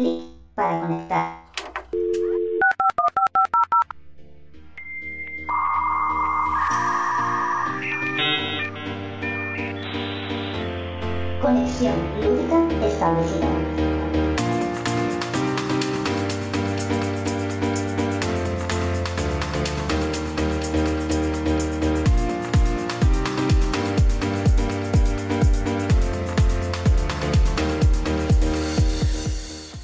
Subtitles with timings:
[0.00, 0.22] clic
[0.54, 1.39] para conectar.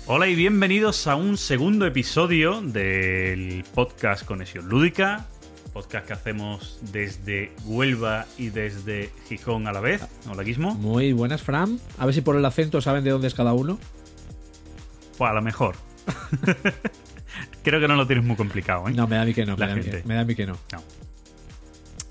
[0.09, 5.27] Hola y bienvenidos a un segundo episodio del podcast Conexión Lúdica,
[5.73, 10.07] podcast que hacemos desde Huelva y desde Gijón a la vez.
[10.31, 10.77] Hola, Guismo.
[10.77, 11.81] Muy buenas, Fran.
[11.99, 13.81] A ver si por el acento saben de dónde es cada uno.
[15.19, 15.75] Pues a lo mejor.
[17.65, 18.93] Creo que no lo tienes muy complicado, ¿eh?
[18.93, 19.57] No, me da a mí que no.
[19.57, 20.03] La me, da a mí gente.
[20.03, 20.57] que, me da a mí que no.
[20.73, 20.85] No.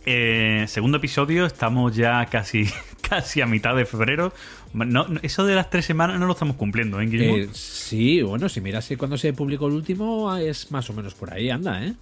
[0.06, 2.70] Eh, segundo episodio, estamos ya casi,
[3.02, 4.34] casi a mitad de febrero.
[4.76, 7.38] No, eso de las tres semanas no lo estamos cumpliendo, ¿eh, Guillermo?
[7.38, 11.14] Eh, sí, bueno, si miras que cuando se publicó el último es más o menos
[11.14, 11.94] por ahí, anda, ¿eh?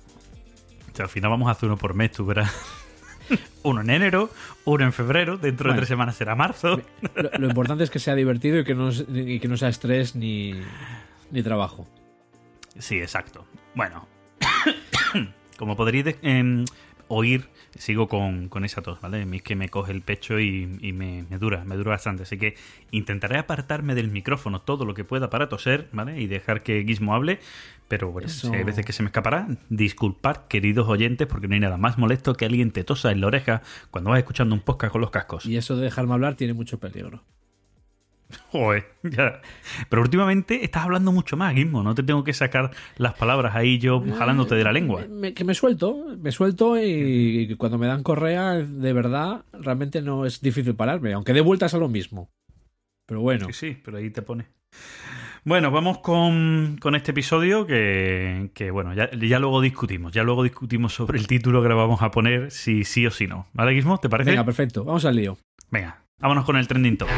[0.92, 2.52] O sea, al final vamos a hacer uno por mes, tú verás.
[3.64, 4.32] uno en enero,
[4.66, 6.82] uno en febrero, dentro de tres semanas será marzo.
[7.16, 10.16] Lo, lo importante es que sea divertido y que no, y que no sea estrés
[10.16, 10.54] ni,
[11.32, 11.88] ni trabajo.
[12.80, 13.46] Sí, exacto.
[13.76, 14.08] Bueno,
[15.58, 16.66] como podréis em,
[17.08, 19.22] oír, sigo con, con esa tos, ¿vale?
[19.22, 21.92] A mí es que me coge el pecho y, y me, me dura, me dura
[21.92, 22.24] bastante.
[22.24, 22.56] Así que
[22.92, 26.20] intentaré apartarme del micrófono todo lo que pueda para toser, ¿vale?
[26.22, 27.40] Y dejar que Gizmo hable.
[27.88, 29.48] Pero bueno, Eso- si hay veces que se me escapará.
[29.70, 33.28] Disculpad, queridos oyentes, porque no hay nada más molesto que alguien te tosa en la
[33.28, 35.46] oreja cuando vas escuchando un podcast con los cascos.
[35.46, 37.22] Y eso de dejarme hablar tiene mucho peligro.
[38.52, 39.42] Joder, ya.
[39.90, 41.84] Pero últimamente estás hablando mucho más, Gizmo.
[41.84, 45.02] No te tengo que sacar las palabras ahí yo jalándote de la lengua.
[45.02, 49.46] Me- me- que me suelto, me suelto y, y cuando me dan correa, de verdad,
[49.54, 52.30] realmente no es difícil pararme, aunque dé vueltas a lo mismo.
[53.08, 54.46] Pero bueno, Sí, sí, pero ahí te pone.
[55.46, 60.14] Bueno, vamos con, con este episodio que, que, bueno, ya, ya luego discutimos.
[60.14, 63.28] Ya luego discutimos sobre el título que le vamos a poner, si sí o si
[63.28, 63.48] no.
[63.54, 63.98] ¿Vale, Guismo?
[64.00, 64.30] ¿Te parece?
[64.30, 65.38] venga, perfecto, vamos al lío.
[65.70, 67.10] Venga, vámonos con el trending top.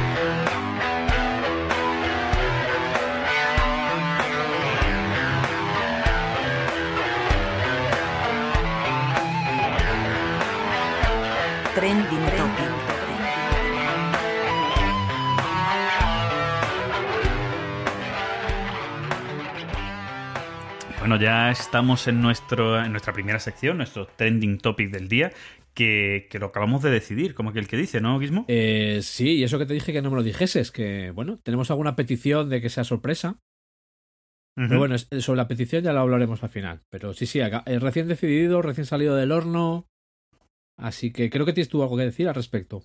[21.07, 25.31] Bueno, ya estamos en, nuestro, en nuestra primera sección, nuestro trending topic del día,
[25.75, 28.45] que, que lo acabamos de decidir, como que el que dice, ¿no, Guismo?
[28.47, 31.69] Eh, sí, y eso que te dije que no me lo dijeses, que bueno, tenemos
[31.69, 33.37] alguna petición de que sea sorpresa.
[34.55, 36.81] Pero bueno, es- sobre la petición ya lo hablaremos al final.
[36.89, 39.85] Pero sí, sí, acá- eh, recién decidido, recién salido del horno.
[40.75, 42.81] Así que creo que tienes tú algo que decir al respecto.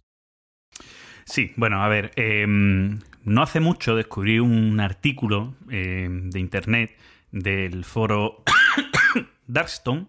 [1.25, 6.91] Sí, bueno, a ver, eh, no hace mucho descubrí un artículo eh, de internet
[7.33, 8.43] del foro
[9.47, 10.07] Darkstone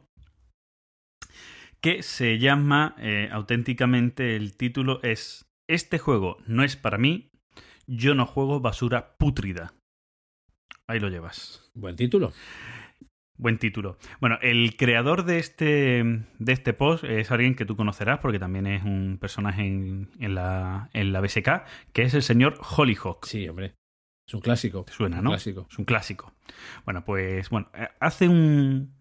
[1.81, 7.31] que se llama eh, auténticamente, el título es Este juego no es para mí,
[7.87, 9.73] yo no juego basura pútrida.
[10.87, 11.71] Ahí lo llevas.
[11.73, 12.33] Buen título.
[13.37, 13.97] Buen título.
[14.19, 16.03] Bueno, el creador de este,
[16.37, 20.35] de este post es alguien que tú conocerás porque también es un personaje en, en
[20.35, 23.25] la, en la BSK, que es el señor Hollyhock.
[23.25, 23.73] Sí, hombre.
[24.27, 24.83] Es un clásico.
[24.85, 25.29] Te suena, Un ¿no?
[25.31, 25.67] clásico.
[25.69, 26.33] Es un clásico.
[26.85, 28.93] Bueno, pues bueno, eh, hace un,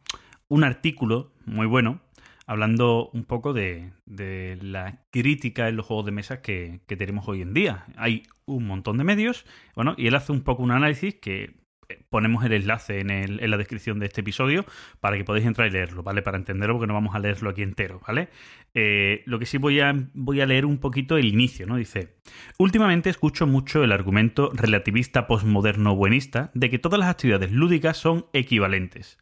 [0.48, 2.00] un artículo muy bueno
[2.46, 7.28] hablando un poco de, de la crítica en los juegos de mesa que, que tenemos
[7.28, 7.84] hoy en día.
[7.96, 9.44] Hay un montón de medios,
[9.76, 11.59] bueno, y él hace un poco un análisis que
[12.08, 14.64] ponemos el enlace en, la descripción de este episodio
[15.00, 16.22] para que podáis entrar y leerlo, ¿vale?
[16.22, 18.28] Para entenderlo, porque no vamos a leerlo aquí entero, ¿vale?
[18.74, 21.76] Eh, lo que sí voy a, voy a leer un poquito el inicio, ¿no?
[21.76, 22.16] Dice,
[22.58, 28.26] últimamente escucho mucho el argumento relativista postmoderno buenista de que todas las actividades lúdicas son
[28.32, 29.18] equivalentes.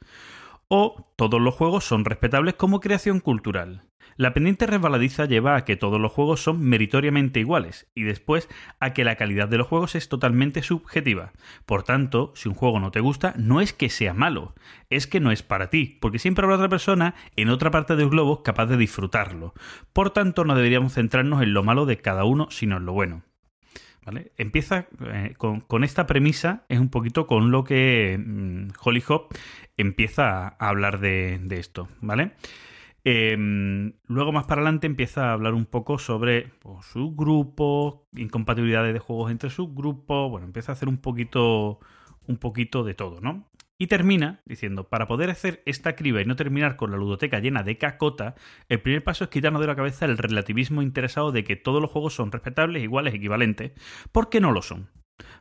[0.68, 3.84] O todos los juegos son respetables como creación cultural.
[4.18, 8.48] La pendiente resbaladiza lleva a que todos los juegos son meritoriamente iguales y después
[8.80, 11.32] a que la calidad de los juegos es totalmente subjetiva.
[11.64, 14.54] Por tanto, si un juego no te gusta, no es que sea malo,
[14.90, 18.10] es que no es para ti, porque siempre habrá otra persona en otra parte del
[18.10, 19.54] globo capaz de disfrutarlo.
[19.92, 23.22] Por tanto, no deberíamos centrarnos en lo malo de cada uno, sino en lo bueno.
[24.04, 24.32] ¿Vale?
[24.38, 29.28] Empieza eh, con, esta premisa, es un poquito con lo que mm, Holly Hop
[29.78, 32.32] empieza a, hablar de, esto, ¿vale?
[33.04, 33.36] Eh,
[34.06, 39.30] luego más para adelante empieza a hablar un poco sobre pues, subgrupos, incompatibilidades de juegos
[39.30, 41.80] entre subgrupos, bueno, empieza a hacer un poquito,
[42.26, 43.48] un poquito de todo, ¿no?
[43.80, 47.62] Y termina diciendo, para poder hacer esta criba y no terminar con la ludoteca llena
[47.62, 48.34] de cacota,
[48.68, 51.90] el primer paso es quitarnos de la cabeza el relativismo interesado de que todos los
[51.90, 53.72] juegos son respetables, iguales, equivalentes,
[54.10, 54.90] porque no lo son.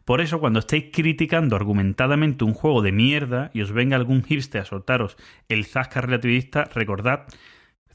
[0.05, 4.61] Por eso, cuando estéis criticando argumentadamente un juego de mierda y os venga algún hipster
[4.61, 5.17] a soltaros
[5.49, 7.27] el zasca relativista, recordad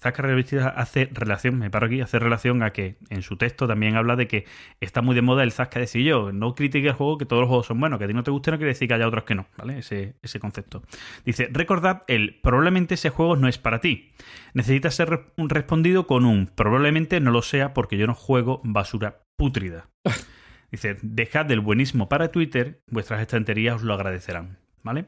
[0.03, 3.95] Zasca Relativista hace relación, me paro aquí, hace relación a que en su texto también
[3.95, 4.47] habla de que
[4.81, 7.49] está muy de moda el Zasca decir yo, no critique el juego, que todos los
[7.49, 9.23] juegos son buenos, que a ti no te guste no quiere decir que haya otros
[9.23, 9.79] que no, ¿vale?
[9.79, 10.83] Ese, ese concepto.
[11.25, 14.09] Dice, recordad el probablemente ese juego no es para ti.
[14.55, 19.87] Necesita ser respondido con un probablemente no lo sea porque yo no juego basura pútrida.
[20.73, 25.05] Dice, dejad el buenismo para Twitter, vuestras estanterías os lo agradecerán, ¿vale?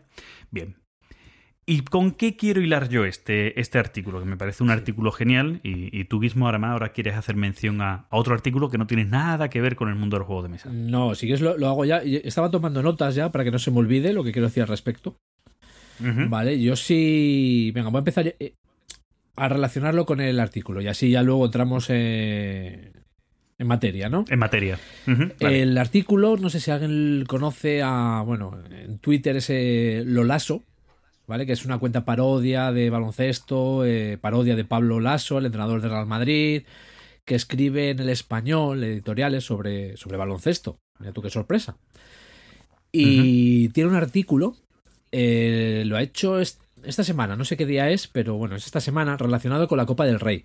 [0.50, 0.76] Bien,
[1.66, 4.20] ¿Y con qué quiero hilar yo este, este artículo?
[4.20, 8.06] Que me parece un artículo genial y, tú mismo, además, ahora quieres hacer mención a,
[8.10, 10.68] otro artículo que no tiene nada que ver con el mundo del juego de mesa.
[10.70, 11.98] No, si quieres lo, lo hago ya.
[11.98, 14.68] Estaba tomando notas ya para que no se me olvide lo que quiero decir al
[14.68, 15.16] respecto.
[16.00, 17.70] Vale, yo sí...
[17.74, 18.54] Venga, voy a empezar eh,
[19.36, 23.03] a relacionarlo con el artículo y así ya luego entramos en
[23.58, 24.24] materia, ¿no?
[24.28, 24.78] En materia.
[25.40, 30.62] El artículo, no sé si alguien conoce a, bueno, en Twitter ese Lolaso,
[31.26, 31.46] ¿vale?
[31.46, 35.90] Que es una cuenta parodia de baloncesto, eh, parodia de Pablo Lasso, el entrenador del
[35.90, 36.64] Real Madrid,
[37.24, 40.78] que escribe en el español editoriales sobre, sobre baloncesto.
[40.98, 41.76] Mira tú qué sorpresa.
[42.92, 44.56] Y tiene un artículo,
[45.10, 48.80] eh, lo ha hecho esta semana, no sé qué día es, pero bueno, es esta
[48.80, 50.44] semana relacionado con la Copa del Rey.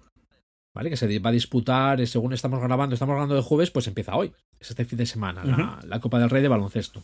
[0.75, 0.89] ¿Vale?
[0.89, 4.16] Que se va a disputar, eh, según estamos grabando, estamos grabando de jueves, pues empieza
[4.16, 4.33] hoy.
[4.60, 7.04] Es este fin de semana, la, la Copa del Rey de baloncesto.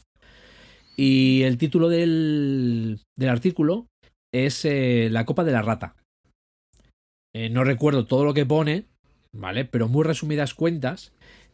[0.97, 3.87] Y el título del, del artículo
[4.33, 5.95] es eh, La Copa de la Rata.
[7.33, 8.85] Eh, no recuerdo todo lo que pone,
[9.33, 9.65] ¿vale?
[9.65, 11.13] Pero muy resumidas cuentas,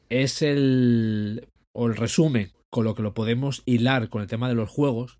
[0.10, 1.48] es el.
[1.76, 5.20] o el resumen con lo que lo podemos hilar con el tema de los juegos.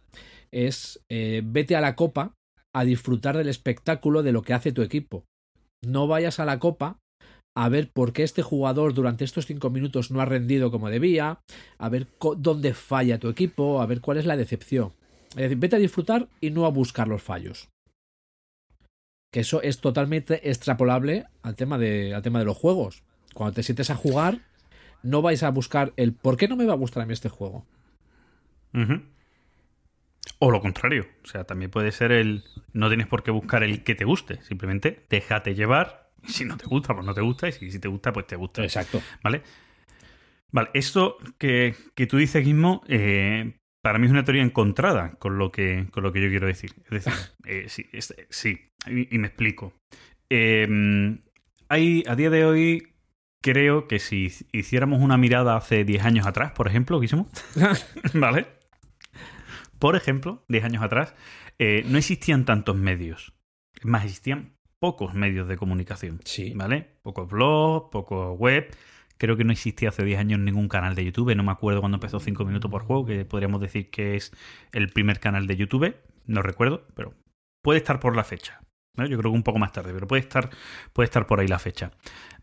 [0.52, 2.36] Es eh, vete a la copa
[2.76, 5.26] a disfrutar del espectáculo de lo que hace tu equipo.
[5.84, 6.98] No vayas a la copa
[7.56, 11.40] a ver por qué este jugador durante estos cinco minutos no ha rendido como debía,
[11.78, 12.08] a ver
[12.38, 14.94] dónde falla tu equipo, a ver cuál es la decepción.
[15.32, 17.70] Es decir, vete a disfrutar y no a buscar los fallos.
[19.34, 23.04] Que eso es totalmente extrapolable al tema de, al tema de los juegos.
[23.34, 24.40] Cuando te sientes a jugar,
[25.04, 27.30] no vais a buscar el por qué no me va a gustar a mí este
[27.30, 27.66] juego.
[30.40, 31.08] O lo contrario.
[31.24, 32.44] O sea, también puede ser el.
[32.74, 34.42] No tienes por qué buscar el que te guste.
[34.44, 37.48] Simplemente déjate llevar si no te gusta, pues no te gusta.
[37.50, 38.64] Y si, te gusta, pues te gusta.
[38.64, 39.02] Exacto.
[39.24, 39.42] ¿Vale?
[40.52, 41.76] Vale, esto que,
[42.10, 46.12] tú dices, mismo eh, para mí es una teoría encontrada con lo que, con lo
[46.12, 46.74] que yo quiero decir.
[46.86, 47.14] Es decir,
[47.46, 47.90] eh, sí,
[48.30, 49.74] sí y, me explico.
[50.30, 51.20] Em,
[51.70, 52.94] hay, a día de hoy,
[53.42, 57.30] creo que si hiciéramos una mirada hace 10 años atrás, por ejemplo, Guismo,
[58.14, 58.48] ¿vale?
[59.82, 61.16] Por ejemplo, 10 años atrás,
[61.58, 63.34] eh, no existían tantos medios.
[63.74, 66.20] Es más, existían pocos medios de comunicación.
[66.24, 66.54] Sí.
[66.56, 67.00] ¿Vale?
[67.02, 68.70] Pocos blogs, pocos web.
[69.18, 71.36] Creo que no existía hace 10 años ningún canal de YouTube.
[71.36, 74.32] No me acuerdo cuando empezó 5 minutos por juego, que podríamos decir que es
[74.72, 75.96] el primer canal de YouTube.
[76.28, 77.16] No recuerdo, pero
[77.64, 78.62] puede estar por la fecha.
[78.98, 80.52] Yo creo que un poco más tarde, pero puede estar,
[80.94, 81.90] puede estar por ahí la fecha.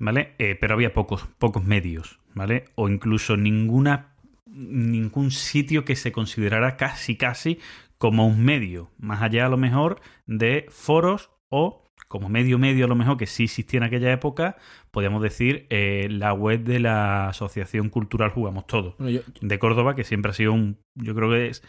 [0.01, 0.35] ¿Vale?
[0.41, 2.65] Eh, pero había pocos, pocos medios, ¿vale?
[2.75, 4.17] O incluso ninguna
[4.59, 7.59] ningún sitio que se considerara casi casi
[7.97, 12.89] como un medio, más allá a lo mejor de foros o como medio medio a
[12.89, 14.57] lo mejor que sí existía en aquella época,
[14.91, 20.31] podríamos decir eh, la web de la Asociación Cultural Jugamos Todo de Córdoba, que siempre
[20.31, 21.63] ha sido un, yo creo que es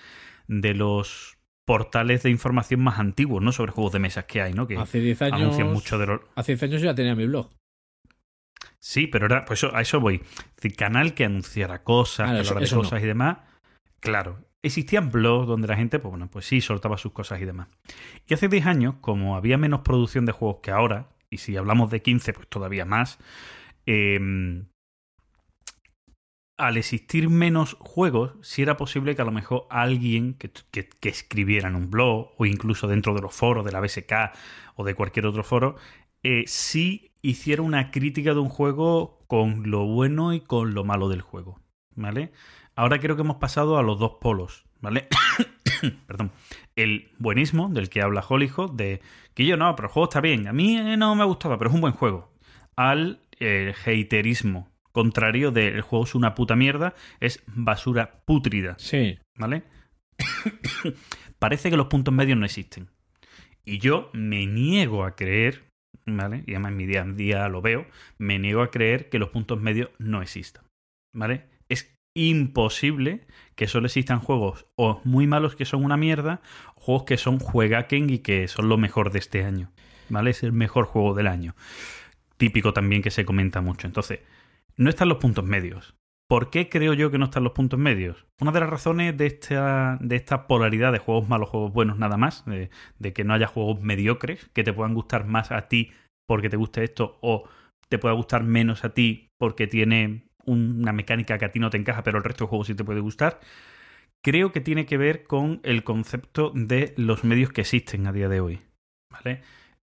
[0.48, 3.52] de los portales de información más antiguos, ¿no?
[3.52, 4.66] Sobre juegos de mesas que hay, ¿no?
[4.66, 6.22] Que hace 10 años, mucho de los...
[6.36, 7.50] Hace 10 años yo ya tenía mi blog.
[8.82, 10.22] Sí, pero era, pues a eso voy.
[10.78, 13.38] canal que anunciara cosas, que hablara de cosas y demás.
[14.00, 17.68] Claro, existían blogs donde la gente, pues bueno, pues sí, soltaba sus cosas y demás.
[18.28, 21.92] Y hace 10 años, como había menos producción de juegos que ahora, y si hablamos
[21.92, 23.20] de 15, pues todavía más,
[23.86, 24.68] em,
[26.58, 30.52] al existir menos juegos, sí era posible que a lo mejor alguien que,
[31.04, 34.34] escribiera en un blog o incluso dentro de los foros de la BSK
[34.76, 35.78] o de cualquier otro foro,
[36.22, 41.10] eh, sí hiciera una crítica de un juego con lo bueno y con lo malo
[41.10, 41.60] del juego.
[41.96, 42.32] ¿Vale?
[42.76, 45.08] Ahora creo que hemos pasado a los dos polos, ¿vale?
[46.08, 46.32] Perdón.
[46.76, 49.02] El buenismo, del que habla Hollyhood, de
[49.34, 50.48] que yo no, pero el juego está bien.
[50.48, 52.34] A mí no me ha gustado, pero es un buen juego.
[52.76, 58.76] Al eh, haterismo, contrario de el juego es una puta mierda, es basura pútrida.
[58.78, 59.20] Sí.
[59.36, 59.64] ¿Vale?
[61.40, 62.90] Parece que los puntos medios no existen.
[63.66, 65.69] Y yo me niego a creer,
[66.06, 66.44] ¿vale?
[66.46, 67.86] Y además en mi día a día lo veo,
[68.18, 70.64] me niego a creer que los puntos medios no existan.
[71.14, 71.46] ¿Vale?
[71.70, 76.42] Es imposible que solo existan juegos o muy malos que son una mierda,
[76.76, 79.72] o juegos que son juegaken y que son lo mejor de este año.
[80.10, 80.32] ¿Vale?
[80.32, 81.56] Es el mejor juego del año.
[82.38, 83.86] Típico también que se comenta mucho.
[83.86, 84.20] Entonces,
[84.76, 85.96] no están los puntos medios.
[86.30, 88.28] ¿Por qué creo yo que no están los puntos medios?
[88.40, 92.18] Una de las razones de esta, de esta polaridad de juegos malos, juegos buenos, nada
[92.18, 92.70] más, de,
[93.00, 95.92] de que no haya juegos mediocres que te puedan gustar más a ti
[96.28, 97.50] porque te guste esto o
[97.90, 101.78] te pueda gustar menos a ti porque tiene una mecánica que a ti no te
[101.78, 103.40] encaja, pero el resto de juegos sí te puede gustar,
[104.24, 108.30] creo que tiene que ver con el concepto de los medios que existen a día
[108.30, 108.62] de hoy.
[109.12, 109.42] ¿Vale?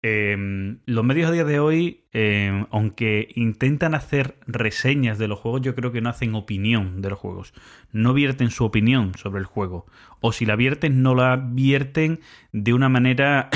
[0.03, 5.61] Eh, los medios a día de hoy, eh, aunque intentan hacer reseñas de los juegos,
[5.61, 7.53] yo creo que no hacen opinión de los juegos.
[7.91, 9.85] No vierten su opinión sobre el juego.
[10.19, 12.19] O si la vierten, no la vierten
[12.51, 13.49] de una manera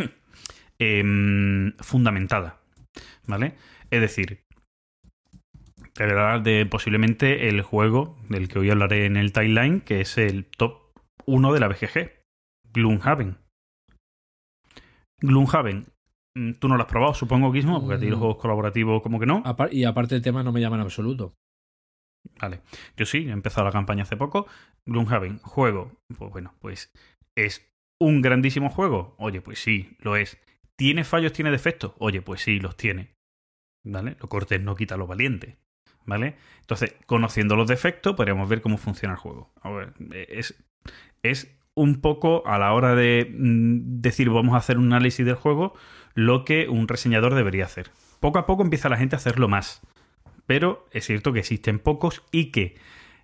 [0.78, 2.60] eh, fundamentada.
[3.26, 3.54] ¿Vale?
[3.90, 4.44] Es decir,
[5.94, 9.80] te voy a hablar de posiblemente el juego del que hoy hablaré en el timeline,
[9.80, 10.78] que es el top
[11.26, 12.10] 1 de la BGG,
[12.72, 13.41] Gloomhaven.
[15.22, 15.86] Gloomhaven,
[16.34, 18.20] mm, tú no lo has probado, supongo, Gizmo, porque a ti los Mm.
[18.20, 19.42] juegos colaborativos como que no.
[19.70, 21.34] Y aparte el tema no me llama en absoluto.
[22.40, 22.60] Vale.
[22.96, 24.46] Yo sí, he empezado la campaña hace poco.
[24.86, 25.92] Gloomhaven, juego.
[26.18, 26.92] Pues bueno, pues
[27.36, 27.68] es
[28.00, 29.14] un grandísimo juego.
[29.18, 30.38] Oye, pues sí, lo es.
[30.76, 31.92] ¿Tiene fallos, tiene defectos?
[31.98, 33.14] Oye, pues sí, los tiene.
[33.84, 34.16] ¿Vale?
[34.20, 35.56] Lo cortés no quita lo valiente.
[36.04, 36.36] ¿Vale?
[36.60, 39.52] Entonces, conociendo los defectos, podríamos ver cómo funciona el juego.
[39.60, 39.94] A ver,
[40.28, 40.60] es,
[41.22, 45.34] es un poco a la hora de mm, decir vamos a hacer un análisis del
[45.34, 45.74] juego
[46.14, 47.90] lo que un reseñador debería hacer.
[48.20, 49.80] Poco a poco empieza la gente a hacerlo más.
[50.46, 52.76] Pero es cierto que existen pocos y que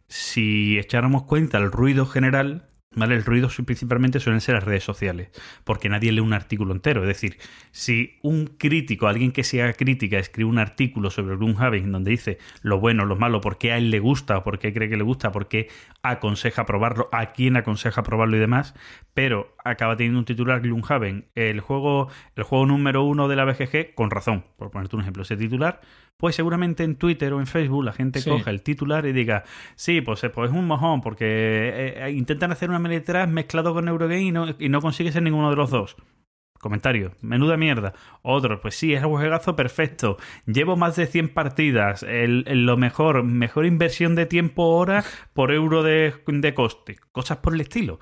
[0.06, 5.30] si echáramos cuenta el ruido general, El ruido principalmente suelen ser las redes sociales,
[5.64, 7.02] porque nadie lee un artículo entero.
[7.02, 7.36] Es decir,
[7.70, 12.80] si un crítico, alguien que sea crítica, escribe un artículo sobre Gloomhaven donde dice lo
[12.80, 15.32] bueno, lo malo, por qué a él le gusta, por qué cree que le gusta,
[15.32, 15.68] por qué
[16.02, 18.74] aconseja probarlo, a quién aconseja probarlo y demás,
[19.12, 23.94] pero acaba teniendo un titular Gloomhaven, el juego, el juego número uno de la BGG,
[23.94, 25.82] con razón, por ponerte un ejemplo, ese titular,
[26.18, 28.28] pues seguramente en Twitter o en Facebook la gente Sí.
[28.28, 29.44] coja el titular y diga,
[29.76, 33.72] sí, pues, eh, pues es un mojón, porque eh, eh, intentan hacer una Meletras mezclado
[33.72, 35.96] con Eurogame y no, y no consigue ser ninguno de los dos.
[36.60, 37.92] Comentarios, menuda mierda.
[38.22, 40.16] Otro, pues sí, es un juegazo perfecto.
[40.44, 42.02] Llevo más de 100 partidas.
[42.02, 46.96] El, el- lo mejor, mejor inversión de tiempo hora por euro de, de coste.
[47.12, 48.00] Cosas por el estilo.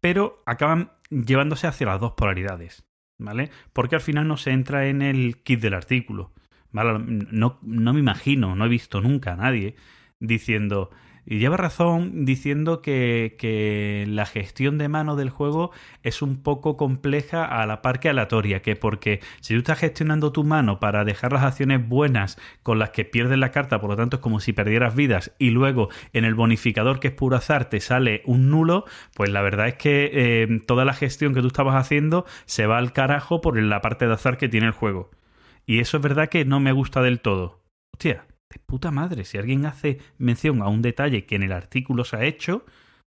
[0.00, 2.86] Pero acaban llevándose hacia las dos polaridades.
[3.18, 3.50] ¿Vale?
[3.74, 6.32] Porque al final no se entra en el kit del artículo.
[6.72, 9.74] No, no me imagino, no he visto nunca a nadie
[10.20, 10.90] diciendo.
[11.30, 15.72] Y lleva razón diciendo que, que la gestión de mano del juego
[16.02, 20.32] es un poco compleja a la par que aleatoria, que porque si tú estás gestionando
[20.32, 23.96] tu mano para dejar las acciones buenas con las que pierdes la carta, por lo
[23.96, 27.68] tanto es como si perdieras vidas, y luego en el bonificador que es puro azar
[27.68, 31.48] te sale un nulo, pues la verdad es que eh, toda la gestión que tú
[31.48, 35.10] estabas haciendo se va al carajo por la parte de azar que tiene el juego.
[35.68, 37.60] Y eso es verdad que no me gusta del todo.
[37.92, 42.04] Hostia, de puta madre, si alguien hace mención a un detalle que en el artículo
[42.04, 42.64] se ha hecho,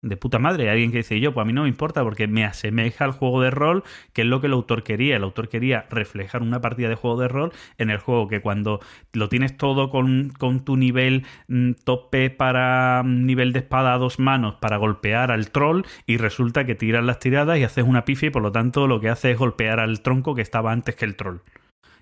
[0.00, 2.26] de puta madre, hay alguien que dice yo, pues a mí no me importa porque
[2.26, 5.16] me asemeja al juego de rol, que es lo que el autor quería.
[5.16, 8.80] El autor quería reflejar una partida de juego de rol en el juego, que cuando
[9.12, 10.32] lo tienes todo con,
[10.64, 15.50] tu nivel mm, tope para mm, nivel de espada a dos manos para golpear al
[15.50, 18.86] troll y resulta que tiras las tiradas y haces una pifia y por lo tanto
[18.86, 21.40] lo que hace es golpear al tronco que estaba antes que el troll.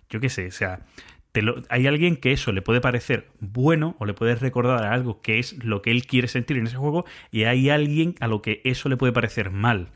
[0.09, 0.85] Yo qué sé, o sea,
[1.69, 5.63] hay alguien que eso le puede parecer bueno o le puede recordar algo que es
[5.65, 8.89] lo que él quiere sentir en ese juego y hay alguien a lo que eso
[8.89, 9.91] le puede parecer mal.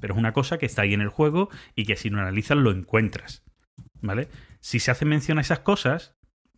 [0.00, 2.56] Pero es una cosa que está ahí en el juego y que si lo analizas
[2.56, 3.44] lo encuentras.
[4.02, 4.28] ¿Vale?
[4.60, 6.16] Si se hace mención a esas cosas,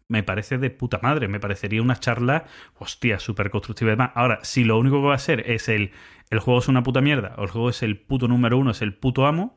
[0.08, 1.28] me parece de puta madre.
[1.28, 2.46] Me parecería una charla,
[2.78, 4.10] hostia, súper constructiva y demás.
[4.14, 5.92] Ahora, si lo único que va a ser es el,
[6.30, 8.82] el juego es una puta mierda o el juego es el puto número uno, es
[8.82, 9.56] el puto amo,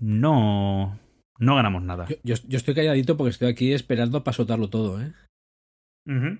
[0.00, 0.98] no,
[1.42, 2.06] no ganamos nada.
[2.08, 5.12] Yo, yo- yo estoy calladito porque estoy aquí esperando para soltarlo todo, ¿eh?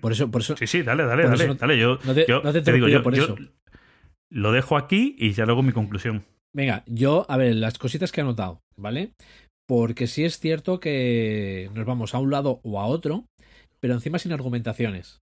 [0.01, 0.57] Por eso, por eso.
[0.57, 1.79] Sí, sí, dale, dale, dale, no- dale.
[1.79, 3.35] Yo, no te- yo no te te digo, yo, por yo eso.
[4.29, 6.23] lo dejo aquí y ya luego mi conclusión.
[6.53, 9.13] Venga, yo, a ver, las cositas que he anotado, ¿vale?
[9.67, 13.25] Porque sí es cierto que nos vamos a un lado o a otro,
[13.79, 15.19] pero encima sin argumentaciones.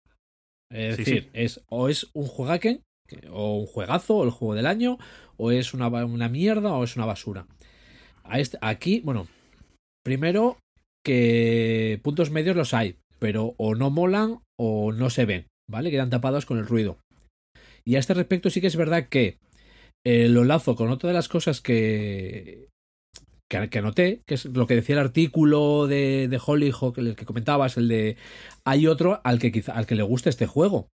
[0.72, 1.30] Es Sí, decir, sí.
[1.34, 4.98] es o es un juegaken, que- o un juegazo, o el juego del año,
[5.38, 7.46] o es una, una mierda, o es una basura.
[8.24, 9.28] A este, aquí, bueno,
[10.04, 10.58] primero
[11.04, 15.92] que puntos medios los hay, pero o no molan o no se ven, ¿vale?
[15.92, 16.98] Quedan tapados con el ruido.
[17.86, 19.38] Y a este respecto sí que es verdad que
[20.06, 22.68] eh, lo lazo con otra de las cosas que,
[23.50, 27.26] que, que anoté, que es lo que decía el artículo de, de Hollyhock, el que
[27.26, 28.18] comentabas, el de
[28.66, 30.88] hay otro al que quizá, al que le guste este juego.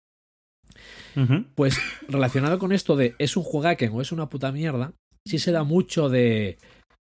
[1.55, 4.93] Pues relacionado con esto de es un juegaken o es una puta mierda,
[5.25, 6.59] sí se da mucho de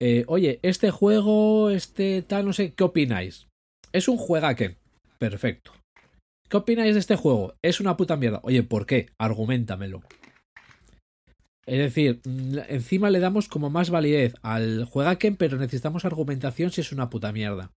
[0.01, 3.47] eh, oye, este juego, este tal, no sé, ¿qué opináis?
[3.91, 4.77] Es un juegaken.
[5.17, 5.73] Perfecto.
[6.49, 7.53] ¿qué opináis de este juego?
[7.61, 8.39] Es una puta mierda.
[8.43, 9.07] Oye, ¿por qué?
[9.17, 10.01] Argumentamelo.
[11.65, 16.81] Es decir, mm, encima le damos como más validez al juegaken, pero necesitamos argumentación si
[16.81, 17.71] es una puta mierda.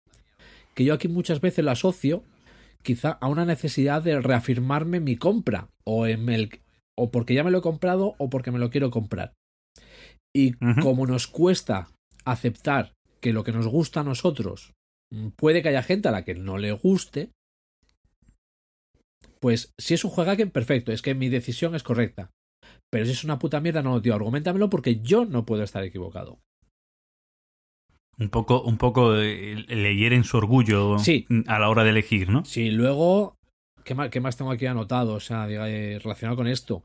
[0.75, 2.23] Que yo aquí muchas veces lo asocio
[2.83, 6.61] quizá a una necesidad de reafirmarme mi compra o en el
[6.97, 9.33] o porque ya me lo he comprado o porque me lo quiero comprar.
[10.35, 11.89] Y como nos cuesta
[12.25, 14.73] aceptar que lo que nos gusta a nosotros
[15.13, 17.31] mm, puede que haya gente a la que no le guste,
[19.41, 22.31] pues si es un juegaken, perfecto, es que mi decisión es correcta.
[22.91, 26.41] Pero si es una puta mierda, no, tío, argumentamelo porque yo no puedo estar equivocado.
[28.19, 31.27] Un poco, un poco eh, le hieren su orgullo Sí.
[31.47, 32.45] a la hora de elegir, ¿no?
[32.45, 33.37] Sí, luego,
[33.85, 35.15] ¿qué más, qué más tengo aquí anotado?
[35.15, 36.85] O sea, diga, eh, relacionado con esto.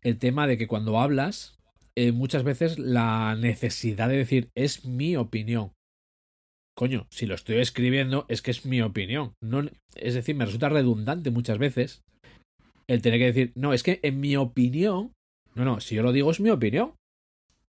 [0.00, 1.58] El tema de que cuando hablas,
[1.96, 5.72] eh, muchas veces la necesidad de decir, es mi opinión.
[6.76, 9.34] Coño, si lo estoy escribiendo, es que es mi opinión.
[9.42, 9.62] No,
[9.96, 12.02] es decir, me resulta redundante muchas veces
[12.86, 15.12] el tener que decir, no, es que en mi opinión,
[15.54, 16.94] no, no, si yo lo digo es mi opinión.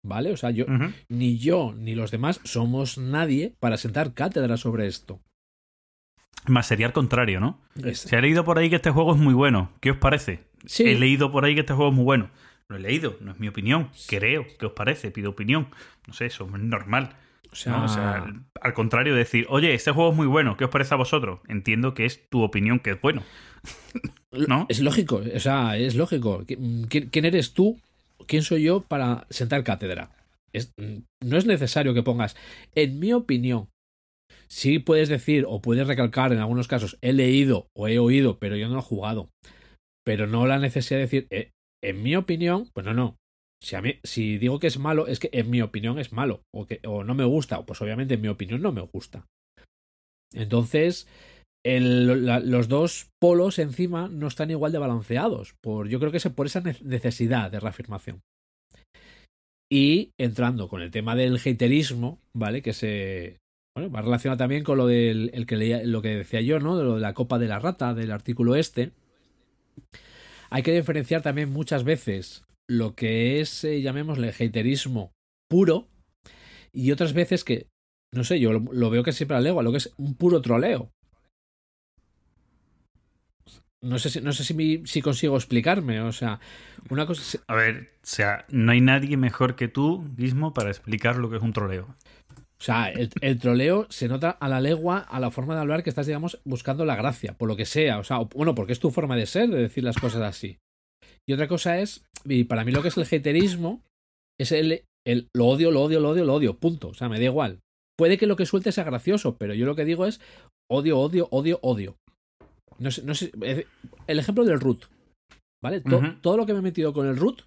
[0.03, 0.33] ¿Vale?
[0.33, 0.65] O sea, yo,
[1.11, 5.21] ni yo ni los demás somos nadie para sentar cátedra sobre esto.
[6.47, 7.61] Más sería al contrario, ¿no?
[7.85, 9.73] Es- Se ha leído por ahí que este juego es muy bueno.
[9.81, 10.41] ¿Qué os parece?
[10.65, 12.31] sí, He leído por ahí que este juego es muy bueno.
[12.71, 13.91] Lo he leído, no es mi opinión.
[14.07, 14.47] Creo.
[14.59, 15.11] ¿Qué os parece?
[15.11, 15.69] Pido opinión.
[16.07, 17.17] No sé, eso es normal.
[17.53, 17.85] o sea, ¿no?
[17.85, 18.25] O sea,
[18.61, 21.41] al contrario, decir, oye, este juego es muy bueno, ¿qué os parece a vosotros?
[21.49, 23.23] Entiendo que es tu opinión que es bueno.
[24.33, 24.67] ¿no?
[24.69, 26.43] Es lógico, o sea, es lógico.
[26.45, 27.81] ¿Qui- ¿Quién, quién eres tú?
[28.27, 30.11] ¿Quién soy yo para sentar cátedra?
[30.53, 32.37] Es- no es necesario que pongas,
[32.77, 33.69] en mi opinión,
[34.49, 38.57] sí puedes decir o puedes recalcar en algunos casos, he leído o he oído, pero
[38.57, 39.29] yo no lo he jugado.
[40.05, 41.51] Pero no la necesidad de decir, "Eh,
[41.83, 43.17] en mi opinión, pues no, no.
[44.05, 46.43] Si, digo que es malo, es que en mi opinión es malo.
[46.55, 47.65] O, que, o no me gusta.
[47.67, 49.27] Pues obviamente en mi opinión no me gusta.
[50.33, 51.09] Entonces,
[51.65, 55.55] los dos polos encima no están igual de balanceados.
[55.63, 58.21] Por, yo creo que es por esa ne- necesidad de reafirmación.
[59.73, 62.63] Y entrando con el tema del haterismo, ¿vale?
[62.63, 63.39] Que se.
[63.77, 66.77] Bueno, va relacionado también con lo del el que leía, lo que decía yo, ¿no?
[66.77, 68.91] De lo de la copa de la rata, del artículo este.
[70.51, 74.33] Hay que diferenciar también muchas veces lo que es, eh, llamémosle,
[75.49, 75.89] puro,
[76.73, 77.69] y otras veces que,
[78.13, 80.93] no sé, yo lo, veo que siempre la leo, lo que es un puro troleo.
[83.83, 86.39] No sé si, no sé si, consigo explicarme, o sea,
[86.91, 87.41] una cosa...
[87.47, 91.39] A ver, o sea, no hay nadie mejor que tú, Gizmo, para explicar lo que
[91.39, 91.97] es un troleo.
[92.61, 95.83] O sea, el, el troleo se nota a la legua, a la forma de hablar
[95.83, 97.99] que estás, digamos, buscando la gracia, por lo que sea.
[97.99, 100.59] O sea, bueno, porque es tu forma de ser, de decir las cosas así.
[101.27, 103.83] Y otra cosa es, y para mí lo que es el haterismo,
[104.39, 106.89] es el, el lo odio, lo odio, lo odio, lo odio, punto.
[106.89, 107.61] O sea, me da igual.
[107.97, 110.21] Puede que lo que suelte sea gracioso, pero yo lo que digo es
[110.71, 111.97] odio, odio, odio, odio.
[112.79, 113.31] No sé, no sé,
[114.07, 114.85] el ejemplo del root,
[115.63, 115.81] ¿vale?
[115.81, 116.17] To-.
[116.21, 117.43] Todo lo que me he metido con el root,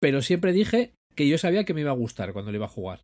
[0.00, 2.70] pero siempre dije que yo sabía que me iba a gustar cuando lo iba a
[2.70, 3.00] jugar.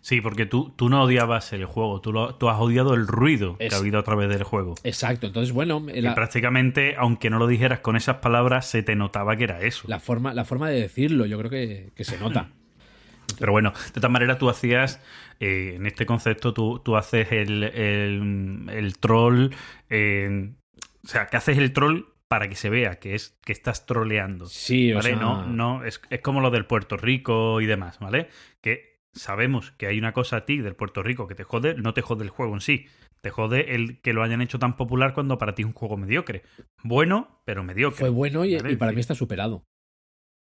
[0.00, 3.56] Sí, porque tú, tú no odiabas el juego, tú, lo- tú has odiado el ruido
[3.58, 4.74] que ha habido a través del juego.
[4.84, 9.36] Exacto, entonces bueno, la, prácticamente, aunque no lo dijeras con esas palabras, se te notaba
[9.36, 9.88] que era eso.
[9.88, 12.50] la forma, la forma de decirlo, yo creo que, que se nota.
[13.38, 15.00] Pero bueno, de todas maneras tú hacías,
[15.40, 19.50] eh, en este concepto, tú, tú haces el, el, el troll,
[19.90, 20.52] eh,
[21.04, 24.46] o sea, que haces el troll para que se vea que es que estás troleando.
[24.46, 25.10] Sí, o ¿Vale?
[25.10, 28.28] sea, No, no, es, es como lo del Puerto Rico y demás, ¿vale?
[28.60, 31.94] Que sabemos que hay una cosa a ti del Puerto Rico que te jode, no
[31.94, 32.86] te jode el juego en sí.
[33.20, 35.96] Te jode el que lo hayan hecho tan popular cuando para ti es un juego
[35.96, 36.42] mediocre.
[36.82, 37.98] Bueno, pero mediocre.
[37.98, 38.72] fue bueno y, ¿vale?
[38.72, 39.64] y para mí está superado.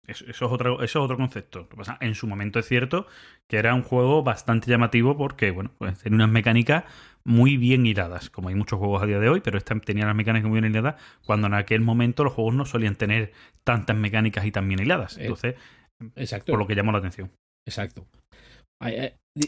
[0.06, 1.68] Eso, eso es otro, eso es otro concepto.
[2.00, 3.06] En su momento es cierto
[3.48, 6.84] que era un juego bastante llamativo porque, bueno, pues tenía unas mecánicas
[7.24, 10.16] muy bien hiladas, como hay muchos juegos a día de hoy, pero este tenía las
[10.16, 13.32] mecánicas muy bien hiladas cuando en aquel momento los juegos no solían tener
[13.64, 15.18] tantas mecánicas y tan bien hiladas.
[15.18, 15.54] Eh, Entonces,
[16.16, 16.52] Exacto.
[16.52, 17.30] por lo que llamó la atención.
[17.64, 18.06] Exacto.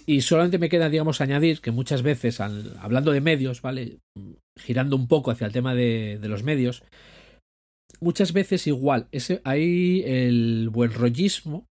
[0.07, 3.99] Y solamente me queda, digamos, añadir que muchas veces, hablando de medios, ¿vale?
[4.59, 6.83] Girando un poco hacia el tema de, los medios,
[8.01, 11.67] muchas veces igual, ese, hay el buen rollismo.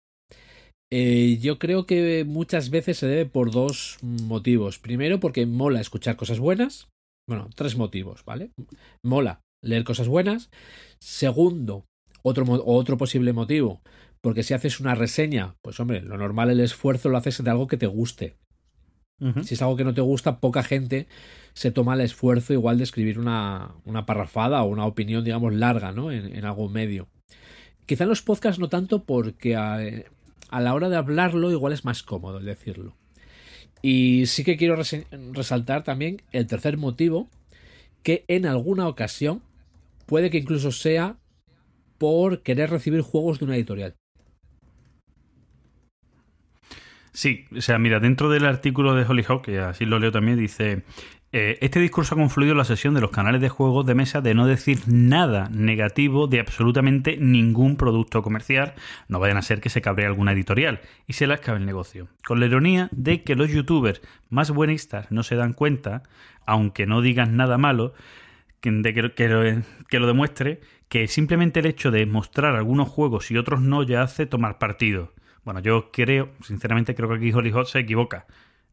[0.93, 4.79] eh, yo creo que muchas veces se debe por dos motivos.
[4.79, 6.89] Primero, porque mola escuchar cosas buenas.
[7.29, 8.51] Bueno, tres motivos, ¿vale?
[9.05, 10.51] Mola leer cosas buenas.
[11.01, 11.85] Segundo,
[12.23, 13.81] otro, otro posible motivo,
[14.21, 17.67] porque si haces una reseña, pues hombre, lo normal el esfuerzo lo haces de algo
[17.67, 18.37] que te guste.
[19.43, 21.07] Si es algo que no te gusta, poca gente
[21.53, 25.93] se toma el esfuerzo igual de escribir una, una parrafada o una opinión, digamos, larga,
[25.93, 26.11] ¿no?
[26.11, 27.07] En, en algún medio.
[27.85, 29.79] Quizá en los podcasts no tanto porque a,
[30.49, 32.97] a la hora de hablarlo igual es más cómodo el decirlo.
[33.83, 34.77] Y sí que quiero
[35.33, 37.29] resaltar también el tercer motivo,
[38.03, 39.43] que en alguna ocasión
[40.07, 41.19] puede que incluso sea
[41.99, 43.97] por querer recibir juegos de una editorial.
[47.13, 50.85] Sí, o sea, mira, dentro del artículo de Hollyhock, que así lo leo también, dice,
[51.33, 54.35] eh, este discurso ha confluido la sesión de los canales de juegos de mesa de
[54.35, 58.75] no decir nada negativo de absolutamente ningún producto comercial,
[59.07, 62.09] no vayan a ser que se cabree alguna editorial y se les cabe el negocio.
[62.25, 66.03] Con la ironía de que los youtubers más buenistas no se dan cuenta,
[66.47, 67.95] aunque no digan nada malo,
[68.63, 73.31] de que, que lo, que lo demuestre, que simplemente el hecho de mostrar algunos juegos
[73.31, 75.13] y otros no ya hace tomar partido.
[75.51, 78.25] Bueno, yo creo, sinceramente creo que aquí Hollywood se equivoca.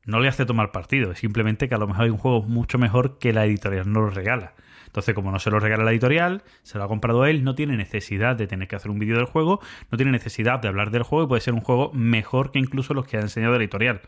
[0.05, 2.77] No le hace tomar partido, es simplemente que a lo mejor hay un juego mucho
[2.77, 4.53] mejor que la editorial no lo regala.
[4.85, 7.77] Entonces, como no se lo regala la editorial, se lo ha comprado él, no tiene
[7.77, 9.59] necesidad de tener que hacer un vídeo del juego,
[9.89, 12.93] no tiene necesidad de hablar del juego y puede ser un juego mejor que incluso
[12.93, 14.01] los que ha enseñado la editorial.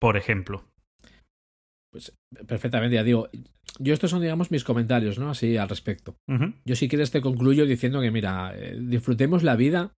[0.00, 0.64] Por ejemplo.
[1.92, 2.16] Pues
[2.48, 3.28] perfectamente, ya digo.
[3.78, 5.28] Yo estos son, digamos, mis comentarios, ¿no?
[5.28, 6.16] Así al respecto.
[6.26, 6.54] Ujú.
[6.64, 9.92] Yo si quieres te concluyo diciendo que, mira, eh, disfrutemos la vida,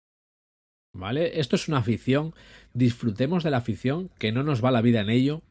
[0.94, 1.40] ¿vale?
[1.40, 2.34] Esto es una afición,
[2.74, 5.42] disfrutemos de la afición, que no nos va la vida en ello.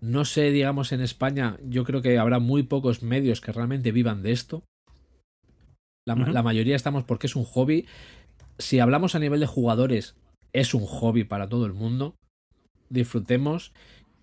[0.00, 4.22] No sé, digamos, en España, yo creo que habrá muy pocos medios que realmente vivan
[4.22, 4.64] de esto.
[6.06, 7.86] La, mayoría estamos porque es un hobby.
[8.58, 10.16] Si hablamos a nivel de jugadores,
[10.52, 12.16] es un hobby para todo el mundo.
[12.88, 13.72] Disfrutemos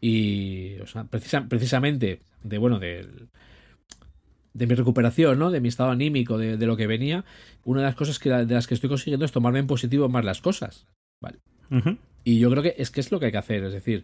[0.01, 3.29] y, o sea, precisa- precisamente de, bueno, del,
[4.57, 5.51] de mi recuperación, ¿no?
[5.51, 7.23] De mi estado anímico, de, de lo que venía,
[7.63, 10.25] una de las cosas que, de las que estoy consiguiendo es tomarme en positivo más
[10.25, 10.85] las cosas.
[11.21, 11.39] Vale.
[12.23, 14.03] Y yo creo que es que es lo que hay que hacer, es decir,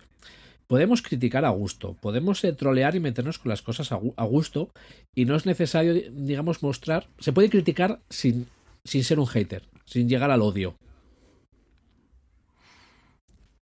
[0.67, 4.69] podemos criticar a gusto, podemos eh, trolear y meternos con las cosas a, a gusto
[5.15, 8.47] y no es necesario, di- digamos, mostrar, se puede criticar sin,
[8.85, 10.75] sin ser un hater, sin llegar al odio.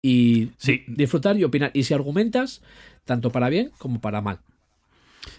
[0.02, 0.84] Y Sí.
[0.86, 1.70] disfrutar y opinar.
[1.74, 2.62] Y si argumentas,
[3.04, 4.38] tanto para bien como para mal.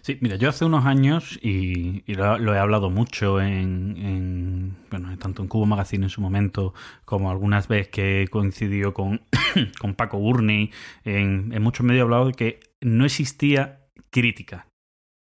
[0.02, 4.76] Sí, mira, yo hace unos años, y, y lo, lo he hablado mucho en, en-
[4.90, 6.74] bueno, tanto en Cubo Magazine en su momento,
[7.06, 9.22] como algunas veces que coincidió con,
[9.80, 10.72] con Paco Burney,
[11.04, 14.68] en, en muchos medios he hablado de que no existía crítica.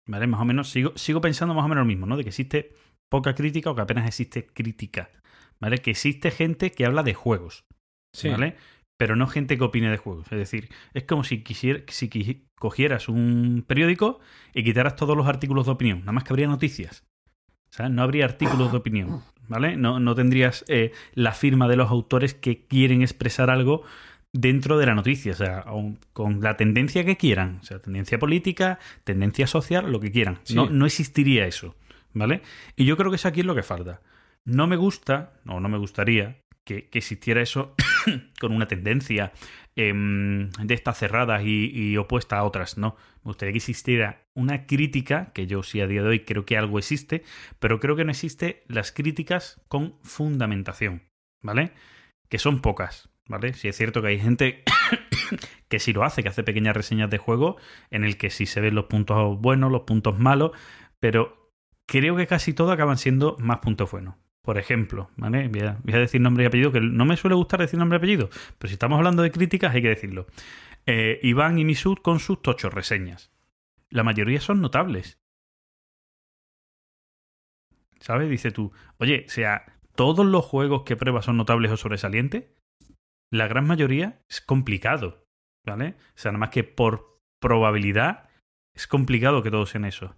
[0.08, 0.26] ¿Vale?
[0.28, 2.18] Más o menos, sigo, sigo pensando más o menos lo mismo, ¿no?
[2.18, 2.74] De que existe
[3.10, 5.10] poca crítica o que apenas existe crítica.
[5.60, 5.80] ¿Vale?
[5.80, 7.66] Que existe gente que habla de juegos.
[8.30, 8.56] ¿vale?
[9.00, 10.26] Pero no gente que opine de juegos.
[10.30, 14.20] Es decir, es como si, quisier- si cogieras un periódico
[14.54, 16.00] y quitaras todos los artículos de opinión.
[16.02, 17.06] Nada más que habría noticias.
[17.70, 17.94] ¿Sabes?
[17.94, 19.22] No habría artículos de opinión.
[19.48, 19.78] ¿Vale?
[19.78, 23.84] No, no tendrías eh, la firma de los autores que quieren expresar algo
[24.34, 25.32] dentro de la noticia.
[25.32, 25.64] O sea,
[26.12, 27.60] con la tendencia que quieran.
[27.62, 30.40] O sea, tendencia política, tendencia social, lo que quieran.
[30.44, 30.56] Sí.
[30.56, 31.78] No, no existiría eso.
[32.14, 32.42] ¿Vale?
[32.76, 34.02] Y yo creo que eso aquí es lo que falta.
[34.44, 37.76] No me gusta, o no me gustaría, que, que existiera eso
[38.39, 39.32] con una tendencia
[39.76, 42.95] em, de estas cerradas y, y opuesta a otras, no.
[43.24, 46.58] Me gustaría que existiera una crítica, que yo sí a día de hoy creo que
[46.58, 47.24] algo existe,
[47.60, 51.04] pero creo que no existe las críticas con fundamentación,
[51.41, 51.74] ¿vale?
[52.30, 53.54] Que son pocas, ¿vale?
[53.54, 54.63] Si es cierto que hay gente
[55.69, 57.58] que sí lo hace, que hace pequeñas reseñas de juego
[57.89, 60.52] en el que sí se ven los puntos buenos, los puntos malos,
[61.00, 61.52] pero
[61.86, 64.15] creo que casi todo acaban siendo más puntos buenos.
[64.50, 65.48] Por ejemplo, ¿vale?
[65.48, 68.32] Voy a, decir nombre y apellido, que no me suele gustar decir nombre y apellido,
[68.58, 70.26] pero si estamos hablando de críticas hay que decirlo.
[70.88, 73.32] Eh, Iván y Misud con sus tochos reseñas.
[73.92, 75.20] La mayoría son notables.
[78.00, 78.28] ¿Sabes?
[78.28, 82.46] Dice tú, oye, o sea, ¿todos los juegos que pruebas son notables o sobresalientes?
[83.32, 85.28] La gran mayoría es complicado,
[85.64, 85.90] ¿vale?
[86.16, 88.28] O sea, nada más que por probabilidad
[88.76, 90.16] es complicado que todos sean eso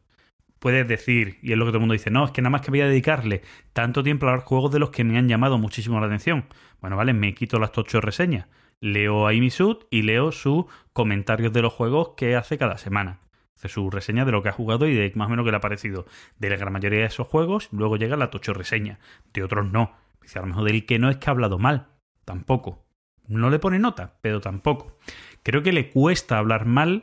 [0.61, 2.61] puedes decir, y es lo que todo el mundo dice, no, es que nada más
[2.61, 3.41] que voy a dedicarle
[3.73, 6.45] tanto tiempo a los juegos de los que me han llamado muchísimo la atención.
[6.79, 8.47] Bueno, vale, me quito las ocho reseñas.
[8.79, 13.21] Leo a Imisud y leo sus comentarios de los juegos que hace cada semana.
[13.57, 15.57] Hace su reseña de lo que ha jugado y de más o menos qué le
[15.57, 16.05] ha parecido.
[16.37, 18.99] De la gran mayoría de esos juegos, luego llega la tocho reseña.
[19.33, 19.95] De otros no.
[20.21, 21.87] Dice, a lo mejor del que no es que ha hablado mal.
[22.23, 22.85] Tampoco.
[23.27, 24.95] No le pone nota, pero tampoco.
[25.41, 27.01] Creo que le cuesta hablar mal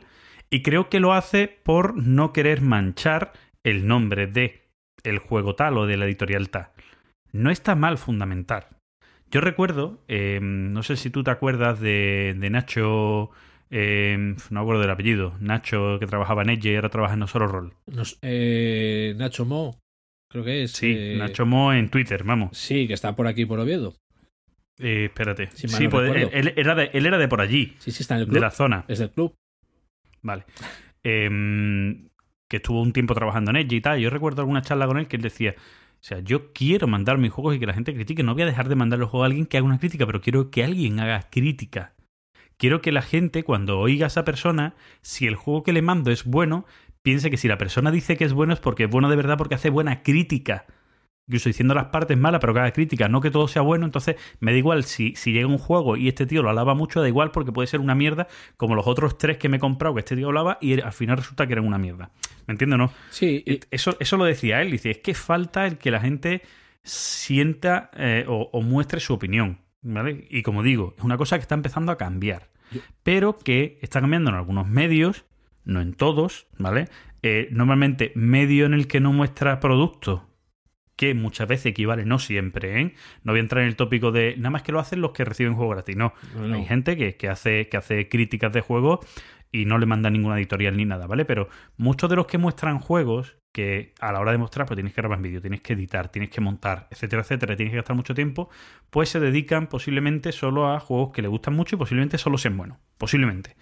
[0.49, 3.33] y creo que lo hace por no querer manchar
[3.65, 4.61] el nombre de
[5.03, 6.69] el juego tal o de la editorial tal.
[7.31, 8.69] No está mal fundamentar.
[9.31, 13.29] Yo recuerdo, eh, no sé si tú te acuerdas de, de Nacho,
[13.69, 17.27] eh, no acuerdo del apellido, Nacho que trabajaba en Edge y ahora trabaja en No
[17.27, 17.73] Solo Roll.
[17.85, 19.77] Nos- eh, Nacho Mo,
[20.31, 20.71] creo que es.
[20.71, 22.57] Sí, eh, Nacho Mo en Twitter, vamos.
[22.57, 23.95] Sí, que está por aquí por Oviedo.
[24.79, 25.49] Eh, espérate.
[25.53, 28.21] Si sí, pues, él, era de, él era de por allí, Sí, sí, está en
[28.21, 28.33] el club.
[28.35, 28.85] de la zona.
[28.87, 29.35] Es del club.
[30.23, 30.45] Vale.
[32.49, 33.99] Que estuvo un tiempo trabajando en Edge y tal.
[33.99, 37.31] Yo recuerdo alguna charla con él que él decía, o sea, yo quiero mandar mis
[37.31, 38.23] juegos y que la gente critique.
[38.23, 40.19] No voy a dejar de mandar los juegos a alguien que haga una crítica, pero
[40.19, 41.93] quiero que alguien haga crítica.
[42.57, 46.11] quiero que la gente, cuando oiga a esa persona, si el juego que le mando
[46.11, 46.65] es bueno,
[47.01, 49.37] piense que si la persona dice que es bueno es porque es bueno de verdad,
[49.37, 50.65] porque hace buena crítica.
[51.29, 54.51] Incluso diciendo las partes malas, pero cada crítica, no que todo sea bueno, entonces me
[54.51, 57.29] da igual si, si llega un juego y este tío lo alaba mucho, da igual
[57.29, 60.15] porque puede ser una mierda, como los otros tres que me he comprado que este
[60.15, 62.09] tío hablaba y al final resulta que eran una mierda.
[62.47, 62.91] ¿Me entiendes no?
[63.11, 63.43] Sí.
[63.45, 66.41] y- Eso, eso lo decía él, dice, es que falta el que la gente
[66.83, 69.59] sienta eh, o, o muestre su opinión.
[69.81, 70.27] ¿vale?
[70.29, 72.49] Y como digo, es una cosa que está empezando a cambiar,
[73.03, 75.25] pero que está cambiando en algunos medios,
[75.63, 76.89] no en todos, ¿vale?
[77.21, 80.27] Eh, normalmente medio en el que no muestra producto,
[80.99, 82.93] que muchas veces equivale, no siempre, ¿eh?
[83.23, 85.23] No voy a entrar en el tópico de nada más que lo hacen los que
[85.23, 86.13] reciben juego gratis, no.
[86.53, 88.99] Hay gente que, que hace, que hace críticas de juegos
[89.49, 91.23] y no le manda ninguna editorial ni nada, ¿vale?
[91.23, 94.93] Pero muchos de los que muestran juegos, que a la hora de mostrar, pues tienes
[94.93, 98.13] que grabar vídeo, tienes que editar, tienes que montar, etcétera, etcétera, tienes que gastar mucho
[98.13, 98.49] tiempo,
[98.89, 102.57] pues se dedican posiblemente solo a juegos que les gustan mucho y posiblemente solo sean
[102.57, 102.77] buenos.
[102.97, 103.55] Posiblemente.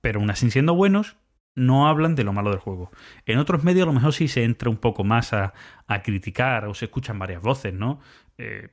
[0.00, 1.16] Pero aún así siendo buenos,
[1.54, 2.90] no hablan de lo malo del juego.
[3.26, 5.52] En otros medios a lo mejor sí se entra un poco más a,
[5.86, 8.00] a criticar o se escuchan varias voces, ¿no?
[8.38, 8.68] Eh,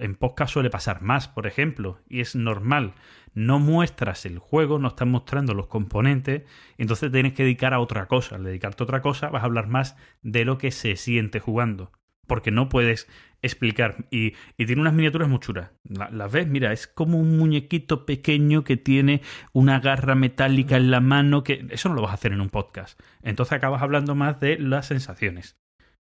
[0.00, 2.94] en podcast suele pasar más, por ejemplo, y es normal.
[3.34, 6.42] No muestras el juego, no estás mostrando los componentes,
[6.78, 8.36] entonces tienes que dedicar a otra cosa.
[8.36, 11.92] Al dedicarte a otra cosa vas a hablar más de lo que se siente jugando.
[12.26, 13.08] Porque no puedes
[13.42, 14.06] explicar.
[14.10, 15.70] Y, tiene unas miniaturas muy chulas.
[15.88, 19.22] La- Las ves, mira, es como un muñequito pequeño que tiene
[19.52, 21.44] una garra metálica en la mano.
[21.44, 23.00] que Eso no lo vas a hacer en un podcast.
[23.22, 25.56] Entonces acabas hablando más de las sensaciones.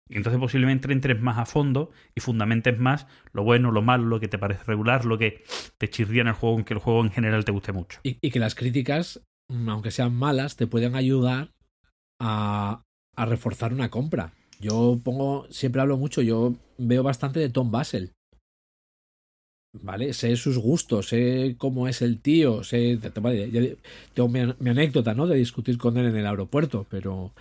[0.10, 4.20] Y entonces posiblemente entres más a fondo y fundamentes más lo bueno, lo malo, lo
[4.20, 5.44] que te parece regular, lo que
[5.78, 8.00] te chirría en el juego, aunque el juego en general te guste mucho.
[8.04, 11.52] Y, que las críticas, mm, aunque sean malas, te pueden ayudar
[12.20, 12.84] a
[13.18, 14.34] reforzar una compra.
[14.64, 18.14] Yo pongo, siempre hablo mucho, yo veo bastante de Tom Basel.
[19.82, 20.14] ¿Vale?
[20.14, 22.98] Sé sus gustos, sé cómo es el tío, sé.
[23.20, 23.76] vale, ya-
[24.14, 25.28] Tengo mi, mi anécdota, ¿no?
[25.28, 27.34] De discutir con él en el aeropuerto, pero.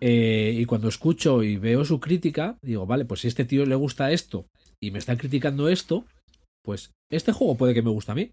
[0.00, 3.66] Eh, y cuando escucho y veo su crítica, digo, vale, pues si a este tío
[3.66, 4.46] le gusta esto
[4.80, 6.04] y me está criticando esto,
[6.64, 8.30] pues este juego puede que me guste a mí.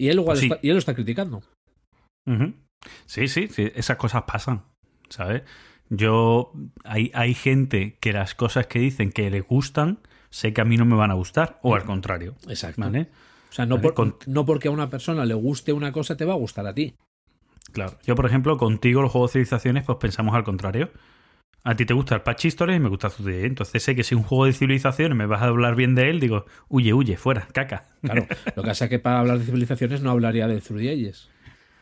[0.00, 0.46] Y él, igual Pues sí.
[0.46, 1.42] está- y él lo está criticando.
[3.06, 4.64] Sí, sí, sí, esas cosas pasan,
[5.10, 5.42] ¿sabes?
[5.90, 6.52] Yo,
[6.84, 9.98] hay, hay gente que las cosas que dicen que les gustan,
[10.30, 12.80] sé que a mí no me van a gustar, o al contrario, Exacto.
[12.82, 13.08] ¿vale?
[13.50, 16.16] O sea, no, Vale, por- con- no porque a una persona le guste una cosa
[16.16, 16.94] te va a gustar a ti.
[17.72, 17.98] Claro.
[18.04, 20.90] Yo, por ejemplo, contigo los juegos de civilizaciones, pues pensamos al contrario.
[21.64, 23.44] A ti te gusta el Patch Stories y me gusta Zude.
[23.44, 26.20] Entonces sé que si un juego de civilizaciones me vas a hablar bien de él,
[26.20, 27.86] digo, huye, huye, fuera, caca.
[28.02, 30.82] Claro, lo que pasa es que para hablar de civilizaciones no hablaría de Through.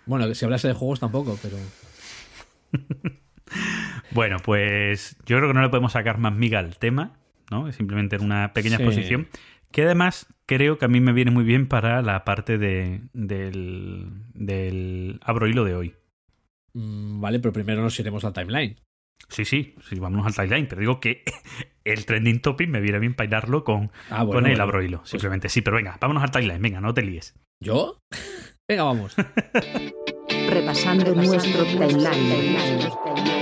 [0.06, 1.56] Bueno, si hablase de juegos tampoco, pero...
[4.10, 7.16] Bueno, pues yo creo que no le podemos sacar más miga al tema,
[7.50, 7.68] ¿no?
[7.68, 8.82] Es simplemente una pequeña Sí.
[8.84, 9.28] exposición.
[9.72, 14.06] Que además creo que a mí me viene muy bien para la parte de, del,
[14.32, 15.94] del abro hilo de hoy.
[16.74, 18.76] mm, vale, pero primero nos iremos al timeline.
[19.28, 21.24] Sí, sí, sí, vámonos al timeline, pero digo que
[21.84, 24.62] el trending topic me viene bien para hilarlo con, Ah, bueno, con el bueno.
[24.62, 24.98] abro hilo.
[24.98, 27.34] Pues- Simplemente, sí, pero venga, vámonos al timeline, venga, no te líes.
[27.60, 27.98] ¿Yo?
[28.68, 29.14] Venga, vamos.
[30.48, 33.35] Repasando nuestro timeline.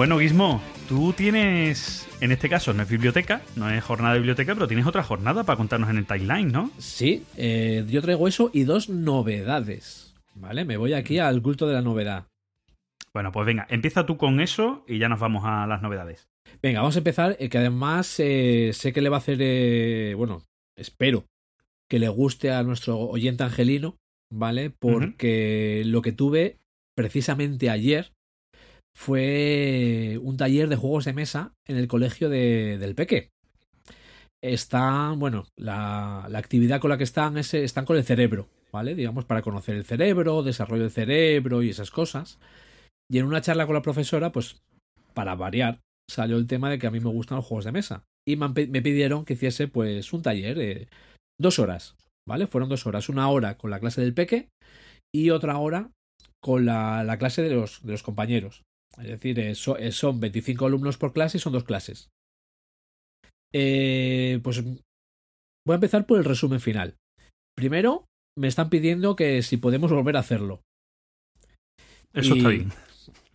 [0.00, 4.54] Bueno, Guismo, tú tienes, en este caso no es biblioteca, no es jornada de biblioteca,
[4.54, 6.70] pero tienes otra jornada para contarnos en el timeline, ¿no?
[6.78, 10.14] Sí, eh, yo traigo eso y dos novedades.
[10.34, 10.64] ¿Vale?
[10.64, 12.28] Me voy aquí al culto de la novedad.
[13.12, 16.30] Bueno, pues venga, empieza tú con eso y ya nos vamos a las novedades.
[16.62, 20.14] Venga, vamos a empezar, eh, que además eh, sé que le va a hacer, eh,
[20.16, 20.46] bueno,
[20.78, 21.26] espero
[21.90, 23.98] que le guste a nuestro oyente angelino,
[24.32, 24.70] ¿vale?
[24.70, 26.56] Porque lo que tuve
[26.96, 28.12] precisamente ayer
[29.00, 33.30] fue un taller de juegos de mesa en el colegio de- del Peque.
[34.42, 38.94] Están, bueno, la, actividad con la que están es, están con el cerebro, ¿vale?
[38.94, 42.38] Digamos, para conocer el cerebro, desarrollo del cerebro y esas cosas.
[43.10, 44.60] Y en una charla con la profesora, pues,
[45.14, 48.04] para variar, salió el tema de que a mí me gustan los juegos de mesa.
[48.28, 50.88] Y me, pidieron que hiciese, pues, un taller, eh,
[51.40, 51.96] dos horas,
[52.28, 52.46] ¿vale?
[52.46, 53.08] Fueron dos horas.
[53.08, 54.50] Una hora con la clase del peque
[55.10, 55.90] y otra hora
[56.42, 58.62] con la, la clase de los compañeros.
[58.98, 62.10] Es decir, eh, eh, son 25 alumnos por clase y son dos clases.
[63.52, 66.96] Eh, pues voy a empezar por el resumen final.
[67.56, 68.06] Primero,
[68.38, 70.62] me están pidiendo que si podemos volver a hacerlo.
[72.12, 72.72] Eso Y- está bien.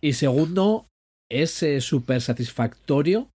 [0.00, 0.86] Y segundo,
[1.30, 3.30] es eh, súper satisfactorio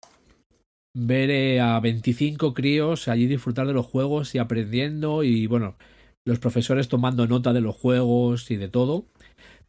[0.95, 5.77] ver eh, a 25 críos allí disfrutar de los juegos y aprendiendo y bueno,
[6.25, 9.05] los profesores tomando nota de los juegos y de todo,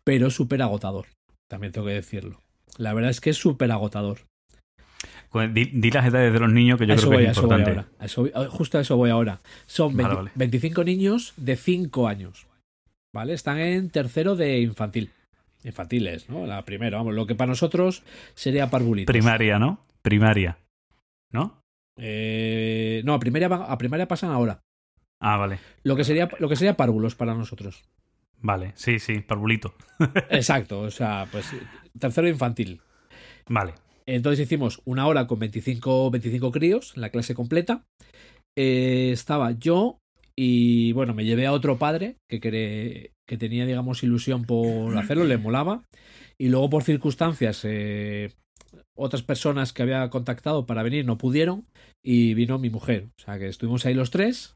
[0.04, 1.06] pero súper agotador.
[1.48, 2.40] También tengo que decirlo.
[2.76, 4.20] La verdad es que es súper agotador.
[5.30, 7.37] Pues Di, di las edades de los niños que yo A creo que voy, es
[7.37, 7.84] importante.
[7.98, 9.40] A eso justo a eso voy ahora.
[9.66, 10.30] Son Vale, 20 vale.
[10.34, 12.46] 25 niños de 5 años.
[13.14, 13.34] ¿Vale?
[13.34, 15.11] Están en tercero de infantil.
[15.64, 16.46] Infantiles, ¿no?
[16.46, 18.02] La primera, vamos, lo que para nosotros
[18.34, 19.12] sería parvulitos.
[19.12, 19.80] Primaria, ¿no?
[20.02, 20.58] Primaria.
[21.32, 21.61] ¿No?
[21.96, 24.61] Eh, no, a primaria, a primaria pasan ahora.
[25.20, 25.58] Ah, vale.
[25.82, 27.84] Lo que sería, lo que sería párvulos para nosotros.
[28.40, 28.72] Vale.
[28.77, 29.74] Sí, sí, parvulito.
[30.31, 31.46] Exacto, o sea, pues
[31.98, 32.81] tercero infantil.
[33.48, 33.74] Vale.
[34.07, 37.85] Entonces hicimos una hora con 25, 25 críos, la clase completa.
[38.57, 39.98] Eh, estaba yo
[40.37, 45.24] y bueno, me llevé a otro padre que, quere- que tenía, digamos, ilusión por hacerlo,
[45.24, 45.85] le molaba.
[46.38, 48.33] Y luego por circunstancias, eh,
[48.96, 51.66] otras personas que había contactado para venir no pudieron
[52.05, 53.09] y vino mi mujer.
[53.18, 54.55] O sea que estuvimos ahí los tres.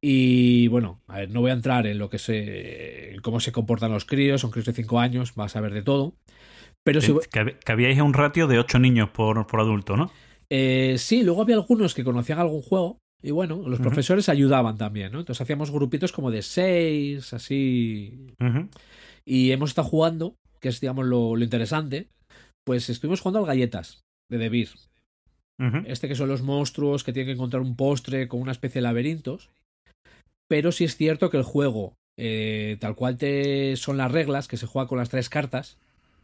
[0.00, 3.14] Y bueno, a ver, no voy a entrar en lo que se.
[3.14, 5.82] en cómo se comportan los críos, son críos de 5 años, vas a ver de
[5.82, 6.14] todo.
[6.82, 10.10] Pero Eh, Que, hab- que habíais un ratio de 8 niños por, por adulto, ¿no?
[10.50, 15.10] Eh, sí, luego había algunos que conocían algún juego y bueno, los profesores ayudaban también,
[15.12, 15.20] ¿no?
[15.20, 18.26] Entonces hacíamos grupitos como de seis, así.
[18.40, 18.68] Ujú.
[19.24, 22.08] Y hemos estado jugando, que es, digamos, lo, lo interesante.
[22.66, 24.68] Pues estuvimos jugando al galletas de Debir.
[25.86, 28.82] Este que son los monstruos que tienen que encontrar un postre con una especie de
[28.82, 29.50] laberintos.
[30.48, 34.56] Pero sí es cierto que el juego, eh, tal cual te son las reglas, que
[34.56, 35.78] se juega con las tres cartas,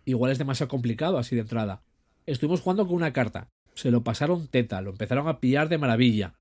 [0.04, 1.82] igual es demasiado complicado así de entrada.
[2.26, 3.48] Estuvimos jugando con una carta.
[3.74, 6.34] Se lo pasaron teta, lo empezaron a pillar de maravilla.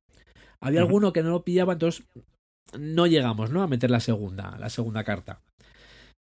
[0.60, 2.06] Había alguno que no lo pillaba, entonces
[2.78, 3.64] no llegamos, ¿no?
[3.64, 5.42] A meter la segunda, la segunda carta.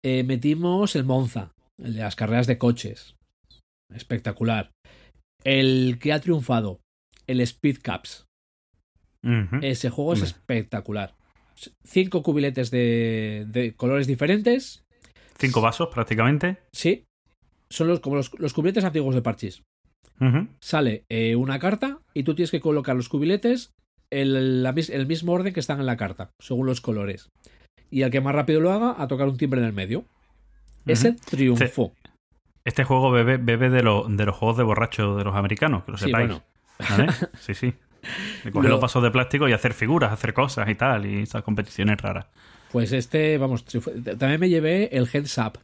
[0.03, 3.15] Eh, metimos el Monza, el de las carreras de coches.
[3.93, 4.71] Espectacular.
[5.43, 6.79] El que ha triunfado,
[7.27, 8.25] el Speed Cups.
[9.23, 9.57] Ujú.
[9.61, 11.15] Ese juego es espectacular.
[11.83, 14.83] Cinco cubiletes de, de colores diferentes.
[15.37, 16.57] Cinco vasos prácticamente.
[16.73, 17.05] Sí.
[17.69, 19.61] Son los, como los, los cubiletes antiguos de Parchís.
[20.19, 20.47] Ujú.
[20.59, 23.71] Sale eh, una carta y tú tienes que colocar los cubiletes
[24.11, 27.29] en la mis- el mismo orden que están en la carta, según los colores.
[27.89, 30.05] Y al que más rápido lo haga, a tocar un timbre en el medio.
[30.85, 31.93] Ese triunfó.
[32.63, 35.91] Este juego bebe, bebe de, lo- de los juegos de borracho de los americanos, que
[35.91, 36.27] lo Sí, sepáis.
[36.29, 36.43] bueno.
[36.89, 37.07] ¿Vale?
[37.39, 37.73] Sí, sí.
[38.43, 41.21] De coger Lo- los vasos de plástico y hacer figuras, hacer cosas y tal, y
[41.23, 42.25] esas competiciones raras.
[42.71, 45.59] Pues este, vamos, también me llevé el Heads Up,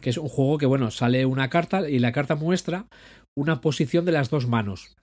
[0.00, 2.86] que es un juego que, bueno, sale una carta y la carta muestra
[3.36, 4.96] una posición de las dos manos.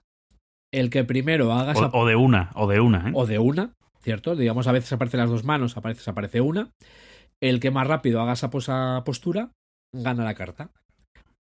[0.72, 3.12] El que primero haga esa O, o de una, o de una, ¿eh?
[3.14, 4.34] o de una, ¿cierto?
[4.34, 6.70] Digamos, a veces aparecen las dos manos, a veces aparece una.
[7.40, 9.52] El que más rápido haga esa postura
[9.94, 10.70] gana la carta.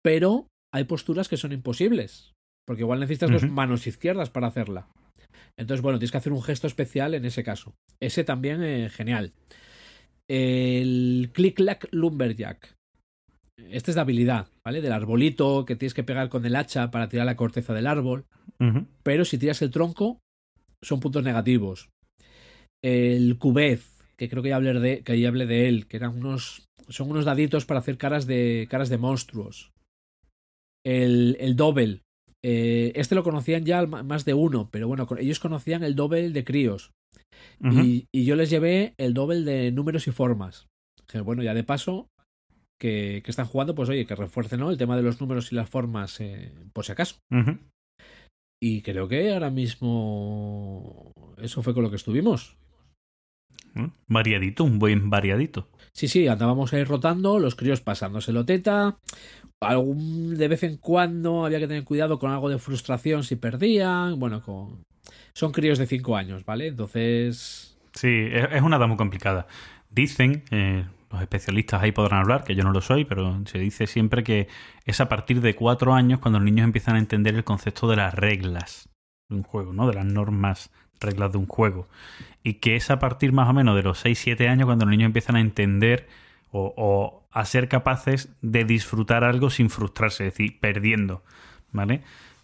[0.03, 2.33] Pero hay posturas que son imposibles,
[2.67, 4.89] porque igual necesitas dos manos izquierdas para hacerla.
[5.59, 7.75] Entonces, bueno, tienes que hacer un gesto especial en ese caso.
[8.01, 9.33] Ese también, eh, genial.
[10.29, 12.75] El Click-Clack Lumberjack.
[13.59, 14.81] Este es de habilidad, ¿vale?
[14.81, 18.27] Del arbolito que tienes que pegar con el hacha para tirar la corteza del árbol
[19.03, 20.21] pero si tiras el tronco
[20.83, 21.91] son puntos negativos.
[22.83, 26.17] El cubez, que creo que ya hablé de, que ya hablé de él, que eran
[26.19, 29.73] unos son unos daditos para hacer caras de caras de monstruos.
[30.85, 32.03] El, el double,
[32.45, 36.45] eh, este lo conocían ya más de uno, pero bueno, ellos conocían el double de
[36.45, 36.93] críos
[37.61, 40.67] y, y yo les llevé el double de números y formas.
[41.07, 42.09] Que bueno, ya de paso
[42.81, 44.71] que, que están jugando, pues oye, que refuercen ¿no?
[44.71, 47.17] el tema de los números y las formas, eh, por si acaso.
[48.61, 52.57] Y creo que ahora mismo eso fue con lo que estuvimos.
[53.75, 53.87] ¿Mm?
[54.09, 55.69] Variadito, un buen variadito.
[55.95, 58.99] Sí, sí, andábamos ahí rotando, los críos pasándoselo teta.
[59.61, 64.19] Algún, de vez en cuando había que tener cuidado con algo de frustración si perdían.
[64.19, 64.85] Bueno, con...
[65.35, 66.69] son críos de 5 años, ¿vale?
[66.69, 67.79] Entonces.
[67.95, 69.47] Sí, es, una edad muy complicada.
[69.91, 73.87] Dicen, eh, los especialistas ahí podrán hablar, que yo no lo soy, pero se dice
[73.87, 74.49] siempre que
[74.87, 77.97] es a partir de cuatro años cuando los niños empiezan a entender el concepto de
[77.97, 78.89] las reglas
[79.29, 79.87] de un juego, ¿no?
[79.87, 80.71] De las normas,
[81.03, 81.89] reglas de un juego.
[82.43, 85.07] Y que es a partir más o menos de los 6-7 años cuando los niños
[85.07, 86.09] empiezan a entender
[86.51, 91.23] o, a ser capaces de disfrutar algo sin frustrarse, es decir, perdiendo,
[91.71, 92.03] ¿vale?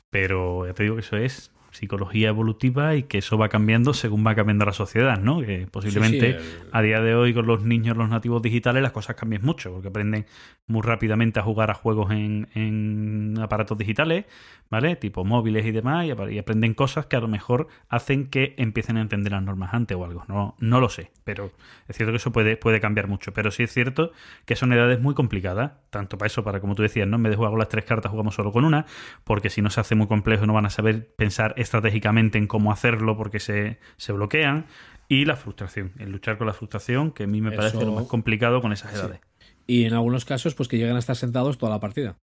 [0.08, 4.26] Pero ya te digo que eso es psicología evolutiva y que eso va cambiando según
[4.26, 5.40] va cambiando la sociedad, ¿no?
[5.40, 8.82] Que posiblemente Sí, sí, el- a día de hoy con los niños, los nativos digitales,
[8.82, 10.26] las cosas cambian mucho, porque aprenden
[10.66, 14.26] muy rápidamente a jugar a juegos en, en aparatos digitales,
[14.70, 14.96] ¿vale?
[14.96, 18.96] Tipo móviles y demás, y, y aprenden cosas que a lo mejor hacen que empiecen
[18.96, 20.24] a entender las normas antes o algo.
[20.28, 21.50] No, no lo sé, pero
[21.88, 23.32] es cierto que eso puede, puede cambiar mucho.
[23.32, 24.12] Pero sí es cierto
[24.44, 27.16] que son edades muy complicadas, tanto para eso, para como tú decías, ¿no?
[27.16, 28.84] En vez de jugar con las tres cartas, jugamos solo con una,
[29.24, 32.72] porque si no se hace muy complejo no van a saber pensar estratégicamente en cómo
[32.72, 34.66] hacerlo porque se, se bloquean.
[35.08, 38.04] Y la frustración, el luchar con la frustración, que a mí me parece lo más
[38.06, 38.96] complicado con esas Sí.
[38.98, 39.20] edades.
[39.66, 42.16] Y en algunos casos, pues que lleguen a estar sentados toda la partida.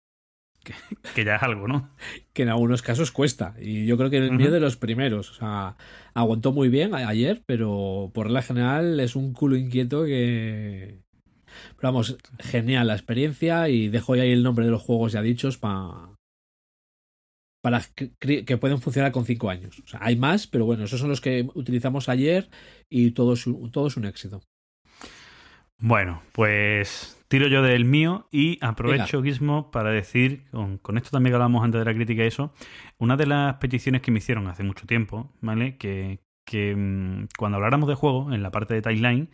[1.15, 1.91] Que ya es algo, ¿no?
[2.33, 3.55] Que en algunos casos cuesta.
[3.61, 4.55] Y yo creo que el mío Ujú.
[4.55, 5.31] de los primeros.
[5.31, 5.77] O sea,
[6.15, 11.01] aguantó muy bien ayer, pero por regla general es un culo inquieto que.
[11.77, 15.21] Pero vamos, genial la experiencia y dejo ya ahí el nombre de los juegos ya
[15.21, 16.12] dichos pa-
[17.63, 19.81] para que, que pueden funcionar con cinco años.
[19.85, 22.51] O sea, hay más, pero bueno, esos son los que utilizamos ayer
[22.91, 24.43] y todo es un, todo es un éxito.
[25.79, 31.33] Bueno, pues tiro yo del mío y aprovecho, Gizmo, para decir, con, con esto también
[31.33, 32.53] que hablábamos antes de la crítica y eso,
[32.99, 35.77] una de las peticiones que me hicieron hace mucho tiempo, ¿vale?
[35.79, 39.31] Que, que mm, cuando habláramos de juego, en la parte de timeline,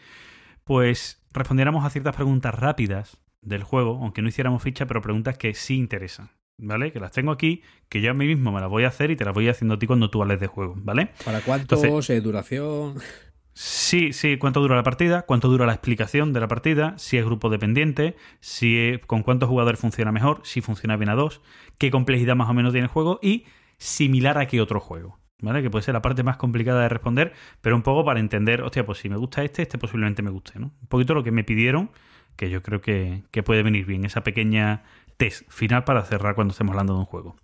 [0.64, 5.55] pues respondiéramos a ciertas preguntas rápidas del juego, aunque no hiciéramos ficha, pero preguntas que
[5.55, 6.92] sí interesan, ¿vale?
[6.92, 9.16] Que las tengo aquí, que yo a mí mismo me las voy a hacer y
[9.16, 11.11] te las voy haciendo a ti cuando tú hables de juego, ¿vale?
[11.24, 11.82] ¿Para cuántos?
[11.82, 12.96] Entonces- eh, duración.
[13.54, 17.24] Sí, sí, cuánto dura la partida, cuánto dura la explicación de la partida, si es
[17.24, 21.40] grupo dependiente, si es- con cuántos jugadores funciona mejor, si funciona bien a dos,
[21.76, 23.46] qué complejidad más o menos tiene el juego y
[23.78, 25.18] similar a qué otro juego.
[25.40, 25.62] ¿Vale?
[25.62, 28.84] Que puede ser la parte más complicada de responder, pero un poco para entender, hostia,
[28.84, 30.72] pues si me gusta este, este posiblemente me guste, ¿no?
[30.82, 31.92] Un poquito lo que me pidieron,
[32.34, 34.82] que yo creo que, que puede venir bien, esa pequeña
[35.18, 37.36] test final para cerrar cuando estemos hablando de un juego.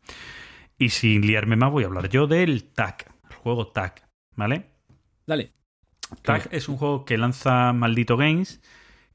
[0.79, 4.71] Y sin liarme más, voy a hablar yo del TAC, el juego TAC, ¿vale?
[5.27, 5.53] Dale.
[6.23, 8.63] Tag es un juego que lanza Maldito Games,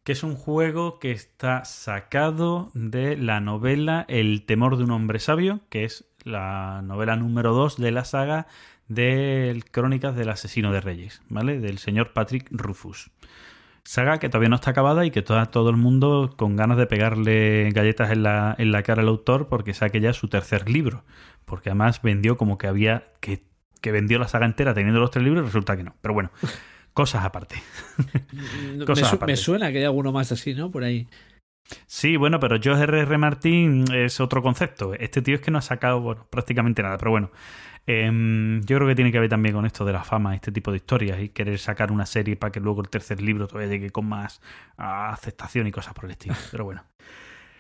[0.03, 5.19] que es un juego que está sacado de la novela El temor de un hombre
[5.19, 8.47] sabio, que es la novela número 2 de la saga
[8.87, 11.59] de Crónicas del asesino de reyes, ¿vale?
[11.59, 13.11] Del señor Patrick Rufus.
[13.83, 16.85] Saga que todavía no está acabada y que toda, todo el mundo con ganas de
[16.87, 21.03] pegarle galletas en la, en la cara al autor porque saque ya su tercer libro.
[21.45, 23.43] Porque además vendió como que había que,
[23.81, 25.95] que vendió la saga entera teniendo los tres libros, resulta que no.
[26.01, 26.31] Pero bueno,
[26.93, 27.55] cosas aparte.
[28.77, 29.31] Me, Cosas su- aparte.
[29.33, 30.69] me suena que hay alguno más así, ¿no?
[30.71, 31.07] Por ahí.
[31.85, 33.17] Sí, bueno, pero George R.R.
[33.19, 34.93] Martin es otro concepto.
[34.95, 37.31] Este tío es que no ha sacado bueno, prácticamente nada, pero bueno.
[37.85, 40.71] Em, yo creo que tiene que ver también con esto de la fama, este tipo
[40.71, 43.89] de historias y querer sacar una serie para que luego el tercer libro todavía llegue
[43.89, 44.41] con más
[44.77, 46.35] ah, aceptación y cosas por el estilo.
[46.51, 46.83] Pero bueno.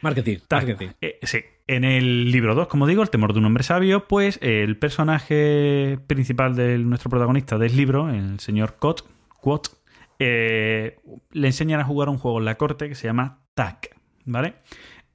[0.01, 0.37] Marketing.
[0.49, 0.89] Marketing.
[1.01, 4.39] Eh, sí, en el libro 2, como digo, El temor de un hombre sabio, pues
[4.41, 9.05] el personaje principal de nuestro protagonista del libro, el señor Cot,
[9.41, 9.77] Quot,
[10.19, 10.99] eh,
[11.31, 13.95] le enseñan a jugar un juego en la corte que se llama TAC,
[14.25, 14.55] ¿vale?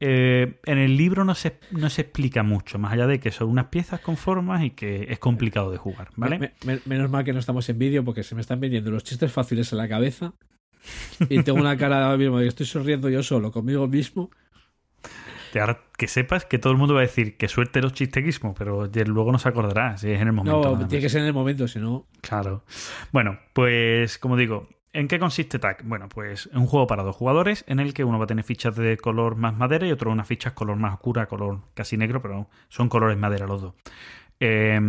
[0.00, 3.48] Eh, en el libro no se, no se explica mucho, más allá de que son
[3.48, 6.38] unas piezas con formas y que es complicado de jugar, ¿vale?
[6.38, 9.04] Me- me- menos mal que no estamos en vídeo porque se me están vendiendo los
[9.04, 10.34] chistes fáciles en la cabeza.
[11.30, 14.30] Y tengo una cara ahora mismo de que estoy sonriendo yo solo conmigo mismo.
[15.52, 18.54] Que ahora que sepas que todo el mundo va a decir que suerte los chistequismos,
[18.58, 20.76] pero luego no se acordará si es en el momento.
[20.76, 22.06] No, tiene que ser en el momento, si no.
[22.20, 22.64] Claro.
[23.12, 25.84] Bueno, pues como digo, ¿en qué consiste TAC?
[25.84, 28.44] Bueno, pues es un juego para dos jugadores en el que uno va a tener
[28.44, 32.22] fichas de color más madera y otro unas fichas color más oscura, color casi negro,
[32.22, 33.74] pero son colores madera los dos.
[34.40, 34.80] Eh,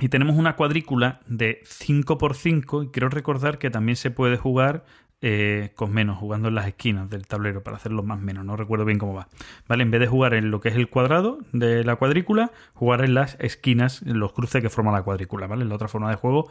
[0.00, 4.84] y tenemos una cuadrícula de 5x5 y quiero recordar que también se puede jugar
[5.22, 8.42] eh, con menos, jugando en las esquinas del tablero para hacerlo más menos.
[8.46, 9.28] No recuerdo bien cómo va.
[9.68, 9.82] ¿Vale?
[9.82, 13.12] En vez de jugar en lo que es el cuadrado de la cuadrícula, jugar en
[13.12, 15.46] las esquinas, en los cruces que forman la cuadrícula.
[15.46, 15.66] ¿Vale?
[15.66, 16.48] La otra forma de juego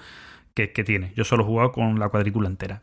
[0.67, 1.13] que, tiene.
[1.15, 2.81] Yo solo he jugado con la cuadrícula entera.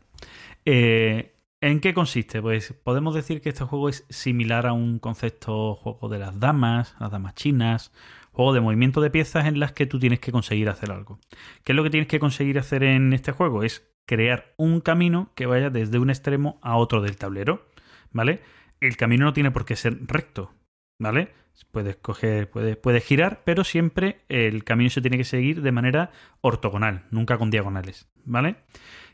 [0.65, 2.41] Eh, ¿En qué consiste?
[2.41, 6.95] Pues podemos decir que este juego es similar a un concepto juego de las damas,
[6.99, 7.91] las damas chinas,
[8.31, 11.19] juego de movimiento de piezas en las que tú tienes que conseguir hacer algo.
[11.63, 13.63] ¿Qué es lo que tienes que conseguir hacer en este juego?
[13.63, 17.65] Es crear un camino que vaya desde un extremo a otro del tablero,
[18.11, 18.41] ¿vale?
[18.79, 20.51] El camino no tiene por qué ser recto,
[20.99, 21.33] ¿vale?
[21.71, 26.11] Puedes coger, puedes, puedes girar, pero siempre el camino se tiene que seguir de manera
[26.41, 28.57] ortogonal, nunca con diagonales, ¿vale?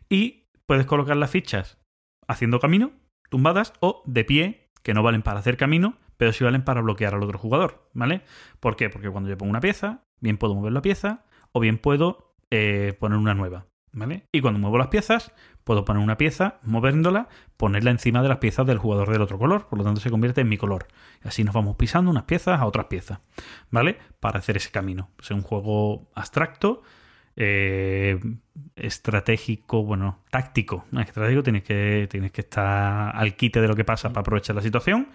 [0.10, 1.80] Y puedes colocar las fichas
[2.28, 2.92] haciendo camino,
[3.30, 7.16] tumbadas o de pie, que no valen para hacer camino, pero sí valen para bloquear
[7.16, 8.22] al otro jugador, ¿vale?
[8.60, 8.90] ¿Por qué?
[8.90, 12.94] Porque cuando yo pongo una pieza, bien puedo mover la pieza o bien puedo eh,
[13.00, 14.26] poner una nueva, ¿vale?
[14.32, 15.32] Y cuando muevo las piezas,
[15.64, 19.68] puedo poner una pieza, moviéndola, ponerla encima de las piezas del jugador del otro color,
[19.68, 20.88] por lo tanto se convierte en mi color.
[21.24, 23.20] Y así nos vamos pisando unas piezas a otras piezas,
[23.72, 23.98] ¿vale?
[24.20, 25.10] Para hacer ese camino.
[25.22, 26.82] Es un juego abstracto,
[27.36, 28.20] eh,
[28.76, 30.86] estratégico, bueno, táctico.
[30.98, 34.62] Estratégico tienes que, tienes que estar al quite de lo que pasa para aprovechar la
[34.62, 35.10] situación.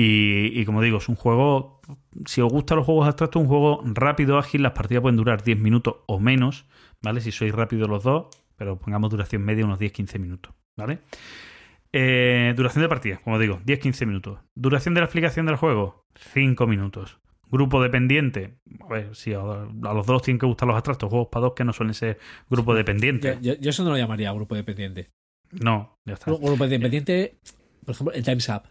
[0.00, 1.80] Y, y como digo, es un juego,
[2.24, 5.58] si os gustan los juegos abstractos, un juego rápido, ágil, las partidas pueden durar 10
[5.58, 6.66] minutos o menos,
[7.02, 7.20] ¿vale?
[7.20, 8.26] Si sois rápidos los dos,
[8.56, 11.00] pero pongamos duración media unos 10-15 minutos, ¿vale?
[11.92, 14.38] Eh, duración de partida, como digo, 10-15 minutos.
[14.54, 17.18] Duración de la explicación del juego, 5 minutos.
[17.50, 21.28] Grupo dependiente, a ver, si a, a los dos tienen que gustar los abstractos, juegos
[21.32, 22.18] para dos que no suelen ser
[22.50, 23.38] grupo dependiente.
[23.40, 25.08] Yo, yo- yo eso no lo llamaría grupo dependiente.
[25.50, 26.30] No, ya está.
[26.30, 27.38] Grupo dependiente
[27.86, 28.62] por ejemplo, el Time's Up.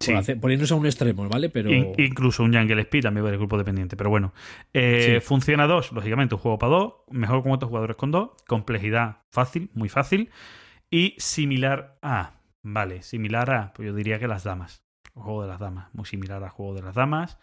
[0.00, 0.12] Sí.
[0.12, 1.50] Por hacer- poniéndose a un extremo, ¿vale?
[1.50, 1.70] Pero.
[1.70, 3.96] In- incluso un Jungle Speed también va del grupo dependiente.
[3.96, 4.32] Pero bueno,
[4.72, 5.26] Eh, Sí.
[5.26, 9.70] funciona dos, lógicamente, un juego para dos, mejor con otros jugadores con dos, complejidad fácil,
[9.74, 10.30] muy fácil,
[10.90, 14.82] y similar a, vale, similar a, pues yo diría que las damas,
[15.14, 17.38] el juego de las damas, muy similar al juego de las damas.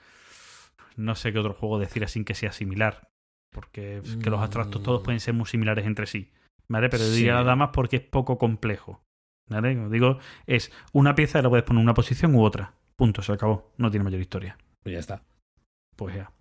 [0.95, 3.09] No sé qué otro juego decir así que sea similar,
[3.51, 5.03] porque es que los abstractos todos Mm.
[5.03, 6.31] pueden ser muy similares entre sí,
[6.67, 6.89] ¿vale?
[6.89, 7.17] Pero yo Sí.
[7.17, 9.03] diría las damas porque es poco complejo,
[9.49, 9.75] ¿vale?
[9.75, 12.73] Como digo, es una pieza y la puedes poner en una posición u otra.
[12.95, 13.71] Punto, se acabó.
[13.77, 14.57] No tiene mayor historia.
[14.83, 15.21] Pues ya está.
[15.95, 16.31] Pues ya.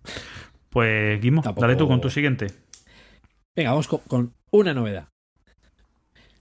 [0.69, 2.47] Pues Guimo, Tampoco- dale tú con tu siguiente.
[3.55, 5.07] Venga, vamos con, con una novedad.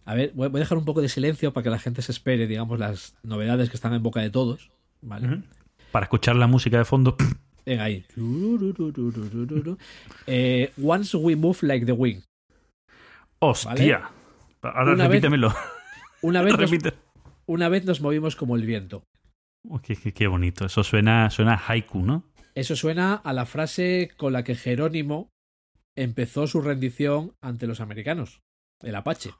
[0.05, 2.47] A ver, voy a dejar un poco de silencio para que la gente se espere,
[2.47, 4.71] digamos, las novedades que están en boca de todos.
[5.03, 5.43] ¿Vale?
[5.93, 7.17] Para escuchar la música de fondo.
[7.67, 8.05] Venga ahí.
[10.27, 12.23] Eh, once we move like the wind.
[13.41, 14.11] ¡Hostia!
[14.63, 15.55] Ahora Una vez- repítemelo.
[16.23, 16.71] Una vez, nos,
[17.47, 19.05] una vez nos movimos como el viento.
[19.69, 20.67] Oh, qué, qué- qué bonito.
[20.67, 22.25] Eso suena, suena a haiku, ¿no?
[22.55, 25.29] Eso suena a la frase con la que Jerónimo
[25.97, 28.41] empezó su rendición ante los americanos,
[28.83, 29.31] el Apache.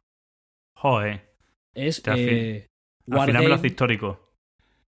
[0.77, 1.33] Joder.
[1.75, 2.67] Es Te eh,
[3.11, 4.33] Al final me lo hace histórico.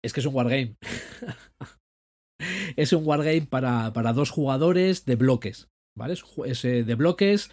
[0.05, 0.77] Es que es un wargame.
[2.77, 5.69] es un wargame para, para dos jugadores de bloques.
[5.97, 6.15] ¿Vale?
[6.47, 7.51] Es, eh, de bloques.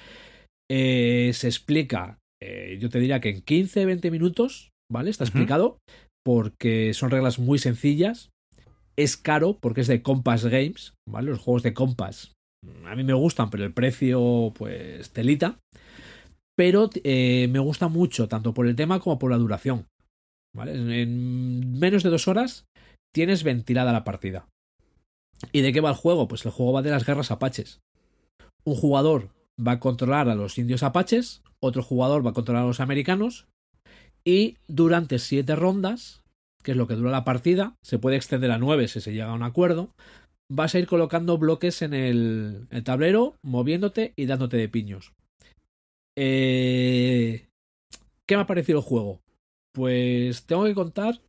[0.69, 5.09] eh, se explica, eh, yo te diría que en 15-20 minutos, ¿vale?
[5.09, 5.77] Está explicado.
[6.25, 8.29] Porque son reglas muy sencillas.
[8.97, 11.31] Es caro porque es de Compass Games, ¿vale?
[11.31, 12.33] Los juegos de Compass.
[12.65, 15.59] mm, A mí me gustan, pero el precio, pues, telita.
[16.55, 19.87] Pero eh, me gusta mucho, tanto por el tema como por la duración.
[20.55, 20.73] ¿Vale?
[20.73, 22.65] En, en menos de dos horas
[23.13, 24.47] tienes ventilada la partida.
[25.51, 26.27] ¿Y de qué va el juego?
[26.27, 27.79] Pues el juego va de las guerras apaches.
[28.63, 29.29] Un jugador
[29.59, 33.47] va a controlar a los indios apaches, otro jugador va a controlar a los americanos,
[34.25, 36.23] y durante siete rondas,
[36.63, 39.29] que es lo que dura la partida, se puede extender a nueve si se llega
[39.29, 39.93] a un acuerdo,
[40.49, 45.13] vas a ir colocando bloques en el, el tablero, moviéndote y dándote de piños.
[46.15, 47.47] Eh,
[48.27, 49.19] ¿Qué me ha parecido el juego?
[49.73, 51.19] Pues tengo que contar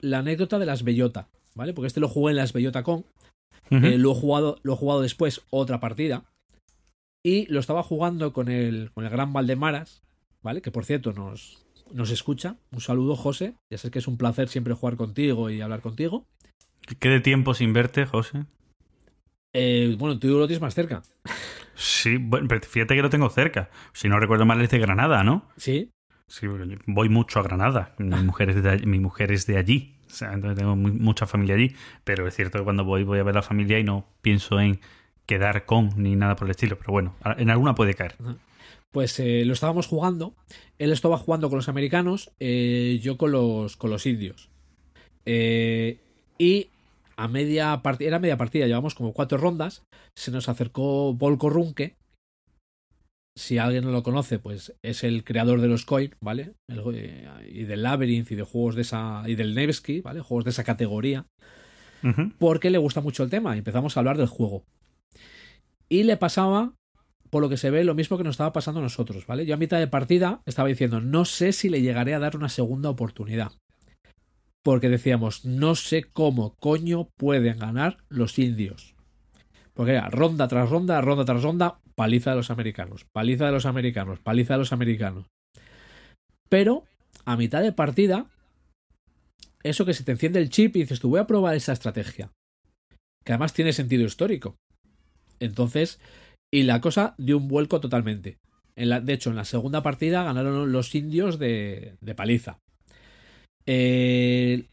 [0.00, 1.72] la anécdota de las Bellota, ¿vale?
[1.72, 3.06] Porque este lo jugué en las Bellota Con.
[3.70, 6.24] Eh, lo, he jugado, lo he jugado después otra partida.
[7.26, 10.00] Y lo estaba jugando con el, con el gran Valdemaras,
[10.44, 10.62] ¿vale?
[10.62, 12.54] Que por cierto nos, nos escucha.
[12.70, 13.54] Un saludo, José.
[13.68, 16.24] Ya sabes que es un placer siempre jugar contigo y hablar contigo.
[17.00, 18.44] ¿Qué de tiempo sin verte, José?
[19.52, 21.02] Eh, bueno, tú lo tienes más cerca.
[21.74, 23.70] Sí, bueno, pero fíjate que lo tengo cerca.
[23.92, 25.48] Si no recuerdo mal, es de Granada, ¿no?
[25.56, 25.90] Sí.
[26.28, 26.46] Sí,
[26.86, 27.96] voy mucho a Granada.
[27.98, 28.86] Mi mujer es de allí.
[28.86, 29.96] Mi mujer es de allí.
[30.06, 31.74] O sea, entonces tengo muy- mucha familia allí.
[32.04, 34.60] Pero es cierto que cuando voy, voy a ver a la familia y no pienso
[34.60, 34.78] en
[35.26, 36.78] quedar con ni nada por el estilo.
[36.78, 38.14] Pero bueno, en alguna puede caer.
[38.92, 40.34] Pues eh, lo estábamos jugando.
[40.78, 44.48] Él estaba jugando con los americanos, eh, yo con los, con los indios.
[45.26, 45.98] Eh,
[46.38, 46.68] y
[47.16, 49.82] a media partida, era media partida, llevamos como cuatro rondas.
[50.16, 51.96] Se nos acercó Volko Runke.
[53.38, 56.54] Si alguien no lo conoce, pues es el creador de los Coin, ¿vale?
[56.70, 59.24] El- y del Labyrinth y de juegos de esa.
[59.26, 60.20] y del Nevsky, ¿vale?
[60.22, 61.26] Juegos de esa categoría
[62.38, 64.64] porque le gusta mucho el tema y empezamos a hablar del juego.
[65.88, 66.74] Y le pasaba,
[67.30, 69.46] por lo que se ve, lo mismo que nos estaba pasando a nosotros, ¿vale?
[69.46, 72.48] Yo a mitad de partida estaba diciendo, no sé si le llegaré a dar una
[72.48, 73.52] segunda oportunidad.
[74.64, 78.96] Porque decíamos, no sé cómo coño pueden ganar los indios.
[79.74, 83.66] Porque era ronda tras ronda, ronda tras ronda, paliza de los americanos, paliza de los
[83.66, 85.26] americanos, paliza de los americanos.
[86.48, 86.84] Pero,
[87.24, 88.26] a mitad de partida,
[89.62, 92.32] eso que se te enciende el chip y dices, tú voy a probar esa estrategia.
[93.24, 94.56] Que además tiene sentido histórico.
[95.40, 96.00] Entonces,
[96.52, 98.38] y la cosa dio un vuelco totalmente.
[98.76, 102.58] En la, de hecho, en la segunda partida ganaron los indios de, de paliza.
[103.66, 104.66] Eh,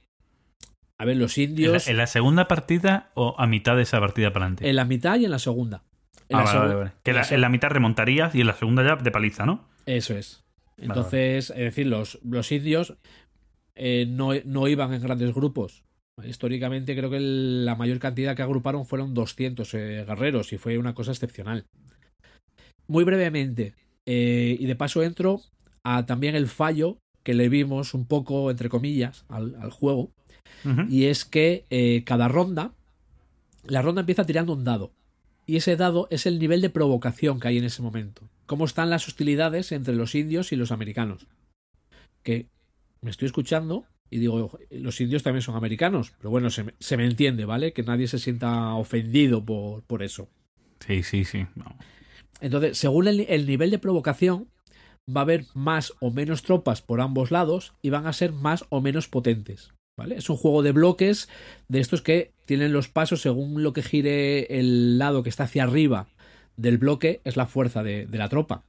[0.97, 3.99] a ver, los ¿En la, indios en la segunda partida o a mitad de esa
[3.99, 4.70] partida para adelante?
[4.70, 5.84] en la mitad y en la segunda.
[6.30, 6.91] En Ah, la vale, segu- vale, vale.
[7.03, 9.45] Que en la- la en la mitad remontarías y en la segunda ya de paliza,
[9.45, 9.68] ¿no?
[9.86, 10.43] Eso es.
[10.78, 12.95] Entonces, es decir, los, los indios
[13.76, 15.84] eh, no, no iban en grandes grupos.
[16.24, 20.93] Históricamente creo que la mayor cantidad que agruparon fueron 200 eh, guerreros y fue una
[20.93, 21.66] cosa excepcional.
[22.88, 23.74] Muy brevemente,
[24.05, 25.41] eh, y de paso entro
[25.84, 30.11] a también el fallo que le vimos un poco, entre comillas, al, al juego,
[30.89, 32.74] y es que eh, cada ronda,
[33.66, 34.91] la ronda empieza tirando un dado.
[35.45, 38.30] Y ese dado es el nivel de provocación que hay en ese momento.
[38.45, 41.28] Cómo están las hostilidades entre los indios y los americanos.
[42.24, 42.47] Que
[43.01, 46.14] me estoy escuchando y digo, los indios también son americanos.
[46.18, 47.74] Pero bueno, se me, se me entiende, ¿vale?
[47.74, 50.30] Que nadie se sienta ofendido por, por eso.
[50.86, 51.47] Sí, sí, sí.
[51.55, 51.76] No.
[52.39, 54.49] Entonces, según el, el nivel de provocación,
[55.09, 58.66] va a haber más o menos tropas por ambos lados y van a ser más
[58.70, 59.74] o menos potentes.
[59.97, 60.16] ¿Vale?
[60.16, 61.30] Es un juego de bloques
[61.68, 65.64] de estos que tienen los pasos según lo que gire el lado que está hacia
[65.64, 66.07] arriba
[66.55, 68.64] del bloque, es la fuerza de, de la tropa.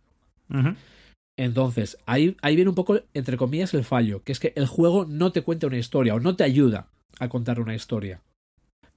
[1.37, 5.05] Entonces, ahí, ahí viene un poco, entre comillas, el fallo, que es que el juego
[5.05, 8.23] no te cuenta una historia o no te ayuda a contar una historia.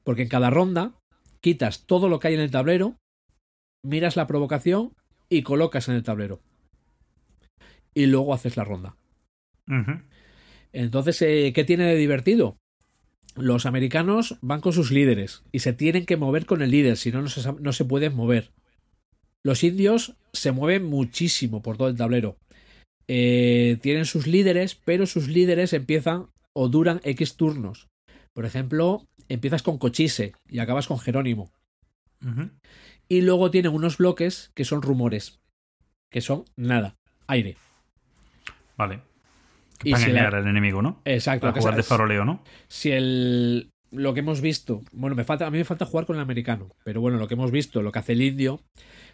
[0.03, 0.93] Porque en cada ronda
[1.41, 2.95] quitas todo lo que hay en el tablero,
[3.83, 4.93] miras la provocación
[5.29, 6.39] y colocas en el tablero.
[7.93, 8.95] Y luego haces la ronda.
[10.73, 12.57] Entonces, eh, ¿qué tiene de divertido?
[13.35, 17.11] Los americanos van con sus líderes y se tienen que mover con el líder, si
[17.11, 18.51] no, no se, sab- no se pueden mover.
[19.43, 22.37] Los indios se mueven muchísimo por todo el tablero.
[23.07, 27.87] Eh, tienen sus líderes, pero sus líderes empiezan o duran X turnos.
[28.33, 31.51] Por ejemplo, empiezas con Cochise y acabas con Jerónimo.
[33.09, 35.39] Y luego tienen unos bloques que son rumores,
[36.11, 36.95] que son nada,
[37.27, 37.55] aire.
[38.75, 39.01] Vale.
[39.83, 41.01] Y Para si engañar la- al enemigo, ¿no?
[41.05, 41.41] Exacto.
[41.41, 42.43] Para que jugar de faroleo, ¿no?
[42.67, 46.17] si el lo que hemos visto, bueno, me falta a mí me falta jugar con
[46.17, 48.59] el americano, pero bueno, lo que hemos visto, lo que hace el indio,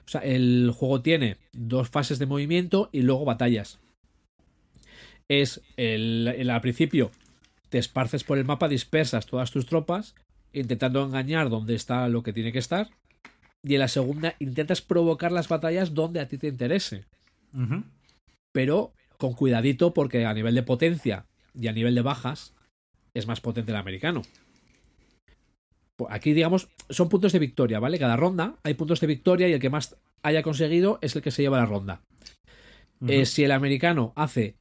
[0.06, 3.80] o sea, el juego tiene dos fases de movimiento y luego batallas.
[5.28, 7.12] Es el, el- al principio
[7.70, 10.16] te esparces por el mapa, dispersas todas tus tropas
[10.52, 12.90] intentando engañar dónde está lo que tiene que estar
[13.64, 17.06] y en la segunda intentas provocar las batallas donde a ti te interese
[18.52, 21.26] pero con cuidadito porque a nivel de potencia
[21.56, 22.54] y a nivel de bajas
[23.16, 24.22] es más potente el americano.
[26.10, 28.00] Aquí, digamos, son puntos de victoria, ¿vale?
[28.00, 31.32] Cada ronda hay puntos de victoria y el que más haya conseguido es el que
[31.32, 32.02] se lleva la ronda.
[33.06, 34.56] Eh, si el americano hace,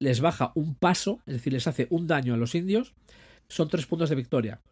[0.00, 2.94] les baja un paso, es decir, les hace un daño a los indios,
[3.48, 4.62] son tres puntos de victoria.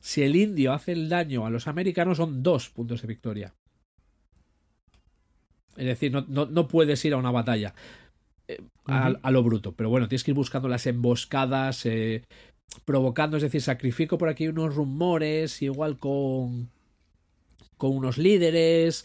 [0.00, 3.54] Si el indio hace el daño a los americanos, son dos puntos de victoria.
[5.76, 7.74] Es decir, no, no- no puedes ir a una batalla
[8.48, 8.60] eh,
[9.22, 9.72] a lo bruto.
[9.74, 12.24] Pero bueno, tienes que ir buscando las emboscadas, eh,
[12.84, 16.70] provocando, es decir, sacrifico por aquí unos rumores, igual con,
[17.76, 19.04] con unos líderes,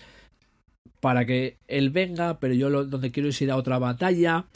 [0.99, 4.47] para que él venga, pero yo lo- donde quiero es ir a otra batalla.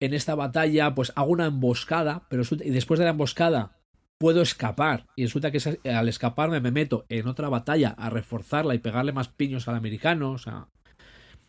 [0.00, 3.76] En esta batalla, pues hago una emboscada, pero y después de la emboscada
[4.18, 5.06] puedo escapar.
[5.16, 5.60] Y resulta que
[5.90, 10.32] al escaparme me meto en otra batalla a reforzarla y pegarle más piños al americano.
[10.32, 10.68] O sea,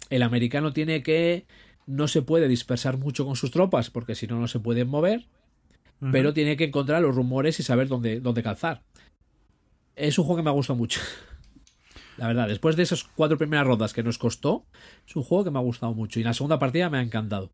[0.10, 1.46] el americano tiene que.
[1.86, 5.28] No se puede dispersar mucho con sus tropas, porque si no, no se pueden mover.
[6.12, 8.84] Pero tiene que encontrar los rumores y saber dónde, dónde calzar.
[9.96, 11.02] Es un juego que me ha gustado mucho.
[12.18, 14.66] La verdad, después de esas cuatro primeras rondas que nos costó,
[15.08, 16.20] es un juego que me ha gustado mucho.
[16.20, 17.52] Y la segunda partida me ha encantado.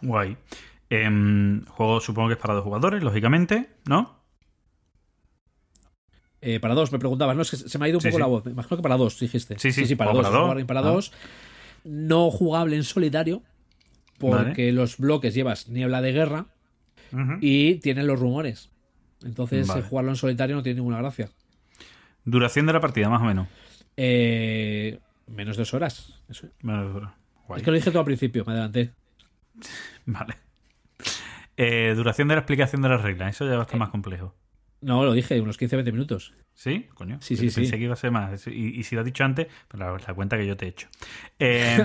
[0.00, 0.36] Guay.
[0.90, 4.16] Em, juego supongo que es para dos jugadores, lógicamente, ¿no?
[6.40, 7.42] Eh, para dos, me preguntabas, ¿no?
[7.42, 8.20] Es que se me ha ido un Sí, poco sí.
[8.20, 8.44] la voz.
[8.44, 9.58] Me imagino que para dos, dijiste.
[9.58, 10.22] Sí, sí, para dos.
[10.22, 10.64] para dos.
[10.64, 10.82] Para Ah.
[10.84, 11.12] dos.
[11.84, 13.42] No jugable en solitario,
[14.18, 16.46] porque los bloques llevas niebla de guerra
[17.40, 18.70] Y tienen los rumores.
[19.24, 19.80] Entonces, Vale.
[19.80, 21.28] eh, jugarlo en solitario no tiene ninguna gracia.
[22.24, 23.48] Duración de la partida, más o menos.
[23.96, 26.20] Eh, menos de dos horas.
[26.28, 26.48] Eso.
[26.62, 27.58] Guay.
[27.58, 28.92] Es que lo dije todo al principio, me adelanté.
[30.06, 30.34] Vale.
[31.56, 33.34] Eh, duración de la explicación de las reglas.
[33.34, 34.34] Eso ya va a estar más complejo.
[34.80, 36.34] No, lo dije, unos 15-20 minutos.
[36.54, 36.86] ¿Sí?
[36.94, 37.18] Coño.
[37.20, 37.60] Sí, sí, sí.
[37.62, 38.46] Pensé que iba a ser más.
[38.46, 40.68] Y, y si lo has dicho antes, pues la, la cuenta que yo te he
[40.68, 40.88] hecho.
[41.38, 41.78] Eh,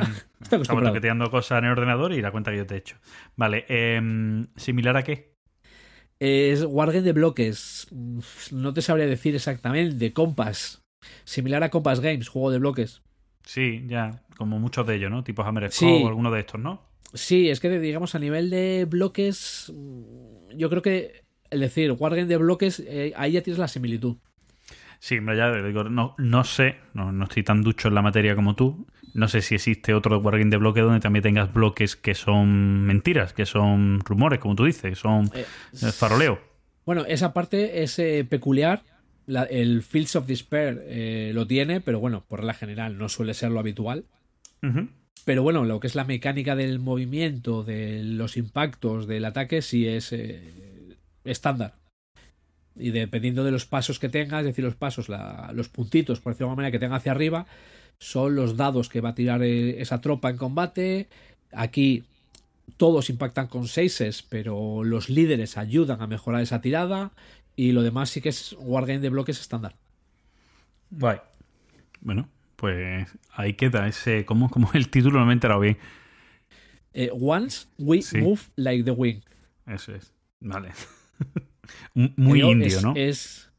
[0.51, 0.89] acostumbrado.
[0.93, 2.97] toqueteando cosas en el ordenador y la cuenta que yo te he hecho.
[3.35, 3.65] Vale.
[3.67, 5.33] em, ¿Similar a qué?
[6.19, 7.87] Es Wargame de bloques.
[8.51, 10.13] No te sabría decir exactamente.
[10.13, 10.81] Compass.
[11.23, 13.01] Similar a Compass Games, juego de bloques.
[13.45, 14.23] Sí, ya.
[14.37, 15.23] Como muchos de ellos, ¿no?
[15.23, 15.85] Tipo Hammer Sí.
[15.85, 16.87] o alguno de estos, ¿no?
[17.13, 19.71] Sí, es que digamos a nivel de bloques,
[20.55, 21.22] yo creo que
[21.53, 24.17] el decir Wargame de bloques, eh, ahí ya tienes la similitud.
[24.99, 28.35] Sí, hombre, ya digo, no, no sé, no, no estoy tan ducho en la materia
[28.35, 28.87] como tú.
[29.13, 33.33] No sé si existe otro wargame de bloque donde también tengas bloques que son mentiras,
[33.33, 36.39] que son rumores, como tú dices, que son Eh, eh, faroleo.
[36.85, 38.83] Bueno, esa parte es eh, peculiar.
[39.27, 43.33] La- el Fields of Despair eh, lo tiene, pero bueno, por regla general no suele
[43.33, 44.05] ser lo habitual.
[45.25, 49.87] Pero bueno, lo que es la mecánica del movimiento, de los impactos, del ataque, sí
[49.87, 50.11] es
[51.25, 51.73] estándar.
[52.75, 56.33] Y dependiendo de los pasos que tengas, es decir, los pasos, la- los puntitos, por
[56.33, 57.45] decirlo de alguna manera, que tenga hacia arriba,
[57.99, 61.07] son los dados que va a tirar eh, esa tropa en combate.
[61.51, 62.03] Aquí
[62.77, 67.11] todos impactan con seises, pero los líderes ayudan a mejorar esa tirada.
[67.55, 69.75] Y lo demás sí que es Wargame de bloques estándar.
[70.89, 71.19] Guay.
[72.01, 74.25] Bueno, pues ahí queda ese.
[74.25, 75.19] ¿Cómo, cómo es el título?
[75.19, 75.77] No me he enterado bien.
[76.93, 78.17] Eh, once we Sí.
[78.17, 79.21] move like the wind.
[79.67, 80.11] Eso es.
[80.39, 80.71] Vale.
[81.93, 82.93] Muy indio, es- ¿no?
[82.95, 83.51] Es,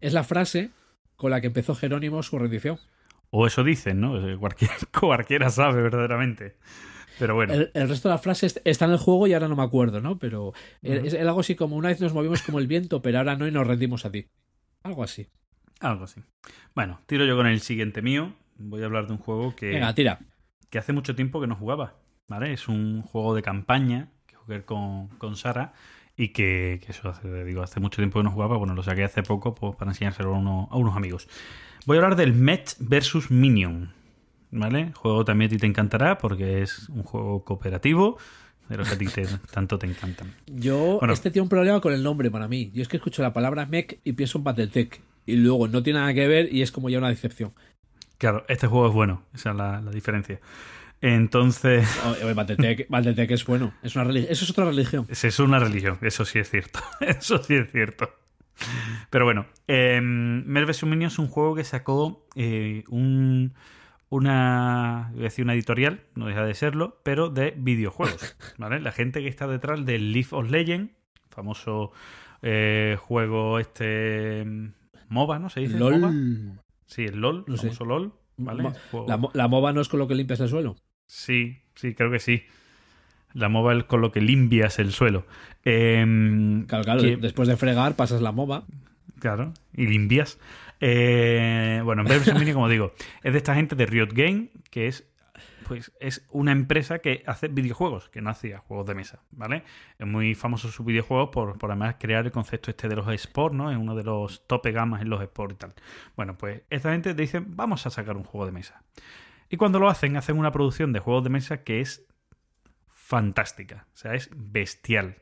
[0.00, 0.70] es la frase
[1.16, 2.78] con la que empezó Jerónimo su rendición.
[3.30, 4.16] O eso dicen, ¿no?
[4.28, 6.56] Eh, Cualquiera, cualquiera sabe verdaderamente.
[7.18, 7.52] Pero bueno.
[7.52, 9.62] El, el resto de la frase est- está en el juego y ahora no me
[9.62, 10.18] acuerdo, ¿no?
[10.18, 10.52] Pero
[10.82, 13.46] es, es algo así como una vez nos movimos como el viento, pero ahora no
[13.46, 14.26] y nos rendimos a ti.
[14.82, 15.28] Algo así.
[15.80, 16.22] Algo así.
[16.74, 18.32] Bueno, tiro yo con el siguiente mío.
[18.56, 20.18] Voy a hablar de un juego que, Venga, tira.
[20.70, 21.94] que hace mucho tiempo que no jugaba.
[22.28, 22.52] ¿Vale?
[22.52, 25.72] Es un juego de campaña que jugué con, con Sara
[26.20, 28.56] y que, que eso hace, digo, hace mucho tiempo que no jugaba.
[28.56, 31.28] Bueno, lo saqué hace poco pues, para enseñárselo a, uno- a unos amigos.
[31.86, 33.92] Voy a hablar del Match vs Minion.
[34.52, 34.90] ¿Vale?
[34.96, 38.18] Juego también a ti te encantará porque es un juego cooperativo
[38.68, 40.34] de los que a ti te- tanto te encantan.
[40.46, 41.14] Yo, Bueno.
[41.14, 42.70] este tiene un problema con el nombre para mí.
[42.74, 45.00] Yo es que escucho la palabra mech y pienso en Battletech.
[45.26, 47.52] Y luego no tiene nada que ver y es como ya una decepción.
[48.18, 49.22] Claro, este juego es bueno.
[49.32, 50.40] Esa es la, la diferencia.
[51.00, 51.88] Entonces...
[52.34, 53.72] Battletech es bueno.
[53.82, 55.06] Es una relig- Eso es otra religión.
[55.08, 56.80] Es, es una religión, eso sí es cierto.
[57.00, 58.10] Eso sí es cierto.
[59.08, 60.84] Pero bueno, eh, vs.
[60.84, 63.54] Minion es un juego que sacó eh, un,
[64.10, 68.36] una, decir una editorial, no deja de serlo, pero de videojuegos.
[68.58, 68.80] ¿vale?
[68.80, 70.92] La gente que está detrás del League of Legends,
[71.30, 71.92] famoso
[72.42, 74.72] eh, juego este mm,
[75.08, 75.48] MOBA, ¿no?
[75.48, 75.78] ¿Se dice?
[75.78, 75.98] LOL.
[76.00, 76.12] MOBA?
[76.86, 77.62] Sí, el LOL, No sé.
[77.68, 78.12] famoso LOL.
[78.36, 78.72] ¿vale?
[79.34, 80.76] La MOBA no es con lo que limpias el suelo.
[81.12, 82.44] Sí, sí, creo que sí.
[83.34, 85.26] La MOBA es con lo que limpias el suelo.
[85.64, 87.02] Em, Claro, claro.
[87.02, 88.64] que- Después de fregar, pasas la MOBA.
[89.18, 90.38] Claro, y limpias.
[90.80, 92.34] Eh, bueno, Mel vs.
[92.34, 92.94] Minion, como digo,
[93.24, 95.04] es de esta gente de Riot Game, que es
[95.66, 99.62] pues es una empresa que hace videojuegos, que no hacía juegos de mesa, ¿vale?
[100.00, 103.54] Es muy famoso su videojuego por, por además crear el concepto este de los esports,
[103.56, 103.70] ¿no?
[103.70, 105.74] Es uno de los tope gamas en los esports y tal.
[106.16, 108.82] Bueno, pues esta gente dice, vamos a sacar un juego de mesa.
[109.50, 112.06] Y cuando lo hacen, hacen una producción de juegos de mesa que es
[112.88, 115.16] fantástica, o sea, es bestial.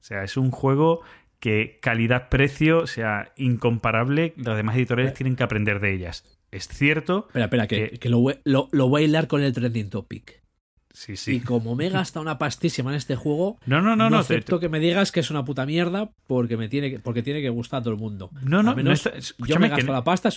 [0.00, 1.02] O sea, es un juego
[1.40, 6.24] que calidad-precio, o sea, incomparable, las demás editoriales tienen que aprender de ellas.
[6.50, 9.42] Es cierto, Espera, espera, que, Que- que lo, voy- lo, lo voy a hilar con
[9.42, 10.42] el trending topic.
[10.90, 11.40] sí, Y sí.
[11.40, 14.16] como me he gastado una pastísima en este juego, No, no, no, no, no.
[14.24, 17.22] te- acepto que me digas que es una puta mierda porque me tiene que, porque
[17.22, 18.30] tiene que gustar a todo el mundo.
[18.42, 20.30] No, no, no está- yo escúchame, me que gasto no- la pasta.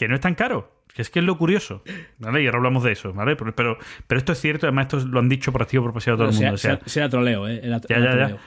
[0.00, 0.82] Que no es tan caro.
[0.92, 1.84] Que es que es lo curioso.
[2.18, 2.42] ¿Vale?
[2.42, 3.36] Y ahora hablamos de eso, ¿vale?
[3.36, 3.78] Pero, pero,
[4.08, 6.32] pero esto es cierto, además esto lo han dicho por activo por pasivo todo el
[6.34, 6.54] sea, mundo.
[6.54, 7.60] O sea, sea- sea troleo, ¿eh?
[7.62, 8.16] Era, Ya, era ya, ya.
[8.26, 8.38] troleo.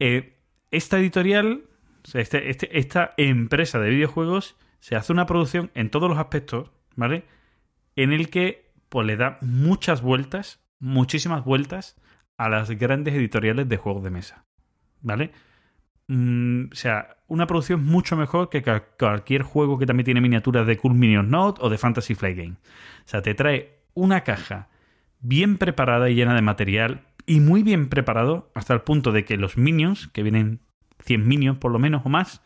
[0.00, 0.36] eh,
[0.72, 1.62] esta editorial,
[2.04, 6.18] o sea, este- este- esta empresa de videojuegos, se hace una producción en todos los
[6.18, 7.24] aspectos, ¿vale?
[7.94, 11.96] En el que pues, le da muchas vueltas, muchísimas vueltas
[12.36, 14.44] a las grandes editoriales de juegos de mesa,
[15.02, 15.30] ¿vale?
[16.08, 18.62] Mm, o sea, una producción mucho mejor que
[18.98, 22.52] cualquier juego que también tiene miniaturas de Cool Minions Note o de Fantasy Flight Game.
[22.52, 24.68] O sea, te trae una caja
[25.20, 29.36] bien preparada y llena de material y muy bien preparado hasta el punto de que
[29.36, 30.60] los minions, que vienen
[31.04, 32.40] 100 minions por lo menos o más,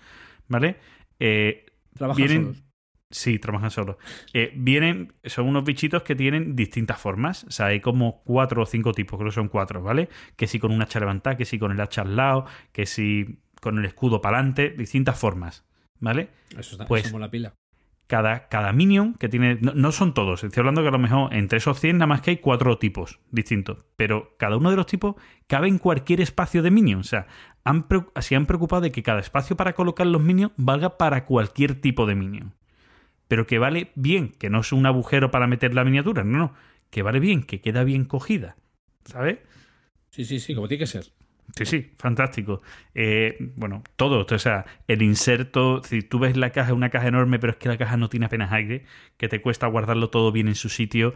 [0.49, 0.77] ¿vale?
[1.19, 2.65] Eh, Trabajan vienen- solos.
[3.13, 3.97] Sí, trabajan solos.
[4.33, 7.43] Eh, vienen, son unos bichitos que tienen distintas formas.
[7.45, 10.09] O sea, hay como cuatro o cinco tipos, creo que son cuatro, ¿vale?
[10.37, 13.41] Que si con un hacha levantada, que si con el hacha al lado, que si
[13.61, 15.65] con el escudo para adelante, distintas formas,
[15.99, 16.31] ¿vale?
[16.59, 17.55] Eso está, pues- eso mola pila.
[18.07, 19.59] Cada, cada minion que tiene.
[19.61, 22.23] No, no son todos, estoy hablando que a lo mejor entre esos 100 nada más
[22.23, 23.85] que hay cuatro tipos distintos.
[23.95, 25.15] Pero cada uno de los tipos
[25.47, 26.99] cabe en cualquier espacio de minion.
[27.01, 27.29] O sea,
[27.63, 27.87] han,
[28.21, 32.05] se han preocupado de que cada espacio para colocar los minions valga para cualquier tipo
[32.05, 32.55] de minion.
[33.29, 36.55] Pero que vale bien, que no es un agujero para meter la miniatura, no, no.
[36.91, 38.57] Que vale bien, que queda bien cogida.
[39.05, 39.39] ¿Sabes?
[40.11, 41.13] Sí, sí, sí, como tiene que ser.
[41.57, 42.62] Sí, sí, fantástico.
[42.94, 47.38] Eh, bueno, todo, o sea, el inserto, si tú ves la caja, una caja enorme,
[47.38, 48.84] pero es que la caja no tiene apenas aire,
[49.16, 51.14] que te cuesta guardarlo todo bien en su sitio.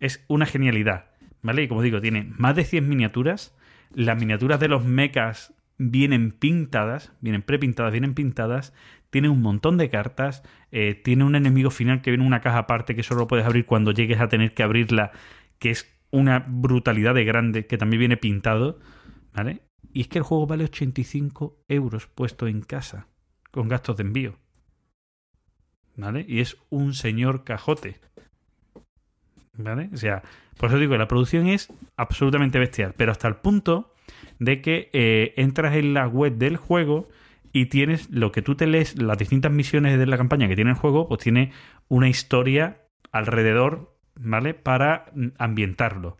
[0.00, 1.06] Es una genialidad,
[1.42, 1.62] ¿vale?
[1.64, 3.56] Y como digo, tiene más de 100 miniaturas.
[3.94, 8.72] Las miniaturas de los mechas vienen pintadas, vienen prepintadas, vienen pintadas.
[9.10, 10.42] Tiene un montón de cartas.
[10.70, 13.66] eh, tiene un enemigo final que viene en una caja aparte que solo puedes abrir
[13.66, 15.12] cuando llegues a tener que abrirla,
[15.58, 18.78] que es una brutalidad de grande, que también viene pintado.
[19.34, 19.62] ¿Vale?
[19.92, 23.08] Y es que el juego vale 85 euros puesto en casa,
[23.50, 24.38] con gastos de envío.
[25.96, 26.24] ¿Vale?
[26.26, 28.00] Y es un señor cajote.
[29.54, 29.90] ¿Vale?
[29.92, 30.22] O sea,
[30.56, 33.92] por eso digo, la producción es absolutamente bestial, pero hasta el punto
[34.38, 37.08] de que eh, entras en la web del juego
[37.52, 40.70] y tienes lo que tú te lees, las distintas misiones de la campaña que tiene
[40.70, 41.52] el juego, pues tiene
[41.88, 44.54] una historia alrededor, ¿vale?
[44.54, 46.16] Para mm, ambientarlo.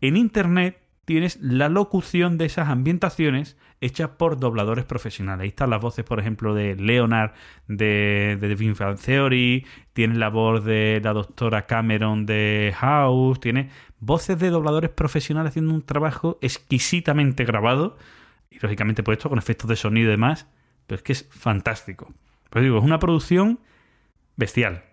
[0.00, 0.79] En internet
[1.10, 5.42] tienes la locución de esas ambientaciones hechas por dobladores profesionales.
[5.42, 7.32] Ahí están las voces, por ejemplo, de Leonard
[7.66, 13.40] de, de The Big Bang Theory, tienes la voz de la doctora Cameron de House,
[13.40, 17.98] tiene voces de dobladores profesionales haciendo un trabajo exquisitamente grabado
[18.48, 20.46] y lógicamente puesto con efectos de sonido y demás,
[20.86, 22.14] pero es que es fantástico.
[22.50, 23.58] Pues digo, es una producción
[24.36, 24.84] bestial,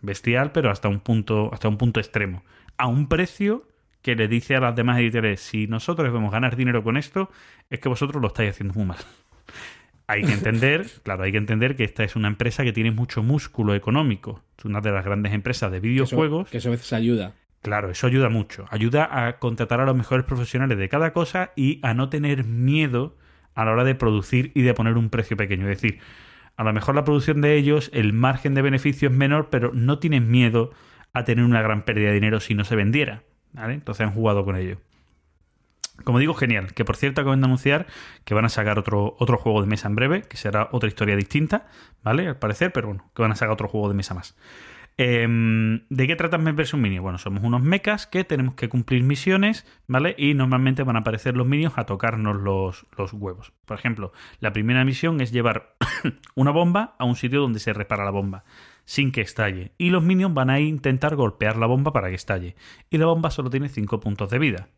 [0.00, 2.44] bestial, pero hasta un punto, hasta un punto extremo,
[2.78, 3.68] a un precio
[4.06, 7.28] que le dice a las demás editoriales, si nosotros debemos ganar dinero con esto,
[7.70, 8.98] es que vosotros lo estáis haciendo muy mal.
[10.06, 13.24] Hay que entender, claro, hay que entender que esta es una empresa que tiene mucho
[13.24, 14.40] músculo económico.
[14.56, 16.48] Es una de las grandes empresas de Que eso- videojuegos.
[16.48, 17.32] Que eso a veces ayuda.
[17.60, 18.66] Claro, eso ayuda mucho.
[18.70, 23.16] Ayuda a contratar a los mejores profesionales de cada cosa y a no tener miedo
[23.56, 25.68] a la hora de producir y de poner un precio pequeño.
[25.68, 25.98] Es decir,
[26.56, 29.98] a lo mejor la producción de ellos, el margen de beneficio es menor, pero no
[29.98, 30.70] tienen miedo
[31.14, 33.24] a tener una gran pérdida de dinero si no se vendiera.
[33.56, 33.74] ¿Vale?
[33.74, 34.78] Entonces han jugado con ello.
[36.04, 36.74] Como digo, genial.
[36.74, 37.86] Que por cierto acaban de anunciar
[38.24, 41.16] que van a sacar otro, otro juego de mesa en breve, que será otra historia
[41.16, 41.66] distinta,
[42.02, 42.28] ¿vale?
[42.28, 44.36] Al parecer, pero bueno, que van a sacar otro juego de mesa más.
[44.98, 47.02] Em, ¿De qué trata vs Minions?
[47.02, 50.14] Bueno, somos unos mechas que tenemos que cumplir misiones, ¿vale?
[50.16, 53.52] Y normalmente van a aparecer los minions a tocarnos los, los huevos.
[53.66, 55.74] Por ejemplo, la primera misión es llevar
[56.34, 58.44] una bomba a un sitio donde se repara la bomba,
[58.86, 59.72] sin que estalle.
[59.76, 62.56] Y los minions van a intentar golpear la bomba para que estalle.
[62.88, 64.68] Y la bomba solo tiene 5 puntos de vida,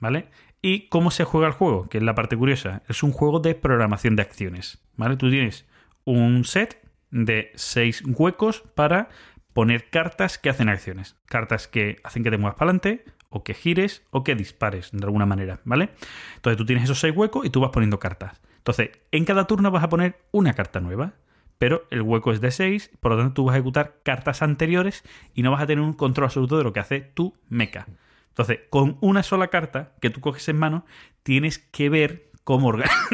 [0.00, 0.28] ¿vale?
[0.60, 1.88] ¿Y cómo se juega el juego?
[1.88, 2.82] Que es la parte curiosa.
[2.88, 5.16] Es un juego de programación de acciones, ¿vale?
[5.16, 5.68] Tú tienes
[6.04, 9.10] un set de 6 huecos para
[9.52, 11.16] poner cartas que hacen acciones.
[11.26, 15.04] Cartas que hacen que te muevas para adelante, o que gires, o que dispares de
[15.04, 15.90] alguna manera, ¿vale?
[16.36, 18.40] Entonces tú tienes esos seis huecos y tú vas poniendo cartas.
[18.58, 21.14] Entonces, en cada turno vas a poner una carta nueva,
[21.62, 25.04] pero el hueco es de 6, por lo tanto tú vas a ejecutar cartas anteriores
[25.32, 27.86] y no vas a tener un control absoluto de lo que hace tu mecha.
[28.30, 30.84] Entonces, con una sola carta que tú coges en mano,
[31.22, 32.72] tienes que ver cómo,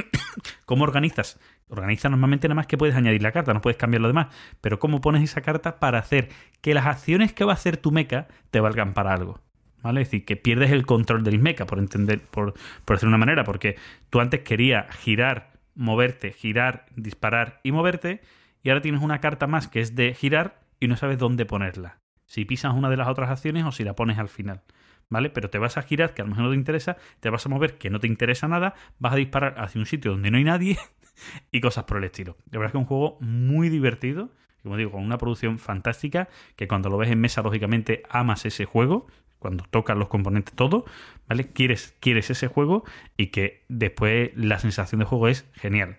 [0.64, 1.38] cómo organizas.
[1.68, 4.28] Organiza normalmente nada más que puedes añadir la carta, no puedes cambiar lo demás.
[4.62, 6.30] Pero cómo pones esa carta para hacer
[6.62, 9.42] que las acciones que va a hacer tu mecha te valgan para algo.
[9.82, 10.00] ¿Vale?
[10.00, 12.54] Es decir, que pierdes el control del mecha, por entender, por,
[12.86, 13.76] por decir una manera, porque
[14.08, 18.20] tú antes querías girar, moverte, girar, disparar y moverte,
[18.62, 22.00] y ahora tienes una carta más que es de girar y no sabes dónde ponerla.
[22.26, 24.62] Si pisas una de las otras acciones o si la pones al final.
[25.08, 25.30] ¿Vale?
[25.30, 27.48] Pero te vas a girar, que a lo mejor no te interesa, te vas a
[27.48, 30.44] mover, que no te interesa nada, vas a disparar hacia un sitio donde no hay
[30.44, 30.78] nadie
[31.52, 32.36] y cosas por el estilo.
[32.44, 34.30] De verdad es que es un juego muy divertido,
[34.62, 38.66] como digo, con una producción fantástica, que cuando lo ves en mesa, lógicamente amas ese
[38.66, 39.06] juego,
[39.38, 40.84] cuando tocas los componentes todo,
[41.28, 41.48] ¿vale?
[41.48, 42.84] Quieres, quieres ese juego
[43.16, 45.96] y que después la sensación de juego es genial.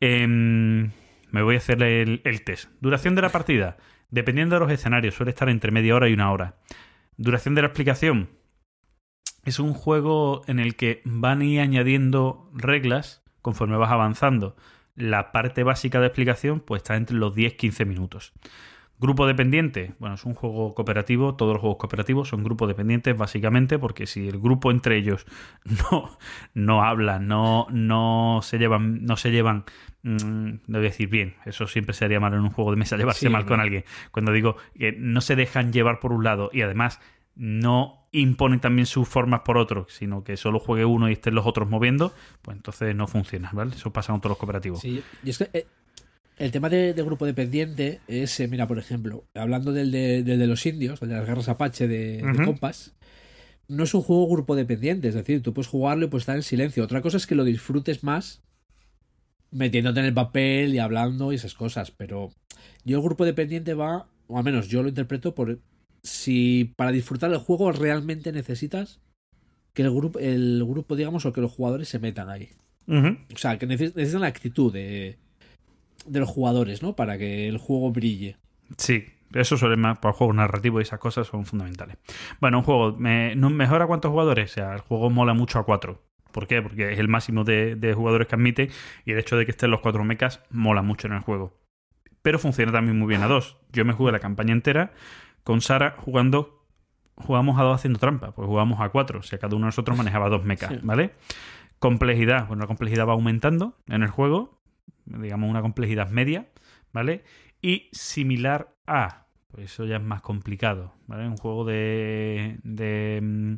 [0.00, 0.90] Em,
[1.30, 2.70] me voy a hacer el, el test.
[2.80, 3.76] Duración de la partida,
[4.10, 6.56] dependiendo de los escenarios, suele estar entre media hora y una hora.
[7.16, 8.30] Duración de la explicación.
[9.44, 14.56] Es un juego en el que van a ir añadiendo reglas conforme vas avanzando.
[14.94, 18.32] La parte básica de explicación pues está entre los 10-15 minutos.
[19.00, 23.78] Grupo dependiente, bueno, es un juego cooperativo, todos los juegos cooperativos son grupos dependientes básicamente
[23.78, 25.24] porque si el grupo entre ellos
[25.90, 26.18] no,
[26.52, 29.64] no hablan, no, no se llevan, no se llevan,
[30.02, 32.96] mm, no voy a decir bien, eso siempre sería malo en un juego de mesa,
[32.98, 33.84] llevarse Sí, mal con alguien.
[34.10, 37.00] Cuando digo que no se dejan llevar por un lado y además
[37.36, 41.46] no imponen también sus formas por otro, sino que solo juegue uno y estén los
[41.46, 43.74] otros moviendo, pues entonces no funciona, ¿vale?
[43.74, 44.80] Eso pasa en todos los cooperativos.
[44.80, 45.66] Sí, y es que eh,
[46.40, 50.38] el tema de, de grupo dependiente es, eh, mira, por ejemplo, hablando del de, del
[50.38, 52.44] de los indios, el de las guerras Apache de, de Ujú.
[52.44, 52.94] Compass,
[53.68, 56.42] no es un juego grupo dependiente, es decir, tú puedes jugarlo y puedes estar en
[56.42, 56.82] silencio.
[56.82, 58.42] Otra cosa es que lo disfrutes más
[59.50, 62.32] metiéndote en el papel y hablando y esas cosas, pero
[62.84, 65.58] yo el grupo dependiente va, o al menos yo lo interpreto por
[66.02, 69.00] si para disfrutar el juego realmente necesitas
[69.74, 72.48] que el grupo, el grupo digamos, o que los jugadores se metan ahí.
[72.88, 75.18] O sea, que neces- necesitan la actitud de,
[76.06, 76.94] de los jugadores, ¿no?
[76.96, 78.36] Para que el juego brille.
[78.76, 81.96] Sí, eso suele más para juegos narrativos y esas cosas son fundamentales.
[82.40, 84.50] Bueno, un juego, me, ¿no ¿mejora cuántos jugadores?
[84.50, 86.02] O sea, el juego mola mucho a cuatro.
[86.32, 86.62] ¿Por qué?
[86.62, 88.70] Porque es el máximo de, de jugadores que admite
[89.04, 91.58] y el hecho de que estén los cuatro mechas mola mucho en el juego.
[92.22, 93.56] Pero funciona también muy bien a dos.
[93.72, 94.92] Yo me jugué la campaña entera
[95.42, 96.64] con Sara jugando,
[97.16, 99.20] jugamos a dos haciendo trampa, pues jugamos a cuatro.
[99.20, 100.78] O sea, cada uno de nosotros manejaba dos mechas, Sí.
[100.82, 101.12] ¿vale?
[101.78, 104.59] Complejidad, bueno, la complejidad va aumentando en el juego,
[105.18, 106.48] digamos una complejidad media,
[106.92, 107.24] ¿vale?
[107.62, 111.26] Y similar a, pues eso ya es más complicado, ¿vale?
[111.26, 113.54] Un juego de, de mm,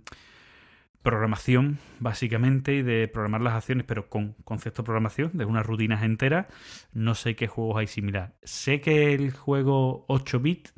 [1.03, 6.03] programación, básicamente, y de programar las acciones, pero con concepto de programación, de unas rutinas
[6.03, 6.47] enteras.
[6.93, 8.35] No sé qué juegos hay similar.
[8.43, 10.69] Sé que el juego 8-bit,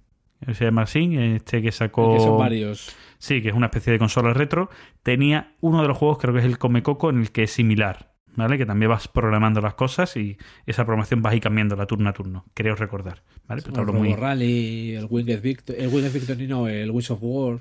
[0.53, 2.15] se llama así, este que sacó...
[2.15, 2.95] Que son varios.
[3.19, 4.69] Sí, que es una especie de consola retro.
[5.03, 7.51] Tenía uno de los juegos, creo que es el Come Coco, en el que es
[7.51, 8.59] similar, ¿vale?
[8.59, 12.09] Que también vas programando las cosas y esa programación vas a ir cambiando la turno
[12.11, 13.63] a turno, creo recordar, ¿vale?
[13.63, 14.13] Pero te el muy...
[14.15, 17.61] Rally, el Winged Victory, el Winged Victory no, el Wings of War.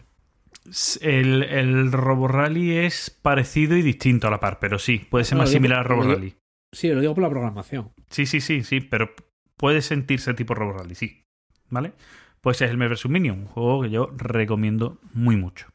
[1.02, 5.38] El, el Robo Rally es parecido y distinto a la par, pero sí, puede ser
[5.38, 6.36] No, más similar al Robo Rally.
[6.72, 7.92] Sí, lo digo por la programación.
[8.10, 9.12] Sí, sí, sí, sí, pero
[9.58, 11.26] puede sentirse tipo Robo Rally, sí,
[11.70, 11.94] ¿vale?
[12.42, 13.08] Pues es el Me vs.
[13.10, 15.68] Minion, un juego que yo recomiendo muy mucho.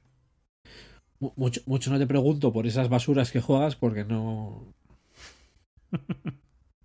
[1.21, 4.73] Mu- Mucho, mucho no te pregunto por esas basuras que juegas porque no.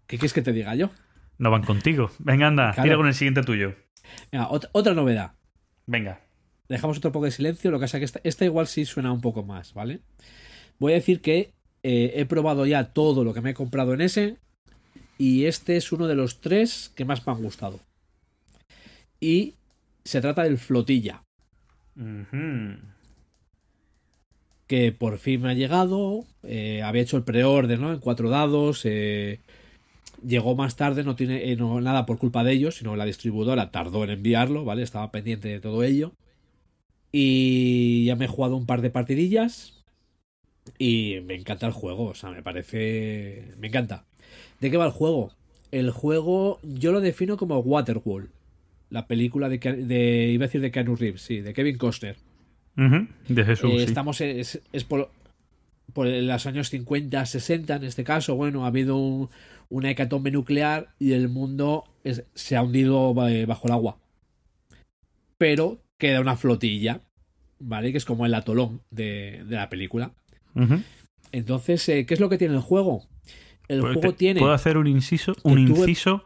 [0.08, 0.90] ¿Qué quieres que te diga yo?
[1.38, 2.12] No van contigo.
[2.20, 2.84] Venga, anda, Claro.
[2.84, 3.76] tira con el siguiente tuyo.
[4.32, 5.34] Venga, ot- otra novedad.
[5.88, 6.22] Venga.
[6.70, 9.12] Dejamos otro poco de silencio, lo que pasa es que esta, esta igual sí suena
[9.12, 10.02] un poco más, ¿vale?
[10.80, 14.02] Voy a decir que eh, he probado ya todo lo que me he comprado en
[14.02, 14.38] ese
[15.18, 17.80] y este es uno de los tres que más me han gustado.
[19.20, 19.56] Y
[20.04, 21.24] se trata del Flotilla.
[24.74, 26.26] Que por fin me ha llegado.
[26.42, 27.94] eh, había hecho el pre-order, ¿no?
[27.94, 28.82] En cuatro dados.
[28.86, 29.40] eh,
[30.26, 34.04] llegó más tarde, no tiene eh, nada por culpa de ellos, sino la distribuidora tardó
[34.04, 34.82] en enviarlo, ¿vale?
[34.84, 36.14] Estaba pendiente de todo ello.
[37.12, 39.84] Y ya me he jugado un par de partidillas.
[40.80, 43.54] Y me encanta el juego, o sea, me parece.
[43.60, 44.06] Me encanta.
[44.62, 45.34] ¿De qué va el juego?
[45.72, 48.30] El juego yo lo defino como Waterworld.
[48.90, 52.18] La película de, de iba a decir de Keanu Reeves, sí, de Kevin Costner.
[52.78, 53.08] Ujú.
[53.30, 53.72] De Jesús.
[53.72, 53.84] Eh, sí.
[53.84, 55.10] Estamos en- es, es por,
[55.94, 58.36] por los años 50, 60 en este caso.
[58.36, 59.30] Bueno, ha habido un-
[59.70, 63.98] una hecatombe nuclear y el mundo es- se ha hundido eh, bajo el agua.
[65.38, 67.02] Pero queda una flotilla,
[67.60, 67.92] ¿vale?
[67.92, 70.12] Que es como el atolón de, de la película.
[71.32, 73.08] Entonces, eh, ¿qué es lo que tiene el juego?
[73.68, 74.40] El Pues juego te- tiene.
[74.40, 75.34] ¿Puedo hacer un inciso?
[75.44, 76.24] Un tuve- inciso.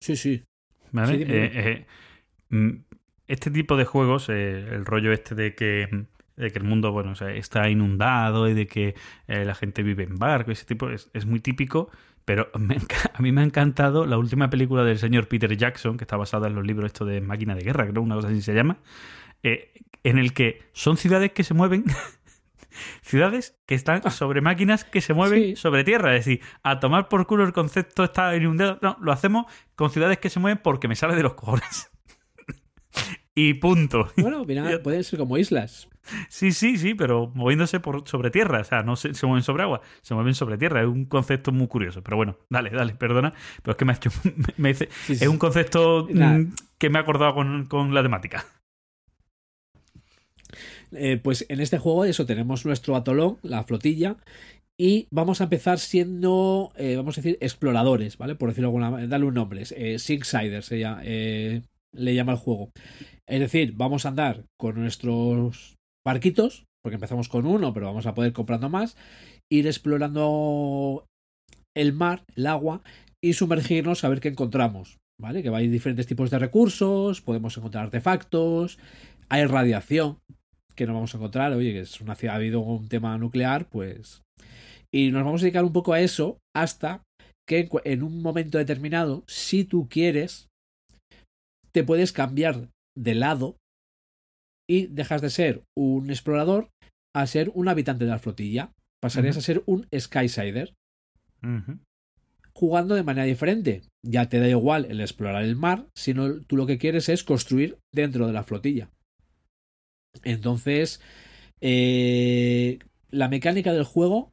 [0.00, 0.42] Sí, sí.
[0.92, 1.16] ¿Vale?
[1.18, 1.22] Sí.
[1.26, 1.86] Eh, eh,
[2.50, 2.70] mm,
[3.28, 6.06] este tipo de juegos, eh, el rollo este de que,
[6.36, 8.94] de que el mundo bueno, o sea, está inundado y de que
[9.28, 11.90] eh, la gente vive en barco, ese tipo, es, es muy típico.
[12.24, 12.76] Pero me
[13.14, 16.48] a mí me ha encantado la última película del señor Peter Jackson, que está basada
[16.48, 18.78] en los libros estos de Máquina de Guerra, creo, una cosa así se llama,
[19.44, 19.72] eh,
[20.02, 21.84] en el que son ciudades que se mueven,
[23.02, 25.56] ciudades que están sobre máquinas que se mueven Sí.
[25.56, 26.16] sobre tierra.
[26.16, 28.78] Es decir, a tomar por culo el concepto está inundado.
[28.82, 29.46] No, lo hacemos
[29.76, 31.90] con ciudades que se mueven porque me sale de los cojones.
[33.34, 34.08] y punto.
[34.16, 35.88] Bueno, mira, pueden ser como islas.
[36.28, 38.60] Sí, sí, sí, pero moviéndose por sobre tierra.
[38.60, 40.80] O sea, no se, se mueven sobre agua, se mueven sobre tierra.
[40.82, 42.02] Es un concepto muy curioso.
[42.02, 43.34] Pero bueno, dale, dale, perdona.
[43.62, 44.10] Pero es que me ha hecho.
[44.56, 45.24] me dice- Sí, sí.
[45.24, 46.38] es un concepto Nada.
[46.38, 48.46] mm, que me ha acordado con, con la temática.
[50.92, 54.16] Eh, pues en este juego, eso, tenemos nuestro atolón, la flotilla,
[54.78, 58.36] y vamos a empezar siendo, eh, vamos a decir, exploradores, ¿vale?
[58.36, 59.64] Por decirlo de alguna manera, darle un nombre.
[59.70, 61.62] Eh, Sixider se llama, eh,
[61.96, 62.70] le llama el juego.
[63.28, 68.14] Es decir, vamos a andar con nuestros barquitos, porque empezamos con uno, pero vamos a
[68.14, 68.96] poder comprando más,
[69.50, 71.06] ir explorando
[71.76, 72.82] el mar, el agua,
[73.22, 75.42] y sumergirnos a ver qué encontramos, ¿vale?
[75.42, 78.78] Que hay diferentes tipos de recursos, podemos encontrar artefactos,
[79.28, 80.18] hay radiación,
[80.76, 83.68] que nos vamos a encontrar, oye, que es una ciudad, ha habido un tema nuclear,
[83.68, 84.22] pues...
[84.94, 87.02] Y nos vamos a dedicar un poco a eso hasta
[87.48, 90.48] que en un momento determinado, si tú quieres,
[91.76, 93.58] te puedes cambiar de lado
[94.66, 96.70] y dejas de ser un explorador
[97.14, 98.72] a ser un habitante de la flotilla.
[99.02, 100.72] Pasarías a ser un Skysider
[101.42, 101.78] Ujú.
[102.54, 103.82] jugando de manera diferente.
[104.02, 107.76] Ya te da igual el explorar el mar, sino tú lo que quieres es construir
[107.92, 108.88] dentro de la flotilla.
[110.24, 111.02] Entonces,
[111.60, 112.78] eh,
[113.10, 114.32] la mecánica del juego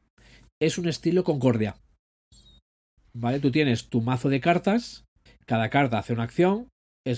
[0.62, 1.76] es un estilo Concordia.
[3.12, 3.38] ¿Vale?
[3.38, 5.04] Tú tienes tu mazo de cartas,
[5.44, 6.70] cada carta hace una acción,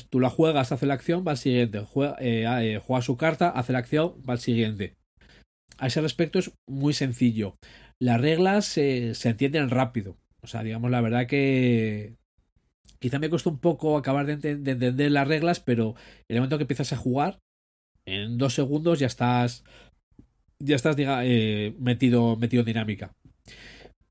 [0.08, 1.80] tú la juegas, hace la acción, va al siguiente.
[1.80, 4.94] Juega, eh, eh, juega su carta, hace la acción, va al siguiente.
[5.78, 7.56] A ese respecto es muy sencillo.
[8.00, 10.16] Las reglas se entienden rápido.
[10.42, 12.14] O sea, digamos, la verdad que
[12.98, 15.94] quizá me costó un poco acabar de, ente- de entender las reglas, pero
[16.28, 17.38] el momento que empiezas a jugar,
[18.06, 19.64] en dos segundos ya estás
[20.58, 23.12] ya estás eh, metido metido en dinámica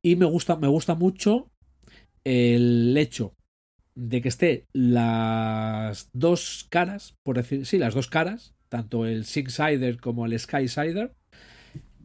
[0.03, 1.47] y me gusta me gusta mucho
[2.23, 3.33] el hecho
[3.97, 9.99] de que esté las dos caras por decir sí las dos caras tanto el Six-Sider
[9.99, 11.13] como el Sky-Sider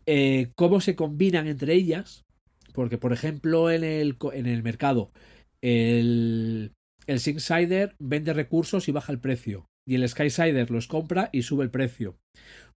[0.07, 2.25] eh, cómo se combinan entre ellas
[2.73, 5.11] porque por ejemplo en el, en el mercado
[5.63, 6.73] el,
[7.07, 11.65] el Six-Sider vende recursos y baja el precio y el Skysider los compra y sube
[11.65, 12.17] el precio.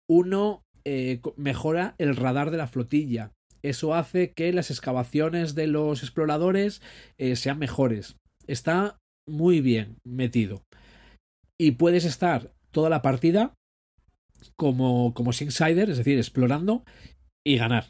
[0.09, 3.31] Uno eh, mejora el radar de la flotilla.
[3.63, 6.83] Eso hace que las excavaciones de los exploradores
[7.17, 8.17] eh, sean mejores.
[8.49, 8.99] Está
[9.29, 10.63] muy bien metido.
[11.61, 13.55] Y puedes estar toda la partida
[14.57, 16.85] como, como Sixider, es decir, explorando
[17.47, 17.87] y ganar.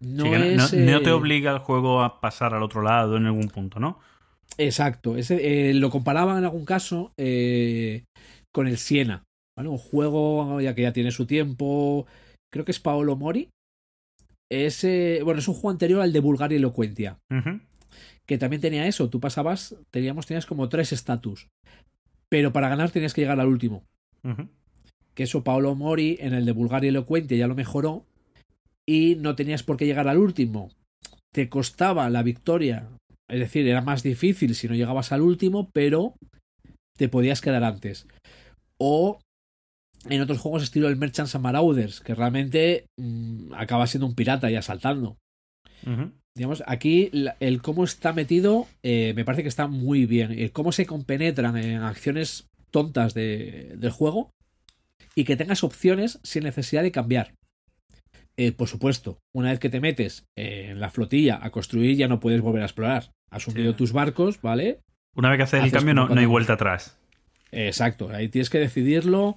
[0.00, 2.62] No, Sí, que no- es, no- no te eh, obliga el juego a pasar al
[2.62, 3.98] otro lado en algún punto, ¿no?
[4.58, 5.16] Exacto.
[5.16, 8.04] Ese, eh, lo comparaban en algún caso eh,
[8.52, 9.24] con el Siena.
[9.56, 9.68] ¿vale?
[9.68, 12.06] Un juego ya que ya tiene su tiempo.
[12.52, 13.48] Creo que es Paolo Mori.
[14.50, 17.18] Es, eh, bueno, es un juego anterior al de Bulgaria y Elocuentia.
[18.26, 19.10] Que también tenía eso.
[19.10, 21.48] Tú pasabas, teníamos, tenías como tres estatus.
[22.28, 23.84] Pero para ganar tenías que llegar al último.
[25.14, 28.06] Que eso Paolo Mori en el de Bulgaria Elocuente ya lo mejoró
[28.86, 30.70] y no tenías por qué llegar al último.
[31.32, 32.88] Te costaba la victoria,
[33.28, 36.14] es decir, era más difícil si no llegabas al último, pero
[36.96, 38.06] te podías quedar antes.
[38.78, 39.20] O
[40.08, 44.50] en otros juegos estilo el Merchants and Marauders, que realmente mm, acaba siendo un pirata
[44.50, 45.16] y asaltando.
[45.86, 46.12] Ujú.
[46.36, 47.10] Digamos, aquí
[47.40, 50.32] el cómo está metido eh, me parece que está muy bien.
[50.32, 54.30] El cómo se compenetran en acciones tontas de- del juego
[55.14, 57.32] y que tengas opciones sin necesidad de cambiar.
[58.36, 62.20] Eh, por supuesto, una vez que te metes en la flotilla a construir ya no
[62.20, 63.10] puedes volver a explorar.
[63.30, 63.78] Has hundido Sí.
[63.78, 64.78] tus barcos, ¿vale?
[65.16, 66.96] Una vez que haces el Haces cambio como no, no hay vuelta atrás.
[67.52, 69.36] Exacto, ahí tienes que decidirlo.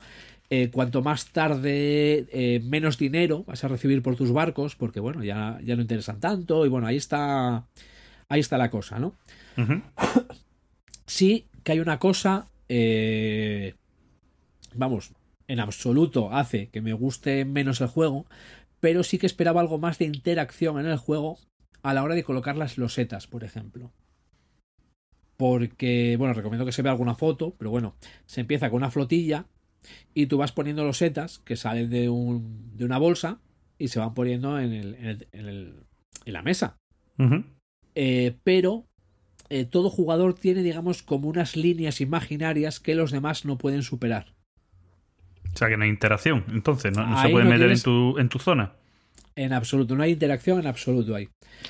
[0.55, 5.23] Eh, cuanto más tarde, eh, menos dinero vas a recibir por tus barcos, porque bueno,
[5.23, 6.63] ya, ya no interesan tanto.
[6.67, 7.65] Y bueno, ahí está.
[8.29, 9.15] Ahí está la cosa, ¿no?
[11.07, 12.51] Sí que hay una cosa.
[12.69, 13.73] eh,
[14.75, 15.13] vamos,
[15.47, 18.27] en absoluto hace que me guste menos el juego.
[18.79, 21.39] Pero sí que esperaba algo más de interacción en el juego
[21.81, 23.91] a la hora de colocar las losetas, por ejemplo.
[25.35, 27.95] Porque, bueno, recomiendo que se vea alguna foto, pero bueno,
[28.27, 29.47] se empieza con una flotilla
[30.13, 33.39] y tú vas poniendo losetas que salen de, un, de una bolsa
[33.77, 35.73] y se van poniendo en, el, en, el- en el-
[36.25, 36.77] en la mesa.
[37.95, 38.85] Eh, pero
[39.49, 44.33] eh, todo jugador tiene, digamos, como unas líneas imaginarias que los demás no pueden superar.
[45.53, 46.45] O sea que no hay interacción.
[46.51, 48.73] Entonces, no, no se puede no meter tienes- en, tu, en tu zona.
[49.35, 51.27] En absoluto, no hay interacción en absoluto ahí.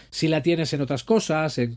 [0.10, 1.76] Si la tienes en otras cosas, en,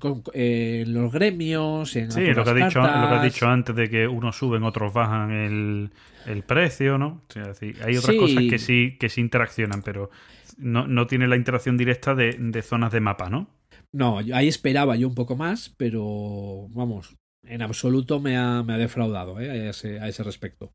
[0.92, 4.08] los gremios, en Sí, lo que, has dicho, lo que has dicho antes de que
[4.08, 5.90] unos suben, otros bajan el,
[6.26, 7.22] el precio, ¿no?
[7.28, 8.18] O sea, es decir, hay otras Sí.
[8.20, 10.10] cosas que sí, que sí interaccionan, pero
[10.58, 13.48] no, no tiene la interacción directa de, de zonas de mapa, ¿no?
[13.92, 17.14] No, yo- ahí esperaba yo un poco más, pero vamos,
[17.46, 19.50] en absoluto me ha, me ha defraudado ¿eh?
[19.50, 20.72] a, ese, a ese respecto.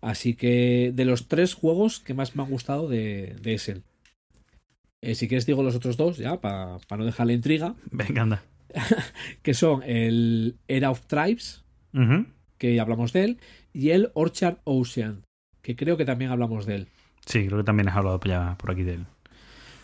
[0.00, 3.84] Así que de los tres juegos que más me han gustado de, de Essen.
[5.04, 8.42] Eh, si quieres digo los otros dos, ya, para no dejar la intriga, Venga, anda.
[9.42, 11.62] que son el Era of Tribes,
[12.56, 13.38] que hablamos de él,
[13.74, 15.22] y el Orchard Ocean,
[15.60, 16.88] que creo que también hablamos de él.
[17.26, 19.06] Sí, creo que también has hablado ya por aquí de él.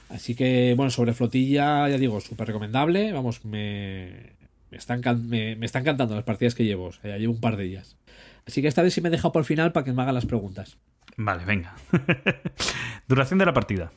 [0.09, 3.13] Así que, bueno, sobre flotilla, ya digo, súper recomendable.
[3.13, 4.33] Vamos, me,
[4.71, 6.87] me, están, me, me están encantando las partidas que llevo.
[6.87, 7.99] O sea, ya llevo un par de ellas.
[8.47, 10.15] Así que esta vez sí me he dejado por el final para que me hagan
[10.15, 10.79] las preguntas.
[11.19, 11.77] Vale, venga.
[13.07, 13.93] Duración de la partida.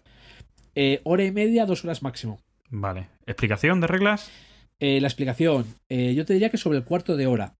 [0.75, 2.39] Eh, hora y media, dos horas máximo.
[2.69, 3.07] Vale.
[3.25, 4.31] ¿Explicación de reglas?
[4.79, 7.55] Eh, la explicación, eh, yo te diría que sobre el cuarto de hora.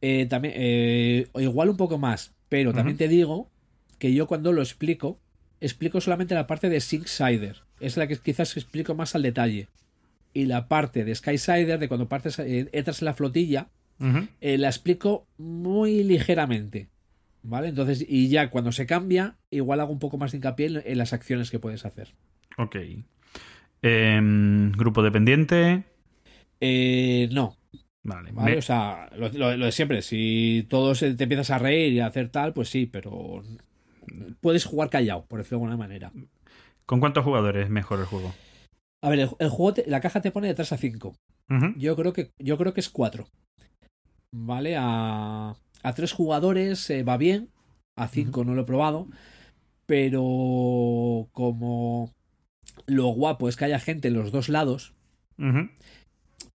[0.00, 3.50] Eh, también, eh, igual un poco más, pero también te digo
[3.98, 5.20] que yo cuando lo explico,
[5.60, 7.62] explico solamente la parte de Sinksider.
[7.80, 9.68] Es la que quizás explico más al detalle.
[10.32, 13.68] Y la parte de Skysider, de cuando partes, entras en la flotilla,
[14.40, 16.88] la explico muy ligeramente.
[17.42, 17.68] ¿Vale?
[17.68, 20.98] Entonces, y ya cuando se cambia, igual hago un poco más de hincapié en, en
[20.98, 22.14] las acciones que puedes hacer.
[22.58, 22.76] Ok.
[23.82, 25.84] Em, grupo dependiente.
[26.60, 27.56] Eh, no,
[28.04, 28.32] Vale.
[28.32, 28.52] ¿vale?
[28.52, 30.02] Me- O sea, lo, lo- lo de siempre.
[30.02, 33.42] Si todos te empiezas a reír y a hacer tal, pues sí, pero
[34.40, 36.12] puedes jugar callado, por decirlo de alguna manera.
[36.86, 38.32] ¿Con cuántos jugadores es mejor el juego?
[39.02, 41.14] A ver, el, el juego, te- la caja te pone de 3 a 5.
[41.50, 41.74] Ujú.
[41.76, 43.26] Yo creo que, yo creo que es 4.
[44.34, 44.76] ¿Vale?
[44.78, 47.50] A, a 3 jugadores eh, va bien.
[47.96, 49.08] A 5 no lo he probado.
[49.86, 52.12] Pero como
[52.86, 54.92] lo guapo es que haya gente en los dos lados,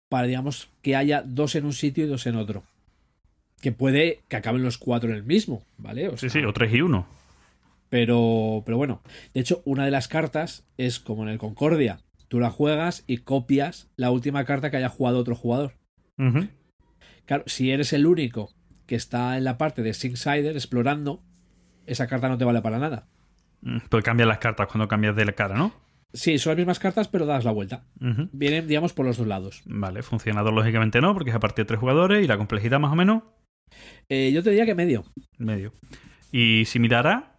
[0.08, 2.64] para digamos que haya dos en un sitio y dos en otro.
[3.60, 6.08] Que puede que acaben los cuatro en el mismo, ¿vale?
[6.08, 7.06] O Sí, sea, sí, o tres y uno.
[7.88, 9.00] Pero, pero bueno,
[9.32, 12.00] de hecho, una de las cartas es como en el Concordia.
[12.28, 15.74] Tú la juegas y copias la última carta que haya jugado otro jugador.
[17.26, 18.50] Claro, si eres el único
[18.86, 21.22] que está en la parte de Sinksider explorando,
[21.86, 23.06] esa carta no te vale para nada.
[23.62, 25.72] Mm, Pues cambias las cartas cuando cambias de la cara, ¿no?
[26.14, 27.84] Sí, son las mismas cartas, pero das la vuelta.
[28.32, 29.62] Vienen, digamos, por los dos lados.
[29.66, 32.92] Vale, funcionador lógicamente no, porque es a partir de tres jugadores y la complejidad más
[32.92, 33.22] o menos
[34.08, 35.04] Eh, yo te diría que medio.
[35.38, 35.72] medio.
[36.30, 37.32] Y si mirara,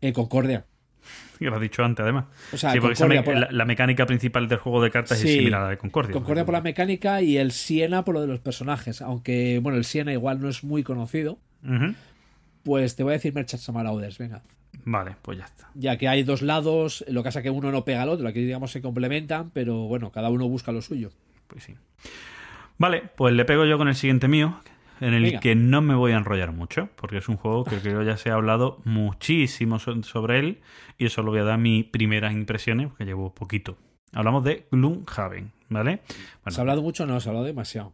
[0.00, 0.66] Eh, Concordia.
[1.38, 2.24] que lo has dicho antes además.
[2.52, 5.18] O sea, sí, porque esa Concordia me- por la- mecánica principal del juego de cartas
[5.18, 5.28] Sí.
[5.28, 6.12] es similar a la de Concordia.
[6.12, 9.00] Concordia por la mecánica y el Siena por lo de los personajes.
[9.02, 11.38] Aunque, bueno, el Siena igual no es muy conocido.
[12.64, 13.32] Pues te voy a decir
[13.72, 14.42] Marauders, venga.
[14.84, 15.70] Vale, pues ya está.
[15.74, 18.40] Ya que hay dos lados, lo que pasa que uno no pega al otro, aquí
[18.40, 21.10] digamos se complementan, pero bueno, cada uno busca lo suyo.
[21.48, 21.74] Pues sí.
[22.78, 24.60] Vale, pues le pego yo con el siguiente mío,
[25.00, 25.40] en el Venga.
[25.40, 28.30] que no me voy a enrollar mucho, porque es un juego que creo ya se
[28.30, 30.60] ha hablado muchísimo so- sobre él,
[30.98, 33.76] y eso lo voy a dar mis primeras impresiones, porque llevo poquito.
[34.12, 36.00] Hablamos de Gloomhaven, ¿vale?
[36.48, 37.06] ¿Se ha hablado mucho?
[37.06, 37.92] No, se ha hablado demasiado.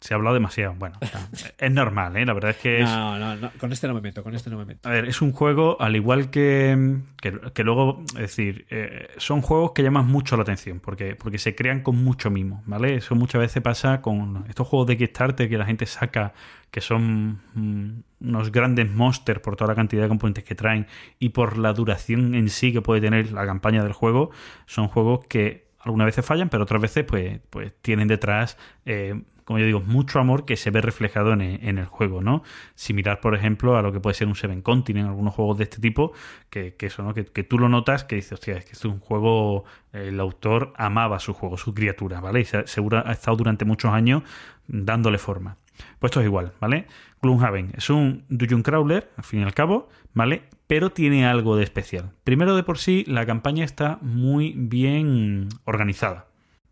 [0.00, 0.74] Se ha hablado demasiado.
[0.74, 0.98] Bueno,
[1.58, 2.26] es normal, ¿eh?
[2.26, 2.84] La verdad es que es...
[2.84, 4.88] No, no, no, con este no me meto, con este no me meto.
[4.88, 9.40] A ver, es un juego, al igual que, que, que luego, es decir, eh, son
[9.40, 12.96] juegos que llaman mucho la atención, porque, porque se crean con mucho mimo, ¿vale?
[12.96, 16.34] Eso muchas veces pasa con estos juegos de Kickstarter que la gente saca,
[16.70, 20.86] que son mm, unos grandes monsters por toda la cantidad de componentes que traen
[21.18, 24.30] y por la duración en sí que puede tener la campaña del juego,
[24.66, 28.58] son juegos que algunas veces fallan, pero otras veces pues, pues tienen detrás...
[28.84, 32.42] Eh, como yo digo, mucho amor que se ve reflejado en, el juego, ¿no?
[32.74, 35.80] Similar, por ejemplo, a lo que puede ser un Seven Continent, algunos juegos de este
[35.80, 36.12] tipo,
[36.50, 37.14] que, eso, ¿no?
[37.14, 41.20] Que, tú lo notas, que dices, hostia, es que es un juego, el autor amaba
[41.20, 42.40] su juego, su criatura, ¿vale?
[42.40, 44.24] Y se, seguro ha estado durante muchos años
[44.66, 45.58] dándole forma.
[46.00, 46.86] Pues esto es igual, ¿vale?
[47.22, 50.42] Gloomhaven es un Dungeon Crawler, al fin y al cabo, ¿vale?
[50.66, 52.10] Pero tiene algo de especial.
[52.24, 56.26] Primero, de por sí, la campaña está muy bien organizada,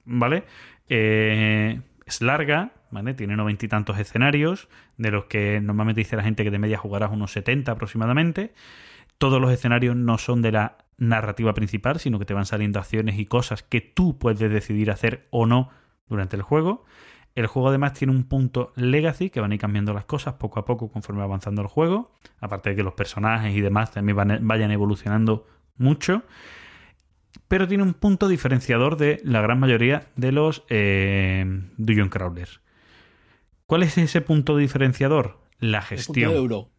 [0.05, 0.43] ¿vale?
[0.89, 3.15] Eh, es larga, ¿vale?
[3.15, 6.79] Tiene noventa y tantos escenarios, de los que normalmente dice la gente que de media
[6.79, 8.55] jugarás unos 70 aproximadamente.
[9.19, 13.19] Todos los escenarios no son de la narrativa principal, sino que te van saliendo acciones
[13.19, 15.71] y cosas que tú puedes decidir hacer o no
[16.09, 16.85] durante el juego.
[17.35, 20.61] El juego además tiene un punto legacy que van a ir cambiando las cosas poco
[20.61, 24.17] a poco conforme va avanzando el juego, aparte de que los personajes y demás también
[24.17, 26.23] van, vayan evolucionando mucho
[27.55, 32.61] pero tiene un punto diferenciador de la gran mayoría de los eh, Dungeon Crawlers.
[33.67, 35.39] ¿Cuál es ese punto diferenciador?
[35.61, 36.33] La gestión.
[36.33, 36.71] El punto euro.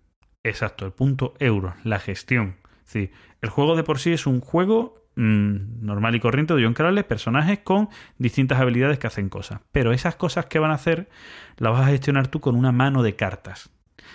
[0.43, 2.57] Exacto, el punto euro, la gestión.
[2.83, 3.09] Sí,
[3.41, 7.07] el juego de por sí es un juego mmm, normal y corriente de Dungeon Crawler,
[7.07, 7.87] personajes con
[8.17, 9.61] distintas habilidades que hacen cosas.
[9.71, 11.07] Pero esas cosas que van a hacer
[11.55, 13.69] las vas a gestionar tú con una mano de cartas.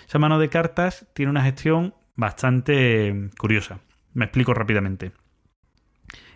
[0.07, 3.79] Esa mano de cartas tiene una gestión bastante curiosa.
[4.13, 5.11] Me explico rápidamente.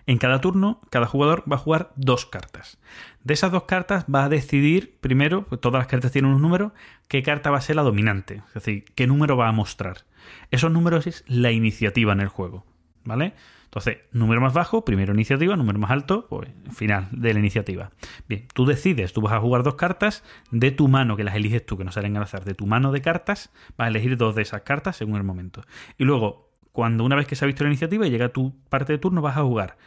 [0.08, 2.78] En cada turno, cada jugador va a jugar dos cartas.
[3.24, 6.74] De esas dos cartas va a decidir, primero, pues todas las cartas tienen un número,
[7.08, 10.06] qué carta va a ser la dominante, es decir, qué número va a mostrar.
[10.52, 12.66] Esos números es la iniciativa en el juego,
[13.04, 13.34] ¿vale?
[13.64, 17.90] Entonces, número más bajo, primero iniciativa, número más alto, pues final de la iniciativa.
[18.30, 21.66] Bien, tú decides, tú vas a jugar dos cartas de tu mano, que las eliges
[21.66, 24.36] tú, que no salen al azar, de tu mano de cartas, vas a elegir dos
[24.36, 25.64] de esas cartas según el momento.
[25.98, 28.94] Y luego, cuando una vez que se ha visto la iniciativa y llega tu parte
[28.94, 29.78] de turno, vas a jugar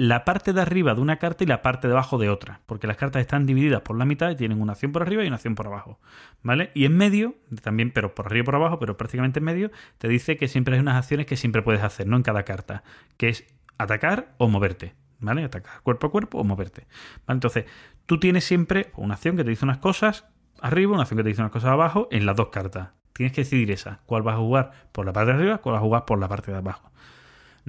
[0.00, 2.86] la parte de arriba de una carta y la parte de abajo de otra, porque
[2.86, 5.36] las cartas están divididas por la mitad y tienen una acción por arriba y una
[5.36, 6.00] acción por abajo,
[6.42, 6.70] ¿vale?
[6.74, 10.08] Y en medio, también, pero por arriba y por abajo, pero prácticamente en medio, te
[10.08, 12.82] dice que siempre hay unas acciones que siempre puedes hacer, no en cada carta,
[13.18, 13.44] que es
[13.76, 15.44] atacar o moverte, ¿vale?
[15.44, 16.86] Atacar cuerpo a cuerpo o moverte,
[17.26, 17.36] ¿vale?
[17.36, 17.66] Entonces,
[18.06, 20.24] tú tienes siempre una acción que te dice unas cosas
[20.62, 22.88] arriba, una acción que te dice unas cosas abajo, en las dos cartas.
[23.12, 25.80] Tienes que decidir esa, cuál vas a jugar por la parte de arriba, cuál vas
[25.80, 26.89] a jugar por la parte de abajo.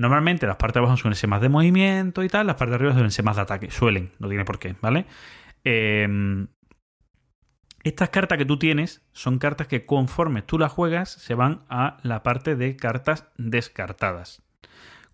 [0.02, 2.76] Normalmente las partes de abajo suelen ser más de movimiento y tal, las partes de
[2.78, 3.69] arriba suelen ser más de ataque.
[3.69, 5.06] Suelen, no tiene por qué, ¿vale?
[5.64, 6.48] Eh,
[7.84, 11.98] estas cartas que tú tienes son cartas que conforme tú las juegas se van a
[12.02, 14.41] la parte de cartas descartadas.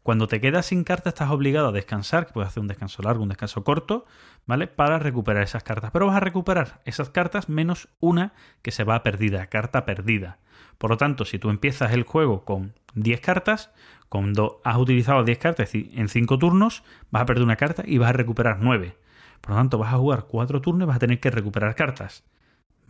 [0.04, 3.24] Cuando te quedas sin cartas estás obligado a descansar, que puedes hacer un descanso largo,
[3.24, 4.06] un descanso corto,
[4.46, 4.68] ¿vale?
[4.68, 5.92] Para recuperar esas cartas.
[5.92, 8.32] Pero vas a recuperar esas cartas menos una
[8.62, 10.40] que se va perdida, carta perdida.
[10.78, 13.72] Por lo tanto, si tú empiezas el juego con 10 cartas,
[14.10, 18.10] cuando has utilizado 10 cartas en 5 turnos, vas a perder una carta y vas
[18.10, 18.96] a recuperar 9.
[19.42, 22.24] Por lo tanto, vas a jugar 4 turnos y vas a tener que recuperar cartas.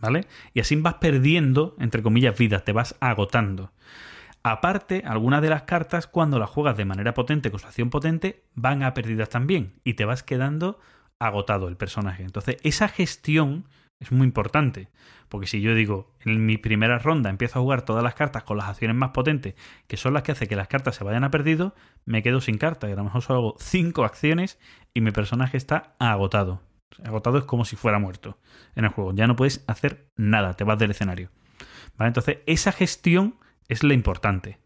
[0.00, 0.26] ¿Vale?
[0.54, 3.72] Y así vas perdiendo, entre comillas, vidas, te vas agotando.
[4.44, 8.44] Aparte, algunas de las cartas, cuando las juegas de manera potente, con su acción potente,
[8.54, 9.74] van a perdidas también.
[9.82, 10.78] Y te vas quedando
[11.18, 12.22] agotado el personaje.
[12.22, 13.64] Entonces, esa gestión
[14.00, 14.88] es muy importante.
[15.28, 18.56] Porque si yo digo, en mi primera ronda empiezo a jugar todas las cartas con
[18.56, 19.54] las acciones más potentes,
[19.86, 22.56] que son las que hacen que las cartas se vayan a perdido, me quedo sin
[22.56, 22.88] cartas.
[22.88, 24.58] Y a lo mejor solo hago 5 acciones
[24.94, 26.62] y mi personaje está agotado.
[27.04, 28.38] Agotado es como si fuera muerto
[28.74, 29.12] en el juego.
[29.14, 31.30] Ya no puedes hacer nada, te vas del escenario.
[31.96, 32.08] ¿Vale?
[32.08, 33.36] Entonces, esa gestión
[33.68, 34.58] es la importante.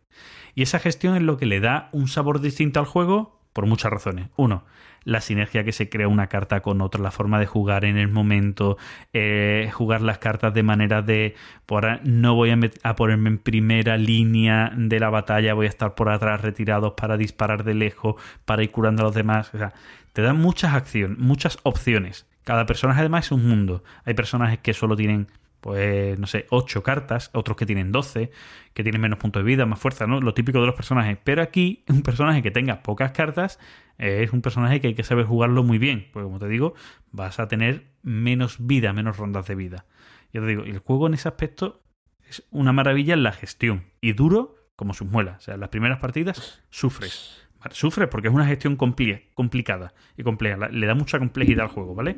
[0.54, 3.90] Y esa gestión es lo que le da un sabor distinto al juego por muchas
[3.90, 4.28] razones.
[4.36, 4.64] Uno,
[5.04, 8.08] la sinergia que se crea una carta con otra, la forma de jugar en el
[8.08, 8.76] momento,
[9.12, 11.34] eh, jugar las cartas de manera de,
[11.66, 12.50] por, no voy
[12.82, 17.16] a, ponerme en primera línea de la batalla, voy a estar por atrás retirados para
[17.16, 19.52] disparar de lejos, para ir curando a los demás.
[19.54, 19.72] O sea,
[20.12, 22.26] te dan muchas acciones, muchas opciones.
[22.44, 23.84] Cada personaje además es un mundo.
[24.04, 25.28] Hay personajes que solo tienen
[25.62, 28.32] pues, no sé, 8 cartas, otros que tienen 12,
[28.74, 30.20] que tienen menos puntos de vida, más fuerza, ¿no?
[30.20, 31.18] Lo típico de los personajes.
[31.22, 33.60] Pero aquí, un personaje que tenga pocas cartas
[33.98, 36.74] es un personaje que hay que saber jugarlo muy bien, porque como te digo,
[37.10, 39.86] vas a tener menos vida, menos rondas de vida.
[40.32, 41.82] Yo te digo, el juego en ese aspecto
[42.28, 45.38] es una maravilla en la gestión y duro como sus muelas.
[45.38, 47.74] O sea, en las primeras partidas sufres, ¿vale?
[47.74, 50.68] Sufre porque es una gestión compli- complicada y compleja.
[50.68, 52.16] Le da mucha complejidad al juego, ¿vale?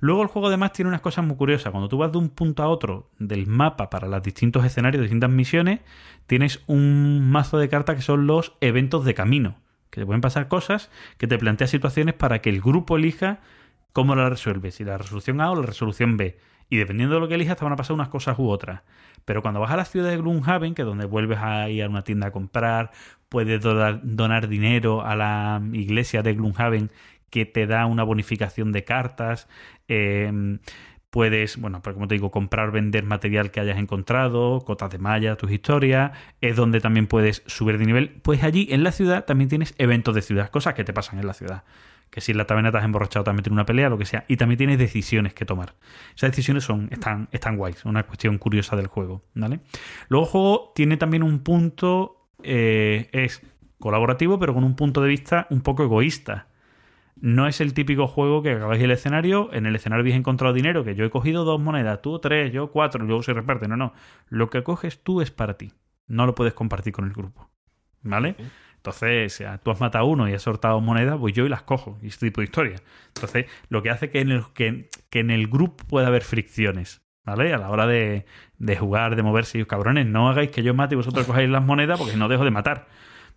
[0.00, 1.72] Luego el juego además tiene unas cosas muy curiosas.
[1.72, 5.30] Cuando tú vas de un punto a otro del mapa para los distintos escenarios, distintas
[5.30, 5.80] misiones,
[6.26, 9.56] tienes un mazo de cartas que son los eventos de camino.
[9.90, 13.40] Que te pueden pasar cosas que te plantea situaciones para que el grupo elija
[13.92, 14.70] cómo la resuelve.
[14.70, 16.38] Si la resolución A o la resolución B.
[16.70, 18.82] Y dependiendo de lo que elijas, te van a pasar unas cosas u otras.
[19.24, 21.88] Pero cuando vas a la ciudad de Gloomhaven, que es donde vuelves a ir a
[21.88, 22.92] una tienda a comprar,
[23.28, 26.90] puedes donar, dinero a la iglesia de Gloomhaven
[27.30, 29.48] que te da una bonificación de cartas.
[29.88, 30.58] eh,
[31.10, 35.36] puedes, bueno, pues como te digo, comprar, vender material que hayas encontrado, cotas de malla,
[35.36, 36.12] tus historias.
[36.40, 38.20] Es donde también puedes subir de nivel.
[38.22, 41.26] Pues allí en la ciudad también tienes eventos de ciudad, cosas que te pasan en
[41.26, 41.64] la ciudad.
[42.10, 44.24] Que si en la taberna te has emborrachado también tiene una pelea, lo que sea.
[44.28, 45.74] Y también tienes decisiones que tomar.
[46.14, 49.60] Esas decisiones son, están, están guays, una cuestión curiosa del juego, ¿vale?
[50.08, 53.42] Luego el juego tiene también un punto, eh, es
[53.78, 56.48] colaborativo, pero con un punto de vista un poco egoísta.
[57.20, 60.84] No es el típico juego que acabáis el escenario, en el escenario habéis encontrado dinero,
[60.84, 63.66] que yo he cogido dos monedas, tú tres, yo cuatro, y luego se reparte.
[63.66, 63.92] No, no.
[64.28, 65.72] Lo que coges tú es para ti.
[66.06, 67.50] No lo puedes compartir con el grupo.
[68.02, 68.36] ¿Vale?
[68.76, 71.48] Entonces, o sea, tú has matado a uno y has sortado monedas, pues yo y
[71.48, 71.98] las cojo.
[72.00, 72.76] Y este tipo de historia.
[73.08, 77.02] Entonces, lo que hace que en el, que, que en el grupo pueda haber fricciones.
[77.24, 77.52] ¿Vale?
[77.52, 78.24] A la hora de,
[78.56, 79.58] de jugar, de moverse.
[79.58, 82.44] Y cabrones, no hagáis que yo mate y vosotros cogáis las monedas porque no dejo
[82.44, 82.86] de matar.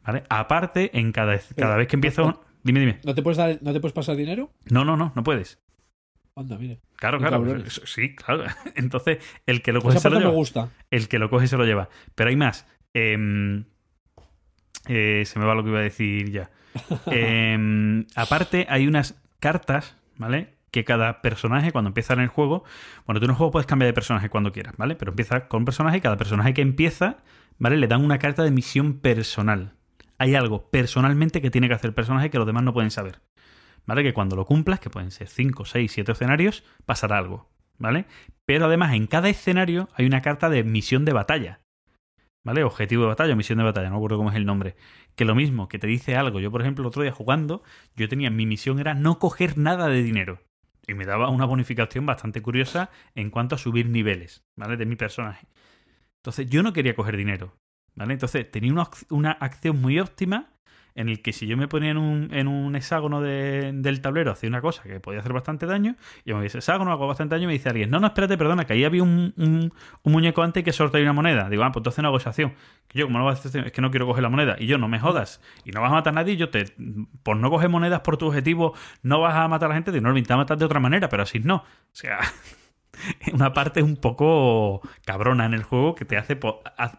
[0.05, 0.23] ¿Vale?
[0.29, 2.41] Aparte, en cada, cada vez que empiezo.
[2.63, 2.99] Dime, dime.
[3.03, 4.51] ¿No te puedes, dar, ¿No te puedes pasar dinero?
[4.69, 5.59] No, no, no, no puedes.
[6.35, 6.77] Anda, mira.
[6.95, 7.37] Claro, claro.
[7.37, 7.81] cabrones.
[7.85, 8.45] Sí, claro.
[8.75, 10.37] Entonces, el que lo coge Esa se lo parte me lleva.
[10.37, 10.69] gusta.
[10.89, 11.89] El que lo coge se lo lleva.
[12.15, 12.65] Pero hay más.
[12.93, 13.65] Em,
[14.87, 16.49] eh, se me va lo que iba a decir ya.
[17.07, 20.55] Em, aparte, hay unas cartas, ¿vale?
[20.71, 22.63] Que cada personaje, cuando empieza en el juego,
[23.05, 24.95] bueno, tú en el juego puedes cambiar de personaje cuando quieras, ¿vale?
[24.95, 27.17] Pero empieza con un personaje y cada personaje que empieza,
[27.57, 27.75] ¿vale?
[27.77, 29.73] Le dan una carta de misión personal.
[30.21, 33.21] Hay algo personalmente que tiene que hacer el personaje que los demás no pueden saber.
[33.87, 34.03] ¿Vale?
[34.03, 37.49] Que cuando lo cumplas, que pueden ser 5, 6, 7 escenarios, pasará algo.
[37.79, 38.05] ¿Vale?
[38.45, 41.61] Pero además en cada escenario hay una carta de misión de batalla.
[42.43, 42.63] ¿Vale?
[42.63, 44.75] Objetivo de batalla, misión de batalla, no me acuerdo cómo es el nombre.
[45.15, 46.39] Que lo mismo, que te dice algo.
[46.39, 47.63] Yo, por ejemplo, el otro día jugando,
[47.95, 50.43] yo tenía, mi misión era no coger nada de dinero.
[50.85, 54.77] Y me daba una bonificación bastante curiosa en cuanto a subir niveles, ¿vale?
[54.77, 55.47] De mi personaje.
[56.17, 57.55] Entonces, yo no quería coger dinero,
[57.95, 58.13] ¿vale?
[58.13, 60.47] Entonces, tenía una, una acción muy óptima
[60.93, 64.31] en el que si yo me ponía en un, en un hexágono de- del tablero,
[64.31, 65.95] hacía una cosa que podía hacer bastante daño,
[66.25, 68.65] y me dice hexágono, hago bastante daño, y me dice alguien, no, no, espérate, perdona,
[68.65, 69.71] que ahí había un, un,
[70.03, 71.49] muñeco antes que sortea una moneda.
[71.49, 72.53] Digo, ah, pues entonces no hago esa acción.
[72.89, 74.57] Que yo, como no voy a hacer es que no quiero coger la moneda.
[74.59, 75.41] Y yo, no me jodas.
[75.63, 76.65] Y no vas a matar a nadie, yo te,
[77.23, 80.03] por no coger monedas por tu objetivo, no vas a matar a la gente, digo,
[80.03, 81.55] no, lo intenta matar de otra manera, pero así no.
[81.55, 82.19] O sea,
[83.33, 86.37] una parte un poco cabrona en el juego que te hace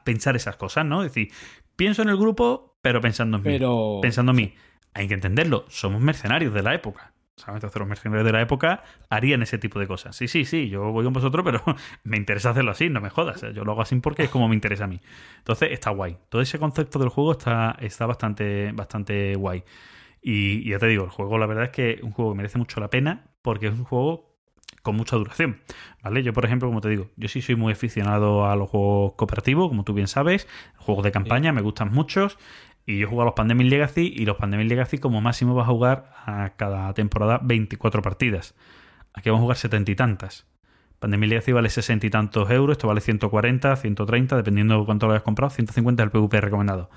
[0.05, 1.03] pensar esas cosas, ¿no?
[1.03, 1.33] Es decir,
[1.77, 3.51] pienso en el grupo, pero pensando en mí.
[3.51, 3.99] Pero.
[4.03, 4.55] Pensando en mí.
[4.95, 7.13] Hay que entenderlo, somos mercenarios de la época.
[7.35, 7.57] ¿Sabes?
[7.57, 10.15] Entonces los mercenarios de la época harían ese tipo de cosas.
[10.15, 11.63] Sí, sí, sí, yo voy con vosotros, pero
[12.05, 13.43] me interesa hacerlo así, no me jodas.
[13.43, 13.53] ¿eh?
[13.55, 15.01] Yo lo hago así porque es como me interesa a mí.
[15.39, 16.19] Entonces está guay.
[16.29, 19.65] Todo ese concepto del juego está, está bastante, bastante guay.
[20.21, 22.37] Y, y ya te digo, el juego la verdad es que es un juego que
[22.37, 24.32] merece mucho la pena porque es un juego
[24.83, 25.61] con mucha duración.
[26.03, 26.23] ¿Vale?
[26.23, 29.69] Yo, por ejemplo, como te digo, yo sí soy muy aficionado a los juegos cooperativos,
[29.69, 32.39] como tú bien sabes, juegos de campaña, me gustan muchos.
[32.85, 35.71] Y yo juego a los Pandemic Legacy y los Pandemic Legacy como máximo vas a
[35.71, 38.57] jugar a cada temporada 24 partidas.
[39.15, 40.47] Aquí vamos a jugar setenta y tantas.
[40.99, 45.13] Pandemic Legacy vale 60 y tantos euros, esto vale 140, 130, dependiendo de cuánto lo
[45.13, 46.91] hayas comprado, 150 es el PvP recomendado.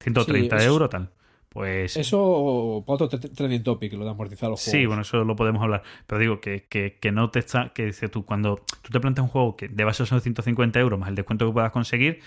[0.00, 1.10] 130 Sí, eso- euros, tal.
[1.58, 4.80] Pues Eso, para otro trending topic, lo de amortizar los juegos.
[4.80, 5.82] Sí, bueno, eso lo podemos hablar.
[6.06, 7.72] Pero digo que, que, que no te está.
[7.72, 11.00] Que dice tú, cuando tú te planteas un juego que de base son 150 euros
[11.00, 12.20] más el descuento que puedas conseguir,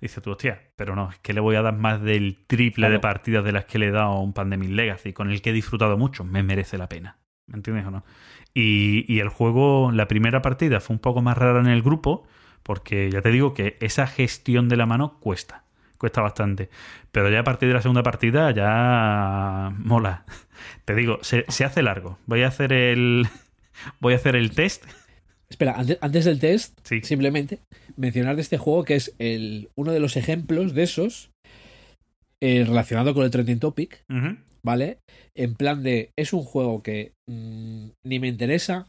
[0.00, 2.94] dices tú, hostia, pero no, es que le voy a dar más del triple Claro.
[2.94, 5.50] de partidas de las que le he dado a un Pandemic Legacy, con el que
[5.50, 7.18] he disfrutado mucho, me merece la pena.
[7.46, 8.04] ¿Me entiendes o no?
[8.52, 12.26] Y, y el juego, la primera partida fue un poco más rara en el grupo,
[12.64, 15.62] porque ya te digo que esa gestión de la mano cuesta.
[16.02, 16.68] Cuesta bastante.
[17.12, 20.24] Pero ya a partir de la segunda partida ya mola.
[20.84, 22.18] Te digo, se, se hace largo.
[22.26, 23.28] Voy a hacer el.
[24.00, 24.84] Voy a hacer el test.
[25.48, 27.02] Espera, antes, antes del test, Sí.
[27.02, 27.60] simplemente
[27.96, 31.30] mencionar de este juego que es el, uno de los ejemplos de esos
[32.40, 34.02] eh, relacionado con el trending topic.
[34.64, 34.98] ¿vale?
[35.36, 38.88] En plan de, es un juego que mm, ni me interesa,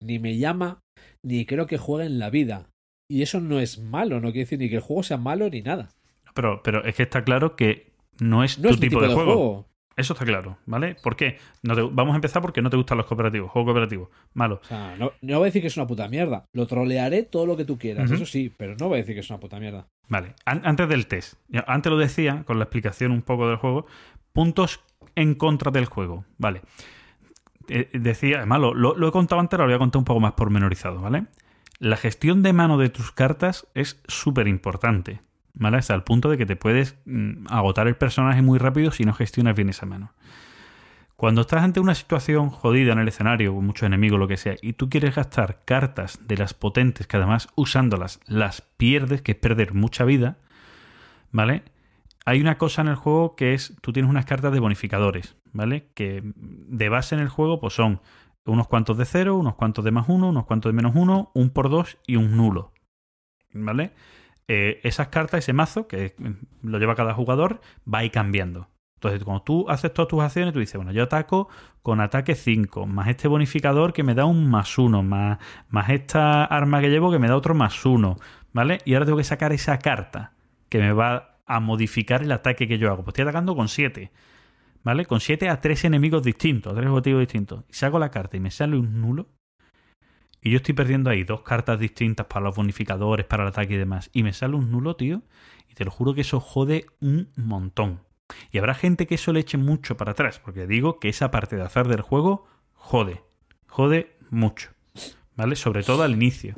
[0.00, 0.78] ni me llama,
[1.24, 2.68] ni creo que juegue en la vida.
[3.10, 5.62] Y eso no es malo, no quiere decir ni que el juego sea malo ni
[5.62, 5.90] nada.
[6.38, 7.90] Pero, pero es que está claro que
[8.20, 9.24] no es No tu es tipo, de, juego.
[9.34, 9.68] juego.
[9.96, 10.94] Eso está claro, ¿vale?
[11.02, 11.38] ¿Por qué?
[11.64, 13.50] No te- vamos a empezar porque no te gustan los cooperativos.
[13.50, 14.10] Juego cooperativo.
[14.34, 14.60] Malo.
[14.62, 16.44] O sea, no, no voy a decir que es una puta mierda.
[16.52, 19.20] Lo trolearé todo lo que tú quieras, eso sí, pero no voy a decir que
[19.22, 19.88] es una puta mierda.
[20.08, 20.34] Vale.
[20.44, 21.34] An- antes del test.
[21.66, 23.86] Antes lo decía, con la explicación un poco del juego,
[24.32, 24.78] puntos
[25.16, 26.62] en contra del juego, ¿vale?
[27.68, 30.20] Eh, decía, además lo, lo- lo he contado antes, lo voy a contar un poco
[30.20, 31.24] más pormenorizado, ¿vale?
[31.80, 35.20] La gestión de mano de tus cartas es súper importante,
[35.58, 35.78] ¿vale?
[35.78, 39.12] Hasta el punto de que te puedes mm, agotar el personaje muy rápido si no
[39.12, 40.12] gestionas bien esa mano.
[41.16, 44.54] Cuando estás ante una situación jodida en el escenario, con muchos enemigos, lo que sea,
[44.62, 49.38] y tú quieres gastar cartas de las potentes, que además usándolas las pierdes, que es
[49.38, 50.38] perder mucha vida,
[51.32, 51.64] ¿vale?
[52.24, 55.88] Hay una cosa en el juego que es, tú tienes unas cartas de bonificadores, ¿vale?
[55.94, 58.00] Que de base en el juego pues son
[58.46, 61.50] unos cuantos de cero, unos cuantos de más uno, unos cuantos de menos uno, un
[61.50, 62.72] por dos y un nulo,
[63.52, 63.92] ¿vale?
[64.48, 66.14] Eh, esas cartas, ese mazo, que
[66.62, 67.60] lo lleva cada jugador,
[67.92, 68.68] va a ir cambiando.
[68.94, 71.48] Entonces, cuando tú haces todas tus acciones, tú dices, bueno, yo ataco
[71.82, 75.38] con ataque 5, más este bonificador que me da un más 1, más,
[75.68, 78.16] más esta arma que llevo que me da otro más 1,
[78.52, 78.78] ¿vale?
[78.84, 80.32] Y ahora tengo que sacar esa carta
[80.68, 83.04] que me va a modificar el ataque que yo hago.
[83.04, 84.10] Pues estoy atacando con 7,
[84.82, 85.06] ¿vale?
[85.06, 87.64] Con 7 a 3 enemigos distintos, a 3 objetivos distintos.
[87.68, 89.28] Y saco la carta y me sale un nulo.
[90.42, 93.78] Y yo estoy perdiendo ahí dos cartas distintas para los bonificadores, para el ataque y
[93.78, 94.10] demás.
[94.12, 95.22] Y me sale un nulo, tío.
[95.68, 98.00] Y te lo juro que eso jode un montón.
[98.52, 101.56] Y habrá gente que eso le eche mucho para atrás, porque digo que esa parte
[101.56, 103.22] de azar del juego jode,
[103.66, 104.70] jode mucho,
[105.34, 105.56] ¿vale?
[105.56, 106.56] Sobre todo al inicio.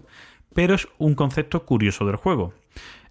[0.55, 2.55] Pero es un concepto curioso del juego.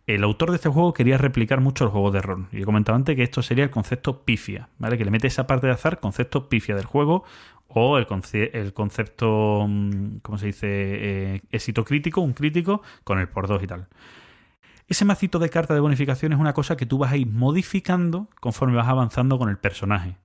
[0.07, 2.47] El autor de este juego quería replicar mucho el juego de rol.
[2.51, 4.97] Y he comentado antes que esto sería el concepto pifia, ¿vale?
[4.97, 7.23] Que le mete esa parte de azar, concepto pifia del juego,
[7.69, 8.07] o el,
[8.53, 10.67] el concepto, mm, ¿cómo se dice?
[10.67, 13.87] Eh, éxito crítico, un crítico, con el por dos y tal.
[14.87, 18.27] Ese macito de cartas de bonificación es una cosa que tú vas a ir modificando
[18.39, 20.17] conforme vas avanzando con el personaje.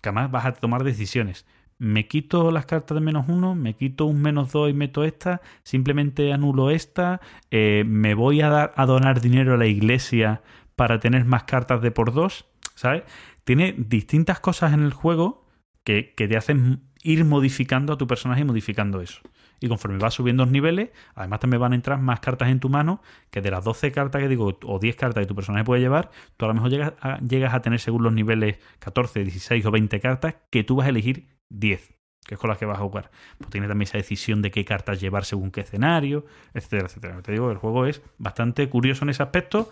[0.00, 1.46] Que además vas a tomar decisiones.
[1.76, 5.42] Me quito las cartas de menos uno, me quito un menos dos y meto esta,
[5.64, 7.20] simplemente anulo esta,
[7.50, 10.42] eh, me voy a, dar, a donar dinero a la iglesia
[10.76, 13.02] para tener más cartas de por dos, ¿sabes?
[13.44, 15.39] Tiene distintas cosas en el juego
[15.84, 19.20] que, te hacen ir modificando a tu personaje y modificando eso.
[19.60, 22.70] Y conforme vas subiendo los niveles, además también van a entrar más cartas en tu
[22.70, 25.82] mano, que de las 12 cartas que digo, o 10 cartas que tu personaje puede
[25.82, 29.66] llevar, tú a lo mejor llegas a, llegas a tener según los niveles 14, 16
[29.66, 31.94] o 20 cartas, que tú vas a elegir 10,
[32.26, 33.10] que es con las que vas a jugar.
[33.36, 36.24] Pues tiene también esa decisión de qué cartas llevar según qué escenario,
[36.54, 37.20] etcétera, etcétera.
[37.20, 39.68] Te digo el juego es bastante curioso en ese aspecto.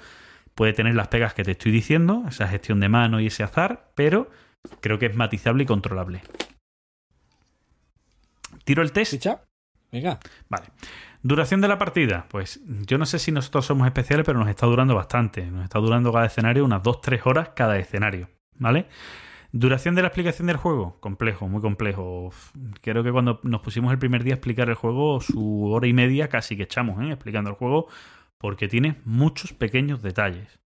[0.54, 3.90] Puede tener las pegas que te estoy diciendo, esa gestión de mano y ese azar,
[3.94, 4.28] pero
[4.80, 6.22] creo que es matizable y controlable.
[8.64, 9.12] Tiro el test.
[9.12, 9.42] ¿Ficha?
[9.90, 10.18] Venga.
[10.48, 10.66] Vale.
[11.22, 12.26] Duración de la partida.
[12.28, 15.46] Pues yo no sé si nosotros somos especiales, pero nos está durando bastante.
[15.46, 18.28] Nos está durando cada escenario unas 2-3 horas cada escenario.
[18.58, 18.86] ¿Vale?
[19.52, 21.00] Duración de la explicación del juego.
[21.00, 22.30] Complejo, muy complejo.
[22.82, 25.94] Creo que cuando nos pusimos el primer día a explicar el juego, su hora y
[25.94, 27.12] media casi que echamos, ¿eh?
[27.12, 27.88] Explicando el juego,
[28.36, 30.60] porque tiene muchos pequeños detalles.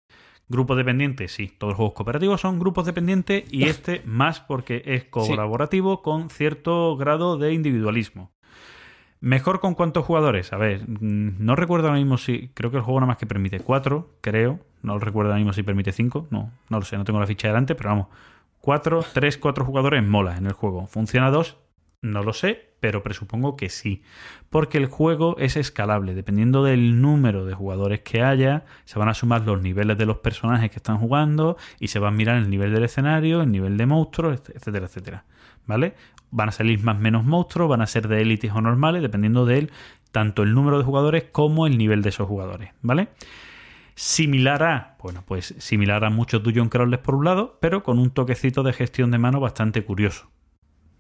[0.51, 1.53] Grupos dependientes, sí.
[1.57, 6.97] Todos los juegos cooperativos son grupos dependientes y este más porque es colaborativo con cierto
[6.97, 8.33] grado de individualismo.
[9.21, 10.53] Mejor con cuántos jugadores.
[10.53, 12.51] A ver, mm, no recuerdo ahora mismo si.
[12.55, 14.59] Creo que el juego nada más que permite cuatro, creo.
[14.83, 16.27] No recuerdo ahora mismo si permite cinco.
[16.31, 18.09] No, no lo sé, no tengo la ficha delante, pero vamos.
[18.61, 20.89] Cuatro, tres, cuatro jugadores mola en el juego.
[20.89, 21.59] ¿Funciona dos?
[22.03, 24.03] No lo sé, pero presupongo que sí.
[24.49, 26.15] Porque el juego es escalable.
[26.15, 30.19] Dependiendo del número de jugadores que haya, se van a sumar los niveles de los
[30.19, 33.77] personajes que están jugando y se va a mirar el nivel del escenario, el nivel
[33.77, 35.25] de monstruos, etcétera, etcétera.
[35.67, 35.95] ¿Vale?
[36.31, 39.45] Van a salir más o menos monstruos, van a ser de élites o normales, dependiendo
[39.45, 39.73] de él,
[40.11, 42.71] tanto el número de jugadores como el nivel de esos jugadores.
[42.83, 43.09] ¿Vale?
[43.95, 48.11] Similar a, bueno, pues similar a muchos Dungeon Crawlers por un lado, pero con un
[48.11, 50.31] toquecito de gestión de mano bastante curioso.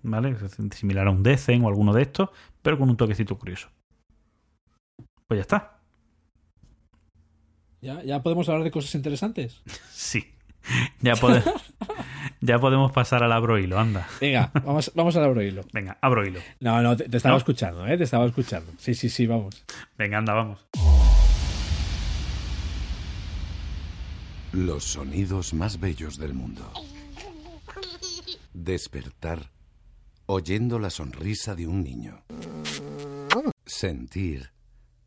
[0.02, 0.36] ¿Vale?
[0.74, 2.30] Similar a un Decen o alguno de estos,
[2.62, 3.68] pero con un toquecito curioso.
[5.26, 5.76] Pues ya está.
[7.82, 9.62] ¿Ya, ya podemos hablar de cosas interesantes.
[9.92, 10.24] Sí.
[11.00, 11.42] Ya, pode-
[12.42, 14.06] ya podemos pasar al abro hilo, anda.
[14.20, 15.62] Venga, vamos, vamos al abro hilo.
[15.72, 16.40] Venga, abro hilo.
[16.60, 17.38] No, no, te, te estaba ¿No?
[17.38, 17.96] escuchando, ¿eh?
[17.96, 18.70] Te estaba escuchando.
[18.78, 19.64] Sí, sí, sí, vamos.
[19.96, 20.66] Venga, anda, vamos.
[24.52, 26.70] Los sonidos más bellos del mundo.
[28.52, 29.50] Despertar
[30.32, 32.22] oyendo la sonrisa de un niño.
[33.66, 34.52] Sentir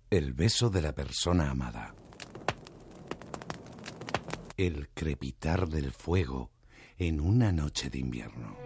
[0.09, 1.95] el beso de la persona amada.
[4.57, 6.51] El crepitar del fuego
[6.97, 8.57] en una noche de invierno.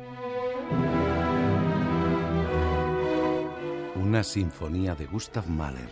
[3.95, 5.91] Una sinfonía de Gustav Mahler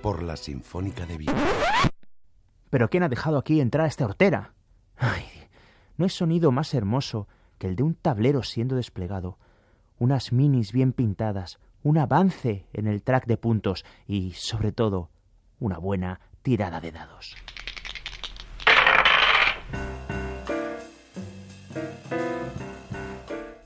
[0.00, 1.44] por la Sinfónica de Viena.
[2.70, 4.54] ¿Pero quién ha dejado aquí entrar a esta hortera?
[4.96, 5.24] Ay,
[5.96, 7.26] no hay sonido más hermoso
[7.58, 9.38] que el de un tablero siendo desplegado,
[9.98, 15.10] unas minis bien pintadas, un avance en el track de puntos y, sobre todo,
[15.60, 17.36] una buena tirada de dados.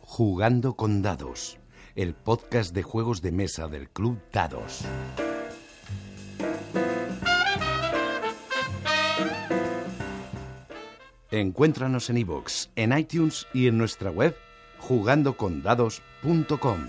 [0.00, 1.58] Jugando con Dados,
[1.94, 4.84] el podcast de juegos de mesa del Club Dados.
[11.30, 14.34] Encuéntranos en iVoox, en iTunes y en nuestra web
[14.80, 16.88] jugandocondados.com.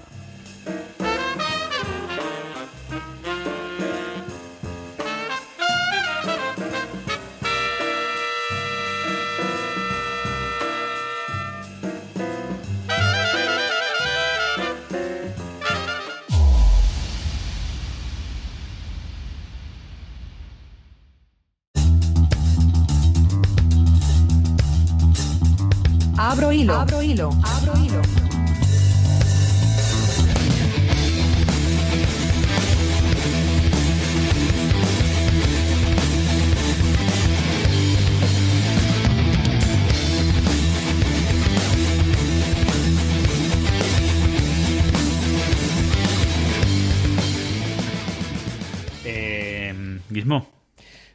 [26.30, 26.74] Abro hilo.
[26.74, 27.30] Abro hilo.
[27.44, 27.79] Abro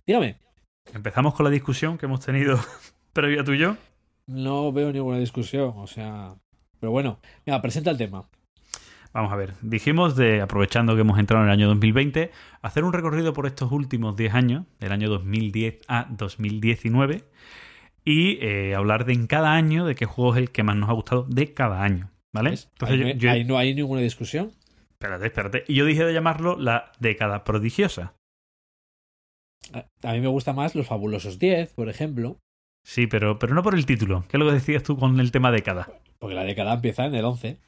[0.06, 0.36] Dígame,
[0.92, 2.58] empezamos con la discusión que hemos tenido
[3.12, 3.76] previa tú y yo.
[4.26, 6.34] no veo ninguna discusión, o sea.
[6.80, 8.28] Pero bueno, mira, presenta el tema.
[9.14, 12.32] Vamos a ver, dijimos de, aprovechando que hemos entrado en el año 2020,
[12.62, 17.22] hacer un recorrido por estos últimos 10 años, del año 2010 a 2019,
[18.04, 20.90] y eh, hablar de en cada año de qué juego es el que más nos
[20.90, 22.50] ha gustado de cada año, ¿vale?
[22.50, 22.68] ¿Ves?
[22.72, 24.50] Entonces ahí, yo- no, yo- ahí no hay ninguna discusión.
[24.90, 25.64] Espérate, espérate.
[25.68, 28.14] Y yo dije de llamarlo la década prodigiosa.
[29.72, 32.38] A a mí me gusta más los fabulosos 10, por ejemplo,
[32.84, 34.24] Sí, pero, pero no por el título.
[34.28, 35.88] ¿Qué es lo que decías tú con el tema década?
[36.18, 37.58] porque la década empieza en el 11.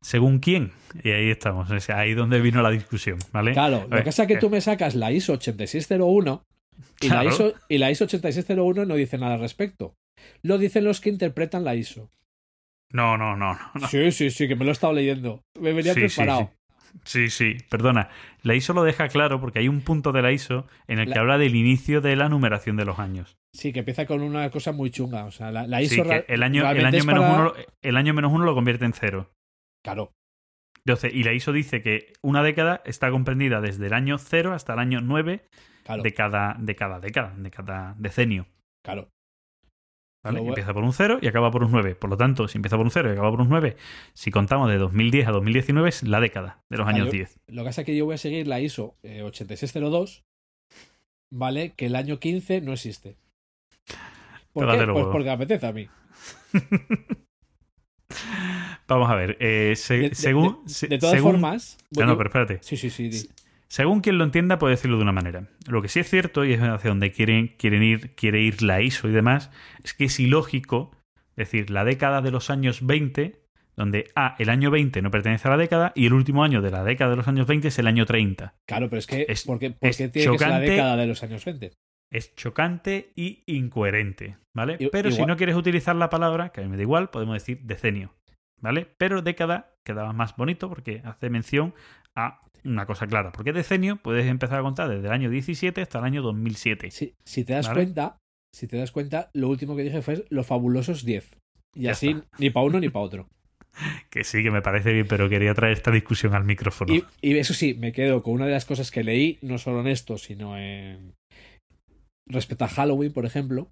[0.00, 0.72] ¿Según quién?
[1.02, 1.68] Y ahí estamos.
[1.82, 3.52] Sea, ahí es donde vino la discusión, ¿vale?
[3.52, 6.44] Claro, lo que pasa es que eh, tú me sacas la ISO 8601
[7.00, 7.28] y, Claro.
[7.28, 9.94] la ISO, y la ISO 8601 no dice nada al respecto.
[10.42, 12.10] Lo dicen los que interpretan la ISO.
[12.90, 13.58] No, no, no.
[13.74, 13.88] no.
[13.88, 15.42] Sí, sí, sí, que me lo he estado leyendo.
[15.60, 16.40] Me venía sí, preparado.
[16.40, 16.48] Sí,
[17.04, 18.08] sí, perdona.
[18.42, 21.14] La ISO lo deja claro porque hay un punto de la ISO en el que
[21.14, 23.36] La- habla del inicio de la numeración de los años.
[23.52, 25.24] Sí, que empieza con una cosa muy chunga.
[25.24, 27.52] O sea, la, la Sí, ISO que el año, el, año menos para- uno,
[27.82, 29.30] el año menos uno lo convierte en cero.
[29.84, 30.12] Claro,
[30.78, 34.72] Entonces, y la ISO dice que una década está comprendida desde el año cero hasta
[34.74, 35.46] el año 9
[35.84, 38.46] claro, de, cada, de cada década, de cada decenio.
[38.84, 39.08] claro.
[40.32, 40.40] ¿Vale?
[40.48, 41.94] Empieza por un 0 y acaba por un 9.
[41.94, 43.76] Por lo tanto, si empieza por un 0 y acaba por un 9,
[44.14, 47.38] si contamos de 2010 a 2019 es la década de los Ah, años yo- 10.
[47.48, 50.24] Lo que pasa es que yo voy a seguir la ISO eh, 8602,
[51.32, 51.72] ¿vale?
[51.76, 53.16] Que el año 15 no existe.
[54.52, 54.86] ¿Por qué?
[54.86, 55.88] Pues porque me apetece a mí.
[58.86, 60.58] Vamos a ver, eh, se- De, según...
[60.88, 61.78] de- todas según- formas.
[61.90, 62.58] No, bueno, no, pero espérate.
[62.62, 63.28] Sí, sí, sí.
[63.74, 65.48] Según quien lo entienda, puede decirlo de una manera.
[65.66, 68.80] Lo que sí es cierto, y es hacia donde quieren, quieren ir, quiere ir la
[68.80, 69.50] ISO y demás,
[69.82, 70.92] es que es ilógico
[71.34, 73.42] decir la década de los años 20,
[73.74, 76.70] donde A, el año 20 no pertenece a la década, y el último año de
[76.70, 78.54] la década de los años 20 es el año 30.
[78.64, 79.26] Claro, pero es que.
[79.28, 80.70] Es- ¿Por qué, por es tiene que ser la chocante.
[80.70, 81.72] década de los años 20?
[82.12, 84.78] Es chocante y incoherente, ¿vale?
[84.92, 87.58] Pero si no quieres utilizar la palabra, que a mí me da igual, podemos decir
[87.64, 88.14] decenio,
[88.60, 88.86] ¿vale?
[88.98, 91.74] Pero década quedaba más bonito porque hace mención
[92.14, 93.32] a una cosa clara.
[93.32, 96.90] Porque decenio puedes empezar a contar desde el año 17 hasta el año 2007.
[96.90, 97.78] Si, si te das Vale.
[97.80, 98.18] cuenta,
[98.54, 101.36] si te das cuenta, lo último que dije fue los fabulosos 10.
[101.76, 102.26] Y Ya así, está.
[102.38, 103.28] ni para uno ni para otro.
[104.10, 106.94] Que sí, que me parece bien, pero quería traer esta discusión al micrófono.
[106.94, 109.80] Y, y eso sí, me quedo con una de las cosas que leí, no solo
[109.80, 111.12] en esto, sino en.
[112.28, 113.68] Respecto a Halloween, por ejemplo,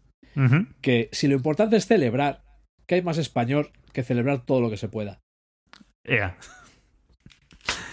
[0.81, 2.43] que si lo importante es celebrar,
[2.89, 5.21] que hay más español que celebrar todo lo que se pueda.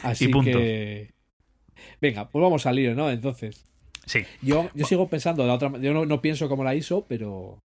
[0.04, 0.52] Así Y punto.
[0.58, 1.14] que.
[2.02, 3.10] Venga, pues vamos al lío, ¿no?
[3.10, 3.66] Entonces.
[4.06, 4.24] Sí.
[4.42, 7.60] Yo, yo sigo pensando de la otra Yo no, no pienso como la ISO, pero.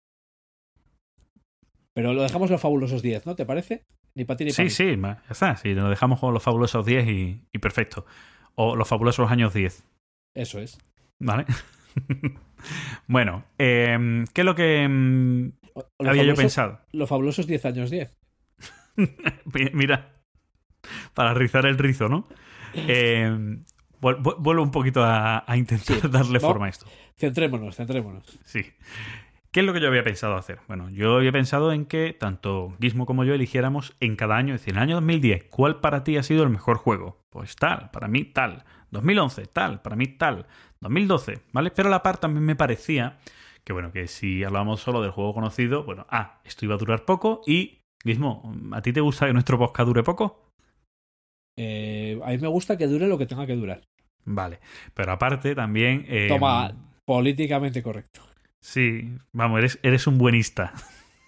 [1.94, 3.36] Pero lo dejamos los fabulosos 10, ¿no?
[3.36, 3.84] ¿Te parece?
[4.16, 5.56] Ni para ti ni para Sí, sí, ya está.
[5.58, 8.06] Sí, nos dejamos con los fabulosos 10 y, y perfecto.
[8.56, 9.84] O los fabulosos años 10.
[10.34, 10.78] Eso es.
[11.20, 11.46] ¿Vale?
[13.08, 15.52] bueno, em, ¿qué es lo que em,
[16.00, 16.80] había yo pensado?
[16.92, 18.14] Los fabulosos 10 años 10.
[18.96, 20.21] Mi- Mira,
[21.14, 22.28] para rizar el rizo, ¿no?
[24.02, 26.08] Vu- vuelvo un poquito a, a intentar Sí.
[26.10, 26.88] darle forma a esto.
[27.18, 28.40] Centrémonos, centrémonos.
[28.46, 28.66] Sí.
[29.52, 30.60] ¿Qué es lo que yo había pensado hacer?
[30.68, 34.62] Bueno, yo había pensado en que tanto Gizmo como yo eligiéramos en cada año, es
[34.62, 37.20] decir, en el año 2010, ¿cuál para ti ha sido el mejor juego?
[37.30, 38.64] Pues tal, para mí tal.
[38.92, 40.48] 2011, tal, para mí tal.
[40.80, 41.70] 2012, ¿vale?
[41.72, 43.18] Pero a la par también me parecía
[43.66, 47.04] que, bueno, que si hablábamos solo del juego conocido, bueno, ah, esto iba a durar
[47.06, 50.51] poco y, Gizmo, ¿a ti te gusta que nuestro podcast dure poco?
[51.58, 53.82] Eh, a mí me gusta que dure lo que tenga que durar.
[54.26, 54.60] Vale.
[54.94, 56.06] Pero aparte también...
[56.08, 56.72] eh, Toma,
[57.06, 58.22] políticamente correcto.
[58.64, 60.74] Sí, vamos, eres, eres un buenista.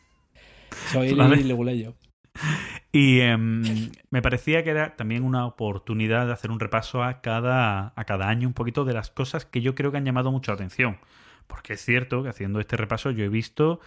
[0.92, 1.44] Soy Vale.
[1.44, 1.96] leguleyo.
[2.96, 7.92] Y em, me parecía que era también una oportunidad de hacer un repaso a cada,
[7.96, 10.52] a cada año un poquito de las cosas que yo creo que han llamado mucho
[10.52, 11.00] la atención.
[11.48, 13.80] Porque es cierto que haciendo este repaso yo he visto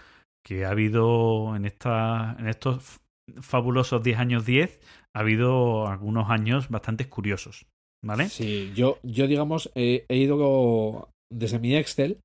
[0.45, 2.99] que ha habido en, esta, en estos
[3.39, 4.77] fabulosos 10 años 10,
[5.17, 7.65] ha habido algunos años bastante curiosos.
[8.05, 8.29] ¿Vale?
[8.29, 12.19] Sí, yo, yo digamos, eh, he ido desde mi Excel,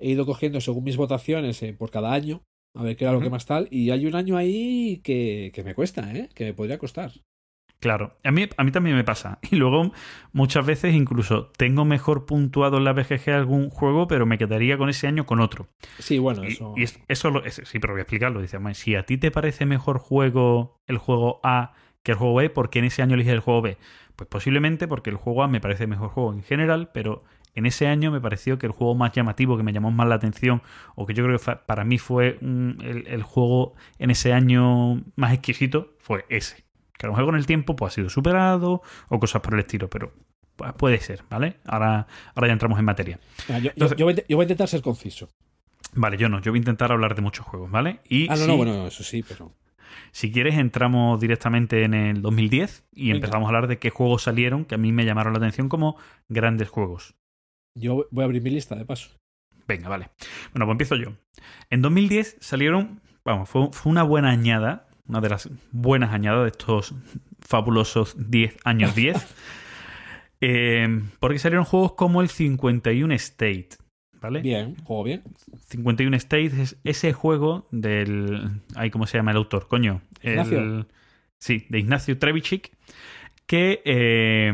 [0.00, 2.42] he ido cogiendo según mis votaciones eh, por cada año,
[2.76, 5.64] a ver qué era lo que más tal, y hay un año ahí que, que
[5.64, 6.28] me cuesta, ¿eh?
[6.34, 7.10] Que me podría costar.
[7.80, 9.38] Claro, a mí, a mí también me pasa.
[9.50, 9.92] Y luego
[10.32, 14.88] muchas veces incluso tengo mejor puntuado en la BGG algún juego, pero me quedaría con
[14.88, 15.68] ese año con otro.
[15.98, 16.74] Sí, bueno, Y, eso.
[16.76, 18.40] y es- eso lo, es- sí, pero voy a explicarlo.
[18.40, 21.72] Dice, "Hombre, si a ti te parece mejor juego el juego A
[22.02, 23.76] que el juego B, ¿por qué en ese año eliges el juego B?
[24.16, 27.86] Pues posiblemente porque el juego A me parece mejor juego en general, pero en ese
[27.86, 30.62] año me pareció que el juego más llamativo, que me llamó más la atención,
[30.94, 35.32] o que yo creo que para mí fue el, el juego en ese año más
[35.32, 36.64] exquisito, fue ese.
[36.96, 39.60] Que a lo mejor con el tiempo pues, ha sido superado o cosas por el
[39.60, 40.12] estilo, pero
[40.56, 41.56] pues, puede ser, ¿vale?
[41.66, 43.20] Ahora, ahora ya entramos en materia.
[43.48, 45.28] Mira, yo, yo- entonces- yo voy a, yo voy a intentar ser conciso.
[45.94, 48.00] Vale, yo no, yo voy a intentar hablar de muchos juegos, ¿vale?
[48.08, 49.52] Y Ah, no, no, bueno, eso sí, pero.
[50.12, 54.64] Si quieres, entramos directamente en el 2010 y empezamos a hablar de qué juegos salieron
[54.64, 55.96] que a mí me llamaron la atención como
[56.28, 57.14] grandes juegos.
[57.74, 59.10] Yo voy a abrir mi lista de paso.
[59.66, 60.10] Venga, vale.
[60.52, 61.12] Bueno, pues empiezo yo.
[61.70, 66.48] En 2010 salieron, vamos, fue, fue una buena añada, una de las buenas añadas de
[66.48, 66.94] estos
[67.40, 69.26] fabulosos 10 años 10.
[70.40, 73.68] eh, porque salieron juegos como el 51 State,
[74.20, 74.40] ¿vale?
[74.40, 75.22] Bien, juego bien.
[75.68, 78.50] 51 States es ese juego del.
[78.74, 79.68] Ay, ¿Cómo se llama el autor?
[79.68, 80.02] Coño.
[80.22, 80.86] El- Ignacio.
[81.38, 82.72] sí, de Ignacio Trevicic.
[83.46, 84.52] Que eh,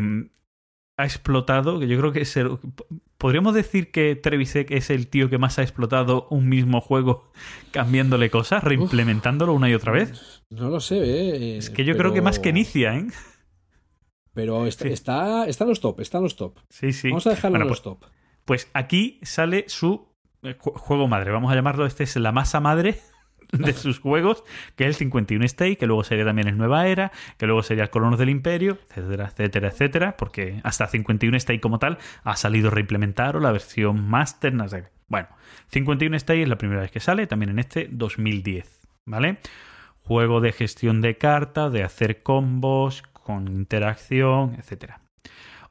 [0.97, 1.81] ha explotado.
[1.81, 2.59] Que yo creo que es el-
[3.19, 7.31] Podríamos decir que Trevicek es el tío que más ha explotado un mismo juego
[7.71, 10.43] cambiándole cosas, reimplementándolo una y otra vez.
[10.51, 11.57] No lo sé, ¿eh?
[11.57, 13.07] Es que yo creo que más que Inicia, ¿eh?
[14.35, 14.93] Pero está, Sí.
[14.93, 16.59] está, está en los top, está en los top.
[16.69, 17.09] Sí, sí.
[17.09, 18.05] Vamos a dejarlo Bueno, en pues, los top.
[18.45, 20.09] Pues aquí sale su
[20.43, 21.31] eh, ju- juego madre.
[21.33, 22.99] Vamos a llamarlo, este es la masa madre
[23.53, 24.45] de sus juegos,
[24.77, 27.85] que es el 51 State, que luego sería también el Nueva Era, que luego sería
[27.85, 32.71] el Colonos del Imperio, etcétera, etcétera, etcétera, porque hasta 51 State como tal ha salido
[32.71, 34.85] reimplementar o la versión Master, no sé.
[35.09, 35.29] Bueno,
[35.69, 39.39] 51 State es la primera vez que sale, también en este 2010, ¿vale?
[40.03, 45.01] Juego de gestión de cartas, de hacer combos, con interacción, etcétera.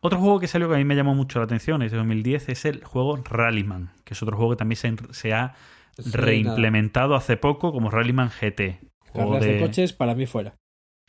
[0.04, 2.50] Otro juego que salió que a mí me llamó mucho la atención es de 2010
[2.50, 5.56] es el juego Rallyman, que es otro juego que también se, se ha
[5.98, 8.80] Sí, reimplementado hace poco como Rallyman GT.
[9.14, 9.54] Carreras de...
[9.54, 10.56] de- coches, para mí fuera.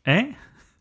[0.04, 0.34] ¿Eh?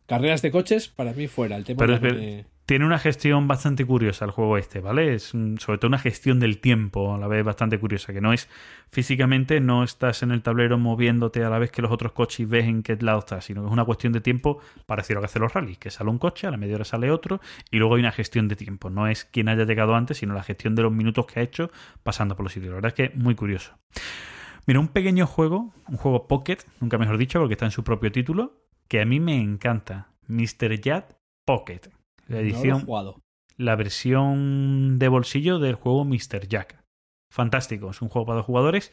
[0.05, 1.55] Carreras de coches, para mí fuera.
[1.55, 5.15] El tema Pero no me- Tiene una gestión bastante curiosa el juego este, ¿vale?
[5.15, 8.47] Es sobre todo una gestión del tiempo a la vez bastante curiosa, que no es
[8.89, 12.65] físicamente, no estás en el tablero moviéndote a la vez que los otros coches ves
[12.65, 15.25] en qué lado estás, sino que es una cuestión de tiempo parecido a lo que
[15.25, 17.95] hacen los rallies, que sale un coche, a la media hora sale otro, y luego
[17.95, 18.89] hay una gestión de tiempo.
[18.89, 21.69] No es quien haya llegado antes, sino la gestión de los minutos que ha hecho
[22.01, 22.69] pasando por los sitios.
[22.69, 23.77] La verdad es que muy curioso.
[24.65, 28.09] Mira, un pequeño juego, un juego Pocket, nunca mejor dicho, porque está en su propio
[28.09, 30.13] título, que a mí me encanta.
[30.27, 30.79] Mr.
[30.79, 31.11] Yacht
[31.43, 31.91] Pocket.
[32.33, 32.85] La no lo he edición,
[33.57, 36.47] la versión de bolsillo del juego Mr.
[36.47, 36.83] Jack.
[37.31, 38.91] Fantástico, es un juego para dos jugadores,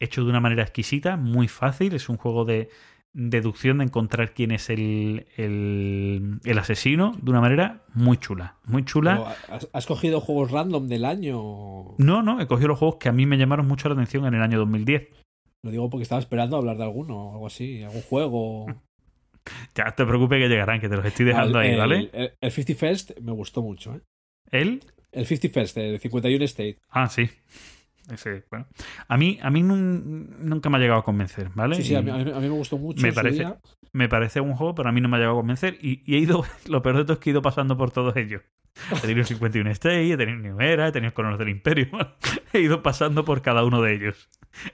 [0.00, 2.70] hecho de una manera exquisita, muy fácil, es un juego de
[3.14, 8.84] deducción de encontrar quién es el, el, el asesino de una manera muy chula, muy
[8.84, 9.36] chula.
[9.48, 11.94] ¿has, has cogido juegos random del año?
[11.98, 14.34] No, no, he cogido los juegos que a mí me llamaron mucho la atención en
[14.34, 15.08] el año 2010.
[15.64, 18.66] Lo digo porque estaba esperando hablar de alguno o algo así, algún juego.
[19.74, 22.10] Ya no te preocupes que llegarán, que te los estoy dejando el, ahí, ¿vale?
[22.12, 24.00] El, el 50 First me gustó mucho, ¿eh?
[24.50, 24.84] ¿Él?
[25.10, 26.78] El 50 First, el 51 State.
[26.90, 27.28] Ah, sí.
[28.10, 28.66] Ese, bueno.
[29.08, 31.76] A mí, a mí nun- nunca me ha llegado a convencer, ¿vale?
[31.76, 33.00] Sí, sí, a mí, a me gustó mucho.
[33.00, 33.58] Me parece- día.
[33.92, 35.78] me parece un juego, pero a mí no me ha llegado a convencer.
[35.80, 38.16] Y, y he ido, lo peor de todo es que he ido pasando por todos
[38.16, 38.42] ellos.
[38.90, 41.50] He tenido el 51 State, he tenido el New Era, he tenido el Colonos del
[41.50, 41.88] Imperio.
[42.52, 44.28] he ido pasando por cada uno de ellos.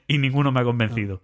[0.07, 1.23] Y ninguno me ha convencido.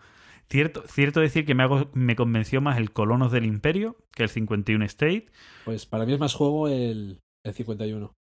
[0.50, 4.28] Cierto, cierto decir que me, hago, me convenció más el Colonos del Imperio que el
[4.28, 5.26] 51 State.
[5.64, 8.12] Pues para mí es más juego el, el 51.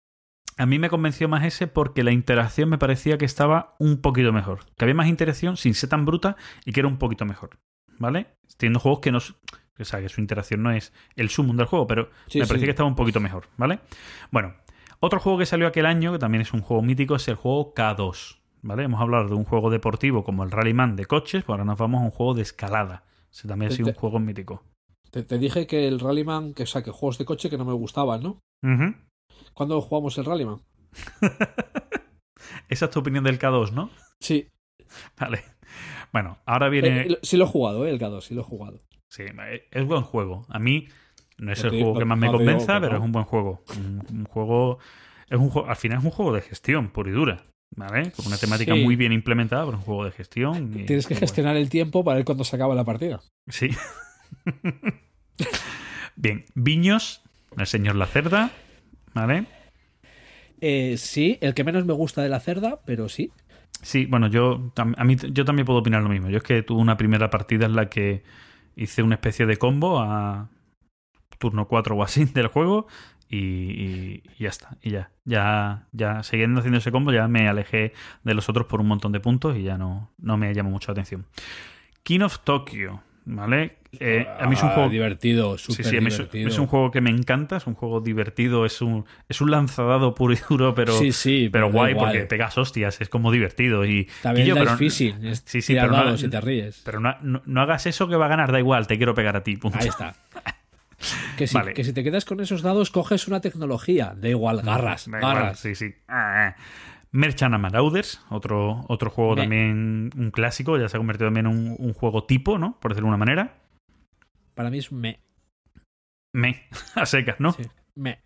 [0.58, 4.32] A mí me convenció más ese porque la interacción me parecía que estaba un poquito
[4.32, 4.60] mejor.
[4.76, 7.58] Que había más interacción sin ser tan bruta y que era un poquito mejor.
[7.98, 8.26] ¿Vale?
[8.56, 9.18] Teniendo juegos que no.
[9.18, 12.64] O sea, que su interacción no es el sumum del juego, pero Sí, me parecía
[12.64, 12.66] sí.
[12.66, 13.48] que estaba un poquito mejor.
[13.56, 13.80] ¿Vale?
[14.30, 14.54] Bueno,
[15.00, 17.74] otro juego que salió aquel año, que también es un juego mítico, es el juego
[17.74, 18.38] K2.
[18.62, 18.84] ¿Vale?
[18.84, 22.00] Hemos hablado de un juego deportivo como el Rallyman de coches, pues ahora nos vamos
[22.00, 23.04] a un juego de escalada.
[23.30, 24.62] Ese también ha Te- sido un juego mítico.
[25.10, 27.64] Te, te dije que el Rallyman, que o sea, que juegos de coche que no
[27.64, 28.38] me gustaban, ¿no?
[29.52, 30.60] ¿Cuándo jugamos el Rallyman?
[32.68, 33.90] Esa es tu opinión del K2, ¿no?
[34.20, 34.48] Sí,
[35.18, 35.42] Vale.
[36.12, 37.02] Bueno, ahora viene.
[37.02, 37.90] Eh, lo- sí lo he jugado, ¿eh?
[37.90, 38.82] El K2, sí lo he jugado.
[39.10, 40.44] Sí, es- es buen juego.
[40.48, 40.86] A mí
[41.38, 42.98] no es el te- juego que más me convenza, pero no.
[42.98, 43.64] es un buen juego.
[43.76, 44.78] Un, un juego.
[45.28, 45.68] Es un juego.
[45.68, 47.44] Al final es un juego de gestión, pura y dura.
[47.74, 48.10] ¿Vale?
[48.12, 48.82] Con una temática Sí.
[48.84, 50.72] muy bien implementada, es un juego de gestión.
[50.78, 51.20] y- Tienes que bueno.
[51.20, 53.20] gestionar el tiempo para ver cuándo se acaba la partida.
[53.48, 53.70] Sí.
[56.16, 57.22] Bien, Viños,
[57.56, 58.50] el señor La Cerda,
[59.14, 59.46] ¿vale?
[60.60, 63.32] Eh, sí, el que menos me gusta de la cerda, pero sí.
[63.80, 66.28] Sí, bueno, yo, a mí, yo también puedo opinar lo mismo.
[66.28, 68.22] Yo es que tuve una primera partida en la que
[68.76, 70.48] hice una especie de combo a
[71.38, 72.86] turno 4 o así del juego
[73.32, 74.76] y, y- y ya está.
[74.82, 77.92] Y ya, ya, ya siguiendo haciendo ese combo ya me alejé
[78.24, 80.90] de los otros por un montón de puntos y ya no, no me llamó mucho
[80.90, 81.24] la atención.
[82.02, 83.78] King of Tokyo, ¿vale?
[84.00, 84.88] Eh, a mí es un Ah, juego...
[84.88, 86.48] divertido, Sí, súper sí, a mí es, divertido.
[86.48, 90.14] es un juego que me encanta, es un juego divertido, es un, es un lanzadado
[90.14, 93.84] puro y duro, pero, sí, sí, pero guay porque pegas hostias, es como divertido.
[93.84, 96.80] Y, También yo, pero- fishing, es Sí, sí, pero no- y te ríes.
[96.84, 99.36] pero no, no- no hagas eso que va a ganar, da igual, te quiero pegar
[99.36, 99.56] a ti.
[99.56, 99.78] punto.
[99.80, 100.14] Ahí está.
[101.36, 101.74] Que si, Vale.
[101.74, 104.14] que si te quedas con esos dados, coges una tecnología.
[104.16, 105.58] Da igual, garras, Da igual, garras.
[105.60, 105.94] sí, sí.
[106.08, 106.56] Ah, ah.
[107.10, 111.52] Merchant Marauders, otro, otro juego Me- también, un clásico, ya se ha convertido también en
[111.52, 112.78] un, un juego tipo, ¿no?
[112.80, 113.58] Por decirlo de una manera.
[114.54, 115.20] Para mí es un me.
[116.34, 116.62] Me,
[116.94, 117.52] a secas, ¿no?
[117.52, 117.64] Sí.
[117.94, 118.20] Me.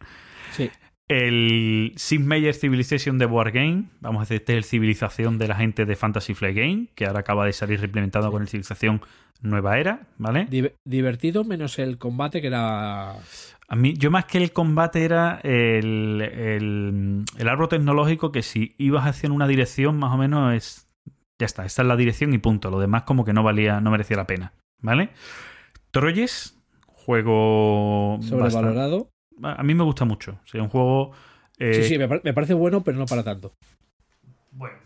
[0.52, 0.70] Sí.
[1.08, 5.46] El Sid Meier's Civilization de Board Game, vamos a decir, este es el Civilización de
[5.46, 9.00] la gente de Fantasy Flight Game, que ahora acaba de salir reimplementado con el Civilización
[9.40, 10.46] Nueva Era, ¿vale?
[10.50, 13.12] Di- divertido menos el combate que era.
[13.68, 18.74] A mí, yo más que el combate era el, el, el árbol tecnológico que si
[18.78, 20.88] ibas hacia una dirección, más o menos es.
[21.38, 22.70] Ya está, esta es la dirección y punto.
[22.70, 24.54] Lo demás como que no valía, no merecía la pena.
[24.80, 25.10] ¿Vale?
[25.90, 28.18] Troyes, juego.
[28.22, 29.10] Sobrevalorado.
[29.42, 30.38] A mí me gusta mucho.
[30.44, 31.12] O sea, un juego.
[31.58, 33.54] eh, Sí, sí, me, par- me parece bueno, pero no para tanto.
[34.52, 34.76] Bueno,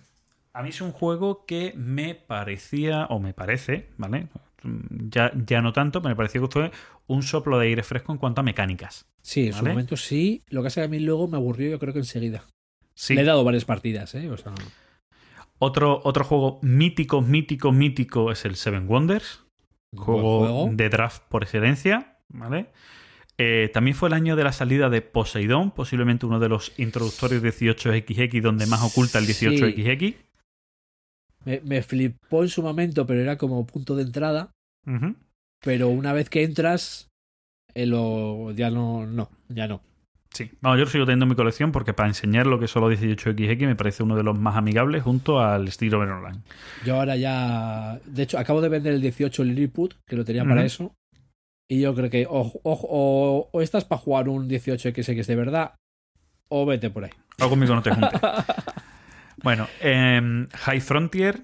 [0.53, 4.29] a mí es un juego que me parecía, o me parece, ¿vale?
[5.09, 6.71] Ya, ya no tanto, pero me pareció que fue
[7.07, 9.07] un soplo de aire fresco en cuanto a mecánicas.
[9.23, 10.43] Sí, en su momento sí.
[10.49, 12.45] Lo que que a mí luego me aburrió, yo creo que enseguida.
[12.95, 13.15] Sí.
[13.15, 14.31] Le he dado varias partidas, ¿eh?
[14.31, 14.53] O sea,
[15.59, 19.45] Otro, otro juego mítico, mítico, mítico es el Seven Wonders.
[19.97, 20.69] Juego, juego.
[20.73, 22.67] de draft por excelencia, ¿vale?
[23.43, 27.43] Eh, también fue el año de la salida de Poseidón, posiblemente uno de los introductorios
[27.43, 30.15] 18XX donde más oculta el 18XX.
[31.47, 34.51] Me, me flipó en su momento, pero era como punto de entrada.
[35.63, 37.09] Pero una vez que entras,
[37.73, 39.81] eh, lo, ya no, no, ya no.
[40.35, 42.83] Sí, vamos, yo lo sigo teniendo en mi colección porque para enseñar lo que son
[42.83, 46.43] los 18XX me parece uno de los más amigables junto al estilo Online.
[46.85, 47.99] Yo ahora ya.
[48.05, 50.95] De hecho, acabo de vender el 18 Lilliput, que lo tenía para eso.
[51.71, 55.75] Y yo creo que o, o- o- o estás para jugar un 18XX de verdad,
[56.49, 57.11] o vete por ahí.
[57.41, 58.21] O conmigo no te juntes.
[59.43, 61.41] bueno, em, High Frontier,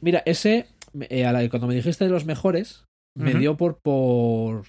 [0.00, 0.66] Mira, ese,
[1.10, 2.84] eh, a la- cuando me dijiste de los mejores,
[3.16, 4.64] me dio por, por,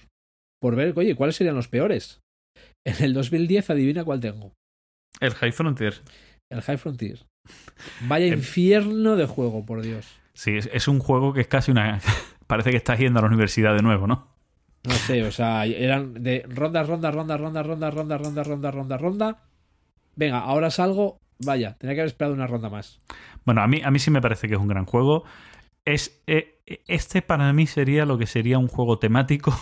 [0.60, 2.20] por ver, oye, ¿cuáles serían los peores?
[2.86, 4.52] En el 2010, adivina cuál tengo.
[5.20, 5.94] el High Frontier.
[6.52, 7.18] El High Frontier.
[8.08, 10.06] Vaya Em- infierno de juego, por Dios.
[10.34, 12.00] Sí, es, es un juego que es casi una...
[12.46, 14.33] Parece que estás yendo a la universidad de nuevo, ¿no?
[14.84, 18.98] No sé, o sea, eran de ronda, ronda, ronda, ronda, ronda, ronda, ronda, ronda, ronda,
[18.98, 19.42] ronda.
[20.16, 21.18] Venga, ahora salgo.
[21.44, 23.00] Vaya, tenía que haber esperado una ronda más.
[23.44, 25.24] Bueno, a mí, a mí sí me parece que es un gran juego.
[25.84, 29.54] Es, eh, este para mí sería lo que sería un juego temático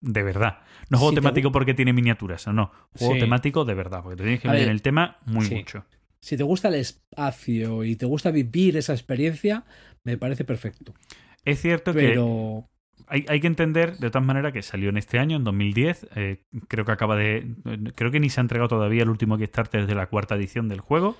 [0.00, 0.58] de verdad.
[0.90, 2.72] No juego te temático porque tiene miniaturas, no, no.
[2.98, 3.20] Juego Sí.
[3.20, 5.54] temático de verdad, porque te tienes que meter en el tema muy sí.
[5.54, 5.84] mucho.
[6.20, 9.64] Si te gusta el espacio y te gusta vivir esa experiencia,
[10.04, 10.94] me parece perfecto.
[11.44, 12.68] Es cierto que Pero
[13.12, 16.08] hay, hay que entender, de todas maneras, que salió en este año, en 2010.
[16.16, 17.46] eh, creo que acaba de.
[17.94, 20.80] Creo que ni se ha entregado todavía el último Kickstarter de la cuarta edición del
[20.80, 21.16] juego,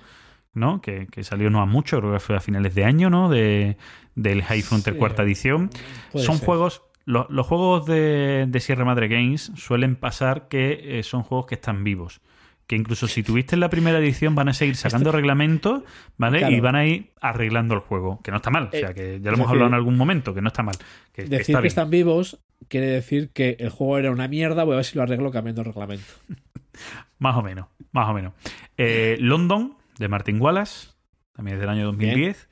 [0.53, 0.81] ¿no?
[0.81, 3.29] Que, que salió no a mucho, creo que fue a finales de año, ¿no?
[3.29, 3.77] De,
[4.15, 5.69] del High Frontier Sí, cuarta edición.
[6.11, 6.45] puede son ser.
[6.45, 6.81] juegos.
[7.05, 11.55] lo- los juegos de, de Sierra Madre Games suelen pasar que eh, son juegos que
[11.55, 12.21] están vivos.
[12.67, 15.83] Que incluso si tuviste en la primera edición van a seguir sacando reglamentos,
[16.17, 16.39] ¿vale?
[16.39, 16.55] Claro.
[16.55, 18.21] Y van a ir arreglando el juego.
[18.23, 18.67] Que no está mal.
[18.67, 20.63] o sea, Eh, que ya lo hemos hablado en decir, algún momento, que no está
[20.63, 20.75] mal.
[21.11, 24.63] Que, que decir está que están vivos quiere decir que el juego era una mierda.
[24.63, 26.05] Voy a ver si lo arreglo cambiando el reglamento.
[27.19, 28.33] Más o menos, más o menos.
[28.77, 30.89] Eh, London, de Martin Wallace,
[31.35, 32.49] también es del año 2010,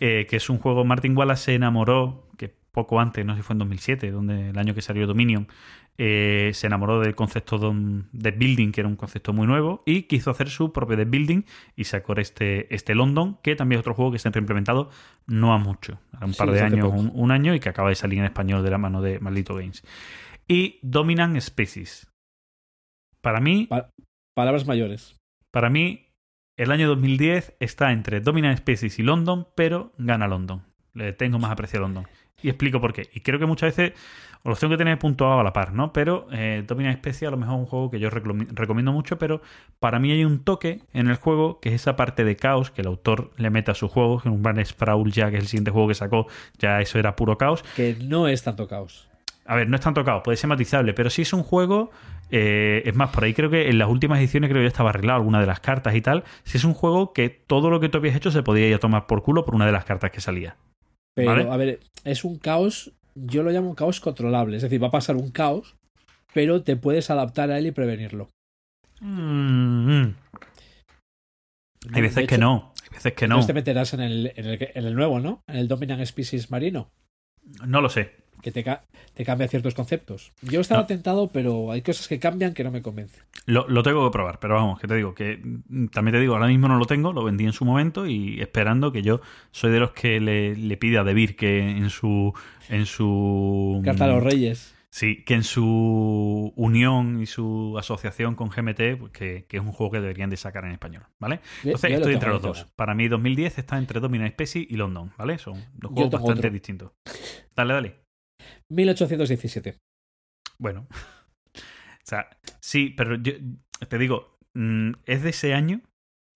[0.00, 3.42] eh, que es un juego, Martin Wallace se enamoró, que poco antes, no sé si
[3.46, 5.46] fue en 2007, donde el año que salió Dominion,
[5.98, 7.58] eh, se enamoró del concepto
[8.12, 11.42] de, building, que era un concepto muy nuevo, y quiso hacer su propio de building
[11.76, 14.90] y sacó este, este London, que también es otro juego que se ha reimplementado
[15.26, 17.88] no a mucho, a un Sí, par de años, un, un año, y que acaba
[17.90, 19.84] de salir en español de la mano de Maldito Games.
[20.48, 22.08] Y Dominant Species.
[23.20, 23.90] Para mí, Pa-
[24.34, 25.16] Palabras mayores.
[25.52, 26.06] para mí,
[26.58, 30.62] el año 2010 está entre Dominant Species y London, pero gana London.
[30.94, 32.06] Le tengo más aprecio a London.
[32.42, 33.08] Y explico por qué.
[33.14, 33.92] Y creo que muchas veces
[34.44, 35.92] os los tengo que tener puntuado a la par, ¿no?
[35.92, 39.40] Pero eh, Dominant Species a lo mejor es un juego que yo recomiendo mucho, pero
[39.78, 42.80] para mí hay un toque en el juego que es esa parte de caos que
[42.80, 45.48] el autor le mete a su juego, que un Van Sprawl ya, que es el
[45.48, 46.26] siguiente juego que sacó,
[46.58, 47.62] ya eso era puro caos.
[47.76, 49.08] Que no es tanto caos.
[49.46, 51.90] A ver, no es tanto caos, puede ser matizable, pero sí es un juego.
[52.32, 54.90] eh, es más, por ahí creo que en las últimas ediciones creo que ya estaba
[54.90, 56.24] arreglado alguna de las cartas y tal.
[56.42, 58.78] Si es un juego que todo lo que tú habías hecho se podía ir a
[58.78, 60.56] tomar por culo por una de las cartas que salía.
[61.14, 61.50] Pero, Vale.
[61.50, 64.56] a ver, es un caos, yo lo llamo un caos controlable.
[64.56, 65.76] Es decir, va a pasar un caos,
[66.32, 68.28] pero te puedes adaptar a él y prevenirlo.
[69.00, 70.14] Mm.
[71.92, 73.34] Hay veces que no, hay veces que no.
[73.34, 75.42] entonces te meterás en el, en, el, que- en el nuevo, ¿no?
[75.48, 76.90] En el Dominant Species Marino,
[77.66, 78.21] No lo sé.
[78.42, 78.82] Que te, ca-
[79.14, 80.32] te cambia ciertos conceptos.
[80.42, 80.86] Yo estaba No.
[80.86, 83.22] tentado, pero hay cosas que cambian que no me convencen.
[83.46, 86.34] Lo, lo tengo que probar, pero vamos, que te digo, que mm, también te digo,
[86.34, 89.20] ahora mismo no lo tengo, lo vendí en su momento y esperando que yo
[89.50, 92.32] soy de los que le, le pide a Debir que en su.
[92.68, 93.80] en su.
[93.84, 94.74] Carta a los Reyes.
[94.94, 99.72] Sí, que en su unión y su asociación con GMT, pues que, que es un
[99.72, 101.40] juego que deberían de sacar en español, ¿vale?
[101.64, 102.66] Entonces yo estoy entre los dos.
[102.76, 105.38] Para mí 2010 está entre Dominant Species y London, ¿vale?
[105.38, 106.50] Son dos juegos bastante otro.
[106.50, 106.92] distintos.
[107.56, 108.01] Dale, dale.
[108.70, 109.78] 1817.
[110.58, 110.86] Bueno.
[112.04, 112.28] O sea,
[112.60, 113.32] sí, pero yo
[113.88, 115.80] te digo, mm, es de ese año,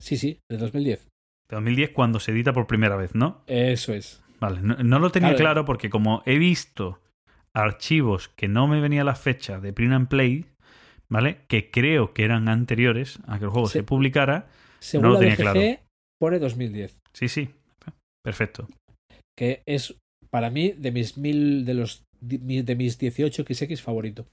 [0.01, 1.01] Sí, sí, de 2010.
[1.51, 3.43] de 2010, cuando se edita por primera vez, ¿no?
[3.49, 4.23] Eso es.
[4.39, 5.43] Vale, no, no lo tenía Claro.
[5.43, 7.01] claro porque como he visto
[7.53, 10.47] archivos que no me venía la fecha de Print and Play,
[11.09, 11.41] ¿vale?
[11.49, 14.47] Que creo que eran anteriores a que el juego se publicara.
[14.78, 15.61] Según lo la tenía BGG, claro.
[16.20, 17.01] pone 2010.
[17.12, 17.51] Sí, sí.
[18.23, 18.69] Perfecto.
[19.37, 19.97] Que es,
[20.31, 24.27] para mí, de mis mil, de los de mis 18 XX favorito.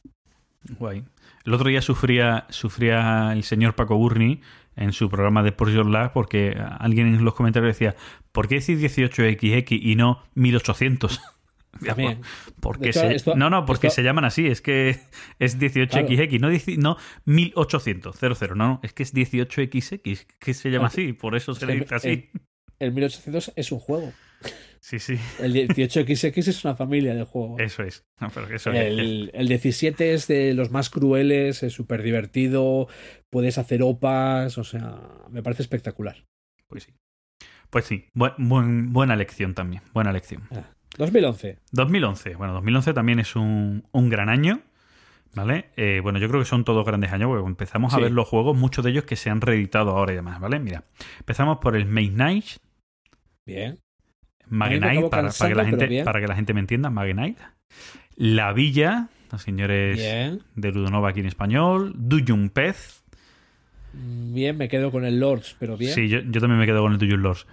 [0.80, 1.04] Guay.
[1.46, 4.40] El otro día sufría, sufría el señor Paco Burni
[4.76, 7.96] en su programa de Por Your porque alguien en los comentarios decía,
[8.32, 11.22] ¿por qué decir 18XX y no 1800?
[11.86, 12.22] También.
[12.62, 15.00] Porque hecho, se- esto- no, no, porque esto- se llaman así, es que
[15.40, 20.70] es 18XX, no, dieci- no 1800, 00, no, no, es que es 18XX, que se
[20.72, 22.30] llama así, por eso se le el- dice así.
[22.80, 24.14] El 1800 es un juego.
[24.80, 27.58] Sí, sí, El 18XX es una familia de juego.
[27.60, 28.04] eso es.
[28.20, 32.88] No, pero es- El, el 17 es de los más crueles, es súper divertido,
[33.30, 35.00] puedes hacer opas, o sea,
[35.30, 36.26] me parece espectacular.
[36.68, 36.94] Pues sí.
[37.70, 40.44] Pues sí, buen- buen- buena lección también, buena lección.
[40.98, 41.60] 2011.
[41.72, 42.36] 2011.
[42.36, 44.62] Bueno, 2011 también es un, un gran año.
[45.36, 45.72] ¿Vale?
[45.78, 48.56] Eh, bueno, yo creo que son todos grandes años porque empezamos a ver los juegos,
[48.56, 50.60] muchos de ellos que se han reeditado ahora y demás, ¿vale?
[50.60, 50.84] Mira,
[51.18, 52.46] empezamos por el Main Knight,
[53.44, 53.80] Bien.
[54.50, 57.42] Magnite, acabó para, para que la gente, para que la gente me entienda, Magnite.
[58.16, 60.42] La Villa, los señores Bien.
[60.56, 61.94] de Ludonova aquí en español.
[61.96, 63.04] Duyun Pez.
[63.94, 65.94] Bien, me quedo con el Lords, pero bien.
[65.94, 67.46] Sí, yo, yo también me quedo con el Duyun Lords.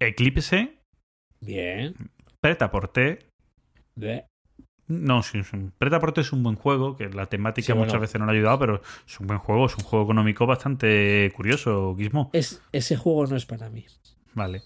[0.00, 0.76] Eclipse,
[1.40, 1.94] Bien.
[2.40, 3.26] Preta Porte.
[3.94, 4.24] De-
[4.88, 7.86] No, sí, un- Preta Porte es un buen juego, que la temática Sí, bueno.
[7.86, 10.46] muchas veces no le ha ayudado, pero es un buen juego, es un juego económico
[10.46, 12.30] bastante curioso, Gizmo.
[12.32, 13.86] Es, ese juego no es para mí.
[14.34, 14.62] Vale.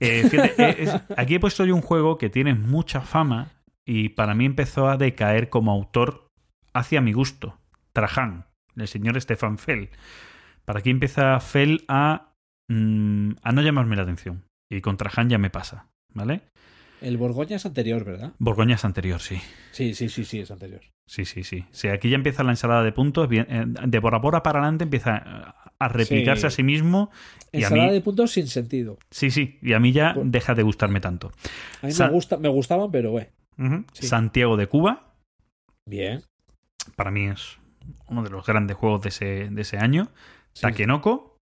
[0.00, 3.50] Eh, fíjate, eh, es- aquí he puesto yo un juego que tiene mucha fama
[3.86, 6.26] y para mí empezó a decaer como autor
[6.72, 7.58] hacia mi gusto.
[7.92, 8.46] Trajan,
[8.76, 9.90] el señor Stefan Fell.
[10.64, 12.32] Para aquí empieza Fell a,
[12.68, 14.44] mm, a no llamarme la atención.
[14.70, 16.42] Y con Trajan ya me pasa, ¿vale?
[17.00, 18.32] El Borgoña es anterior, ¿verdad?
[18.38, 19.40] Borgoña es anterior, sí.
[19.72, 20.82] Sí, sí, sí, sí, es anterior.
[21.08, 21.64] Sí, sí, sí.
[21.72, 23.28] Sí, aquí ya empieza la ensalada de puntos.
[23.28, 26.46] Bien, eh, de Bora Bora para adelante empieza a- replicarse Sí.
[26.46, 27.10] a sí mismo.
[27.52, 28.98] Y a mí, de puntos sin sentido.
[29.10, 29.58] sí, sí.
[29.62, 31.32] Y a mí ya Por- deja de gustarme tanto.
[31.82, 33.16] A mí Sa- me, gusta, me gustaban, pero.
[33.92, 34.06] Sí.
[34.06, 35.14] Santiago de Cuba.
[35.88, 36.22] Bien.
[36.96, 37.58] para mí es
[38.08, 40.08] uno de los grandes juegos de ese, de ese año.
[40.52, 40.62] Sí.
[40.62, 41.36] Takenoko,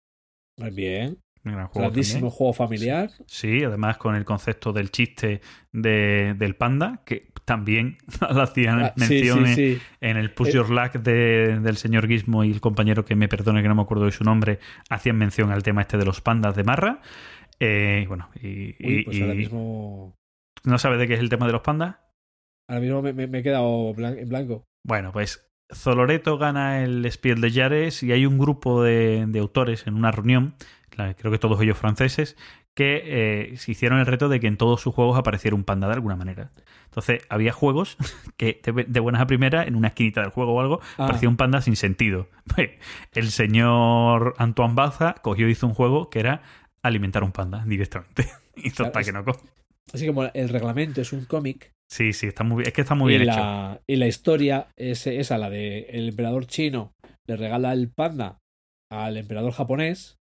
[0.73, 1.17] Bien.
[1.43, 3.09] un gran juego Grandísimo juego familiar.
[3.27, 5.41] Sí, además con el concepto del chiste
[5.71, 9.81] de- del panda, que también hacían Ah, sí, mención sí, en- sí.
[10.01, 13.27] en el Push Eh, Your Luck de- del señor Gizmo y el compañero que me
[13.27, 14.59] perdone que no me acuerdo de su nombre,
[14.89, 17.01] hacían mención al tema este de los pandas de Marra.
[17.59, 20.15] Eh, bueno, y, Uy, y- pues ahora y- mismo.
[20.63, 21.97] ¿no sabes de qué es el tema de los pandas?
[22.67, 24.65] Ahora mismo me, me- me he quedado blan- en blanco.
[24.83, 29.85] Bueno, pues Zoloreto gana el Spiel de Yares y hay un grupo de, de autores
[29.87, 30.55] en una reunión,
[30.97, 32.35] la- creo que todos ellos franceses,
[32.75, 33.01] que
[33.53, 35.93] eh, se hicieron el reto de que en todos sus juegos apareciera un panda de
[35.93, 36.51] alguna manera.
[36.85, 37.97] Entonces, había juegos
[38.37, 41.05] que de, buenas a primeras, en una esquinita del juego o algo, Ah.
[41.05, 42.27] aparecía un panda sin sentido.
[42.55, 42.69] Pues,
[43.13, 46.41] El señor Antoine Baza cogió y hizo un juego que era
[46.83, 48.27] alimentar un panda directamente.
[48.57, 49.41] hizo Claro, es- Takenoko.
[49.93, 52.63] Así como el reglamento es un cómic Sí, sí, está muy.
[52.63, 53.39] Es que está muy y, bien hecho.
[53.39, 56.93] la, y la historia es esa, la de el emperador chino
[57.27, 58.39] le regala el panda
[58.91, 60.17] al emperador japonés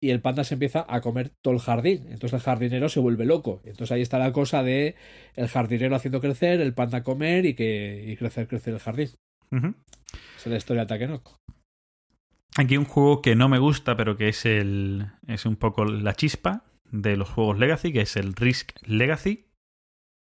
[0.00, 2.06] y el panda se empieza a comer todo el jardín.
[2.08, 3.60] Entonces el jardinero se vuelve loco.
[3.64, 4.94] Entonces ahí está la cosa de
[5.34, 9.10] el jardinero haciendo crecer, el panda comer y que y crecer, crecer el jardín.
[9.50, 9.74] Esa
[10.44, 11.38] es la historia de Takenoko.
[12.56, 16.14] Aquí un juego que no me gusta, pero que es el es un poco la
[16.14, 19.46] chispa de los juegos Legacy, que es el Risk Legacy.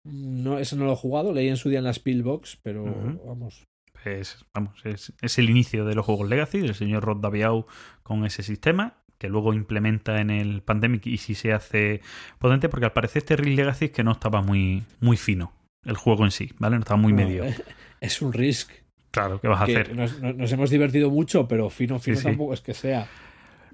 [0.05, 2.84] No, ese no lo he jugado, leí en su día en la Spillbox, pero
[3.24, 3.64] vamos.
[4.05, 7.66] Es, vamos, es, es el inicio de los juegos Legacy, del señor Rod Daviau
[8.02, 12.01] con ese sistema, que luego implementa en el Pandemic y si se hace
[12.40, 15.53] potente, porque al parecer este Risk Legacy es que no estaba muy, muy fino,
[15.85, 16.74] el juego en sí, ¿vale?
[16.74, 17.44] No estaba muy No, medio.
[18.01, 18.73] Es un risk.
[19.12, 19.94] Claro, ¿qué vas a hacer?
[19.94, 22.24] nos, hemos divertido mucho, pero fino, fino sí.
[22.24, 23.07] tampoco es que sea.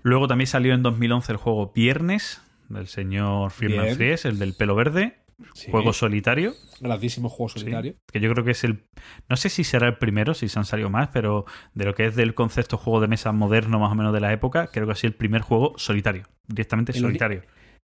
[0.03, 3.95] Luego también salió en 2011 el juego Viernes, del señor Firman.
[3.95, 5.17] Fries, el del pelo verde,
[5.55, 6.55] Sí, juego solitario.
[6.81, 7.95] grandísimo juego Sí, solitario.
[8.13, 8.85] que yo creo que es el.
[9.29, 11.45] No sé si será el primero, si se han salido más, pero
[11.75, 14.33] de lo que es del concepto juego de mesa moderno, más o menos de la
[14.33, 16.25] época, creo que ha sido el primer juego solitario.
[16.47, 17.43] Directamente El solitario.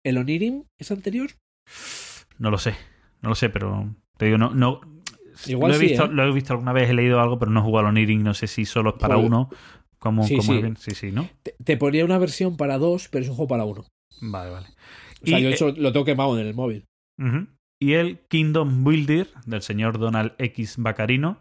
[0.05, 1.31] ¿El Onirim es anterior?
[2.39, 2.75] No lo sé,
[3.23, 4.51] no lo sé, pero te digo, no.
[4.55, 4.81] no
[5.47, 6.09] Igual lo, he sí, visto, ¿eh?
[6.13, 8.35] lo he visto alguna vez, he leído algo, pero no he jugado al Oniring, no
[8.35, 9.49] sé si solo es para uno.
[9.99, 10.61] Como, Sí, como sí.
[10.61, 11.29] bien- sí, sí, ¿no?
[11.43, 13.85] Te, te ponía una versión para dos, pero es un juego para uno.
[14.21, 14.67] Vale, vale.
[15.23, 16.85] O sea, Y, yo eh, hecho, lo tengo quemado en el móvil.
[17.79, 21.41] Y el Kingdom Builder del señor Donald X Bacarino,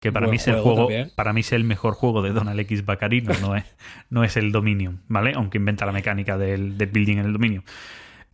[0.00, 1.10] que para Buen mí es el juego también.
[1.14, 3.64] para mí es el mejor juego de Donald X Bacarino, no es,
[4.10, 5.32] no es el Dominion, ¿vale?
[5.34, 7.64] Aunque inventa la mecánica del, del building en el Dominion.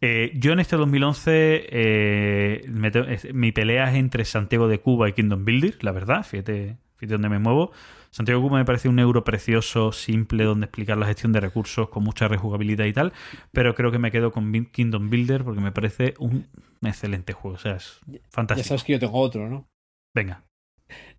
[0.05, 1.31] Eh, yo en este 2011
[1.71, 2.91] eh, me
[3.33, 7.29] mi pelea es entre Santiago de Cuba y Kingdom Builder, la verdad, fíjate, fíjate dónde
[7.29, 7.71] me muevo.
[8.13, 12.05] Santiago Cuba me parece un euro precioso, simple, donde explicar la gestión de recursos con
[12.05, 13.13] mucha rejugabilidad y tal,
[13.53, 16.47] pero creo que me quedo con Kingdom Builder porque me parece un
[16.83, 18.69] excelente juego, o sea, es Ya fantástico.
[18.69, 19.67] sabes que yo tengo otro, ¿no?
[20.15, 20.45] Venga,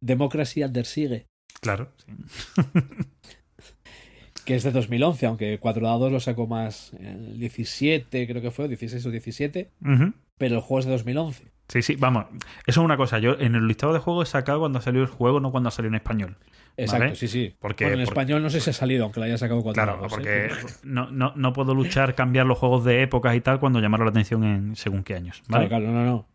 [0.01, 1.25] Democracy Under Siege,
[1.61, 1.91] claro.
[1.97, 2.11] sí.
[4.45, 8.67] que es de 2011, aunque 4 dados lo sacó más el 17, creo que fue,
[8.67, 10.13] 16 o 17, Ujú.
[10.37, 11.45] pero el juego es de 2011.
[11.69, 12.25] Sí, sí, vamos.
[12.67, 13.19] Eso es una cosa.
[13.19, 15.87] Yo en el listado de juegos he sacado cuando salió el juego, no cuando salió
[15.87, 16.35] en español.
[16.75, 17.15] Exacto, Vale.
[17.15, 17.53] sí, sí.
[17.59, 19.83] Porque- bueno, en porque- español no sé si ha salido, aunque lo haya sacado 4
[19.83, 20.03] Claro.
[20.05, 20.07] ¿eh?
[20.09, 20.49] porque
[20.83, 24.11] no, no, no puedo luchar, cambiar los juegos de épocas y tal cuando llamaron la
[24.11, 25.43] atención en según qué años.
[25.47, 25.67] ¿vale?
[25.67, 26.27] Claro, claro, no, no.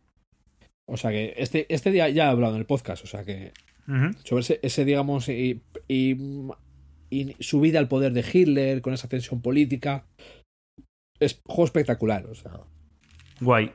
[0.86, 3.52] O sea que este, este día ya he hablado en el podcast, o sea que
[4.24, 6.16] sobre ese, ese, digamos, y, y,
[7.10, 10.04] y subida al poder de Hitler con esa tensión política.
[11.20, 12.52] Es juego espectacular, o sea.
[13.40, 13.72] Guay.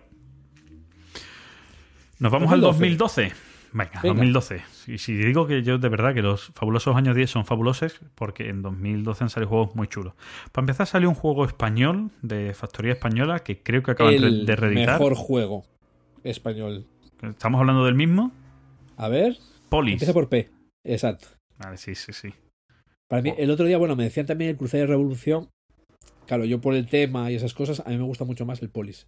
[2.19, 3.31] Nos vamos al 2012.
[3.73, 3.77] 2012.
[3.77, 4.13] Venga, Venga.
[4.15, 4.61] 2012.
[4.87, 8.49] Y si digo que yo de verdad que los fabulosos años 10 son fabulosos, porque
[8.49, 10.13] en 2012 han salido juegos muy chulos.
[10.51, 14.55] Para empezar, salió un juego español de factoría española que creo que acaban el de
[14.55, 14.99] reeditar.
[14.99, 15.63] mejor juego
[16.23, 16.85] español.
[17.21, 18.31] Estamos hablando del mismo.
[18.97, 19.37] A ver,
[19.69, 19.93] Polis.
[19.93, 20.49] empieza por P.
[20.85, 21.27] Exacto.
[21.57, 22.33] Vale, sí, sí, sí.
[23.07, 25.49] Para mí, el otro día, bueno, me decían también el Crusader Revolución.
[26.27, 28.69] Claro, yo por el tema y esas cosas, a mí me gusta mucho más el
[28.69, 29.07] Polis.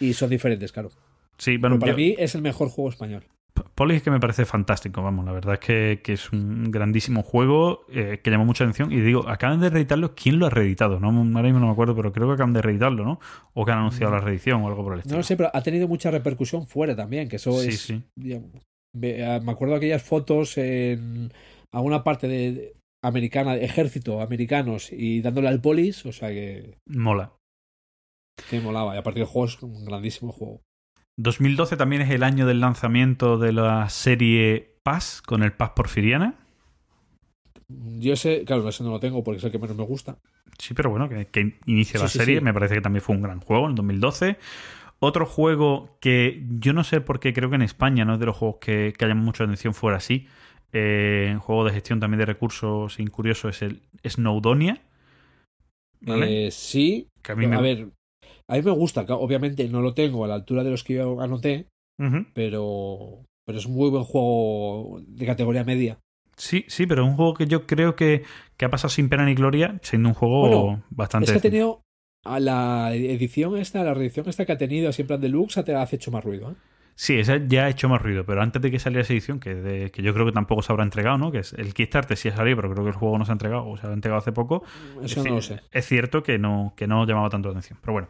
[0.00, 0.90] Y son diferentes, claro.
[1.38, 3.24] Sí, bueno, Pero para yo- mí es el mejor juego español.
[3.74, 7.22] Polis es que me parece fantástico, vamos, la verdad es que, que es un grandísimo
[7.24, 8.92] juego eh, que llama mucha atención.
[8.92, 11.00] Y digo, acaban de reeditarlo, ¿quién lo ha reeditado?
[11.00, 13.18] No, ahora mismo no me acuerdo, pero creo que acaban de reeditarlo, ¿no?
[13.52, 15.16] O que han anunciado la reedición o algo por el No estilo.
[15.18, 17.80] lo sé, pero ha tenido mucha repercusión fuera también, que eso Sí, es...
[17.80, 18.02] sí.
[18.16, 18.50] digamos,
[18.94, 21.32] ve- ah, me acuerdo aquellas fotos en
[21.72, 26.78] alguna parte de, de- americana, de ejército, americanos, y dándole al polis, o sea que,
[26.86, 27.32] Mola.
[28.48, 28.94] que molaba.
[28.94, 30.60] Y aparte el juego es un grandísimo juego.
[31.16, 36.34] 2012 también es el año del lanzamiento de la serie Paz con el Paz Porfiriana.
[38.04, 40.18] Yo ese, claro, ese no lo tengo porque es el que menos me gusta.
[40.58, 42.40] Sí, pero bueno, que, que inicia Sí, la sí, serie.
[42.40, 42.40] sí.
[42.40, 44.38] Me parece que también fue un gran juego en el 2012.
[45.00, 48.26] Otro juego que yo no sé por qué creo que en España no es de
[48.26, 50.28] los juegos que, que llaman mucha atención fuera así.
[50.72, 54.82] Eh, un juego de gestión también de recursos incurioso es el Snowdonia.
[56.00, 56.38] ¿Vale?
[56.46, 57.56] Eh, sí, que a mí me...
[57.56, 57.90] a ver,
[58.48, 61.20] a mí me gusta, obviamente no lo tengo a la altura de los que yo
[61.20, 61.66] anoté,
[62.34, 65.98] pero, pero es un muy buen juego de categoría media.
[66.36, 68.24] Sí, sí, pero es un juego que yo creo que,
[68.56, 71.26] que ha pasado sin pena ni gloria, siendo un juego Bueno, bastante...
[71.26, 71.82] Es que ha tenido
[72.24, 75.64] a la edición esta, la reedición esta que ha tenido así en plan deluxe, ha-
[75.64, 76.50] te hace hecho más ruido.
[76.50, 76.54] ¿eh?
[76.96, 79.54] Sí, esa ya ha hecho más ruido, pero antes de que saliera esa edición, que,
[79.54, 81.32] de- que yo creo que tampoco se habrá entregado, ¿no?
[81.32, 83.34] Que es el Kickstarter sí ha salido, pero creo que el juego no se ha
[83.34, 84.62] entregado, o se ha entregado hace poco.
[85.02, 85.60] Eso es, no lo sé.
[85.72, 88.08] es cierto que no, que no llamaba tanto la atención, pero bueno.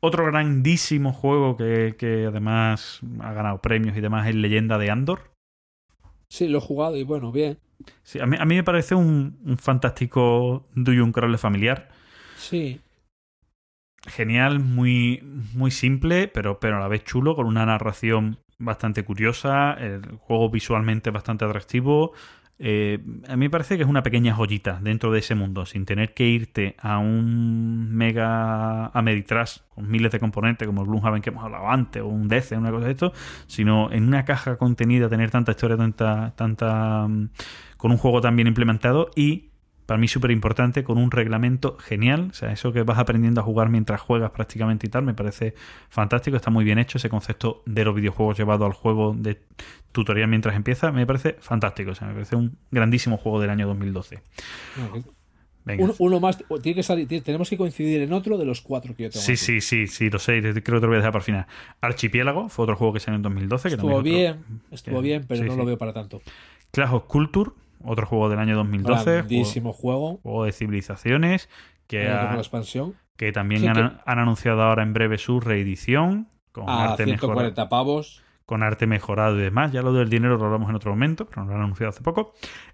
[0.00, 5.30] Otro grandísimo juego que, que además ha ganado premios y demás es Leyenda de Andor.
[6.28, 7.58] Sí, lo he jugado y bueno, bien.
[8.02, 11.88] Sí, a, mí, a mí me parece un, un fantástico Dungeon Crawler familiar.
[12.36, 12.80] Sí,
[14.06, 15.22] Genial, muy,
[15.54, 19.74] muy simple, pero, pero a la vez chulo, con una narración bastante curiosa.
[19.74, 22.12] El juego visualmente bastante atractivo.
[22.58, 22.98] eh,
[23.28, 26.14] a mí me parece que es una pequeña joyita dentro de ese mundo, sin tener
[26.14, 31.44] que irte a un mega Ameritrash con miles de componentes como el Gloomhaven que hemos
[31.44, 33.12] hablado antes, o un DC, una cosa de esto,
[33.46, 37.30] sino en una caja contenida tener tanta historia, tanta, tanta, mm,
[37.76, 39.49] con un juego tan bien implementado y
[39.90, 42.28] para mí súper importante, con un reglamento genial.
[42.30, 45.52] O sea, eso que vas aprendiendo a jugar mientras juegas prácticamente y tal, me parece
[45.88, 46.36] fantástico.
[46.36, 49.40] Está muy bien hecho ese concepto de los videojuegos llevado al juego de
[49.90, 50.92] tutorial mientras empieza.
[50.92, 51.90] Me parece fantástico.
[51.90, 54.22] O sea, me parece un grandísimo juego del año 2012.
[55.64, 55.82] Venga.
[55.84, 58.94] Uno, uno más, tiene que salir, tiene- tenemos que coincidir en otro de los cuatro
[58.94, 59.22] que yo tengo.
[59.24, 59.36] Sí, aquí.
[59.38, 60.40] sí, sí, sí, lo sé.
[60.40, 61.46] Creo que te lo voy a dejar para el final.
[61.80, 63.68] Archipiélago fue otro juego que salió en 2012.
[63.70, 65.58] Que Estuvo es bien, otro- estuvo bien, pero sí, no sí.
[65.58, 66.22] lo veo para tanto.
[66.70, 67.50] Clash of Culture,
[67.84, 69.02] otro juego del año 2012.
[69.04, 70.18] Juego, Grandísimo juego.
[70.22, 71.48] juego de civilizaciones.
[71.86, 72.94] Que, ha- con la expansión.
[73.16, 76.28] que también Sí, han, que- han anunciado ahora en breve su reedición.
[76.52, 78.22] Con A arte, mejorado, 140 pavos.
[78.46, 79.70] con arte mejorado y demás.
[79.72, 82.32] Ya lo del dinero lo hablamos en otro momento, pero lo han anunciado hace poco.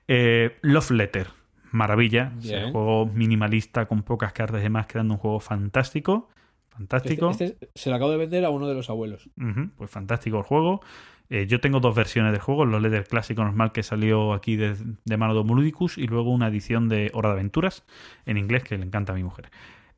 [0.08, 1.26] Eh, Love Letter,
[1.72, 2.32] maravilla.
[2.38, 2.72] O sea, Bien.
[2.72, 6.28] juego minimalista con pocas cartas y demás, creando un juego fantástico.
[6.70, 7.30] Fantástico.
[7.30, 9.30] Este, este se lo acabo de vender a uno de los abuelos.
[9.76, 10.80] Pues fantástico el juego.
[11.30, 14.56] Eh, yo tengo dos versiones del juego, el Love Letter clásico normal que salió aquí
[14.56, 17.84] de, de mano de Homoludicus y luego una edición de Hora de Aventuras
[18.26, 19.50] en inglés que le encanta a mi mujer.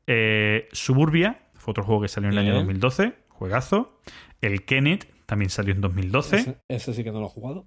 [0.07, 2.65] Eh, Suburbia fue otro juego que salió en el año Bien.
[2.65, 3.99] 2012, juegazo.
[4.41, 6.35] El Kenneth también salió en 2012.
[6.37, 7.65] Ese, ese sí que no lo he jugado.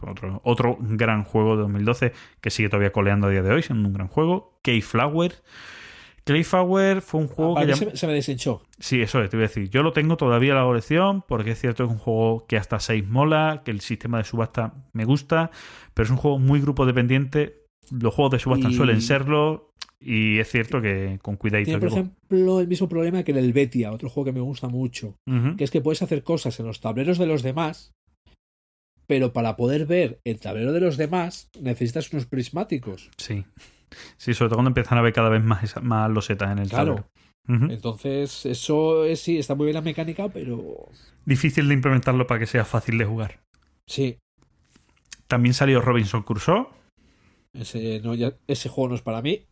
[0.00, 3.88] Otro, otro gran juego de 2012 que sigue todavía coleando a día de hoy, siendo
[3.88, 4.58] un gran juego.
[4.62, 5.32] Keyflower.
[6.34, 8.62] Keyflower fue un juego Para que llam- se, se me deshinchó.
[8.78, 9.68] Sí, eso es, te iba a decir.
[9.70, 12.56] Yo lo tengo todavía en la colección porque es cierto que es un juego que
[12.56, 15.50] hasta 6 mola, que el sistema de subasta me gusta,
[15.94, 17.64] pero es un juego muy grupo dependiente.
[17.90, 21.70] Los juegos de subasta Y- suelen serlo y es cierto que con cuidadito.
[21.70, 24.68] Tiene, por ejemplo, el mismo problema que en el Betia, otro juego que me gusta
[24.68, 25.16] mucho.
[25.56, 27.90] Que es que puedes hacer cosas en los tableros de los demás,
[29.06, 33.10] pero para poder ver el tablero de los demás necesitas unos prismáticos.
[33.16, 33.44] Sí.
[34.16, 37.06] Sí, sobre todo cuando empiezan a ver cada vez más, más losetas en el Claro.
[37.48, 37.72] tablero.
[37.72, 40.88] Entonces, eso es, sí, está muy bien la mecánica, pero
[41.24, 43.40] Difícil de implementarlo para que sea fácil de jugar.
[43.86, 44.18] sí,
[45.26, 46.68] También salió Robinson Crusoe.
[47.54, 49.46] ese, no, ya- ese juego no es para mí.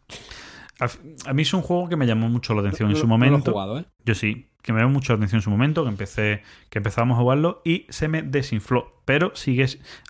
[0.78, 3.24] A, mí es un juego que me llamó mucho la atención en su no lo
[3.24, 3.52] he momento.
[3.52, 3.84] jugado, ¿eh?
[4.04, 7.16] Yo sí, que me llamó mucho la atención en su momento, que empecé, que empezamos
[7.16, 9.00] a jugarlo y se me desinfló.
[9.04, 9.66] Pero sigue,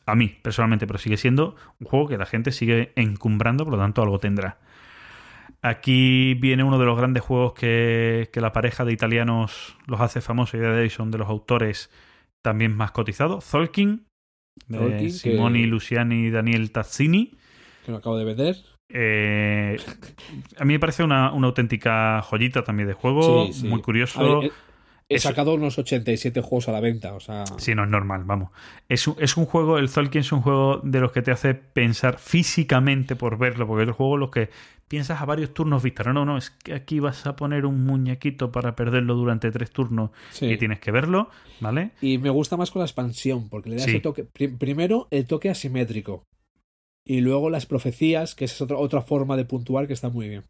[0.06, 3.78] a mí personalmente, pero sigue siendo un juego que la gente sigue encumbrando, por lo
[3.78, 4.58] tanto algo tendrá.
[5.62, 10.20] Aquí viene uno de los grandes juegos que, que la pareja de italianos los hace
[10.20, 11.90] famosos y de hoy son de los autores
[12.42, 13.44] también más cotizados.
[13.44, 14.06] Zolkin,
[14.70, 17.32] Zolkin, Simoni Luciani y Daniel Tazzini.
[17.84, 18.56] Que lo acabo de vender.
[18.88, 19.76] Eh,
[20.58, 23.66] a mí me parece una, una auténtica joyita también de juego, Sí, sí.
[23.68, 24.40] muy curioso.
[24.40, 24.52] Ver,
[25.08, 28.50] he, sacado unos 87 juegos a la venta, o sea, Sí, no es normal, vamos.
[28.88, 31.54] Es un, es un juego, el Zolkin es un juego de los que te hace
[31.54, 34.50] pensar físicamente por verlo, porque otros juegos en los que
[34.88, 36.04] piensas a varios turnos vista.
[36.04, 39.70] No, no, no, es que aquí vas a poner un muñequito para perderlo durante tres
[39.72, 40.46] turnos sí.
[40.46, 41.28] y tienes que verlo,
[41.60, 41.90] ¿vale?
[42.00, 43.96] Y me gusta más con la expansión, porque le das Sí.
[43.96, 44.24] el toque.
[44.24, 46.22] pri- primero, el toque asimétrico.
[47.06, 50.28] Y luego las profecías, que esa es otra, otra forma de puntuar que está muy
[50.28, 50.42] bien.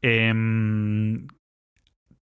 [0.00, 1.28] Em,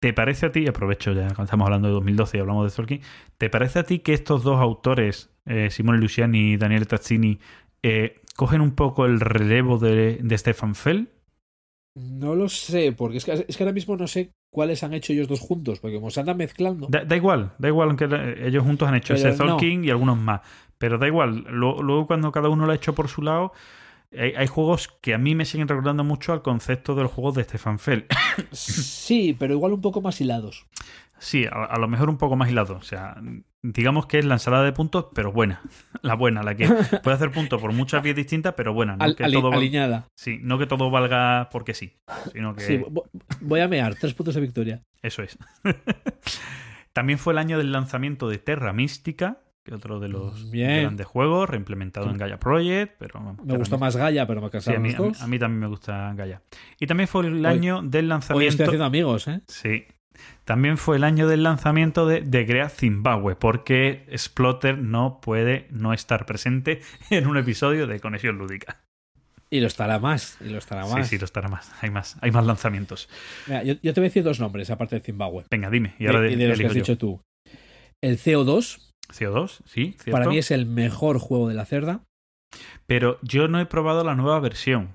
[0.01, 3.01] ¿Te parece a ti, aprovecho ya cuando estamos hablando de 2012 y hablamos de Tolkien,
[3.39, 7.39] ¿te parece a ti que estos dos autores, eh, Simone Luciani y Daniele Tazzini,
[7.83, 11.09] eh, cogen un poco el relevo de, de Stefan Fell?
[11.95, 15.13] No lo sé, porque es que, es que ahora mismo no sé cuáles han hecho
[15.13, 16.89] ellos dos juntos, porque como se andan mezclando.
[16.91, 18.07] Da, da igual, da igual, aunque
[18.43, 19.37] ellos juntos han hecho ese no.
[19.37, 20.41] Tolkien y algunos más.
[20.85, 23.55] Pero da igual, Lo- luego cuando cada uno lo ha hecho por su lado,
[24.13, 27.35] hay, hay juegos que a mí me siguen recordando mucho al concepto de los juegos
[27.37, 28.05] de Stefan Fell.
[28.53, 30.67] Sí, pero igual un poco más hilados.
[31.19, 32.77] Sí, a, a lo mejor un poco más hilado.
[32.77, 33.17] O sea,
[33.63, 35.63] digamos que es la ensalada de puntos, pero buena.
[36.03, 36.69] La buena, la que
[37.03, 38.95] puede hacer puntos por muchas vías distintas, pero buena.
[38.97, 40.07] No, Al- que, ali- todo alineada.
[40.15, 41.97] sí, no que todo valga porque sí,
[42.31, 43.09] sino que Sí, vo-
[43.41, 44.83] voy a mear, tres puntos de victoria.
[45.01, 45.39] eso es.
[46.93, 50.83] También fue el año del lanzamiento de Terra Mística, que otro de los Bien.
[50.83, 54.71] grandes juegos, reimplementado en Gaia Project, pero vamos, Me gustó más Gaia, pero me Sí,
[54.75, 55.23] a mí, a mí- dos.
[55.23, 56.43] a mí también me gusta Gaia.
[56.79, 58.51] Y también fue el Hoy- año del Hoy lanzamiento.
[58.51, 59.41] estoy haciendo amigos, ¿eh?
[59.49, 59.85] Sí.
[60.45, 65.93] También fue el año del lanzamiento de, de Great Zimbabwe, porque Splotter no puede no
[65.95, 68.81] estar presente en un episodio de Conexión Lúdica.
[69.51, 71.09] Y lo estará más, y lo estará Sí, más.
[71.09, 71.73] sí, lo estará más.
[71.81, 73.09] Hay más, hay más lanzamientos.
[73.47, 75.45] Mira, yo, yo te voy a decir dos nombres, aparte de Zimbabue.
[75.51, 75.95] Venga, dime.
[75.99, 76.81] Y ahora de, y de los que has yo.
[76.81, 77.21] dicho tú.
[78.03, 80.11] El CO2, CO2, sí, cierto.
[80.13, 82.03] para mí es el mejor juego de la cerda.
[82.87, 84.95] Pero yo no he probado la nueva versión.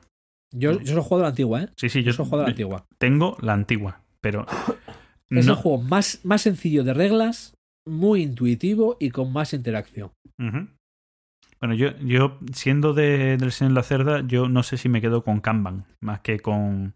[0.51, 1.69] Yo, yo solo he jugado la antigua, ¿eh?
[1.77, 2.85] Sí, sí, Yo yo solo he jugado la antigua.
[2.97, 4.45] tengo la antigua, pero
[5.29, 5.53] Es no.
[5.53, 7.53] el juego más, más sencillo de reglas,
[7.87, 10.11] muy intuitivo y con más interacción.
[11.59, 15.01] Bueno, yo, yo siendo de, del Señor de la Cerda, yo no sé si me
[15.01, 16.93] quedo con Kanban más que con,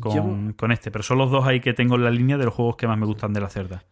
[0.00, 0.14] con,
[0.50, 0.90] Yo- con este.
[0.90, 2.98] Pero son los dos ahí que tengo en la línea de los juegos que más
[2.98, 3.82] me gustan de la Cerda.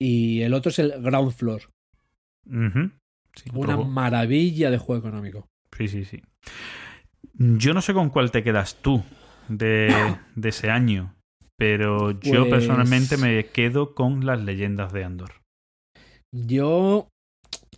[0.00, 1.62] Y el otro es el Ground Floor.
[3.36, 5.46] Sí, Una maravilla de juego económico.
[5.76, 6.22] Sí, sí, sí.
[7.34, 9.02] Yo no sé con cuál te quedas tú
[9.48, 9.88] de,
[10.36, 11.14] de ese año,
[11.58, 15.32] pero yo Pues- personalmente me quedo con las leyendas de Andor.
[16.32, 17.08] Yo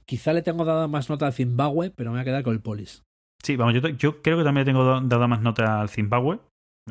[0.07, 2.61] quizá le tengo dada más nota al Zimbabue, pero me voy a quedar con el
[2.61, 3.03] Polis.
[3.43, 6.41] Sí, vamos, yo, creo que también le tengo da- dada más nota al Zimbabue,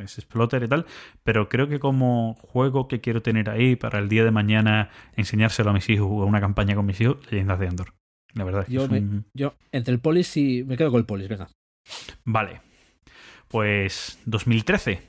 [0.02, 0.86] es Exploter y tal,
[1.24, 5.70] pero creo que como juego que quiero tener ahí para el día de mañana enseñárselo
[5.70, 7.94] a mis hijos o una campaña con mis hijos, leyendas de Andor.
[8.34, 10.64] La verdad es que Yo es me- un- Yo, entre el Polis y.
[10.66, 11.48] Me quedo con el Polis, venga.
[12.26, 12.62] Vale.
[13.48, 15.02] Pues 2013.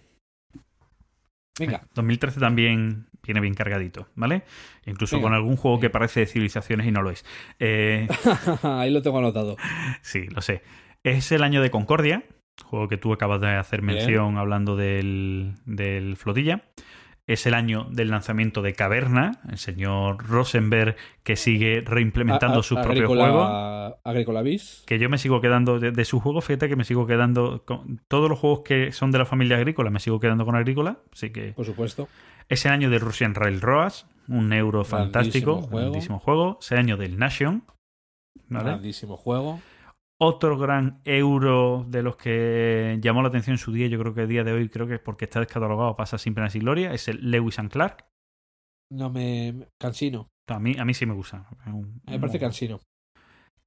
[1.59, 1.79] Venga.
[1.79, 4.45] Eh, 2013 también viene bien cargadito, ¿vale?
[4.85, 5.27] Incluso Venga.
[5.29, 7.25] con algún juego que parece de civilizaciones y no lo es.
[7.59, 8.07] Eh,
[8.63, 9.57] Ahí lo tengo anotado.
[10.03, 10.63] sí, lo sé.
[11.03, 12.25] Es el año de Concordia,
[12.65, 13.97] juego que tú acabas de hacer Bien.
[13.97, 16.63] mención hablando del, del Flotilla.
[17.29, 22.63] Es el año del lanzamiento de Caverna, el señor Rosenberg que sigue reimplementando A- a-
[22.63, 23.99] su propio Agrícola- juego.
[24.05, 24.85] Agrícola Bis.
[24.87, 28.01] Que yo me sigo quedando de, de su juego, fíjate que me sigo quedando con
[28.07, 31.31] todos los juegos que son de la familia agrícola, me sigo quedando con agrícola, así
[31.31, 32.09] que Por supuesto.
[32.49, 35.89] es el año del Russian Railroads, un euro fantástico, Grandísimo juego.
[35.91, 36.59] grandísimo juego.
[36.61, 37.65] Es el año del Nation,
[38.49, 38.65] ¿vale?
[38.71, 39.61] Grandísimo juego.
[40.19, 44.23] Otro gran euro de los que llamó la atención en su día, yo creo que
[44.23, 46.93] el día de hoy, creo que es porque está descatalogado, pasa sin pena y gloria,
[46.95, 48.07] es el Lewis and Clark.
[48.91, 49.69] No me.
[49.79, 50.29] Cansino.
[50.49, 51.47] A mí, a mí sí me gusta.
[51.67, 52.81] Un- Me parece un- cansino.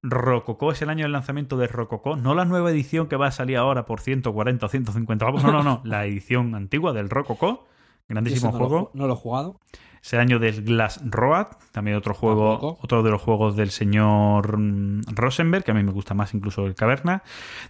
[0.02, 3.32] Rococó es el año del lanzamiento de Rococó, no la nueva edición que va a
[3.32, 7.66] salir ahora por 140 o 150 pavos, no, no, no, la edición antigua del Rococó,
[8.08, 8.80] grandísimo no juego.
[8.86, 9.60] ju- no lo he jugado.
[10.02, 12.78] Es el año del Glass Road, también otro juego, Tampoco.
[12.82, 16.64] otro de los juegos del señor mm, Rosenberg, que a mí me gusta más incluso
[16.66, 17.22] el Caverna.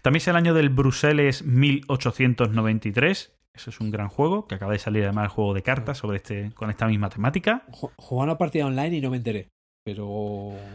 [0.02, 3.32] También es el año del Bruseles 1893.
[3.52, 6.18] Eso es un gran juego, que acaba de salir además el juego de cartas sobre
[6.18, 7.64] este, con esta misma temática.
[7.72, 9.48] Ju- Jugué una partida online y no me enteré.
[9.84, 10.04] Pero.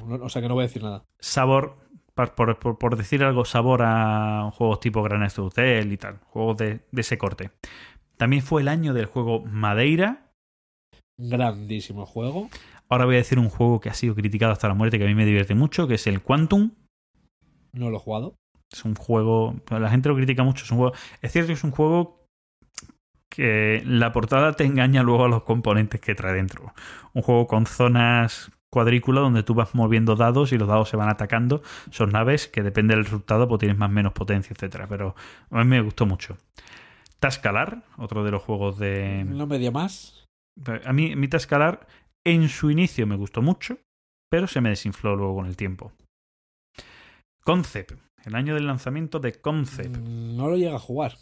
[0.05, 1.03] no- o sea que no voy a decir nada.
[1.19, 1.77] Sabor,
[2.13, 7.01] por- por decir algo, sabor a juegos tipo Gran Hotel y tal, juegos de, de
[7.01, 7.51] ese corte.
[8.17, 10.24] También fue el año del juego Madeira.
[11.17, 12.49] Grandísimo juego.
[12.89, 15.07] Ahora voy a decir un juego que ha sido criticado hasta la muerte, que a
[15.07, 16.71] mí me divierte mucho, que es el Quantum.
[17.73, 18.35] No lo he jugado.
[18.71, 19.55] Es un juego.
[19.69, 20.65] La gente lo critica mucho.
[20.65, 20.95] Es un juego.
[21.21, 22.25] Es cierto que es un juego
[23.29, 26.73] que la portada te engaña luego a los componentes que trae dentro.
[27.13, 31.09] Un juego con zonas cuadrícula donde tú vas moviendo dados y los dados se van
[31.09, 31.61] atacando.
[31.91, 34.87] Son naves que depende del resultado, pues tienes más o menos potencia, etcétera.
[34.87, 35.15] Pero
[35.49, 36.37] a mí me gustó mucho.
[37.19, 39.23] Tascalar, otro de los juegos de.
[39.25, 40.24] No me dio más.
[40.85, 41.87] A mí, mi Tascalar
[42.25, 43.77] en su inicio me gustó mucho,
[44.29, 45.91] pero se me desinfló luego con el tiempo.
[47.43, 47.93] Concept,
[48.25, 49.97] el año del lanzamiento de Concept.
[49.97, 51.17] Mm, No lo llega a jugar.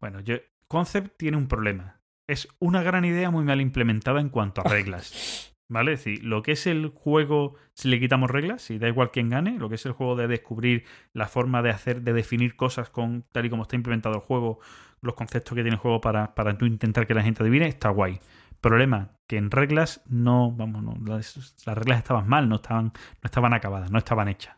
[0.00, 0.36] Bueno, yo,
[0.68, 2.00] Concept tiene un problema.
[2.28, 5.48] Es una gran idea muy mal implementada en cuanto a reglas.
[5.70, 5.94] ¿Vale?
[5.94, 9.30] Es decir, lo que es el juego, si le quitamos reglas, si da igual quién
[9.30, 12.90] gane, lo que es el juego de descubrir la forma de hacer, de definir cosas
[12.90, 14.60] con tal y como está implementado el juego,
[15.02, 17.90] los conceptos que tiene el juego para, para tú intentar que la gente adivine, está
[17.90, 18.18] guay.
[18.60, 22.92] Problema, que en reglas no, vamos, no, las, las reglas estaban mal, no estaban, no
[23.24, 24.56] estaban acabadas, no estaban hechas.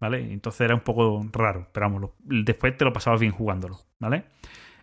[0.00, 0.32] ¿Vale?
[0.32, 4.26] Entonces era un poco raro, pero vamos, lo- después te lo pasabas bien jugándolo, ¿vale?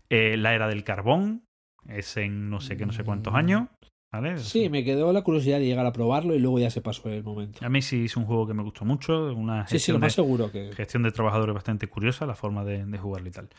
[0.10, 1.46] Eh, la era del carbón
[1.88, 3.38] es en no sé qué, no sé cuántos Mm.
[3.38, 3.68] años,
[4.12, 4.38] ¿vale?
[4.40, 7.24] Sí, me quedó la curiosidad de llegar a probarlo y luego ya se pasó el
[7.24, 7.66] momento.
[7.66, 10.00] A mí sí es un juego que me gustó mucho, una Sí, sí, gestión, lo
[10.02, 10.74] más de, seguro que.
[10.74, 13.50] gestión de trabajadores bastante curiosa, la forma de, de jugarlo y tal.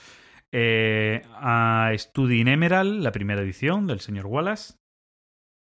[0.53, 4.75] Eh, a Study in Emerald, la primera edición del señor Wallace.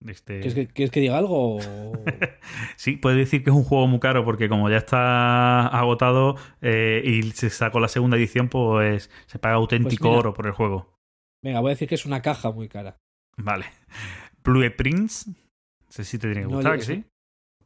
[0.05, 0.39] Este...
[0.41, 1.57] ¿Quieres que, quieres que diga algo?
[2.75, 7.01] Sí, puede decir que es un juego muy caro porque como ya está agotado eh,
[7.03, 10.19] y se sacó la segunda edición, pues se paga auténtico Pues mira.
[10.19, 10.99] oro por el juego.
[11.41, 12.97] Venga, voy a decir que es una caja muy cara.
[13.37, 13.65] Vale.
[14.43, 15.29] Blue Prince.
[15.29, 15.35] No
[15.89, 17.05] sé si te tiene que No, gustar, que sí.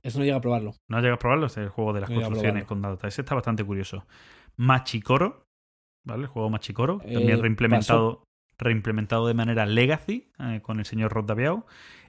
[0.02, 0.76] Eso no llega a probarlo.
[0.88, 1.48] ¿No has llegado a probarlo?
[1.48, 3.04] Es el juego de las No construcciones con dados.
[3.04, 4.06] Ese está bastante curioso.
[4.56, 5.49] Machicoro.
[6.06, 6.24] ¿Vale?
[6.24, 7.02] El juego Machicoro.
[7.04, 8.24] Eh, También reimplementado,
[8.58, 11.66] reimplementado de manera legacy eh, con el señor Rod Daviau.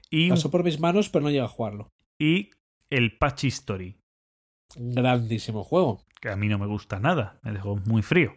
[0.09, 1.89] Y, Pasó por mis manos, pero no llega a jugarlo.
[2.19, 2.51] y
[2.89, 3.95] el Patch History.
[4.75, 6.01] Grandísimo juego.
[6.19, 7.39] Que a mí no me gusta nada.
[7.41, 8.33] Me dejó muy frío.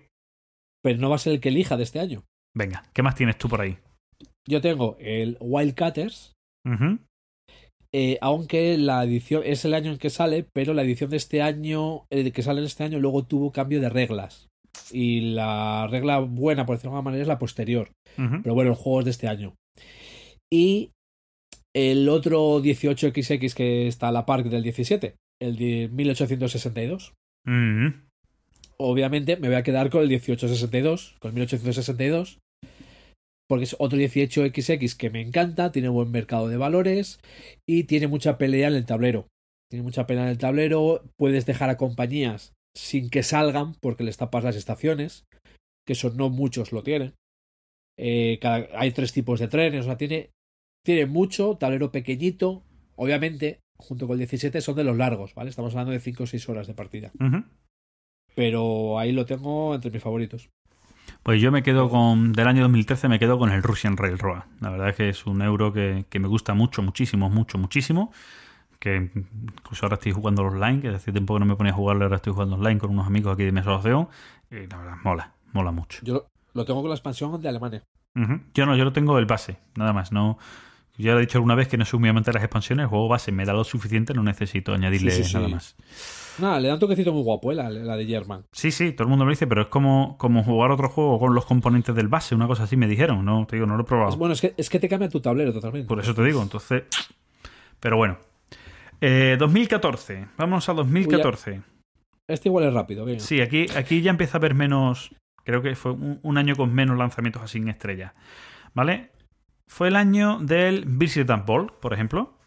[0.82, 2.24] Pero no va a ser el que elija de este año.
[2.56, 3.78] Venga, ¿qué más tienes tú por ahí?
[4.47, 6.32] Yo tengo el Wildcatters,
[6.66, 6.98] Ujú.
[7.93, 11.43] eh, aunque la edición es el año en que sale, pero la edición de este
[11.43, 14.47] año, el que sale en este año, luego tuvo cambio de reglas.
[14.93, 17.91] Y la regla buena, por decirlo de alguna manera, es la posterior.
[18.19, 18.43] Ujú.
[18.43, 19.55] Pero bueno, el juego es de este año.
[20.53, 20.91] Y
[21.75, 27.15] el otro 18XX que está a la par del 17, el de 1862.
[27.45, 27.89] Mm.
[28.79, 32.39] Obviamente me voy a quedar con el 1862, con el 1862,
[33.49, 37.21] porque es otro 18XX que me encanta, tiene buen mercado de valores
[37.69, 39.29] y tiene mucha pelea en el tablero.
[39.71, 44.17] Tiene mucha pelea en el tablero, puedes dejar a compañías sin que salgan porque les
[44.17, 45.25] tapas las estaciones,
[45.87, 47.15] que eso no muchos lo tienen.
[47.99, 50.31] Eh, cada- hay tres tipos de trenes, o sea, tiene,
[50.85, 52.65] tiene mucho, tablero pequeñito,
[52.97, 55.51] obviamente, junto con el 17 son de los largos, ¿vale?
[55.51, 57.13] Estamos hablando de 5 o 6 horas de partida.
[58.35, 60.51] Pero ahí lo tengo entre mis favoritos.
[61.23, 64.43] Pues yo me quedo con, del año 2013 me quedo con el Russian Railroad.
[64.61, 68.13] La verdad es que es un euro que, que me gusta mucho, muchísimo, mucho, muchísimo.
[68.85, 72.05] Que incluso ahora estoy jugando online, que hace tiempo que no me ponía a jugarlo,
[72.05, 74.09] ahora estoy jugando online con unos amigos aquí de mi asociación.
[74.51, 76.01] Y la verdad, mola, mola mucho.
[76.02, 77.82] Yo lo, lo tengo con la expansión de Alemania.
[78.52, 80.12] Yo no, yo lo tengo el base, nada más.
[80.12, 80.36] No,
[80.98, 83.09] ya he dicho alguna vez que no soy muy amante de las expansiones, el juego
[83.09, 85.35] base me da lo suficiente, no necesito añadirle Sí, sí, sí.
[85.36, 85.74] nada más.
[86.39, 87.55] Nada, le da un toquecito muy guapo, ¿eh?
[87.55, 88.44] la, la de German.
[88.52, 91.19] Sí, sí, todo el mundo me lo dice, pero es como, como jugar otro juego
[91.19, 93.82] con los componentes del base, una cosa así me dijeron, no, te digo, no lo
[93.82, 94.11] he probado.
[94.11, 95.89] Es, bueno, es que, es que te cambia tu tablero totalmente.
[95.89, 96.82] Por eso te digo, entonces.
[97.81, 98.19] Pero bueno.
[99.06, 100.28] Eh, 2014.
[100.39, 101.60] Vámonos a 2014.
[102.26, 103.20] Este igual es rápido, venga.
[103.20, 105.14] Sí, aquí, aquí ya empieza a haber menos.
[105.44, 108.14] Creo que fue un, un año con menos lanzamientos así en estrella.
[108.72, 109.10] ¿Vale?
[109.68, 112.39] Fue el año del Visit and Ball, por ejemplo.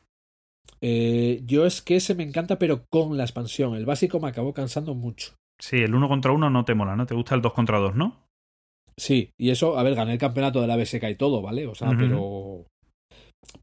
[0.81, 3.75] Eh, yo es que ese me encanta, pero con la expansión.
[3.75, 5.35] El básico me acabó cansando mucho.
[5.59, 7.05] Sí, el uno contra uno no te mola, ¿no?
[7.05, 8.25] Te gusta el 2 contra 2, ¿no?
[8.97, 11.67] Sí, y eso, a ver, gané el campeonato de la BSK y todo, ¿vale?
[11.67, 12.65] O sea, pero.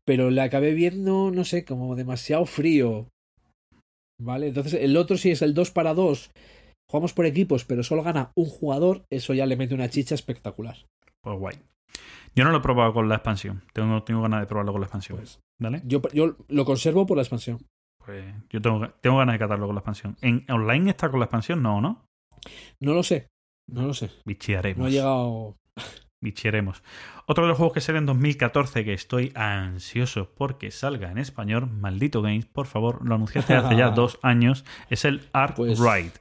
[0.05, 3.09] Pero le acabé viendo, no sé, como demasiado frío.
[4.21, 4.49] ¿Vale?
[4.49, 6.31] Entonces, el otro sí es el 2 para 2.
[6.91, 9.05] Jugamos por equipos, pero solo gana un jugador.
[9.11, 10.77] Eso ya le mete una chicha espectacular.
[11.23, 11.57] Pues guay.
[12.35, 13.63] Yo no lo he probado con la expansión.
[13.73, 15.19] Tengo, tengo ganas de probarlo con la expansión.
[15.19, 15.83] Pues ¿Vale?
[15.85, 17.59] yo, yo lo conservo por la expansión.
[18.05, 20.17] Pues yo tengo, tengo ganas de catarlo con la expansión.
[20.21, 21.63] ¿En online está con la expansión?
[21.63, 22.05] No, ¿no?
[22.81, 23.29] No lo sé.
[23.71, 24.11] No lo sé.
[24.27, 24.79] Bichearemos.
[24.79, 25.57] No he llegado.
[26.25, 26.83] Bicheremos.
[27.27, 31.71] Otro de los juegos que sale en 2014 que estoy ansioso porque salga en español,
[31.71, 36.13] maldito Games, por favor, lo anunciaste hace ya dos años, es el Ark Pues- Ride.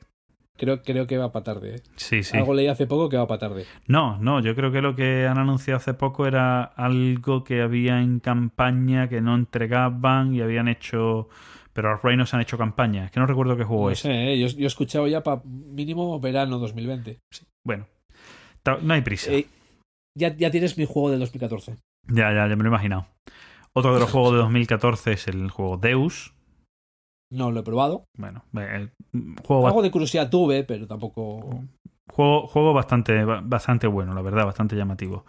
[0.55, 1.75] Creo, creo que va para tarde.
[1.77, 1.81] ¿eh?
[1.95, 2.37] Sí, sí.
[2.37, 3.65] Algo leí hace poco que va para tarde.
[3.87, 7.99] No, no, yo creo que lo que han anunciado hace poco era algo que había
[8.01, 11.27] en campaña que no entregaban y habían hecho...
[11.73, 13.05] Pero Ark Ride no se han hecho campaña.
[13.05, 13.99] Es que no recuerdo qué juego No es.
[13.99, 14.39] sé, ¿eh?
[14.39, 17.17] yo, yo he escuchado ya para mínimo verano 2020.
[17.63, 17.87] Bueno,
[18.83, 19.31] no hay prisa.
[19.33, 19.47] Eh,
[20.15, 21.77] ya, ya tienes mi juego del 2014.
[22.07, 23.07] Ya, ya, ya me lo he imaginado.
[23.73, 26.33] Otro de los juegos de 2014 es el juego Deus.
[27.31, 28.05] No lo he probado.
[28.15, 28.43] Bueno,
[29.43, 31.63] juego, Algo de curiosidad tuve, pero tampoco.
[32.11, 35.25] juego, juego bastante, ba- bastante bueno, la verdad, bastante llamativo.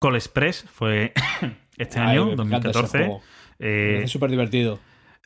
[0.00, 1.12] Call Express fue
[1.78, 2.98] este Ay, año, me encanta ese 2014.
[2.98, 3.20] juego.
[3.58, 4.78] Me Eh, parece súper divertido.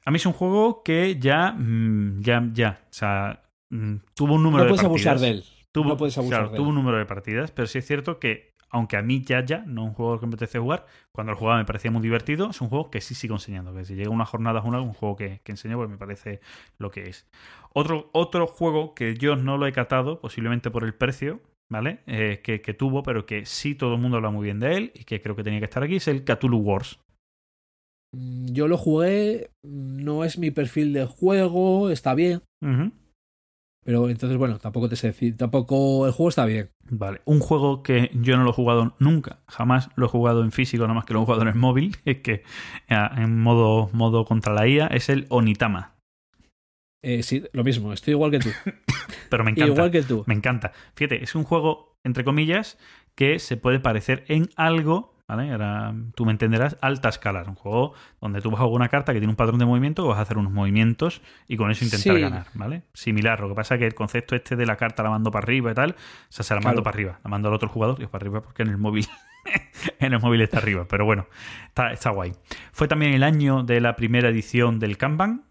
[0.05, 4.43] a mí es un juego que ya, mm, ya, ya, o sea, mm, tuvo un
[4.43, 5.07] No número de puedes partidas.
[5.07, 5.45] abusar de él.
[5.73, 6.71] Tuvo, no puedes abusar claro, de tuvo él.
[6.71, 9.83] un número de partidas, pero sí es cierto que, aunque a mí ya, ya, no
[9.83, 12.61] es un juego que me apetece jugar, cuando lo jugaba me parecía muy divertido, es
[12.61, 13.75] un juego que sí sigo enseñando.
[13.75, 16.41] Que si llega una jornada una, un juego que, que enseño, pues me parece
[16.79, 17.27] lo que es.
[17.73, 22.01] Otro, otro juego que yo no lo he catado, posiblemente por el precio, ¿vale?
[22.07, 24.93] Eh, que, que tuvo, pero que sí todo el mundo habla muy bien de él
[24.95, 26.99] y que creo que tenía que estar aquí, es el Cthulhu Wars.
[28.13, 29.51] Mm, Yo lo jugué.
[29.63, 31.91] No es mi perfil de juego.
[31.91, 32.43] Está bien.
[33.87, 35.37] Pero entonces, bueno, tampoco te sé decir.
[35.37, 36.07] Tampoco.
[36.07, 36.71] El juego está bien.
[36.91, 40.51] Vale, un juego que yo no lo he jugado nunca, jamás lo he jugado en
[40.51, 42.43] físico, nada más que lo he jugado en el móvil, es que
[42.89, 45.95] eh, en modo, modo contra la IA, es el Onitama.
[47.01, 47.93] Eh, sí, lo mismo.
[47.93, 48.49] Estoy igual que tú.
[49.31, 49.73] Pero me encanta.
[49.73, 50.25] igual que tú.
[50.27, 50.73] Me encanta.
[50.97, 52.79] Fíjate, es un juego, entre comillas,
[53.15, 55.51] que se puede parecer en algo, ¿vale?
[55.53, 57.43] Ahora tú me entenderás, alta escala.
[57.47, 60.07] Un juego donde tú vas a jugar una carta que tiene un patrón de movimiento,
[60.07, 62.21] vas a hacer unos movimientos y con eso intentar Sí.
[62.21, 62.83] ganar, ¿vale?
[62.93, 63.41] Similar.
[63.41, 65.71] Lo que pasa es que el concepto este de la carta la mando para arriba
[65.71, 65.97] y tal, o
[66.29, 66.85] sea, se la mando Claro.
[66.85, 69.07] para arriba, la mando al otro jugador y es para arriba porque en el móvil.
[70.01, 71.27] en el móvil está arriba, pero bueno,
[71.69, 72.33] está, está guay.
[72.73, 75.43] Fue también el año de la primera edición del Kanban,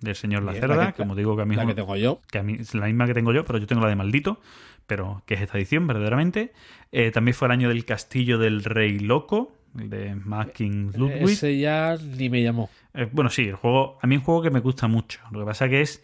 [0.00, 1.74] del señor La Bien, Cerda, la que- como digo que a mí es La que
[1.74, 2.20] tengo yo.
[2.30, 4.40] que a mí es la misma que tengo yo, pero yo tengo la de maldito,
[4.86, 6.52] pero que es esta edición verdaderamente.
[6.92, 11.22] Eh, también fue el año del Castillo del Rey Loco, el de Macking Ludwig.
[11.30, 12.70] Ese ya ni me llamó.
[12.94, 15.20] Eh, bueno, sí, el juego, a mí es un juego que me gusta mucho.
[15.30, 16.02] Lo que pasa que es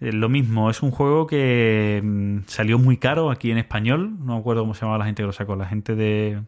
[0.00, 4.16] eh, lo mismo, es un juego que mm, salió muy caro aquí en español.
[4.18, 6.42] No me acuerdo cómo se llamaba la gente que lo sacó, la gente de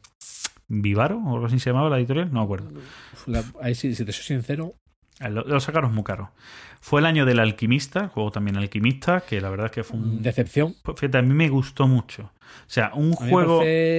[0.69, 2.71] Vivaro o algo así se llamaba la editorial, no me acuerdo.
[3.27, 4.75] La- ahí sí, si te soy sincero.
[5.21, 6.31] Lo, lo sacaron muy caro.
[6.81, 9.99] Fue el año del Alquimista, el juego también Alquimista, que la verdad es que fue
[9.99, 10.75] un, Decepción.
[10.83, 12.23] Pues Fíjate, a mí me gustó mucho.
[12.23, 13.99] O sea, un A juego, parece-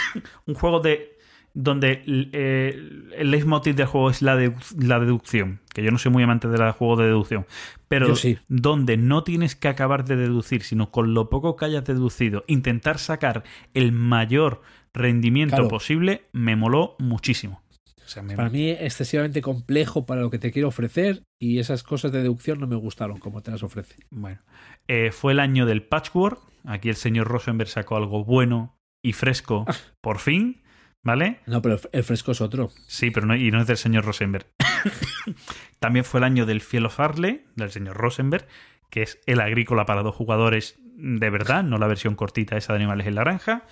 [0.46, 1.18] un juego de
[1.52, 2.78] donde eh,
[3.16, 4.36] el leitmotiv del juego es la,
[4.78, 7.44] la deducción, que yo no soy muy amante de los juegos de deducción,
[7.88, 8.38] pero sí.
[8.46, 12.98] donde no tienes que acabar de deducir, sino con lo poco que hayas deducido, intentar
[13.00, 13.42] sacar
[13.74, 14.62] el mayor
[14.94, 15.68] rendimiento Claro.
[15.68, 17.60] posible, me moló muchísimo.
[18.10, 21.84] O sea, me- Para mí excesivamente complejo para lo que te quiero ofrecer y esas
[21.84, 23.94] cosas de deducción no me gustaron como te las ofrece.
[24.10, 24.40] Bueno,
[24.88, 26.40] Eh, fue el año del patchwork.
[26.64, 29.64] Aquí el señor Rosenberg sacó algo bueno y fresco,
[30.00, 30.60] por fin,
[31.04, 31.38] ¿vale?
[31.46, 32.70] No, pero el fresco es otro.
[32.88, 34.46] Sí, pero no, y no es del señor Rosenberg.
[35.78, 38.46] También fue el año del Fiel of Arle, del señor Rosenberg,
[38.90, 42.78] que es el agrícola para dos jugadores de verdad, no la versión cortita esa de
[42.80, 43.62] Animales en Naranja.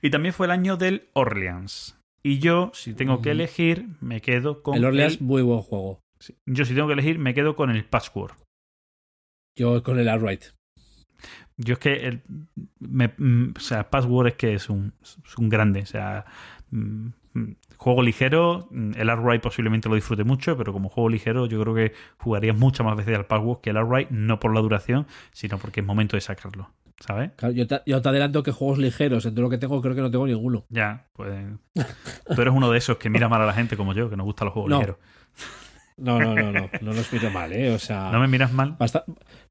[0.00, 1.97] Y también fue el año del Orleans.
[2.22, 6.00] Y yo, si tengo que elegir, me quedo con el Orleans, el- muy buen juego.
[6.46, 8.36] Yo, si tengo que elegir, me quedo con el Patchwork.
[9.56, 10.44] Yo con el Outright.
[11.56, 12.22] Yo es que el,
[12.78, 15.82] me- mm, o sea, Password es que es un, es un grande.
[15.82, 16.24] O sea,
[16.70, 18.68] mm, mm, juego ligero.
[18.96, 22.86] El Outright posiblemente lo disfrute mucho, pero como juego ligero, yo creo que jugaría muchas
[22.86, 26.16] más veces al Password que el Outright, no por la duración, sino porque es momento
[26.16, 26.70] de sacarlo.
[27.00, 27.30] ¿Sabes?
[27.36, 30.00] Claro, yo, te, yo te adelanto que juegos ligeros, entre lo que tengo, creo que
[30.00, 30.66] no tengo ninguno.
[30.68, 31.32] Ya, pues.
[32.34, 34.24] Tú eres uno de esos que mira mal a la gente como yo, que nos
[34.24, 34.76] gustan los juegos No.
[34.78, 34.98] ligeros.
[35.96, 36.68] No, no, no, no.
[36.80, 37.72] No los miro mal, ¿eh?
[37.72, 38.10] O sea.
[38.12, 38.76] ¿No me miras mal?
[38.78, 39.04] basta-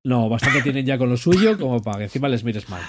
[0.03, 2.81] no, bastante tienen ya con lo suyo como para que encima les mires mal.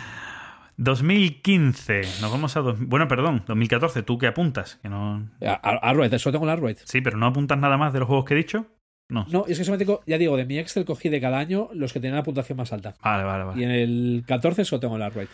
[0.77, 2.03] 2015.
[2.21, 2.61] Nos vamos a.
[2.61, 4.03] dos- bueno, perdón, 2014.
[4.05, 4.79] ¿Tú qué apuntas?
[4.83, 5.29] Que no.
[5.41, 6.79] Eso tengo el Outright.
[6.85, 8.67] Sí, pero no apuntas nada más de los juegos que he dicho.
[9.09, 9.25] No.
[9.31, 11.93] No, es que solamente, co- ya digo, de mi Excel cogí de cada año los
[11.93, 12.95] que tenían la puntuación más alta.
[13.03, 13.61] Vale, vale, vale.
[13.61, 15.31] Y en el 14 solo tengo el Outright.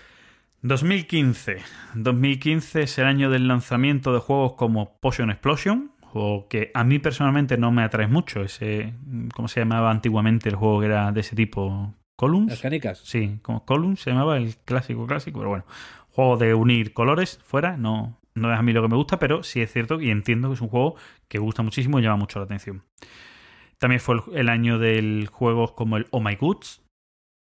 [0.62, 1.58] 2015.
[1.94, 6.98] 2015 es el año del lanzamiento de juegos como Potion Explosion, juego que a mí
[6.98, 8.42] personalmente no me atrae mucho.
[8.42, 8.94] Ese,
[9.34, 11.68] ¿Cómo se llamaba antiguamente el juego que era de ese tipo?
[11.90, 12.60] Las ¿Columns?
[12.60, 12.98] canicas.
[13.00, 15.64] Sí, como Columns se llamaba el clásico clásico, pero bueno.
[16.10, 19.42] Juego de unir colores fuera, no, no es a mí lo que me gusta, pero
[19.42, 20.94] sí es cierto y entiendo que es un juego
[21.28, 22.84] que gusta muchísimo y llama mucho la atención.
[23.84, 26.80] También fue el, el año del juegos como el Oh My Goods.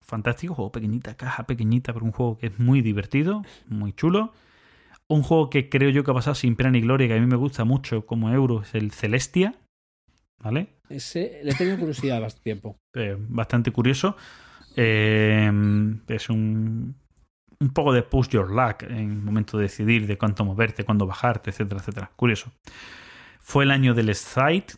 [0.01, 4.31] Fantástico, juego pequeñita, caja pequeñita, pero un juego que es muy divertido, muy chulo.
[5.09, 7.25] Un juego que creo yo que ha pasado sin pena ni gloria, que a mí
[7.25, 9.53] me gusta mucho como euro, es el Celestia.
[10.41, 10.77] ¿Vale?
[10.87, 12.77] Ese le he tenido curiosidad bastante tiempo.
[12.95, 14.15] Eh, bastante curioso.
[14.77, 15.51] Eh,
[16.07, 16.95] es un,
[17.59, 21.05] un poco de push your luck en el momento de decidir de cuánto moverte, cuándo
[21.05, 22.11] bajarte, etcétera, etcétera.
[22.15, 22.49] Curioso.
[23.41, 24.75] Fue el año del Site.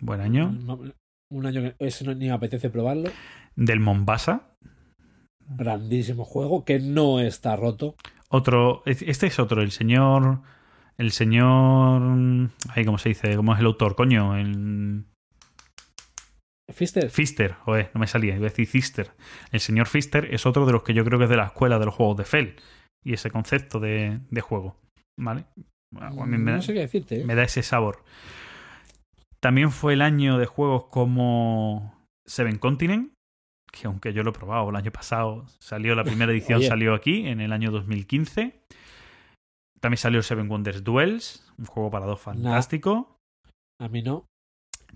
[0.00, 0.56] Buen año.
[1.30, 3.10] Un año que ese no, ni me apetece probarlo.
[3.54, 4.56] Del Mombasa.
[5.48, 7.94] Grandísimo juego que no está roto.
[8.28, 8.82] Otro.
[8.86, 10.42] Este es otro, el señor.
[10.96, 12.50] El señor.
[12.68, 13.36] Ay, ¿Cómo se dice?
[13.36, 13.94] ¿Cómo es el autor?
[13.94, 15.04] Coño, el.
[16.72, 17.10] Fister.
[17.10, 19.10] Fister, joder, no me salía, iba a decir Cister.
[19.50, 21.80] El señor Fister es otro de los que yo creo que es de la escuela
[21.80, 22.56] de los juegos de Fell
[23.04, 24.76] y ese concepto de, de juego.
[25.18, 25.46] ¿Vale?
[25.92, 27.20] Bueno, a mí me, no sé qué decirte.
[27.20, 27.24] ¿eh?
[27.24, 28.04] me da ese sabor.
[29.42, 31.94] También fue el año de juegos como
[32.26, 33.12] Seven Continent,
[33.72, 37.26] que aunque yo lo he probado el año pasado, salió la primera edición, salió aquí
[37.26, 38.60] en el año 2015.
[39.80, 43.16] También salió Seven Wonders Duels, un juego para dos fantástico.
[43.80, 44.26] A mí no.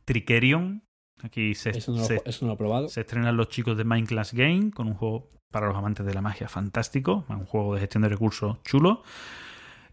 [0.04, 0.82] Trickerion,
[1.22, 2.88] aquí se, Eso no, lo, se- eso no lo he probado.
[2.88, 6.12] se estrenan los chicos de Mind Class Game con un juego para los amantes de
[6.12, 9.02] la magia fantástico, un juego de gestión de recursos chulo.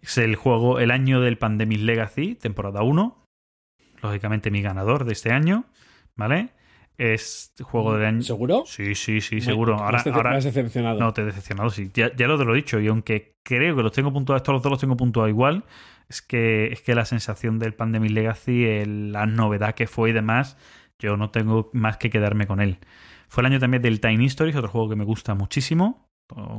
[0.02, 3.21] Es el juego El año del Pandemic Legacy, temporada 1.
[4.02, 5.66] Lógicamente mi ganador de este año,
[6.16, 6.50] ¿vale?
[6.98, 8.22] Es juego del año...
[8.22, 8.64] ¿Seguro?
[8.66, 9.76] Sí, sí, sí, seguro.
[9.76, 11.00] me Ahora, ahora me has decepcionado.
[11.00, 11.90] no te he decepcionado, sí.
[11.94, 12.80] Ya, ya lo te lo he dicho.
[12.80, 15.64] Y aunque creo que los tengo puntuados, estos los dos los tengo puntuados igual,
[16.10, 20.14] es que, es que la sensación del Pandemic Legacy, el- la novedad que fue y
[20.14, 20.58] demás,
[21.00, 22.78] yo no tengo más que quedarme con él.
[23.30, 26.08] Fue el año también del Time Stories, otro juego que me gusta muchísimo,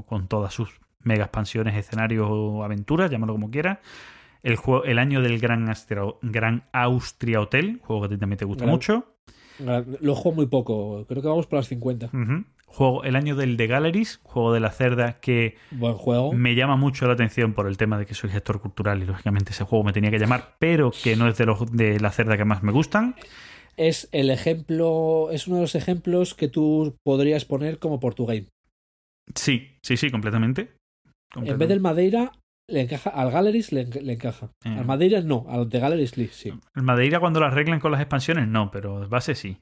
[0.06, 0.70] con todas sus
[1.00, 3.78] mega expansiones, escenarios o aventuras, llámalo como quieras.
[4.42, 5.70] El, juego, el año del Gran,
[6.22, 9.06] Gran Austria Hotel, juego que a ti también te gusta Gran- mucho.
[10.00, 11.04] Lo juego muy poco.
[11.08, 12.06] Creo que vamos por las 50.
[12.06, 12.44] Ujú.
[12.66, 16.32] Juego, el año del The Galleries, juego de la cerda que Buen juego.
[16.32, 19.52] me llama mucho la atención por el tema de que soy gestor cultural y lógicamente
[19.52, 22.36] ese juego me tenía que llamar, pero que no es de los de la cerda
[22.38, 23.14] que más me gustan.
[23.76, 25.28] Es el ejemplo.
[25.30, 28.46] Es uno de los ejemplos que tú podrías poner como Portugame.
[29.34, 30.72] Sí, sí, sí, completamente.
[31.36, 32.32] En vez del Madeira,
[32.68, 33.10] le encaja.
[33.10, 34.50] Al Galleries le, le encaja.
[34.64, 34.68] Eh.
[34.78, 35.46] Al Madeira no.
[35.48, 36.52] Al de Galleries sí, sí.
[36.74, 39.58] El Madeira cuando lo arreglan con las expansiones, no, pero de base sí.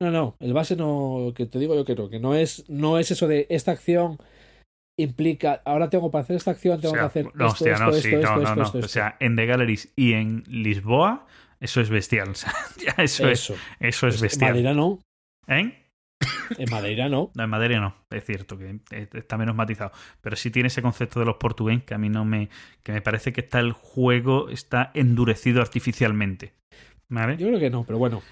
[0.00, 0.36] No, no.
[0.40, 1.32] El base no.
[1.34, 2.08] Que te digo yo que no.
[2.08, 4.18] Que no es, no es eso de esta acción
[4.98, 5.62] implica.
[5.64, 7.84] Ahora tengo para hacer esta acción, tengo O sea, que hacer no, esto, hostia, esto,
[7.84, 8.84] no, esto, sí, esto, no, esto, no, no.
[8.84, 11.26] O sea, en The Galleries y en Lisboa,
[11.60, 12.28] eso es bestial.
[12.32, 13.54] O sea, ya eso, Eso.
[13.54, 14.50] es, eso es Pues bestial.
[14.50, 14.98] Madeira no.
[15.46, 15.86] ¿Eh?
[16.56, 17.30] En Madeira no.
[17.34, 19.92] No, en Madeira no, es cierto que eh, está menos matizado.
[20.20, 22.48] Pero sí tiene ese concepto de los portugueses que a mí no me.
[22.82, 26.54] que me parece que está el juego está endurecido artificialmente.
[27.08, 27.36] ¿Vale?
[27.36, 28.22] Yo creo que no, pero bueno.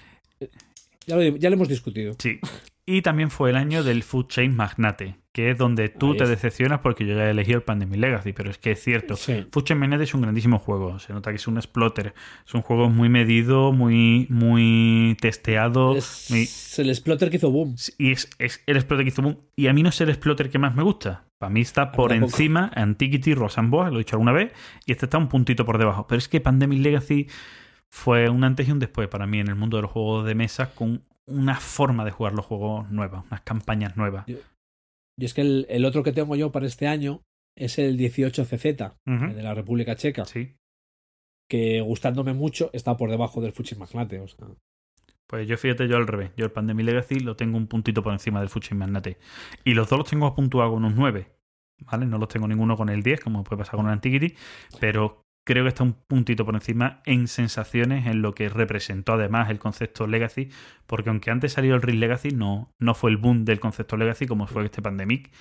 [1.05, 2.15] Ya lo, ya lo hemos discutido.
[2.19, 2.39] Sí.
[2.85, 6.23] Y también fue el año del Food Chain Magnate, que es donde tú Ahí te
[6.23, 6.29] es.
[6.31, 9.15] decepcionas porque yo ya he elegido el Pandemic Legacy, pero es que es cierto.
[9.15, 9.45] Sí.
[9.75, 10.97] Magnate es un grandísimo juego.
[10.97, 12.15] Se nota que es un exploter.
[12.43, 15.95] Es un juego muy medido, muy, muy testeado.
[15.95, 16.49] Es muy-
[16.83, 17.75] el exploter que hizo boom.
[17.99, 19.37] y es, es el exploter que hizo boom.
[19.55, 21.25] Y a mí no es el exploter que más me gusta.
[21.37, 24.51] Para mí está por encima Antiquity, Rosamboa, lo he dicho alguna vez,
[24.87, 26.07] y este está un puntito por debajo.
[26.07, 27.27] Pero es que Pandemic Legacy
[27.89, 30.33] fue un antes y un después para mí en el mundo de los juegos de
[30.33, 34.25] mesa con una forma de jugar los juegos nueva, unas campañas nuevas.
[35.17, 37.21] Y es que el, el otro que tengo yo para este año
[37.55, 39.25] es el 18CZ, Ujú.
[39.25, 40.55] el de la República Checa, Sí.
[41.49, 44.19] que gustándome mucho está por debajo del Fuchi Magnate.
[44.19, 44.47] O sea,
[45.27, 46.31] Pues yo fíjate, yo al revés.
[46.37, 49.17] Yo el Pandemic Legacy lo tengo un puntito por encima del Fuchin Magnate.
[49.65, 51.31] Y los dos los tengo puntuados con un 9.
[51.79, 52.05] ¿Vale?
[52.07, 54.33] No los tengo ninguno con el 10, como puede pasar con el Antiquity.
[54.79, 59.49] Pero creo que está un puntito por encima en sensaciones, en lo que representó además
[59.49, 60.49] el concepto Legacy.
[60.85, 64.27] Porque aunque antes salió el Risk Legacy, no, no fue el boom del concepto Legacy
[64.27, 65.31] como fue este Pandemic.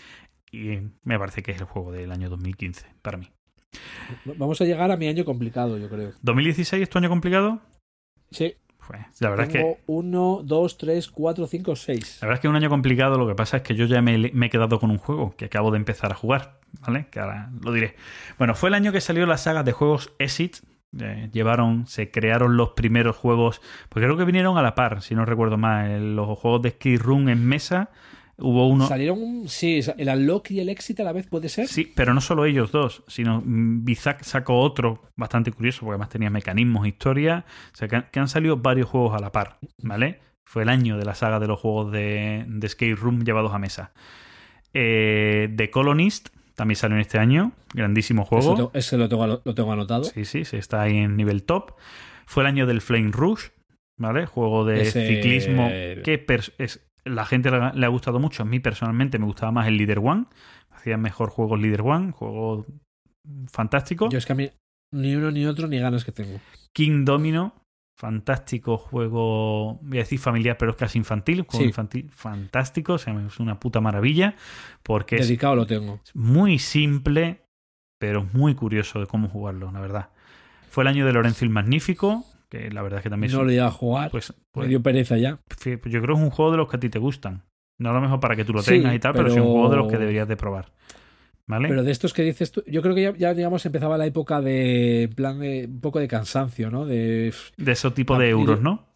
[0.53, 3.29] Y me parece que es el juego del año 2015 para mí.
[4.37, 6.13] vamos a llegar a mi año complicado, yo creo.
[6.23, 7.61] ¿2016 es tu año complicado?
[8.31, 8.55] Sí,
[9.21, 12.19] la verdad es que tengo uno, dos, tres, cuatro, cinco, seis.
[12.21, 14.03] La verdad es que es un año complicado, lo que pasa es que yo ya
[14.03, 17.07] me, me he quedado con un juego que acabo de empezar a jugar, ¿vale?
[17.11, 17.97] Que ahora lo diré.
[18.39, 20.59] Bueno, fue el año que salió la saga de juegos Exit.
[20.99, 25.15] Eh, llevaron, se crearon los primeros juegos, porque creo que vinieron a la par, si
[25.15, 27.91] no recuerdo mal, los juegos de Ski Room en mesa.
[28.39, 28.87] Hubo uno.
[28.87, 31.69] Salieron, sí, el Unlock y el Exit a la vez, ¿puede ser?
[31.69, 36.11] Sí, pero no solo ellos dos, sino mm, Bizak sacó otro bastante curioso, porque además
[36.11, 37.47] tenía mecanismos, historia.
[37.73, 40.21] O sea, que han, que han salido varios juegos a la par, ¿vale?
[40.45, 43.59] Fue el año de la saga de los juegos de, de Escape Room llevados a
[43.59, 43.93] mesa.
[44.75, 48.71] Eh, The Colonist también salió en este año, grandísimo juego.
[48.75, 50.05] ese lo, tengo, lo tengo anotado.
[50.05, 51.73] Sí, sí, sí, está ahí en nivel top.
[52.27, 53.49] Fue el año del Flame Rush,
[53.99, 54.27] ¿vale?
[54.27, 56.25] Juego de Ese- ciclismo que
[56.59, 58.43] es, la gente le ha, gustado mucho.
[58.43, 60.25] A mí personalmente me gustaba más el Leader One.
[60.71, 62.67] Hacía mejor juegos Leader One, juego
[63.51, 64.09] fantástico.
[64.11, 64.51] Yo es que a mí
[64.93, 66.41] ni uno ni otro ni ganas que tengo.
[66.73, 67.55] King Domino,
[67.99, 71.43] fantástico juego, voy a decir familiar, pero es casi infantil.
[71.43, 71.69] Juego Sí.
[71.69, 74.37] infantil fantástico, o sea, es una puta maravilla.
[74.83, 76.01] Porque es Dedicado lo tengo.
[76.15, 77.43] muy simple,
[77.99, 80.11] pero muy curioso de cómo jugarlo, la verdad.
[80.71, 83.53] Fue el año de Lorenzo el Magnífico, que la verdad es que también No lo
[83.53, 84.11] iba a jugar.
[84.11, 85.39] pues, me pues, dio pereza ya.
[85.59, 87.43] fi- yo creo que es un juego de los que a ti te gustan.
[87.79, 89.43] No a lo mejor para que tú lo Sí, tengas y tal, pero, sí un
[89.45, 90.73] pero- juego de los que deberías de probar.
[91.49, 91.69] ¿Vale?
[91.69, 94.41] Pero de estos que dices tú, yo creo que ya, ya, digamos empezaba la época
[94.41, 96.87] de plan de un poco de cansancio, ¿no?
[96.87, 98.87] De, de ese tipo de euros, de- ¿no?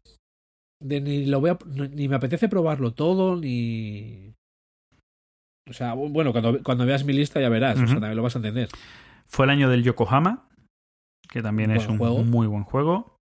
[0.82, 1.58] de ni lo voy a,
[1.94, 4.32] ni me apetece probarlo todo ni
[5.68, 8.34] o sea, bueno, cuando, cuando veas mi lista ya verás, o sea, también lo vas
[8.34, 8.68] a entender.
[9.28, 10.48] Fue el año del Yokohama,
[11.28, 12.24] que también es un juego.
[12.24, 13.18] muy buen juego.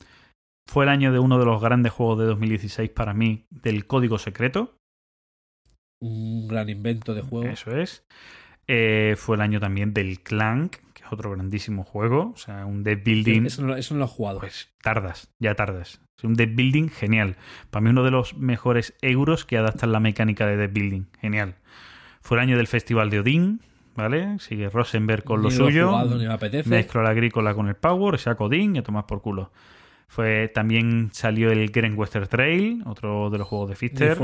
[0.68, 4.20] Fue el año de uno de los grandes juegos de 2016 para mí, del Código
[4.20, 4.76] Secreto.
[6.02, 7.48] Un gran invento de juego.
[7.48, 8.06] Eso es.
[8.68, 12.34] Eh, fue el año también del Clank, que es otro grandísimo juego.
[12.36, 13.46] O sea, un deck building.
[13.46, 14.40] Eso no, eso no lo he jugado.
[14.42, 16.02] Pues tardas, ya tardas.
[16.18, 17.38] Es un deck building genial.
[17.70, 21.06] Para mí uno de los mejores euros que adaptan la mecánica de deck building.
[21.22, 21.56] Genial.
[22.22, 23.62] Fue el año del Festival de Odín,
[23.96, 24.38] ¿vale?
[24.40, 25.92] Sigue Rosenberg con lo suyo.
[25.92, 26.70] jugado, ni me apetece.
[26.70, 29.52] Mezclo la agrícola con el Power, saco Odín y a tomar por culo.
[30.10, 34.18] Fue, también salió el Gren Western Trail, otro de los juegos de Fister.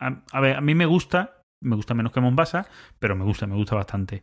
[0.00, 2.66] A, a ver, a mí me gusta, me gusta menos que Mombasa,
[2.98, 4.22] pero me gusta, me gusta bastante.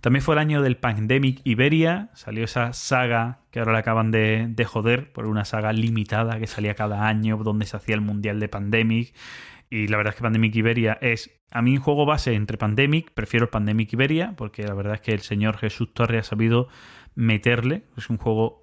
[0.00, 4.46] También fue el año del Pandemic Iberia, salió esa saga que ahora le acaban de,
[4.48, 8.40] de joder por una saga limitada que salía cada año donde se hacía el Mundial
[8.40, 9.14] de Pandemic.
[9.68, 13.12] Y la verdad es que Pandemic Iberia es, a mí un juego base entre Pandemic,
[13.12, 16.68] prefiero el Pandemic Iberia, porque la verdad es que el señor Jesús Torre ha sabido
[17.14, 18.59] meterle, es un juego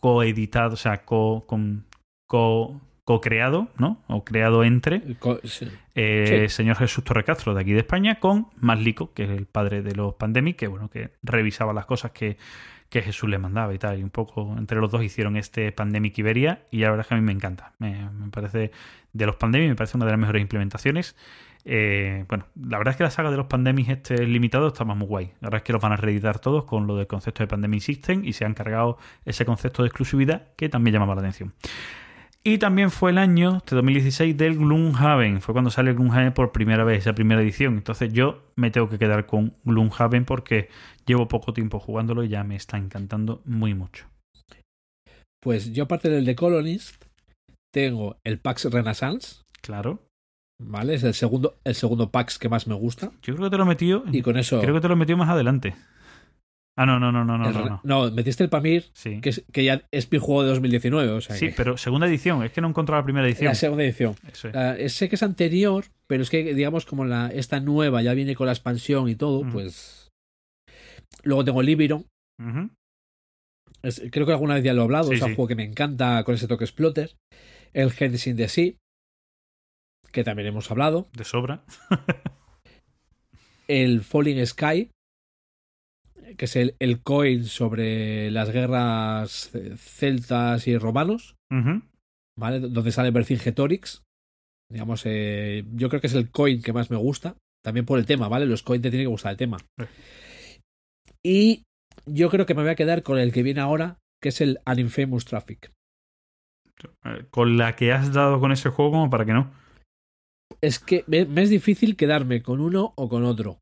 [0.00, 1.84] coeditado, o sea, co, con,
[2.26, 4.02] co, co-creado, ¿no?
[4.08, 5.66] O creado entre El co- sí.
[5.94, 6.54] eh, Sí.
[6.54, 9.94] señor Jesús Torre Castro de aquí de España con Maslico, que es el padre de
[9.94, 12.36] los Pandemic, que bueno, que revisaba las cosas que,
[12.90, 13.98] que Jesús le mandaba y tal.
[13.98, 17.14] Y un poco entre los dos hicieron este Pandemic Iberia y la verdad es que
[17.14, 17.72] a mí me encanta.
[17.78, 18.72] Me, me parece,
[19.14, 21.16] de los Pandemic, me parece una de las mejores implementaciones.
[21.70, 24.96] Eh, bueno, la verdad es que la saga de los Pandemic este limitado está más
[24.96, 25.26] muy guay.
[25.40, 27.82] La verdad es que los van a reeditar todos con lo del concepto de Pandemic
[27.82, 28.96] System y se han cargado
[29.26, 31.52] ese concepto de exclusividad que también llamaba la atención.
[32.42, 35.42] Y también fue el año de 2016 del Gloomhaven.
[35.42, 37.74] Fue cuando sale Gloomhaven por primera vez, esa primera edición.
[37.74, 40.70] Entonces yo me tengo que quedar con Gloomhaven porque
[41.04, 44.06] llevo poco tiempo jugándolo y ya me está encantando muy mucho.
[45.42, 47.04] Pues yo aparte del The Colonist
[47.74, 50.07] tengo el Pax Renaissance, Claro.
[50.60, 50.94] ¿Vale?
[50.94, 53.12] Es el segundo, el segundo PAX que más me gusta.
[53.22, 54.04] Yo creo que te lo he metido.
[54.10, 54.60] Y con eso.
[54.60, 55.74] Creo que te lo he metido más adelante.
[56.76, 57.48] Ah, no, no, no, no, no.
[57.48, 58.10] el no, no.
[58.12, 59.20] metiste el Pamir, Sí.
[59.20, 61.10] que, es- que ya es mi juego de 2019.
[61.10, 62.44] O sea, Sí, que- pero segunda edición.
[62.44, 63.46] Es que no he encontrado la primera edición.
[63.48, 64.14] la segunda edición.
[64.32, 64.54] Eso es.
[64.54, 68.36] Ah, sé que es anterior, pero es que, digamos, como la, esta nueva ya viene
[68.36, 70.08] con la expansión y todo, pues.
[71.24, 72.04] Luego tengo el Ibiron.
[72.40, 72.70] Ujú.
[73.82, 75.08] Es- creo que alguna vez ya lo he hablado.
[75.08, 75.34] Sí, es un sí.
[75.34, 77.16] juego que me encanta con ese toque exploter.
[77.72, 78.72] El Hades in the Sea,
[80.12, 81.08] que también hemos hablado.
[81.12, 81.64] De sobra.
[83.68, 84.90] El Falling Sky,
[86.38, 91.36] que es el, el coin sobre las guerras celtas y romanos.
[92.38, 92.60] ¿vale?
[92.60, 94.02] Donde sale Vercingetorix.
[94.70, 97.36] Digamos, eh, yo creo que es el coin que más me gusta.
[97.62, 98.46] También por el tema, ¿vale?
[98.46, 99.58] Los coins te tiene que gustar el tema.
[101.22, 101.64] Y
[102.06, 104.60] yo creo que me voy a quedar con el que viene ahora, que es el
[104.64, 105.72] An Infamous Traffic.
[107.04, 109.50] Eh, Con la que has dado con ese juego, como para que no.
[110.60, 113.58] Es que me, me es difícil quedarme con uno o con otro.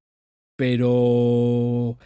[0.57, 1.99] Pero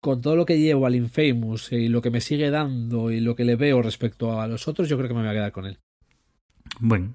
[0.00, 3.34] con todo lo que llevo al Infamous y lo que me sigue dando y lo
[3.34, 5.66] que le veo respecto a los otros, yo creo que me voy a quedar con
[5.66, 5.78] él.
[6.80, 7.14] Bueno.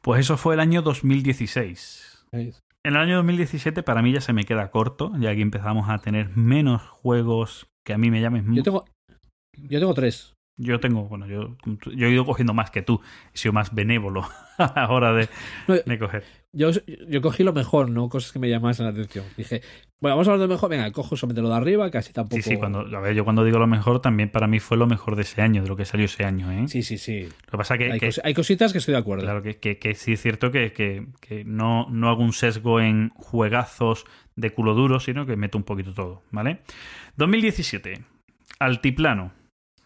[0.00, 2.26] Pues eso fue el año 2016.
[2.32, 2.52] En
[2.84, 6.36] el año 2017 para mí ya se me queda corto, ya que empezamos a tener
[6.36, 8.84] menos juegos que a mí me llamen Yo tengo,
[9.56, 10.33] yo tengo tres.
[10.56, 11.56] Yo tengo, bueno, yo,
[11.96, 13.00] yo he ido cogiendo más que tú.
[13.34, 14.24] He sido más benévolo
[14.58, 15.28] a la hora de,
[15.66, 16.22] No, de coger.
[16.52, 16.70] Yo,
[17.08, 18.08] yo cogí lo mejor, ¿no?
[18.08, 19.24] Cosas que me llamasen la atención.
[19.36, 19.62] Dije,
[20.00, 20.70] bueno, vamos a hablar de lo mejor.
[20.70, 22.40] Venga, cojo solamente lo de arriba, casi tampoco.
[22.40, 24.86] Sí, sí, cuando, a ver, yo cuando digo lo mejor, también para mí fue lo
[24.86, 26.68] mejor de ese año, de lo que salió ese año, ¿eh?
[26.68, 27.22] Sí, sí, sí.
[27.24, 29.24] Lo que pasa que, Hay, que- cos- hay cositas que estoy de acuerdo.
[29.24, 32.78] claro, que, que- que sí es cierto que, que- que no, no hago un sesgo
[32.80, 34.04] en juegazos
[34.36, 36.60] de culo duro, sino que meto un poquito todo, ¿vale?
[37.16, 38.04] 2017,
[38.60, 39.32] Altiplano,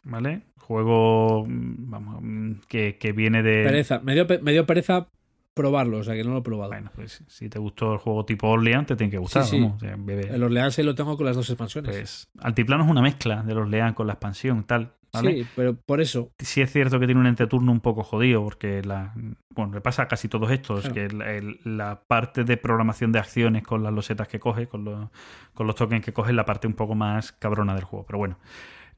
[0.04, 0.42] ¿vale?
[0.68, 3.64] Juego, mm, vamos, mm, que, que viene de...
[3.64, 4.00] Pereza.
[4.00, 5.08] Me dio, pe- me dio pereza
[5.54, 6.70] probarlo, o sea que no lo he probado.
[6.72, 9.62] Bueno, pues si te gustó el juego tipo Orleans, te tiene que gustar, Sí, sí.
[9.62, 10.28] vamos, o sea, bebé.
[10.30, 11.90] El Orleans sí lo tengo con las dos expansiones.
[11.96, 14.92] Pues Altiplano es una mezcla de los Lean con la expansión, tal.
[15.10, 15.32] ¿vale?
[15.38, 16.30] Sí, pero por eso.
[16.38, 16.60] Sí.
[16.60, 19.14] es cierto que tiene un entreturno un poco jodido, porque la,
[19.54, 20.94] bueno, le pasa a casi todos estos, Claro.
[20.94, 24.84] que el- el- la parte de programación de acciones con las losetas que coge, con
[24.84, 25.08] los,
[25.54, 28.04] con los tokens que coge, es la parte un poco más cabrona del juego.
[28.06, 28.36] Pero bueno.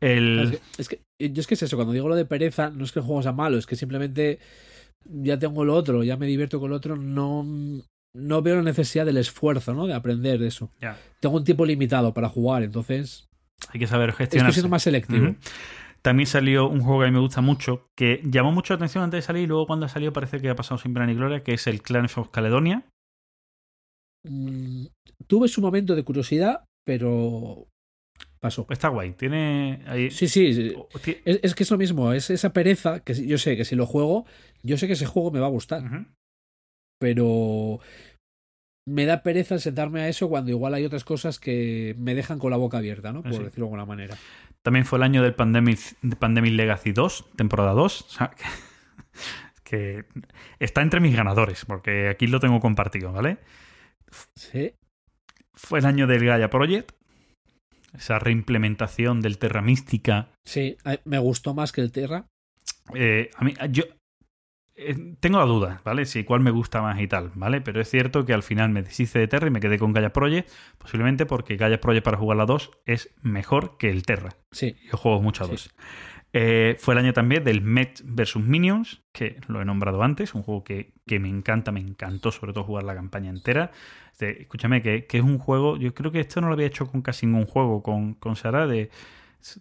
[0.00, 2.70] El, Es que, es que- yo es que es eso, cuando digo lo de pereza,
[2.70, 4.38] no es que el juego sea malo, es que simplemente
[5.04, 7.44] ya tengo lo otro, ya me divierto con lo otro, no,
[8.16, 9.86] no veo la necesidad del esfuerzo, ¿no?
[9.86, 10.70] De aprender eso.
[11.20, 13.26] Tengo un tiempo limitado para jugar, entonces
[13.68, 14.52] hay que saber estoy gestionar.
[14.54, 15.34] siendo más selectivo.
[16.02, 19.04] También salió un juego que a mí me gusta mucho, que llamó mucho la atención
[19.04, 21.14] antes de salir y luego cuando ha salido parece que ha pasado sin pena ni
[21.14, 22.86] gloria, que es el Clans of Caledonia.
[24.26, 24.86] Mm,
[25.26, 27.66] tuve su momento de curiosidad, pero
[28.40, 28.66] pasó.
[28.70, 29.82] Está guay, tiene...
[29.86, 30.74] Ahí, Sí, sí, sí.
[31.24, 33.86] Es, es que es lo mismo, es esa pereza que yo sé que si lo
[33.86, 34.24] juego,
[34.62, 35.82] yo sé que ese juego me va a gustar,
[36.98, 37.80] pero
[38.86, 42.50] me da pereza sentarme a eso cuando igual hay otras cosas que me dejan con
[42.50, 43.22] la boca abierta, ¿no?
[43.22, 43.38] Por Sí.
[43.44, 44.16] decirlo de alguna manera.
[44.62, 48.00] También fue el año del Pandemic, de Pandemic Legacy 2, temporada 2.
[48.02, 48.44] O sea, que,
[49.64, 50.04] que
[50.58, 53.38] está entre mis ganadores, porque aquí lo tengo compartido, ¿vale?
[54.34, 54.72] Sí.
[55.54, 56.92] Fue el año del Gaia Project,
[57.94, 60.28] esa reimplementación del Terra Mística.
[60.44, 62.26] Sí, me gustó más que el Terra.
[62.94, 63.84] Eh, a mí, yo
[64.76, 66.06] eh, tengo la duda, ¿vale?
[66.06, 67.60] Si cuál me gusta más y tal, ¿vale?
[67.60, 70.12] Pero es cierto que al final me deshice de Terra y me quedé con Gaia
[70.12, 74.30] Project, posiblemente porque Gaia Project para jugar la 2 es mejor que el Terra.
[74.50, 75.52] Sí, Yo juego mucho a Sí.
[75.52, 75.70] dos.
[76.32, 80.44] Eh, fue el año también del Met vs Minions, que lo he nombrado antes, un
[80.44, 83.72] juego que, que me encanta, me encantó sobre todo jugar la campaña entera.
[84.20, 86.86] Este, escúchame, que, que es un juego, yo creo que esto no lo había hecho
[86.86, 88.90] con casi ningún juego, con, con Sara, de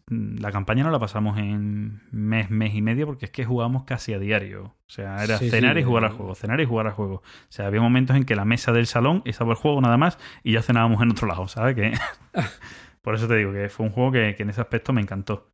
[0.09, 4.13] la campaña no la pasamos en mes, mes y medio, porque es que jugábamos casi
[4.13, 4.63] a diario.
[4.65, 6.15] O sea, era Sí, sí, cenar y jugar al eh.
[6.15, 7.15] juego, cenar y jugar al juego.
[7.15, 10.17] O sea, había momentos en que la mesa del salón estaba el juego nada más
[10.43, 11.75] y ya cenábamos en otro lado, ¿sabes?
[11.75, 11.93] Que...
[13.01, 15.53] Por eso te digo que fue un juego que, que en ese aspecto me encantó.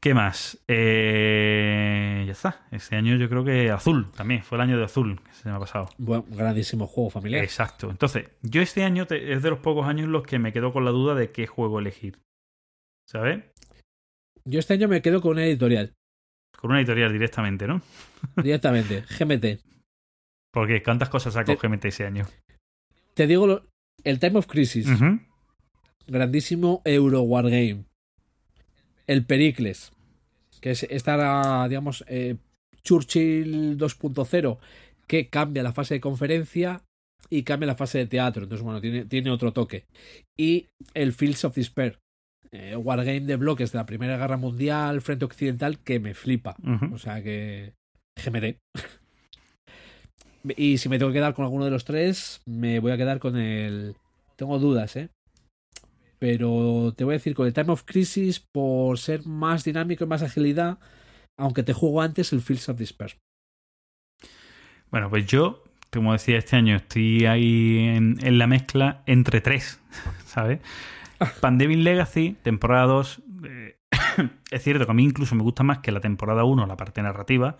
[0.00, 0.62] ¿Qué más?
[0.68, 2.66] Eh, ya está.
[2.70, 4.42] Ese año yo creo que Azul también.
[4.44, 5.88] Fue el año de Azul que se me ha pasado.
[5.98, 7.42] buen, grandísimo juego familiar.
[7.42, 7.90] Exacto.
[7.90, 10.72] Entonces, yo este año te- es de los pocos años en los que me quedo
[10.72, 12.20] con la duda de qué juego elegir.
[13.08, 13.42] ¿Sabes?
[14.44, 15.94] Yo este año me quedo con una editorial,
[16.56, 17.82] Con una editorial directamente, ¿no?
[18.36, 19.60] directamente, GMT.
[20.52, 22.24] Porque cuántas cosas sacó Te- GMT ese año.
[23.14, 23.66] Te digo, lo-
[24.04, 24.86] el Time of Crisis,
[26.06, 27.84] grandísimo Euro Wargame.
[29.08, 29.92] El Pericles,
[30.60, 32.36] que es esta, digamos, eh,
[32.84, 34.58] Churchill 2.0,
[35.06, 36.82] que cambia la fase de conferencia
[37.30, 38.44] y cambia la fase de teatro.
[38.44, 39.86] Entonces, bueno, tiene, tiene otro toque.
[40.36, 41.98] Y el Fields of Despair,
[42.50, 46.56] eh, Wargame de bloques de la Primera Guerra Mundial, Frente Occidental, que me flipa.
[46.92, 47.72] O sea que.
[48.22, 48.58] GMT.
[50.56, 53.18] Y si me tengo que quedar con alguno de los tres, me voy a quedar
[53.18, 53.96] con el.
[54.36, 55.08] Tengo dudas, ¿eh?
[56.18, 60.06] Pero te voy a decir con el Time of Crisis por ser más dinámico y
[60.08, 60.78] más agilidad,
[61.38, 63.18] aunque te juego antes el Fields of Despair.
[64.90, 69.80] Bueno, pues yo, como decía este año, estoy ahí en, en la mezcla entre tres,
[70.26, 70.60] ¿sabes?
[71.40, 73.22] Pandemic Legacy, temporada 2.
[73.44, 73.78] eh,
[74.50, 77.02] es cierto que a mí incluso me gusta más que la temporada 1, la parte
[77.02, 77.56] narrativa.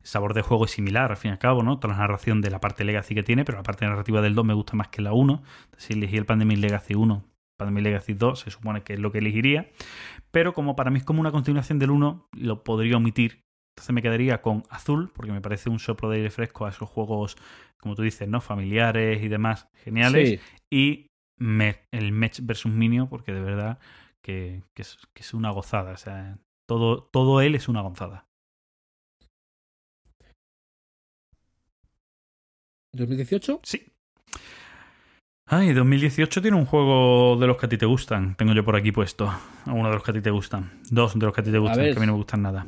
[0.00, 1.78] El sabor de juego es similar, al fin y al cabo, ¿no?
[1.78, 4.44] Toda la narración de la parte Legacy que tiene, pero la parte narrativa del 2
[4.44, 5.42] me gusta más que la 1.
[5.76, 7.24] Si elegí el Pandemic Legacy 1,
[7.58, 9.70] Pandemic Legacy 2 se supone que es lo que elegiría.
[10.30, 13.42] Pero como para mí es como una continuación del 1, lo podría omitir.
[13.76, 16.88] Entonces me quedaría con Azul, porque me parece un soplo de aire fresco a esos
[16.88, 17.36] juegos,
[17.78, 18.40] como tú dices, ¿no?
[18.40, 20.30] Familiares y demás, geniales.
[20.30, 20.40] Sí.
[20.70, 21.06] Y
[21.40, 23.78] Me- el Mech versus Minio, porque de verdad
[24.22, 25.92] que, que es, que es una gozada.
[25.92, 26.38] O sea,
[26.68, 28.26] todo, todo él es una gozada.
[32.92, 33.60] ¿2018?
[33.64, 33.92] Sí.
[35.50, 38.34] Ay, 2018 tiene un juego de los que a ti te gustan.
[38.36, 39.32] Tengo yo por aquí puesto.
[39.66, 40.70] Uno de los que a ti te gustan.
[40.90, 41.92] Dos de los que a ti te gustan, ver.
[41.94, 42.66] que a mí no me gustan nada.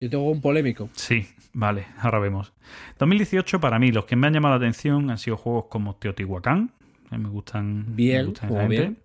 [0.00, 0.90] Yo tengo un polémico.
[0.92, 2.52] Sí, vale, ahora vemos.
[2.98, 6.70] 2018 para mí, los que me han llamado la atención han sido juegos como Teotihuacán,
[7.08, 8.98] que me gustan, Bien, me gustan bien.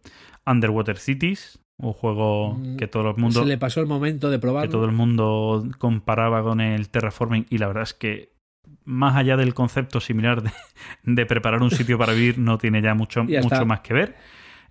[0.46, 4.38] Underwater Cities, un juego Mm, que todo el mundo Se le pasó el momento de
[4.38, 4.72] que probarlo.
[4.72, 8.35] todo el mundo comparaba con el terraforming y la verdad es que
[8.84, 10.52] más allá del concepto similar de,
[11.04, 14.16] de preparar un sitio para vivir no tiene ya mucho, Ya mucho más que ver.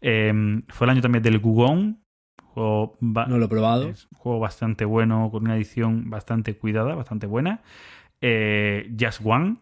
[0.00, 2.02] Eh, fue el año también del Gugón,
[2.42, 3.88] juego, No lo he probado.
[3.88, 7.62] es un juego bastante bueno, con una edición bastante cuidada, bastante buena.
[8.20, 9.56] Eh, Just One,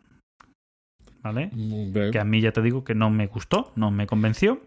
[1.23, 1.51] ¿vale?
[1.53, 2.11] Mm.
[2.11, 4.61] Que a mí ya te digo que no me gustó, no me convenció.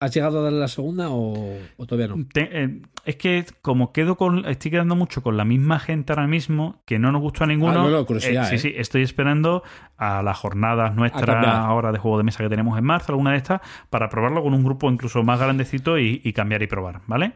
[0.00, 2.26] ¿Has llegado a darle la segunda o, o todavía no?
[2.32, 6.26] Te- eh, es que como quedo con, estoy quedando mucho con la misma gente ahora
[6.26, 7.80] mismo, que no nos gustó a ninguno.
[7.80, 8.58] Ah, no, no, curiosidad, sí, ¿eh?
[8.58, 9.62] sí, estoy esperando
[9.96, 13.38] a las jornadas nuestras ahora de juego de mesa que tenemos en marzo, alguna de
[13.38, 17.32] estas, para probarlo con un grupo incluso más grandecito y, y cambiar y probar, ¿vale?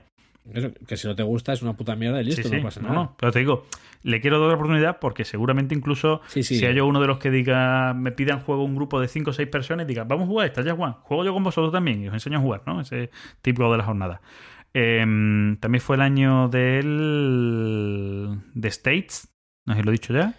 [0.52, 2.62] Eso, que si no te gusta es una puta mierda y listo, sí, sí, no
[2.62, 3.00] pasa no, nada.
[3.00, 3.66] no, pero te digo,
[4.02, 7.30] le quiero dar la oportunidad porque seguramente incluso Sí, si hay uno de los que
[7.30, 10.28] diga, me pidan juego un grupo de 5 o 6 personas y diga, vamos a
[10.28, 12.80] jugar esta, ya Juan, juego yo con vosotros también y os enseño a jugar, ¿no?
[12.80, 13.10] Ese
[13.42, 14.20] típico de la jornada.
[14.74, 19.28] Em, también fue el año del The States,
[19.66, 20.34] no sé si lo he dicho ya.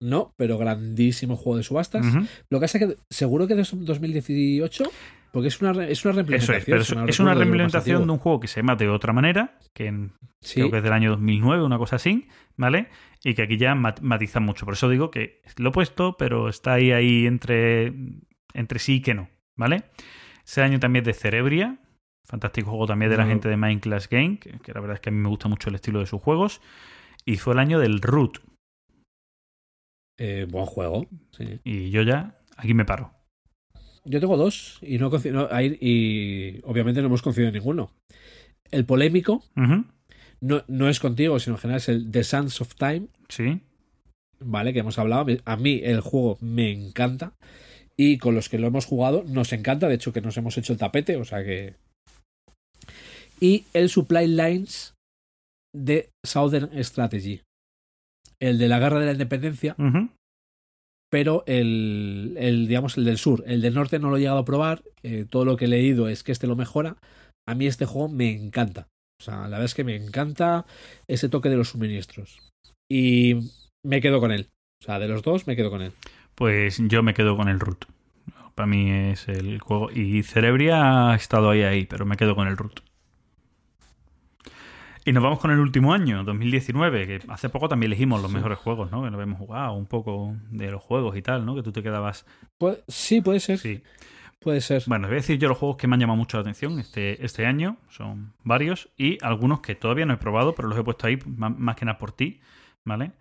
[0.00, 2.04] No, pero grandísimo juego de subastas.
[2.50, 4.84] Lo que pasa es que seguro que es 2018,
[5.32, 6.56] porque es una, es una Eso reimplementación.
[6.58, 8.76] es, pero si es, no es una de reimplementación de un juego que se llama
[8.76, 12.26] de otra manera, que en- Sí, creo que es del año 2009, una cosa así,
[12.56, 12.88] ¿vale?
[13.22, 14.64] Y que aquí ya mat- matiza mucho.
[14.64, 17.92] Por eso digo que lo he puesto, pero está ahí, ahí entre,
[18.52, 19.84] entre sí y que no, ¿vale?
[20.44, 21.78] Ese año también de Cerebria,
[22.24, 23.30] fantástico juego también de la No.
[23.30, 25.48] gente de Mind Class Game, que, que la verdad es que a mí me gusta
[25.48, 26.60] mucho el estilo de sus juegos.
[27.24, 28.40] Y fue el año del Root.
[30.18, 31.06] eh, buen juego.
[31.30, 31.60] sí.
[31.64, 33.12] Y yo ya, aquí me paro.
[34.04, 37.92] Yo tengo dos y no, no- ahí- y obviamente no hemos coincidido en ninguno.
[38.70, 39.44] El polémico
[40.40, 43.60] no, no es contigo, sino en general es el The Sands of Time, Sí.
[44.40, 44.72] ¿vale?
[44.72, 45.26] Que hemos hablado.
[45.44, 47.34] A mí el juego me encanta.
[47.96, 49.86] Y con los que lo hemos jugado nos encanta.
[49.88, 51.74] De hecho, que nos hemos hecho el tapete, o sea que.
[53.40, 54.94] Y el Supply Lines
[55.74, 57.42] de Southern Strategy.
[58.40, 60.08] El de la guerra de la independencia, Ujú.
[61.12, 63.44] Pero el, el digamos, el del sur.
[63.46, 64.82] El del norte no lo he llegado a probar.
[65.02, 66.96] eh, todo lo que he leído es que este lo mejora.
[67.46, 68.88] A mí este juego me encanta.
[69.20, 70.64] O sea, la verdad es que me encanta
[71.06, 72.38] ese toque de los suministros.
[72.90, 73.50] Y
[73.84, 74.48] me quedo con él.
[74.82, 75.92] O sea, de los dos me quedo con él.
[76.34, 77.84] Pues yo me quedo con el Root.
[78.54, 79.90] Para mí es el juego.
[79.90, 82.80] Y Cerebria ha estado ahí, ahí, pero me quedo con el Root.
[85.04, 88.58] Y nos vamos con el último año, 2019, que hace poco también elegimos los mejores
[88.58, 89.02] juegos, ¿no?
[89.02, 91.56] Que nos hemos jugado un poco de los juegos y tal, ¿no?
[91.56, 92.24] Que tú te quedabas.
[92.56, 93.58] Puede- sí, puede ser.
[93.58, 93.82] Sí.
[94.38, 94.82] Puede ser.
[94.86, 96.78] Bueno, os voy a decir yo los juegos que me han llamado mucho la atención
[96.78, 97.78] este, este año.
[97.88, 98.90] Son varios.
[98.96, 101.84] Y algunos que todavía no he probado, pero los he puesto ahí má- más que
[101.84, 102.40] nada por ti,
[102.84, 103.12] ¿vale?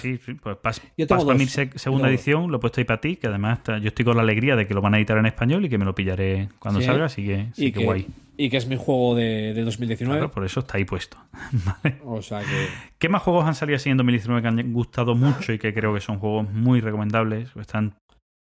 [0.00, 0.56] Sí, sí, pues
[0.96, 3.78] Yo tengo para mí segunda edición, lo he puesto ahí para ti, que además está-
[3.78, 5.78] yo estoy con la alegría de que lo van a editar en español y que
[5.78, 6.86] me lo pillaré cuando Sí.
[6.86, 8.06] salga, así que, sí y, que que, guay.
[8.36, 10.18] y que es mi juego de, de 2019.
[10.20, 11.16] Claro, por eso está ahí puesto.
[12.04, 12.66] O sea que.
[12.98, 15.92] ¿Qué más juegos han salido así en 2019 que han gustado mucho y que creo
[15.94, 17.50] que son juegos muy recomendables?
[17.56, 17.94] Están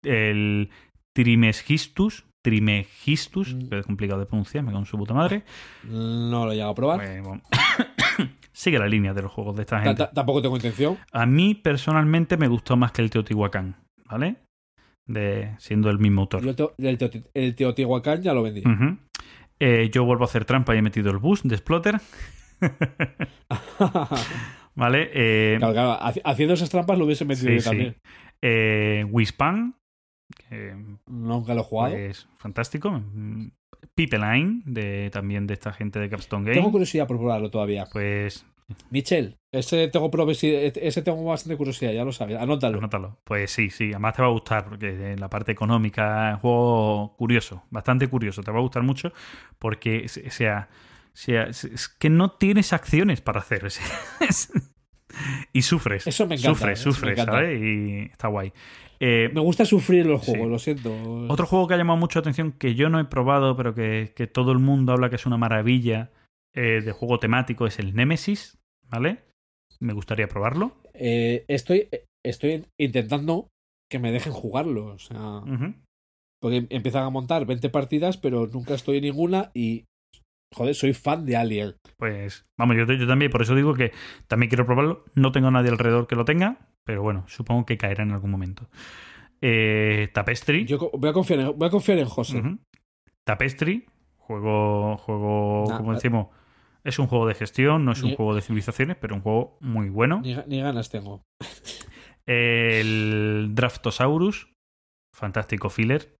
[0.04, 0.70] el
[1.14, 3.68] Trimesgistus, Trimegistus, Mm.
[3.68, 5.42] que es complicado de pronunciar, me cago en su puta madre.
[5.84, 6.98] No lo he llegado a probar.
[7.22, 7.42] Bueno,
[8.52, 9.98] sigue la línea de los juegos de esta Ta- gente.
[10.04, 10.98] ta- Tampoco tengo intención.
[11.12, 14.36] A mí personalmente me gustó más que el Teotihuacán, ¿vale?
[15.06, 16.42] De, siendo el mismo autor.
[16.44, 18.62] Yo te- el, Teo- el Teotihuacán ya lo vendí.
[19.60, 21.96] Eh, yo vuelvo a hacer trampa y he metido el bus de Splotter,
[24.74, 25.10] ¿vale?
[25.12, 27.68] Eh, Claro, claro, haci- haciendo esas trampas lo hubiese metido Sí, yo sí.
[27.68, 27.96] también.
[28.42, 29.74] Eh, Wispan,
[30.48, 31.96] que Nunca lo he jugado.
[31.96, 33.02] es fantástico.
[34.06, 36.54] Pipeline, de, también de esta gente de Capstone Game.
[36.56, 37.84] Tengo curiosidad por probarlo todavía.
[37.92, 38.46] Pues
[38.90, 42.36] Michel, ese tengo, provi- ese tengo bastante curiosidad, ya lo sabes.
[42.38, 42.78] Anótalo.
[42.78, 43.18] Anótalo.
[43.24, 46.40] Pues sí, sí, además te va a gustar, porque en la parte económica es un
[46.40, 49.12] juego curioso, bastante curioso, te va a gustar mucho,
[49.58, 50.68] porque o sea,
[51.06, 53.64] o sea, es, que no tienes acciones para hacer.
[54.20, 54.52] es-
[55.52, 56.06] y sufres.
[56.06, 57.18] Eso me encanta, Sufres, sufres.
[57.24, 57.60] ¿sabes?
[57.60, 58.52] Y está guay.
[59.00, 60.32] Eh, Me gusta sufrir los Sí.
[60.32, 60.92] juegos, lo siento.
[61.28, 64.12] otro juego que ha llamado mucho la atención, que yo no he probado, pero que,
[64.16, 66.10] que todo el mundo habla que es una maravilla
[66.54, 69.22] eh, de juego temático, es el Nemesis, ¿vale?
[69.80, 70.76] Me gustaría probarlo.
[70.94, 71.88] Eh, estoy,
[72.24, 73.48] estoy intentando
[73.90, 74.86] que me dejen jugarlo.
[74.86, 75.42] O sea,
[76.40, 79.84] porque empiezan a montar 20 partidas, pero nunca estoy en ninguna y.
[80.54, 81.76] Joder, soy fan de Alien.
[81.98, 83.92] Pues vamos, yo, yo también, por eso digo que
[84.26, 85.04] también quiero probarlo.
[85.14, 88.30] No tengo a nadie alrededor que lo tenga, pero bueno, supongo que caerá en algún
[88.30, 88.68] momento.
[89.40, 90.64] Eh, Tapestry.
[90.64, 92.38] Yo voy a confiar en, voy a confiar en José.
[92.38, 92.58] Ujú.
[93.24, 93.86] Tapestry,
[94.16, 95.94] juego, juego, Nah, como eh.
[95.96, 96.28] decimos,
[96.82, 99.58] es un juego de gestión, no es un Ni- juego de civilizaciones, pero un juego
[99.60, 100.20] muy bueno.
[100.22, 101.22] Ni, ga- ni ganas tengo.
[102.26, 104.50] El Draftosaurus,
[105.14, 106.16] fantástico filler,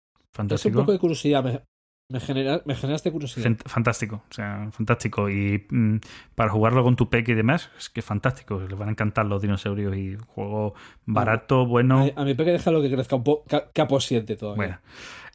[0.51, 1.65] Es un poco de curiosidad.
[2.11, 3.47] Me, me, genera, me generaste curiosidad.
[3.51, 5.29] Fant- Fantástico, o sea, fantástico.
[5.29, 5.97] Y mm,
[6.35, 8.61] para jugarlo con tu peque y demás, es que es fantástico.
[8.61, 12.11] Les van a encantar los dinosaurios y juego barato, bueno.
[12.17, 13.45] A, a mi peque déjalo que crezca un poco.
[13.75, 14.57] Que aposiente todavía.
[14.57, 14.79] bueno.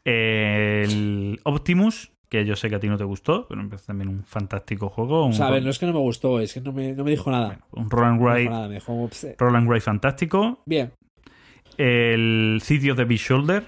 [0.05, 4.23] El Optimus, que yo sé que a ti no te gustó, pero es también un
[4.23, 5.25] fantástico juego.
[5.25, 6.93] Un, O sea, a ver, no es que no me gustó, es que no me,
[6.93, 7.47] no me dijo nada.
[7.47, 9.35] bueno, un roll and No me ride, dijo nada, me dijo, "Pse".
[9.37, 10.61] roll and ride fantástico.
[10.65, 10.91] Bien,
[11.77, 13.63] El sitio de Big Shoulder,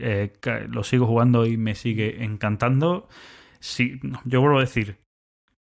[0.00, 0.32] eh,
[0.68, 3.08] lo sigo jugando y me sigue encantando.
[3.58, 4.98] Sí, no, yo vuelvo a decir,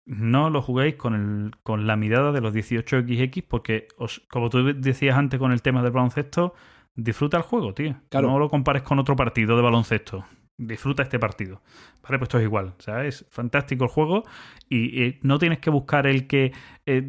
[0.07, 4.75] no lo juguéis con, el, con la mirada de los 18XX porque, os, como tú
[4.75, 6.55] decías antes con el tema del baloncesto,
[6.95, 7.97] disfruta el juego, tío.
[8.11, 8.29] Claro.
[8.29, 10.25] No lo compares con otro partido de baloncesto.
[10.57, 11.63] Disfruta este partido.
[12.03, 12.75] Vale, pues esto es igual.
[12.79, 14.25] O sea, es fantástico el juego
[14.69, 16.53] y eh, no tienes que buscar el que
[16.87, 17.09] eh,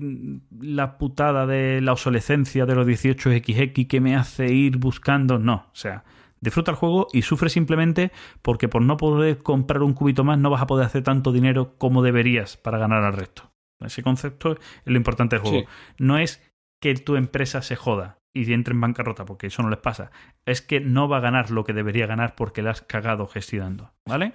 [0.60, 5.38] la putada de la obsolescencia de los 18XX que me hace ir buscando.
[5.38, 6.04] No, o sea,
[6.42, 10.50] disfruta el juego y sufre simplemente porque por no poder comprar un cubito más no
[10.50, 13.52] vas a poder hacer tanto dinero como deberías para ganar al resto.
[13.84, 15.60] Ese concepto es lo importante del juego.
[15.60, 15.68] Sí.
[16.00, 16.42] No es
[16.82, 20.12] que tu empresa se joda y entre en bancarrota, porque eso no les pasa.
[20.46, 23.92] Es que no va a ganar lo que debería ganar porque la has cagado gestionando.
[24.08, 24.34] ¿Vale?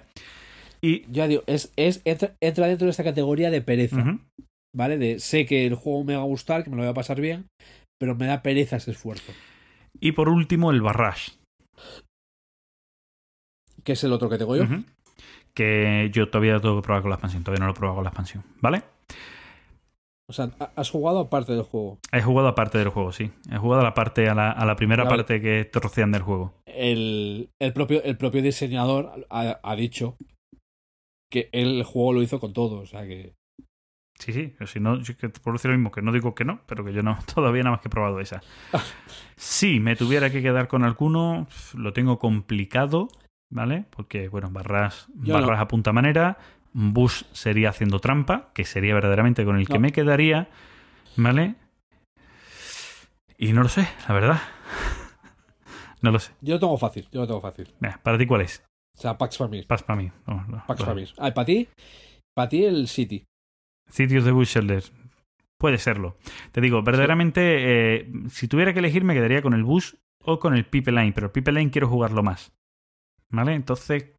[0.81, 1.05] Y.
[1.11, 4.19] ya digo, es, es, entra, entra dentro de esta categoría de pereza.
[4.75, 4.97] ¿vale?
[4.97, 7.21] De sé que el juego me va a gustar, que me lo voy a pasar
[7.21, 7.47] bien,
[7.99, 9.31] pero me da pereza ese esfuerzo.
[9.99, 11.33] Y por último, el Barrage.
[13.83, 14.65] Que es el otro que tengo yo.
[15.53, 17.43] Que yo todavía tengo que probar con la expansión.
[17.43, 18.43] Todavía no lo he probado con la expansión.
[18.61, 18.83] ¿Vale?
[20.29, 21.99] O sea, ha- has jugado aparte del juego.
[22.11, 23.31] He jugado aparte del juego, sí.
[23.51, 26.21] He jugado a la parte, a la, a la primera parte que te rocian del
[26.21, 26.53] juego.
[26.65, 30.15] El, el, propio, el propio diseñador ha, ha dicho
[31.29, 32.79] que el juego lo hizo con todo.
[32.79, 33.33] O sea que.
[34.19, 36.61] Sí, sí, si no, yo que por decir lo mismo, que no digo que no,
[36.67, 38.41] pero que yo no, todavía nada más que he probado esa.
[39.35, 43.07] Si me tuviera que quedar con alguno, lo tengo complicado,
[43.51, 43.85] ¿vale?
[43.91, 45.63] Porque, bueno, barras, Yo barras no.
[45.63, 46.37] a punta manera,
[46.73, 49.81] Bush sería haciendo trampa, que sería verdaderamente con el que No.
[49.81, 50.49] me quedaría,
[51.17, 51.55] ¿vale?
[53.37, 54.41] Y no lo sé, la verdad.
[56.01, 56.31] no lo sé.
[56.41, 57.67] Yo lo tengo fácil, yo lo tengo fácil.
[57.79, 58.63] Venga, ¿Para ti cuál es?
[58.97, 59.67] O sea, Pax Famir.
[59.67, 60.11] Pax mí.
[60.27, 60.83] No, no, Pax.
[60.83, 61.09] Famir.
[61.17, 61.67] Ah, para ti,
[62.35, 63.23] para ti el City.
[63.89, 64.83] Sitios de Bush Shelter.
[65.57, 66.17] Puede serlo.
[66.51, 67.41] Te digo, verdaderamente,
[68.01, 71.27] eh, si tuviera que elegir, me quedaría con el Bush o con el Pipeline, pero
[71.27, 72.51] el Pipeline quiero jugarlo más.
[73.31, 73.53] ¿Vale?
[73.55, 74.13] Entonces,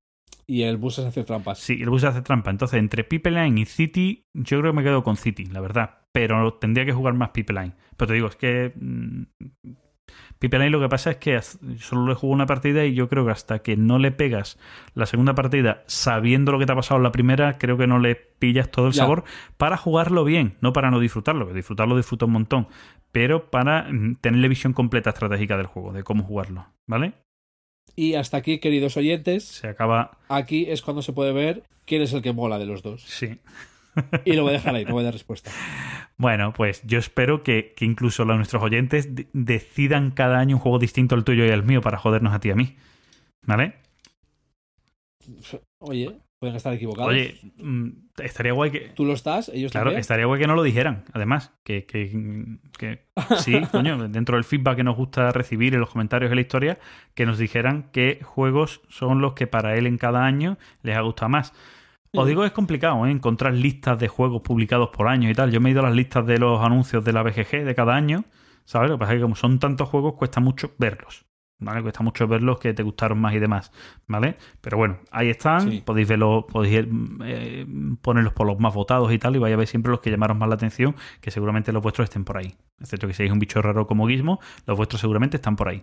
[0.46, 1.58] Y el bus es hacer trampas.
[1.58, 2.50] sí, el Bush hace trampa.
[2.50, 5.98] Entonces, entre Pipeline y City, yo creo que me quedo con City, la verdad.
[6.12, 7.74] Pero tendría que jugar más Pipeline.
[7.96, 8.72] Pero te digo, es que.
[8.74, 9.22] mm,
[10.38, 11.40] Pipeline lo que pasa es que
[11.78, 14.58] solo le juego una partida y yo creo que hasta que no le pegas
[14.94, 17.98] la segunda partida sabiendo lo que te ha pasado en la primera, creo que no
[18.00, 18.98] le pillas todo el Ya.
[19.02, 19.22] sabor
[19.56, 22.66] para jugarlo bien, no para no disfrutarlo, que disfrutarlo disfruto un montón,
[23.12, 27.12] pero para mm, tener la visión completa estratégica del juego, de cómo jugarlo, ¿vale?
[27.96, 30.18] Y hasta aquí, queridos oyentes, Se acaba...
[30.28, 33.02] aquí es cuando se puede ver quién es el que mola de los dos.
[33.02, 33.38] Sí.
[34.24, 35.50] Y lo voy a dejar ahí, no voy a dar respuesta.
[36.16, 40.62] Bueno, pues yo espero que, que incluso los, nuestros oyentes de- decidan cada año un
[40.62, 42.76] juego distinto al tuyo y al mío para jodernos a ti y a mí,
[43.46, 43.74] ¿vale?
[45.78, 46.10] Oye,
[46.42, 47.12] pueden estar equivocados.
[47.12, 47.88] Oye, mm,
[48.18, 48.80] estaría guay que...
[48.96, 50.00] Tú lo estás, ellos Claro, también.
[50.00, 51.52] estaría guay que no lo dijeran, además.
[51.62, 52.10] Que, que,
[52.76, 53.06] que-
[53.38, 56.80] sí, coño, dentro del feedback que nos gusta recibir en los comentarios de la historia,
[57.14, 61.00] que nos dijeran qué juegos son los que para él en cada año les ha
[61.02, 61.54] gustado más.
[62.12, 63.12] Os digo que es complicado ¿eh?
[63.12, 65.52] encontrar listas de juegos publicados por año y tal.
[65.52, 67.94] Yo me he ido a las listas de los anuncios de la BGG de cada
[67.94, 68.24] año,
[68.64, 68.90] ¿Sabes?
[68.90, 71.24] Lo que pasa es que como son tantos juegos, cuesta mucho verlos.
[71.62, 71.80] ¿Vale?
[71.80, 73.70] Cuesta mucho verlos que te gustaron más y demás,
[74.08, 74.36] ¿vale?
[74.60, 75.82] Pero bueno, ahí están, Sí.
[75.84, 76.86] podéis verlos, podéis
[77.24, 77.66] eh,
[78.00, 80.38] ponerlos por los más votados y tal, y vais a ver siempre los que llamaron
[80.38, 82.54] más la atención, que seguramente los vuestros estén por ahí.
[82.80, 85.82] Excepto que seáis un bicho raro como Gizmo, los vuestros seguramente están por ahí.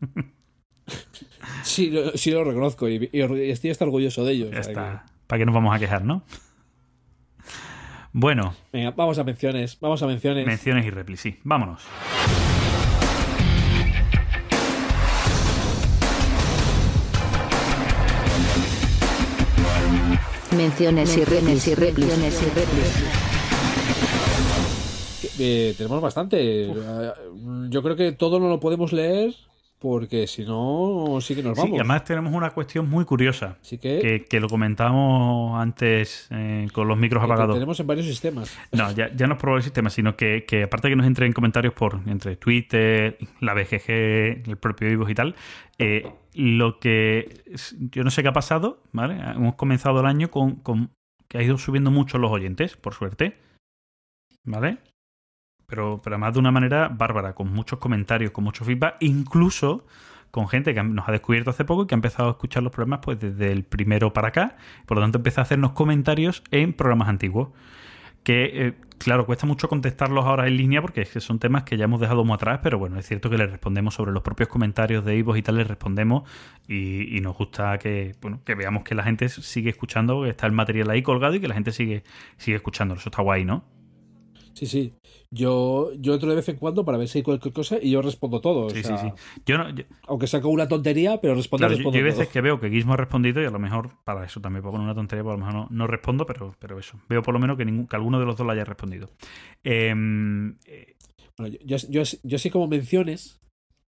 [1.62, 4.50] Sí, lo, sí lo reconozco y, estoy hasta orgulloso de ellos.
[4.50, 5.06] Ya está.
[5.26, 6.24] ¿Para qué nos vamos a quejar, no?
[8.12, 10.44] Bueno, venga, vamos a menciones, vamos a menciones.
[10.44, 11.38] menciones y replis, sí.
[11.44, 11.82] Vámonos.
[20.62, 22.06] Menciones y replis y replis.
[22.06, 22.94] Menciones y replis.
[25.40, 26.66] Eh, tenemos bastante.
[26.66, 26.72] Eh,
[27.68, 29.34] Yo creo que todo no lo podemos leer
[29.82, 31.76] porque si no, sí que nos Sí, vamos.
[31.76, 36.68] y además tenemos una cuestión muy curiosa, Así que, que, que lo comentamos antes eh,
[36.72, 37.56] con los micros que apagados.
[37.56, 38.56] tenemos en varios sistemas.
[38.70, 41.26] No, ya, ya no es por el sistema, sino que, que aparte que nos entre
[41.26, 45.34] en comentarios por entre Twitter, la BGG, el propio Vivos y tal,
[45.78, 47.42] eh, lo que
[47.90, 49.14] yo no sé qué ha pasado, ¿vale?
[49.34, 50.90] Hemos comenzado el año con, con
[51.28, 53.36] que ha ido subiendo mucho los oyentes, por suerte,
[54.44, 54.78] ¿vale?
[55.72, 59.86] Pero, pero además de una manera bárbara, con muchos comentarios, con mucho feedback, incluso
[60.30, 62.70] con gente que nos ha descubierto hace poco y que ha empezado a escuchar los
[62.70, 66.74] programas pues desde el primero para acá, por lo tanto empieza a hacernos comentarios en
[66.74, 67.48] programas antiguos
[68.22, 71.78] que, eh, claro, cuesta mucho contestarlos ahora en línea porque es que son temas que
[71.78, 74.50] ya hemos dejado muy atrás, pero bueno, es cierto que les respondemos sobre los propios
[74.50, 76.28] comentarios de Ivos y tal, les respondemos
[76.68, 80.44] y, y nos gusta que, bueno, que veamos que la gente sigue escuchando, que está
[80.44, 82.04] el material ahí colgado y que la gente sigue,
[82.36, 83.00] sigue escuchándolo.
[83.00, 83.64] Eso está guay, ¿no?
[84.54, 84.92] Sí, sí.
[85.30, 88.02] Yo, yo entro de vez en cuando para ver si hay cualquier cosa y yo
[88.02, 88.66] respondo todo.
[88.66, 89.12] o Sí, sea, sí, sí.
[89.46, 92.18] Yo no, yo- Aunque saco una tontería, pero respondo, claro, respondo yo hay todo.
[92.20, 94.72] veces que veo que Gizmo ha respondido y a lo mejor para eso también, para
[94.72, 96.98] poner una tontería, pues a lo mejor no, no respondo, pero, pero eso.
[97.08, 99.08] Veo por lo menos que, ningún, que alguno de los dos lo haya respondido.
[99.64, 100.54] Eh,
[101.38, 103.40] Bueno, yo, yo, yo, sí como menciones,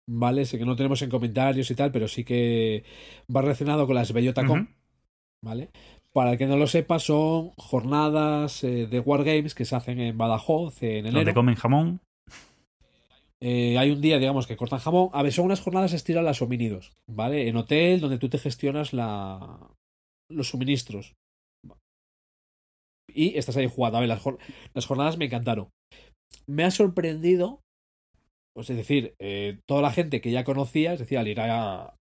[0.06, 0.46] ¿vale?
[0.46, 2.84] Sé que no tenemos en comentarios y tal, pero sí que
[3.34, 4.68] va relacionado con las Bellotacon, ujú.
[5.42, 5.70] ¿vale?
[6.14, 10.16] Para el que no lo sepa, son jornadas eh, de Wargames que se hacen en
[10.16, 11.34] Badajoz en donde enero.
[11.34, 12.00] comen jamón.
[13.42, 15.10] Eh, hay un día, digamos, que cortan jamón.
[15.12, 17.48] A ver, son unas jornadas estilo las homínidos, ¿vale?
[17.48, 19.72] En hotel donde tú te gestionas la...
[20.30, 21.14] los suministros.
[23.12, 23.98] Y estás ahí jugando.
[23.98, 24.38] A ver, las, jor-
[24.72, 25.68] las jornadas me encantaron.
[26.46, 27.60] Me ha sorprendido,
[28.54, 31.96] pues es decir, eh, toda la gente que ya conocía, es decir, al ir a,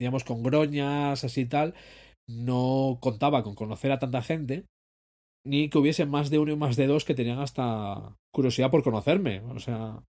[0.00, 1.74] digamos, con groñas, así y tal,
[2.28, 4.66] no contaba con conocer a tanta gente,
[5.46, 8.82] ni que hubiese más de uno y más de dos que tenían hasta curiosidad por
[8.82, 9.40] conocerme.
[9.40, 10.02] O sea,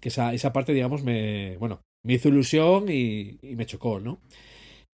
[0.00, 4.18] que esa, esa parte, digamos, me, bueno, me hizo ilusión y, y me chocó, ¿no?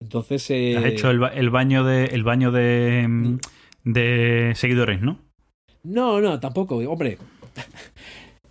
[0.01, 3.37] Entonces, eh, Has hecho el, el baño de el baño de, mm,
[3.85, 5.19] de seguidores, ¿no?
[5.83, 7.17] No, no, tampoco, hombre.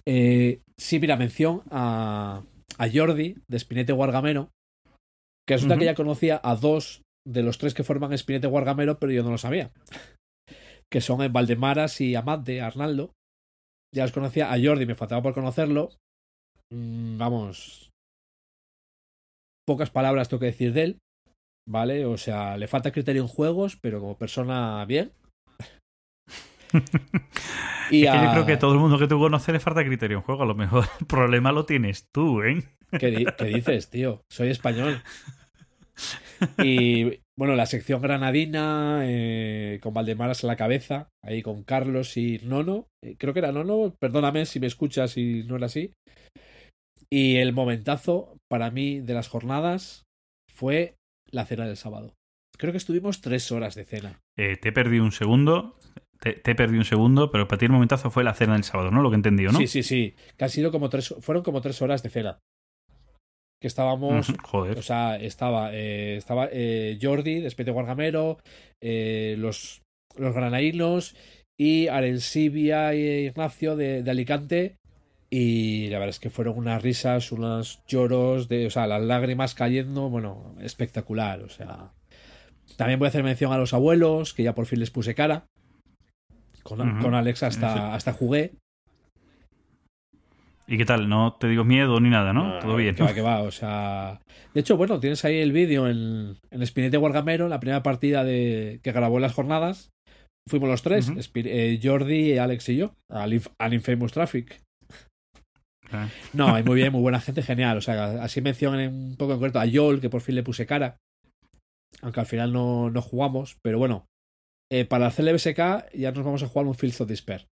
[0.07, 2.43] Eh, sí, mira, mención a,
[2.77, 4.51] a Jordi de Espinete Guargamero,
[5.49, 5.79] que resulta Ujú.
[5.81, 9.31] que ya conocía a dos de los tres que forman Espinete Guargamero, pero yo no
[9.31, 9.71] lo sabía.
[10.93, 13.13] Que son Valdemaras y Amate, Arnaldo.
[13.93, 15.91] Ya los conocía a Jordi, me faltaba por conocerlo.
[16.73, 17.91] Mm, vamos.
[19.67, 20.99] Pocas palabras tengo que decir de él.
[21.69, 22.05] ¿Vale?
[22.05, 25.13] O sea, le falta criterio en juegos, pero como persona bien.
[27.91, 29.85] Y es que yo a- creo que todo el mundo que tú conoces le falta
[29.85, 30.43] criterio en juego.
[30.43, 32.63] A lo mejor el problema lo tienes tú, ¿eh?
[32.99, 34.23] ¿Qué, di- qué dices, tío?
[34.31, 35.03] Soy español.
[36.63, 42.41] Y bueno, la sección granadina, eh, con Valdemaras a la cabeza, ahí con Carlos y
[42.45, 42.87] Nono.
[43.03, 45.93] eh, creo que era Nono, perdóname si me escuchas y no era así.
[47.11, 50.05] Y el momentazo para mí de las jornadas
[50.53, 50.97] fue
[51.31, 52.15] la cena del sábado.
[52.57, 54.21] Creo que estuvimos tres horas de cena.
[54.39, 55.79] Eh, te he perdido un segundo.
[56.21, 59.03] Te, perdido un segundo, pero para ti el momentazo fue la cena del sábado, ¿no?
[59.03, 59.59] Lo que he entendido, ¿no?
[59.59, 60.15] Sí, sí, sí.
[60.39, 62.39] Que han sido como tres, fueron como tres horas de cena.
[63.65, 64.79] Que estábamos Joder.
[64.79, 68.37] O sea, estaba, eh, estaba eh, Jordi, de Espete Guargamero,
[68.83, 69.81] eh, los,
[70.19, 71.17] los granainos
[71.59, 74.77] y Arensibia y Ignacio de, de Alicante.
[75.31, 79.55] Y la verdad es que fueron unas risas, unos lloros, de, o sea, las lágrimas
[79.55, 81.41] cayendo, bueno, espectacular.
[81.43, 81.95] O sea,
[82.77, 85.47] también voy a hacer mención a los abuelos, que ya por fin les puse cara.
[86.63, 87.47] Con, con Alex Sí.
[87.47, 88.53] hasta, hasta jugué.
[90.67, 91.09] ¿Y qué tal?
[91.09, 92.57] No te digo miedo ni nada, ¿no?
[92.57, 92.95] Ah, Todo bien.
[92.95, 94.21] Que va, que va, o sea.
[94.55, 98.81] De hecho, bueno, tienes ahí el vídeo en, en Espinete Guargamero, la primera partida de
[98.83, 99.91] que grabó en las jornadas.
[100.49, 104.61] Fuimos los tres, eh, Jordi, Alex y yo, al, Inf- al Infamous Traffic.
[105.91, 106.09] Ah.
[106.33, 107.79] No, muy bien, muy buena gente, genial.
[107.79, 110.67] O sea, así mencionan un poco en concreto a Joel, que por fin le puse
[110.67, 110.97] cara.
[112.03, 114.07] Aunque al final no, no jugamos, pero bueno.
[114.71, 117.47] eh, para hacer el BSK ya nos vamos a jugar un Fields of Despair.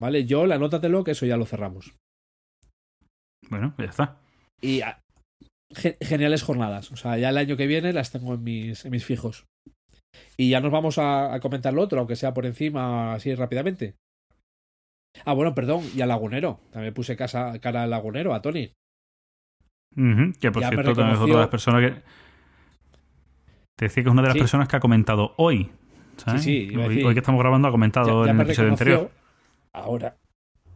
[0.00, 0.26] ¿Vale?
[0.28, 1.94] Joel, anótatelo, que eso ya lo cerramos.
[3.48, 4.16] Bueno, ya está.
[4.60, 5.00] Y ah,
[5.74, 6.92] ge- geniales jornadas.
[6.92, 9.46] O sea, ya el año que viene las tengo en mis, en mis fijos.
[10.36, 13.94] Y ya nos vamos a, a comentar lo otro, aunque sea por encima, así rápidamente.
[15.24, 16.60] Ah, bueno, perdón, y al lagunero.
[16.72, 18.72] También puse casa, cara al lagunero, a Tony.
[20.40, 22.02] Que por Ya cierto, también es otra de las personas que.
[23.76, 24.40] Te decía que es una de las Sí.
[24.40, 25.70] personas que ha comentado hoy.
[26.16, 26.42] ¿sabes?
[26.42, 29.10] Sí, sí, a hoy, que estamos grabando ha comentado Ya, ya en el episodio anterior.
[29.72, 30.16] Ahora,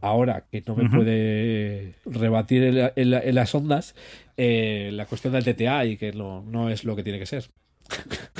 [0.05, 3.95] ahora que no me puede rebatir en, la- en la- en las ondas
[4.37, 7.45] eh, la cuestión del TTA y que no, no es lo que tiene que ser.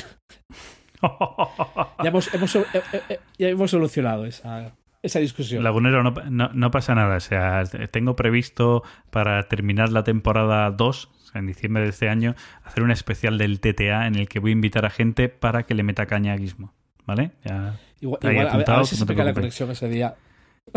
[2.04, 2.64] Ya hemos, hemos, eh,
[3.10, 5.64] eh, ya hemos solucionado esa, esa discusión.
[5.64, 7.18] Lagunero, no, no, no pasa nada.
[7.18, 12.10] O sea, tengo previsto para terminar la temporada 2, o sea, en diciembre de este
[12.10, 15.64] año, hacer un especial del TTA en el que voy a invitar a gente para
[15.64, 16.74] que le meta caña a Gizmo.
[17.06, 17.32] ¿Vale?
[17.44, 17.78] Ya.
[18.02, 20.16] Igual, igual, a, ver, a apuntado, ver si no se cae la conexión ese día.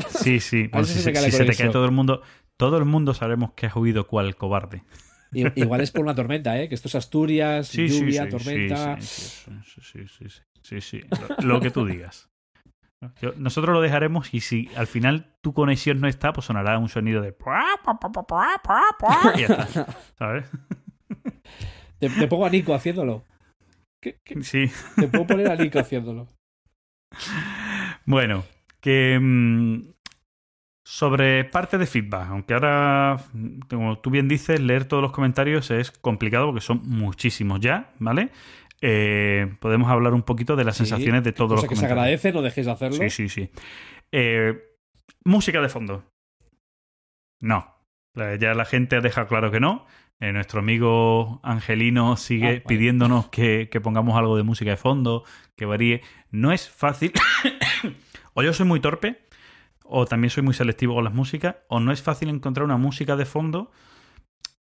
[0.08, 0.68] Sí, sí.
[0.72, 1.04] Bueno, si se si
[1.46, 2.22] te cae todo el mundo,
[2.56, 4.82] todo el mundo sabremos que has oído cual cobarde.
[5.32, 6.68] Igual es por una tormenta, ¿eh?
[6.68, 8.96] Que esto es Asturias, Sí, sí, lluvia, sí, tormenta.
[10.62, 11.00] Sí, sí,
[11.42, 12.28] Lo, lo que tú digas.
[13.20, 16.88] Yo- nosotros lo dejaremos y si al final tu conexión no está, pues sonará un
[16.88, 17.32] sonido de...
[19.36, 19.86] Y ya está,
[20.18, 20.46] ¿sabes?
[21.98, 23.24] Te, te pongo a Nico haciéndolo.
[24.02, 24.42] ¿Qué- qué?
[24.42, 24.70] Sí.
[24.96, 26.26] Te puedo poner a Nico haciéndolo.
[28.04, 28.44] Bueno,
[28.80, 29.92] que mm,
[30.84, 33.18] sobre parte de feedback, aunque ahora,
[33.68, 38.30] como tú bien dices, leer todos los comentarios es complicado porque son muchísimos ya, ¿vale?
[38.80, 41.80] Eh, podemos hablar un poquito de las Sí, sensaciones de todos cosa los que se
[41.82, 41.98] comentarios.
[42.20, 42.96] agradece, no dejéis de hacerlo.
[42.96, 43.50] Sí, sí, sí.
[44.12, 44.56] Eh,
[45.24, 46.04] música de fondo.
[47.40, 47.74] No.
[48.40, 49.86] Ya la gente ha dejado claro que no.
[50.20, 52.60] Eh, nuestro amigo Angelino sigue Ah, vale.
[52.62, 55.24] pidiéndonos que, que pongamos algo de música de fondo,
[55.56, 56.02] que varíe.
[56.30, 57.12] No es fácil.
[58.38, 59.18] O yo soy muy torpe,
[59.82, 63.16] o también soy muy selectivo con las músicas, o no es fácil encontrar una música
[63.16, 63.72] de fondo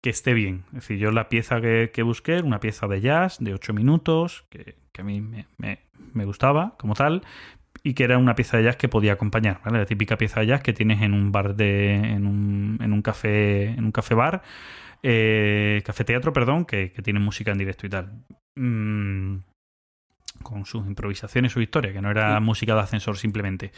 [0.01, 0.65] que esté bien.
[0.69, 4.47] Es decir, yo la pieza que, que busqué una pieza de jazz de 8 minutos,
[4.49, 7.21] que, a mí me, gustaba como tal,
[7.83, 9.77] y que era una pieza de jazz que podía acompañar, ¿vale?
[9.77, 11.97] La típica pieza de jazz que tienes en un bar de.
[11.97, 13.65] en un, en un café.
[13.65, 14.43] en un café bar.
[15.03, 18.25] Eh, café teatro, perdón, que, que tiene música en directo y tal.
[18.55, 19.37] Mm,
[20.43, 22.45] con sus improvisaciones, su historia, que no era Sí.
[22.45, 23.73] música de ascensor simplemente.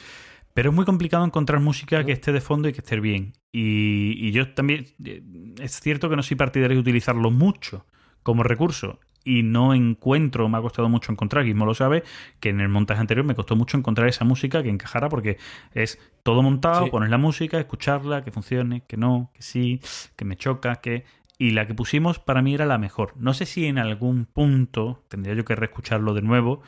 [0.55, 3.33] Pero es muy complicado encontrar música que esté de fondo y que esté bien.
[3.53, 4.87] Y, y yo también.
[5.05, 5.23] eh,
[5.61, 7.87] Es cierto que no soy partidario de utilizarlo mucho
[8.23, 8.99] como recurso.
[9.25, 12.03] Y no encuentro, me ha costado mucho encontrar, Gizmo lo sabe,
[12.41, 15.37] que en el montaje anterior me costó mucho encontrar esa música que encajara porque
[15.75, 16.91] es todo montado, Sí.
[16.91, 19.81] pones la música, escucharla, que funcione, que no, que sí,
[20.17, 21.05] que me choca, que...
[21.39, 23.15] Y la que pusimos para mí era la mejor.
[23.17, 26.63] No sé si en algún punto, tendría yo que reescucharlo de nuevo,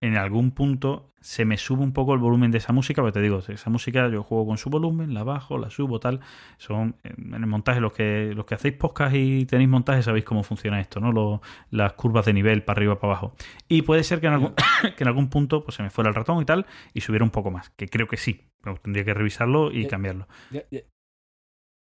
[0.00, 3.20] en algún punto se me sube un poco el volumen de esa música, porque te
[3.20, 6.20] digo, esa música yo juego con su volumen, la bajo, la subo, tal.
[6.58, 10.44] Son en el montaje, los que, los que hacéis podcast y tenéis montaje sabéis cómo
[10.44, 11.10] funciona esto, ¿no?
[11.12, 13.34] Lo- las curvas de nivel para arriba, para abajo.
[13.68, 14.54] Y puede ser que en algún,
[14.96, 17.30] que en algún punto pues, se me fuera el ratón y tal, y subiera un
[17.30, 18.42] poco más, que creo que sí.
[18.62, 20.28] Pero tendría que revisarlo y cambiarlo.
[20.50, 20.80] Ya- ya-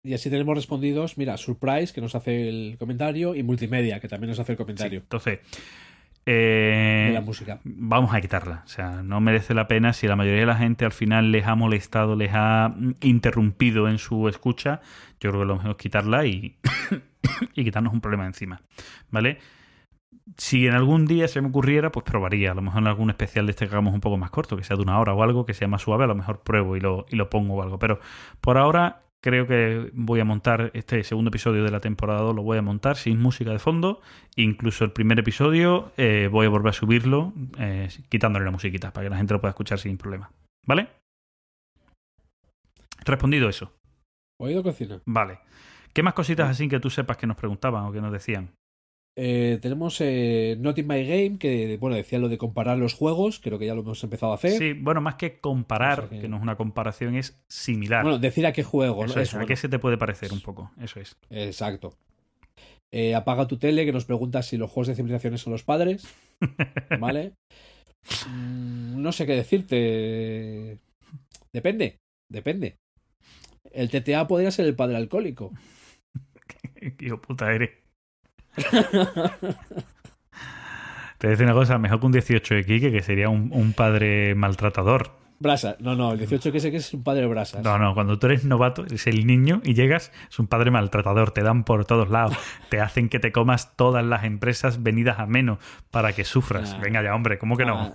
[0.03, 4.31] Y así tenemos respondidos, mira, Surprise, que nos hace el comentario, y Multimedia, que también
[4.31, 5.41] nos hace el Sí, comentario entonces,
[6.27, 7.61] eh, de la música.
[7.65, 8.63] vamos a quitarla.
[8.65, 11.47] O sea, no merece la pena si la mayoría de la gente al final les
[11.47, 14.81] ha molestado, les ha interrumpido en su escucha.
[15.21, 16.57] Yo creo que lo mejor es quitarla y,
[17.55, 18.63] y quitarnos un problema encima.
[19.11, 19.39] ¿Vale?
[20.39, 22.53] Si en algún día se me ocurriera, pues probaría.
[22.53, 24.65] A lo mejor en algún especial de este que hagamos un poco más corto, que
[24.65, 26.81] sea de una hora o algo, que sea más suave, a lo mejor pruebo y
[26.81, 27.79] lo, y lo pongo o algo.
[27.79, 28.01] Pero
[28.41, 32.43] por ahora creo que voy a montar este segundo episodio de la temporada 2, lo
[32.43, 34.01] voy a montar sin música de fondo.
[34.37, 39.07] Incluso el primer episodio eh, voy a volver a subirlo eh, quitándole la musiquita para
[39.07, 40.31] que la gente lo pueda escuchar sin problema.
[40.67, 40.89] ¿Vale?
[43.05, 43.73] Respondido eso.
[44.39, 45.01] Oído cocina.
[45.07, 45.39] Vale.
[45.93, 48.51] ¿Qué más cositas así que tú sepas que nos preguntaban o que nos decían?
[49.17, 53.41] Eh, tenemos eh, Not in My Game, que bueno, decía lo de comparar los juegos,
[53.41, 54.53] creo que ya lo hemos empezado a hacer.
[54.53, 58.03] Sí, bueno, más que comparar, O sea que- que no es una comparación, es similar.
[58.03, 59.11] Bueno, decir a qué juego, ¿no?
[59.11, 59.49] eso es, Eso, ¿A bueno.
[59.49, 60.71] qué se te puede parecer un poco?
[60.81, 61.17] Eso es.
[61.29, 61.93] Exacto.
[62.93, 66.07] Eh, apaga tu tele, que nos pregunta si los juegos de civilizaciones son los padres.
[67.01, 67.33] ¿Vale?
[68.29, 70.79] Mm, no sé qué decirte.
[71.53, 71.99] Depende,
[72.31, 72.77] depende.
[73.73, 75.53] El TTA podría ser el padre alcohólico.
[77.01, 77.71] Hijo puta eres.
[81.19, 83.51] Te voy a decir una cosa, mejor que un 18 de Quique, que sería un,
[83.53, 85.19] un padre maltratador.
[85.39, 87.63] Brasa, no, no, el 18 que sé que es un padre brasas.
[87.65, 91.31] No, no, cuando tú eres novato, eres el niño y llegas, es un padre maltratador,
[91.33, 92.37] te dan por todos lados,
[92.69, 95.59] te hacen que te comas todas las empresas venidas a menos
[95.91, 96.75] para que sufras.
[96.75, 96.81] Nah.
[96.83, 97.95] Venga ya, hombre, ¿cómo que no?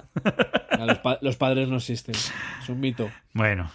[0.79, 2.15] Los, pa- los padres no existen.
[2.15, 3.09] Es un mito.
[3.33, 3.69] Bueno,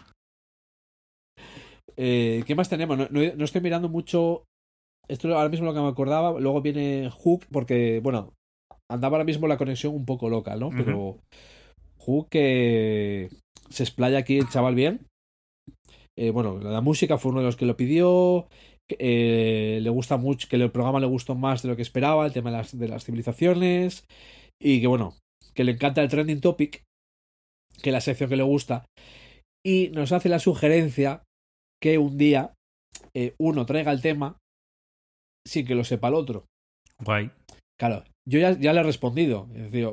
[2.03, 2.97] Eh, ¿Qué más tenemos?
[2.99, 4.45] No, no- no estoy mirando mucho.
[5.09, 6.39] Esto ahora mismo lo que me acordaba.
[6.39, 8.33] Luego viene Hook, porque, bueno,
[8.91, 10.71] andaba ahora mismo la conexión un poco loca, ¿no?
[10.71, 11.19] Pero
[11.99, 13.29] Hook que
[13.69, 15.07] se explaya aquí el chaval bien.
[16.19, 18.49] Eh, bueno, la música fue uno de los que lo pidió.
[18.99, 22.33] eh, le gusta mucho, que el programa le gustó más de lo que esperaba, el
[22.33, 24.05] tema de las, de las civilizaciones.
[24.61, 25.15] Y que, bueno,
[25.55, 26.83] que le encanta el trending topic,
[27.83, 28.85] que es la sección que le gusta.
[29.65, 31.23] Y nos hace la sugerencia
[31.83, 32.55] que un día
[33.15, 34.39] eh, uno traiga el tema
[35.47, 36.47] sin que lo sepa el otro.
[37.01, 37.31] Guay.
[37.79, 39.49] Claro, yo ya, ya le he respondido.
[39.55, 39.89] Es decir,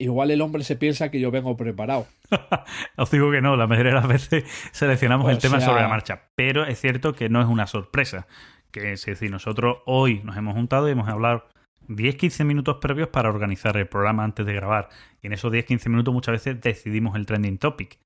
[0.00, 2.06] igual el hombre se piensa que yo vengo preparado.
[2.96, 5.88] Os digo que no, la mayoría de las veces seleccionamos O el tema sobre la
[5.88, 8.26] marcha, pero es cierto que no es una sorpresa.
[8.70, 11.48] Que es decir, nosotros hoy nos hemos juntado y hemos hablado
[11.88, 14.88] 10-15 minutos previos para organizar el programa antes de grabar.
[15.22, 17.98] Y en esos 10-15 minutos muchas veces decidimos el trending topic.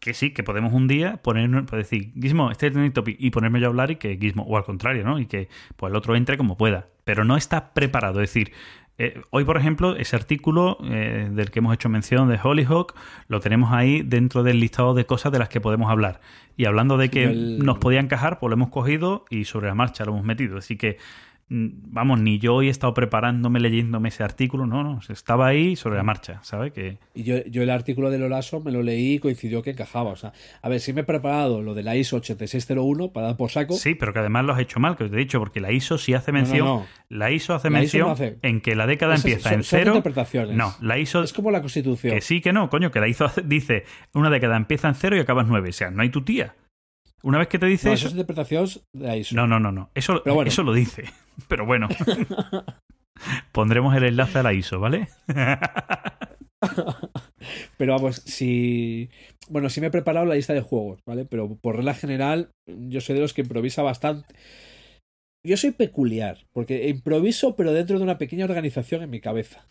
[0.00, 3.16] Que sí, que podemos un día ponernos, pues decir, Gizmo, este es el trending topic,
[3.18, 5.18] y ponerme yo a hablar y que Gizmo, o al contrario, ¿no?
[5.18, 6.88] Y que pues el otro entre como pueda.
[7.04, 8.20] Pero no está preparado.
[8.20, 8.52] Es decir,
[8.98, 12.94] eh, hoy, por ejemplo, ese artículo eh, del que hemos hecho mención de Hollyhock
[13.26, 16.20] lo tenemos ahí dentro del listado de cosas de las que podemos hablar.
[16.56, 19.74] Y hablando de que el- nos podía encajar, pues lo hemos cogido y sobre la
[19.74, 20.58] marcha lo hemos metido.
[20.58, 20.98] Así que,
[21.48, 25.96] vamos, ni yo hoy he estado preparándome, leyéndome ese artículo, no, no, estaba ahí sobre
[25.96, 26.72] la marcha, ¿sabes?
[26.72, 30.10] Que Y yo, yo el artículo de Lolaso me lo leí y coincidió que encajaba.
[30.12, 33.36] O sea, a ver, si me he preparado lo de la ISO 8601 para dar
[33.36, 33.74] por saco.
[33.74, 35.98] sí, pero que además lo has hecho mal, que os he dicho, porque la ISO
[35.98, 36.86] sí hace No, no, mención, no.
[37.10, 39.62] la ISO hace La ISO mención hace- en que la década Esas empieza son- en
[39.64, 39.90] son cero.
[39.96, 40.56] interpretaciones.
[40.56, 42.14] No, la ISO Es como la Constitución.
[42.14, 45.20] Que sí, que no, coño, que la hizo dice una década empieza en cero y
[45.20, 45.68] acaba en nueve.
[45.68, 46.54] O sea, no hay tu tía.
[47.22, 48.08] Una vez que te dice No, eso.
[48.08, 48.14] de.
[49.32, 49.90] No, no, no, no.
[49.94, 50.48] Eso, bueno.
[50.48, 51.04] eso lo dice.
[51.48, 51.88] Pero bueno.
[53.52, 55.08] Pondremos el enlace a la ISO, ¿vale?
[57.76, 59.10] Pero vamos, si.
[59.48, 61.24] Bueno, sí me he preparado la lista de juegos, ¿vale?
[61.24, 64.34] Pero por regla general, yo soy de los que improvisa bastante.
[65.44, 69.66] Yo soy peculiar, porque improviso, pero dentro de una pequeña organización en mi cabeza.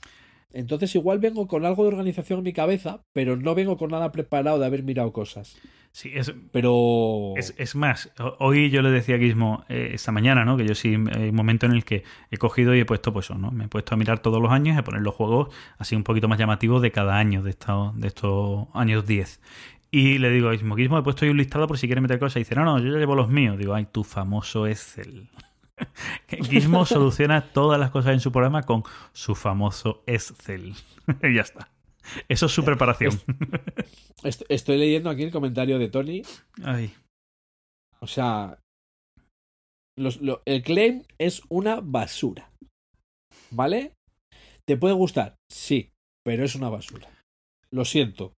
[0.54, 4.12] Entonces, igual vengo con algo de organización en mi cabeza, pero no vengo con nada
[4.12, 5.58] preparado de haber mirado cosas.
[5.94, 7.34] Sí, es, Pero.
[7.36, 10.56] es, es más, ho- hoy yo le decía a Gizmo eh, esta mañana, ¿no?
[10.56, 13.26] Que yo sí hay un momento en el que he cogido y he puesto, pues
[13.26, 13.52] eso, ¿no?
[13.52, 16.04] Me he puesto a mirar todos los años y a poner los juegos así un
[16.04, 19.42] poquito más llamativos de cada año, de estos, de estos años 10.
[19.92, 22.20] Y le digo a Gizmo, Gizmo, he puesto ahí un listado por si quieres meter
[22.20, 22.38] cosas.
[22.38, 23.58] Y dice, no, no, yo ya llevo los míos.
[23.58, 25.28] Digo, ay, tu famoso Excel.
[26.28, 30.74] Gizmo soluciona todas las cosas en su programa con su famoso Excel.
[31.24, 31.70] y ya está.
[32.28, 33.20] Eso es su preparación.
[34.24, 36.24] est- estoy leyendo aquí el comentario de Tony.
[36.64, 36.94] Ay,
[38.00, 38.58] O sea.
[39.98, 42.50] los- lo- el claim es una basura.
[43.52, 43.94] ¿Vale?
[44.68, 45.36] ¿Te puede gustar?
[45.52, 45.92] Sí,
[46.26, 47.08] pero es una basura.
[47.72, 48.34] Lo siento.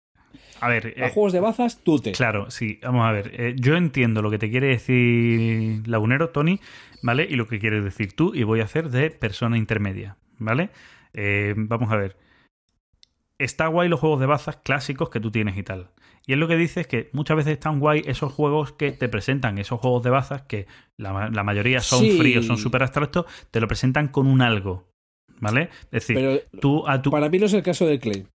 [0.61, 2.13] A ver, A eh, juegos de bazas, tú te.
[2.13, 3.31] Claro, sí, vamos a ver.
[3.35, 6.61] eh, yo entiendo lo que te quiere decir Lagunero, Tony,
[7.03, 7.27] ¿vale?
[7.29, 10.71] Y lo que quieres decir tú, y voy a hacer de persona intermedia, ¿vale?
[11.15, 12.17] Eh, vamos a ver.
[13.39, 15.91] Está guay los juegos de bazas clásicos que tú tienes y tal.
[16.27, 19.59] Y es lo que dices que muchas veces están guay esos juegos que te presentan,
[19.59, 22.17] esos juegos de bazas que la, ma- la mayoría son Sí.
[22.17, 24.87] fríos, son súper abstractos, te lo presentan con un algo,
[25.41, 25.71] ¿vale?
[25.91, 28.27] Es decir, Pero tú a tu para mí no es el caso del claim.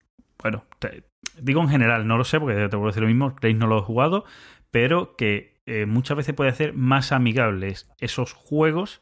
[0.43, 1.03] bueno, te-
[1.41, 3.79] digo en general, no lo sé porque te puedo decir lo mismo, Craig no lo
[3.79, 4.25] he jugado,
[4.71, 9.01] pero que eh, muchas veces puede hacer más amigables esos juegos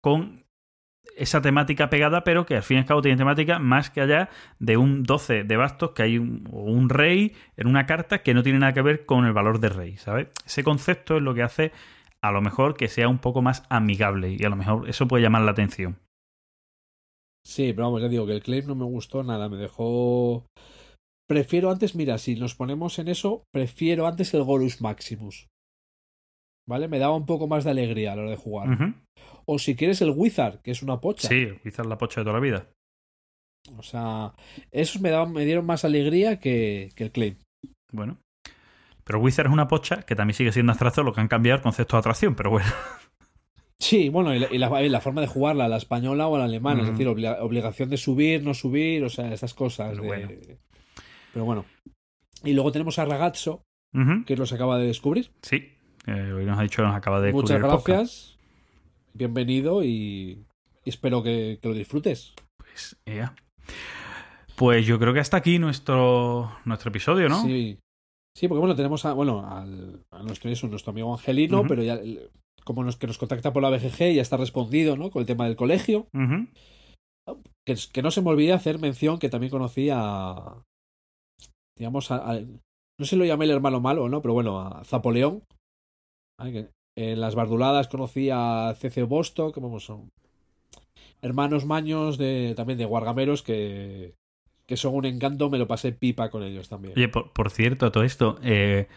[0.00, 0.44] con
[1.16, 4.28] esa temática pegada, pero que al fin y al cabo tiene temática más que allá
[4.58, 8.42] de un 12 de bastos que hay un, un rey en una carta que no
[8.42, 10.28] tiene nada que ver con el valor de rey, ¿sabes?
[10.44, 11.72] Ese concepto es lo que hace
[12.20, 15.22] a lo mejor que sea un poco más amigable y a lo mejor eso puede
[15.22, 15.98] llamar la atención.
[17.46, 19.48] Sí, pero vamos, ya digo que el claim no me gustó nada.
[19.48, 20.44] Me dejó.
[21.28, 25.46] Prefiero antes, mira, si nos ponemos en eso, prefiero antes el Gorus Maximus.
[26.68, 26.88] ¿Vale?
[26.88, 28.68] Me daba un poco más de alegría a la hora de jugar.
[29.44, 31.28] O si quieres el Wizard, que es una pocha.
[31.28, 32.68] Sí, quizás la pocha de toda la vida.
[33.76, 34.32] O sea,
[34.72, 37.36] esos me, daban, me dieron más alegría que, que el claim.
[37.92, 38.18] Bueno.
[39.04, 41.62] Pero Wizard es una pocha que también sigue siendo abstracto, lo que han cambiado el
[41.62, 42.66] concepto de atracción, pero bueno.
[43.80, 46.44] Sí, bueno, y la, y la- y la forma de jugarla, la española o la
[46.44, 49.96] alemana, es decir, obliga- obligación de subir, no subir, o sea, esas cosas.
[49.96, 50.28] de- Bueno.
[51.36, 51.66] Pero bueno.
[52.44, 53.60] Y luego tenemos a Ragazzo,
[54.24, 55.30] que nos acaba de descubrir.
[55.42, 55.68] Sí.
[56.06, 57.86] Eh, hoy nos ha dicho, nos acaba de Muchas descubrir podcast.
[57.88, 58.38] gracias.
[59.12, 60.46] Bienvenido y,
[60.82, 62.32] y espero que, que lo disfrutes.
[62.56, 63.34] Pues, ea.
[64.56, 67.42] Pues yo creo que hasta aquí nuestro, nuestro episodio, ¿no?
[67.42, 67.78] Sí.
[68.34, 71.96] Sí, porque bueno, tenemos a, bueno, al, a nuestro, eso, nuestro amigo Angelino, pero ya
[71.96, 72.30] el-
[72.64, 75.10] como nos, que nos contacta por la BGG ya está respondido, ¿no?
[75.10, 76.06] Con el tema del colegio.
[77.66, 80.62] Que, que no se me olvide hacer mención que también conocí a.
[81.78, 84.60] Digamos, a, a- no sé si lo llamé el hermano malo o no, pero bueno,
[84.60, 85.42] a Zapoleón.
[86.38, 86.52] ¿vale?
[86.52, 90.08] Que en las barduladas conocí a CC Bosto, que vamos, son
[91.22, 94.14] hermanos maños de, también de Guargameros que,
[94.66, 96.94] que son un encanto, me lo pasé pipa con ellos también.
[96.96, 98.88] Oye, por, por cierto, todo esto, eh,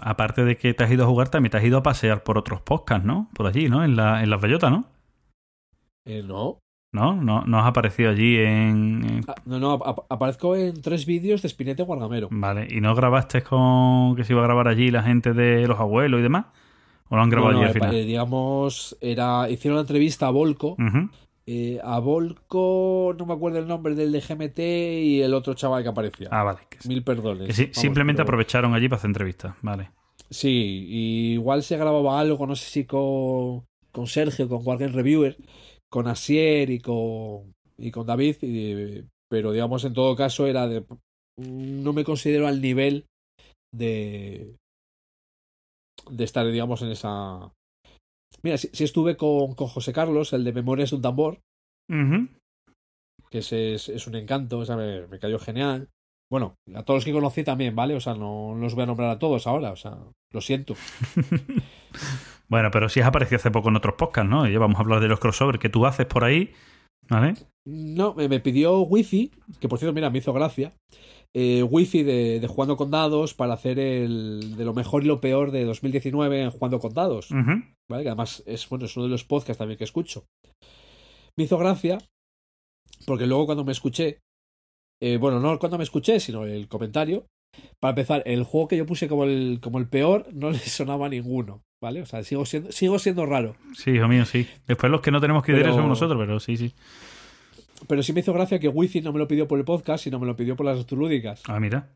[0.00, 2.38] aparte de que te has ido a jugar, también te has ido a pasear por
[2.38, 3.28] otros podcasts, ¿no?
[3.34, 3.84] Por allí, ¿no?
[3.84, 4.86] En, la, en las bellotas, ¿no?
[6.06, 6.58] Eh, no,
[6.90, 7.14] ¿No?
[7.14, 11.48] ¿No, no has aparecido allí en, Ah, no, no, ap- aparezco en tres vídeos de
[11.50, 12.28] Spinete Guargamero.
[12.30, 15.78] Vale, ¿y no grabaste con que se iba a grabar allí la gente de los
[15.78, 16.46] abuelos y demás?
[17.10, 17.94] ¿O lo han grabado No, no, allí al eh, final?
[17.94, 20.76] eh, digamos, era, hicieron una entrevista a Volco.
[20.78, 21.10] Ujú.
[21.46, 25.82] eh, a Volco, no me acuerdo el nombre del de GMT y el otro chaval
[25.82, 26.28] que aparecía.
[26.30, 26.60] Ah, vale.
[26.70, 27.46] Que, Mil perdones.
[27.46, 29.54] que sí- Vamos, simplemente pero- aprovecharon allí para hacer entrevistas.
[29.62, 29.90] Vale.
[30.30, 35.36] Sí, y igual se grababa algo, no sé si con, con Sergio, con cualquier reviewer,
[35.90, 40.84] con Asier y con, y con David, y- pero digamos en todo caso era de...
[41.38, 43.06] No me considero al nivel
[43.72, 44.56] de...
[46.10, 47.52] de estar, digamos, en esa...
[48.42, 51.40] Mira, si, estuve con, con José Carlos, el de Memorias de un tambor,
[53.30, 55.88] que ese es, es un encanto, o sea, me, me cayó genial.
[56.30, 57.94] Bueno, a todos los que conocí también, ¿vale?
[57.94, 59.98] O sea, no, los voy a nombrar a todos ahora, o sea,
[60.32, 60.74] lo siento.
[62.50, 64.48] Bueno, pero sí has aparecido hace poco en otros podcasts, ¿no?
[64.48, 66.52] Y ya vamos a hablar de los crossovers que tú haces por ahí.
[67.08, 67.34] ¿Vale?
[67.66, 70.74] No, me, me pidió wifi, que por cierto, mira, me hizo gracia.
[71.36, 75.20] Eh, wifi de, de Jugando con Dados para hacer el de lo mejor y lo
[75.20, 77.28] peor de 2019 en Jugando con Dados.
[77.30, 78.02] ¿Vale?
[78.02, 80.24] Que además es, bueno, es uno de los podcasts también que escucho.
[81.36, 81.98] Me hizo gracia
[83.06, 84.20] porque luego cuando me escuché,
[85.02, 87.26] eh, bueno, no cuando me escuché, sino el comentario,
[87.80, 91.06] para empezar, el juego que yo puse como el, como el peor no le sonaba
[91.06, 92.02] a ninguno, ¿vale?
[92.02, 93.56] O sea, sigo siendo, sigo siendo raro.
[93.74, 94.46] Sí, hijo mío, sí.
[94.66, 96.74] Después los que no tenemos criterios Pero- somos nosotros, pero sí, sí.
[97.86, 100.18] Pero sí me hizo gracia que Wifi no me lo pidió por el podcast, sino
[100.18, 101.42] me lo pidió por las astulúdicas.
[101.46, 101.92] Ah, mira.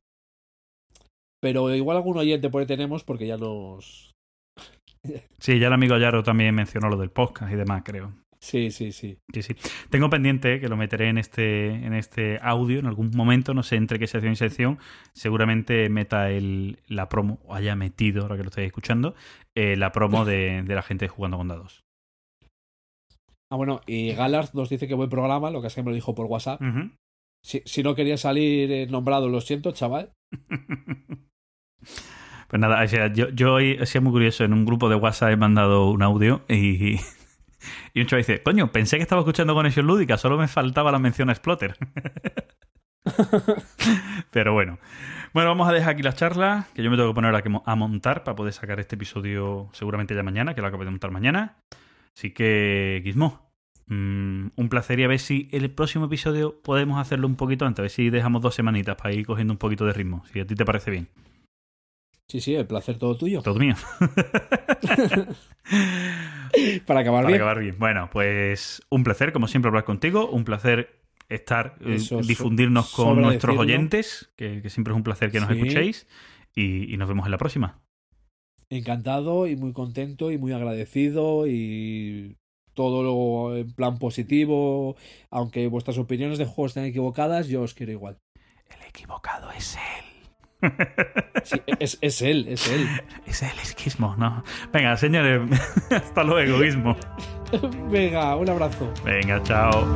[1.41, 4.13] Pero igual algún oyente por ahí tenemos porque ya nos...
[5.41, 8.15] Sí, ya el amigo Yaro también mencionó lo del podcast y demás, creo.
[8.43, 9.19] Sí, sí, sí.
[9.33, 9.55] Sí, sí.
[9.89, 13.77] Tengo pendiente que lo meteré en este, en este audio en algún momento, no sé
[13.77, 14.79] entre qué sección y sección.
[15.13, 19.15] Seguramente meta el, la promo, o haya metido, ahora que lo estáis escuchando,
[19.55, 21.85] eh, la promo de, de la gente jugando con dados.
[23.49, 25.95] Ah, bueno, y Gallard nos dice que buen programa, lo que es que me lo
[25.95, 26.61] dijo por WhatsApp.
[27.45, 30.13] Si, si no quería salir eh, nombrado, lo siento, chaval.
[32.49, 34.45] Pues nada, o sea, yo, yo hoy sido muy curioso.
[34.45, 36.99] En un grupo de WhatsApp he mandado un audio y,
[37.95, 40.99] y un chaval dice: Coño, pensé que estaba escuchando Conexión Lúdica, solo me faltaba la
[40.99, 41.77] mención a Exploter.
[44.31, 44.79] Pero bueno.
[45.33, 47.35] Bueno, vamos a dejar aquí la charla, que yo me tengo que poner
[47.65, 51.11] a montar para poder sacar este episodio seguramente ya mañana, que lo acabo de montar
[51.11, 51.57] mañana.
[52.15, 53.51] Así que, Gizmo,
[53.87, 57.79] mm, un placer y a ver si el próximo episodio podemos hacerlo un poquito antes,
[57.79, 60.47] a ver si dejamos dos semanitas para ir cogiendo un poquito de ritmo, si a
[60.47, 61.09] ti te parece bien.
[62.29, 63.43] Sí, sí, el placer todo tuyo.
[63.43, 63.75] Todo mío.
[66.87, 67.35] Para acabar Para bien.
[67.35, 67.77] acabar bien.
[67.79, 70.29] Bueno, pues un placer, como siempre, hablar contigo.
[70.31, 73.61] Un placer estar, eh, so- difundirnos con nuestros decirlo.
[73.63, 75.57] oyentes, que, que siempre es un placer que nos Sí.
[75.59, 76.07] escuchéis.
[76.55, 77.81] Y, y nos vemos en la próxima.
[78.71, 82.37] Encantado y muy contento y muy agradecido y
[82.75, 84.97] todo lo en plan positivo.
[85.31, 88.19] Aunque vuestras opiniones de juegos estén equivocadas, yo os quiero igual.
[88.69, 90.05] El equivocado es él.
[91.45, 92.89] Sí, es, es él, es él.
[93.27, 94.45] Es él, es Gizmo, ¿no?
[94.73, 95.41] Venga, señores,
[95.91, 96.97] hasta luego, Gizmo.
[97.91, 98.93] Venga, un abrazo.
[99.05, 99.95] Venga, chao.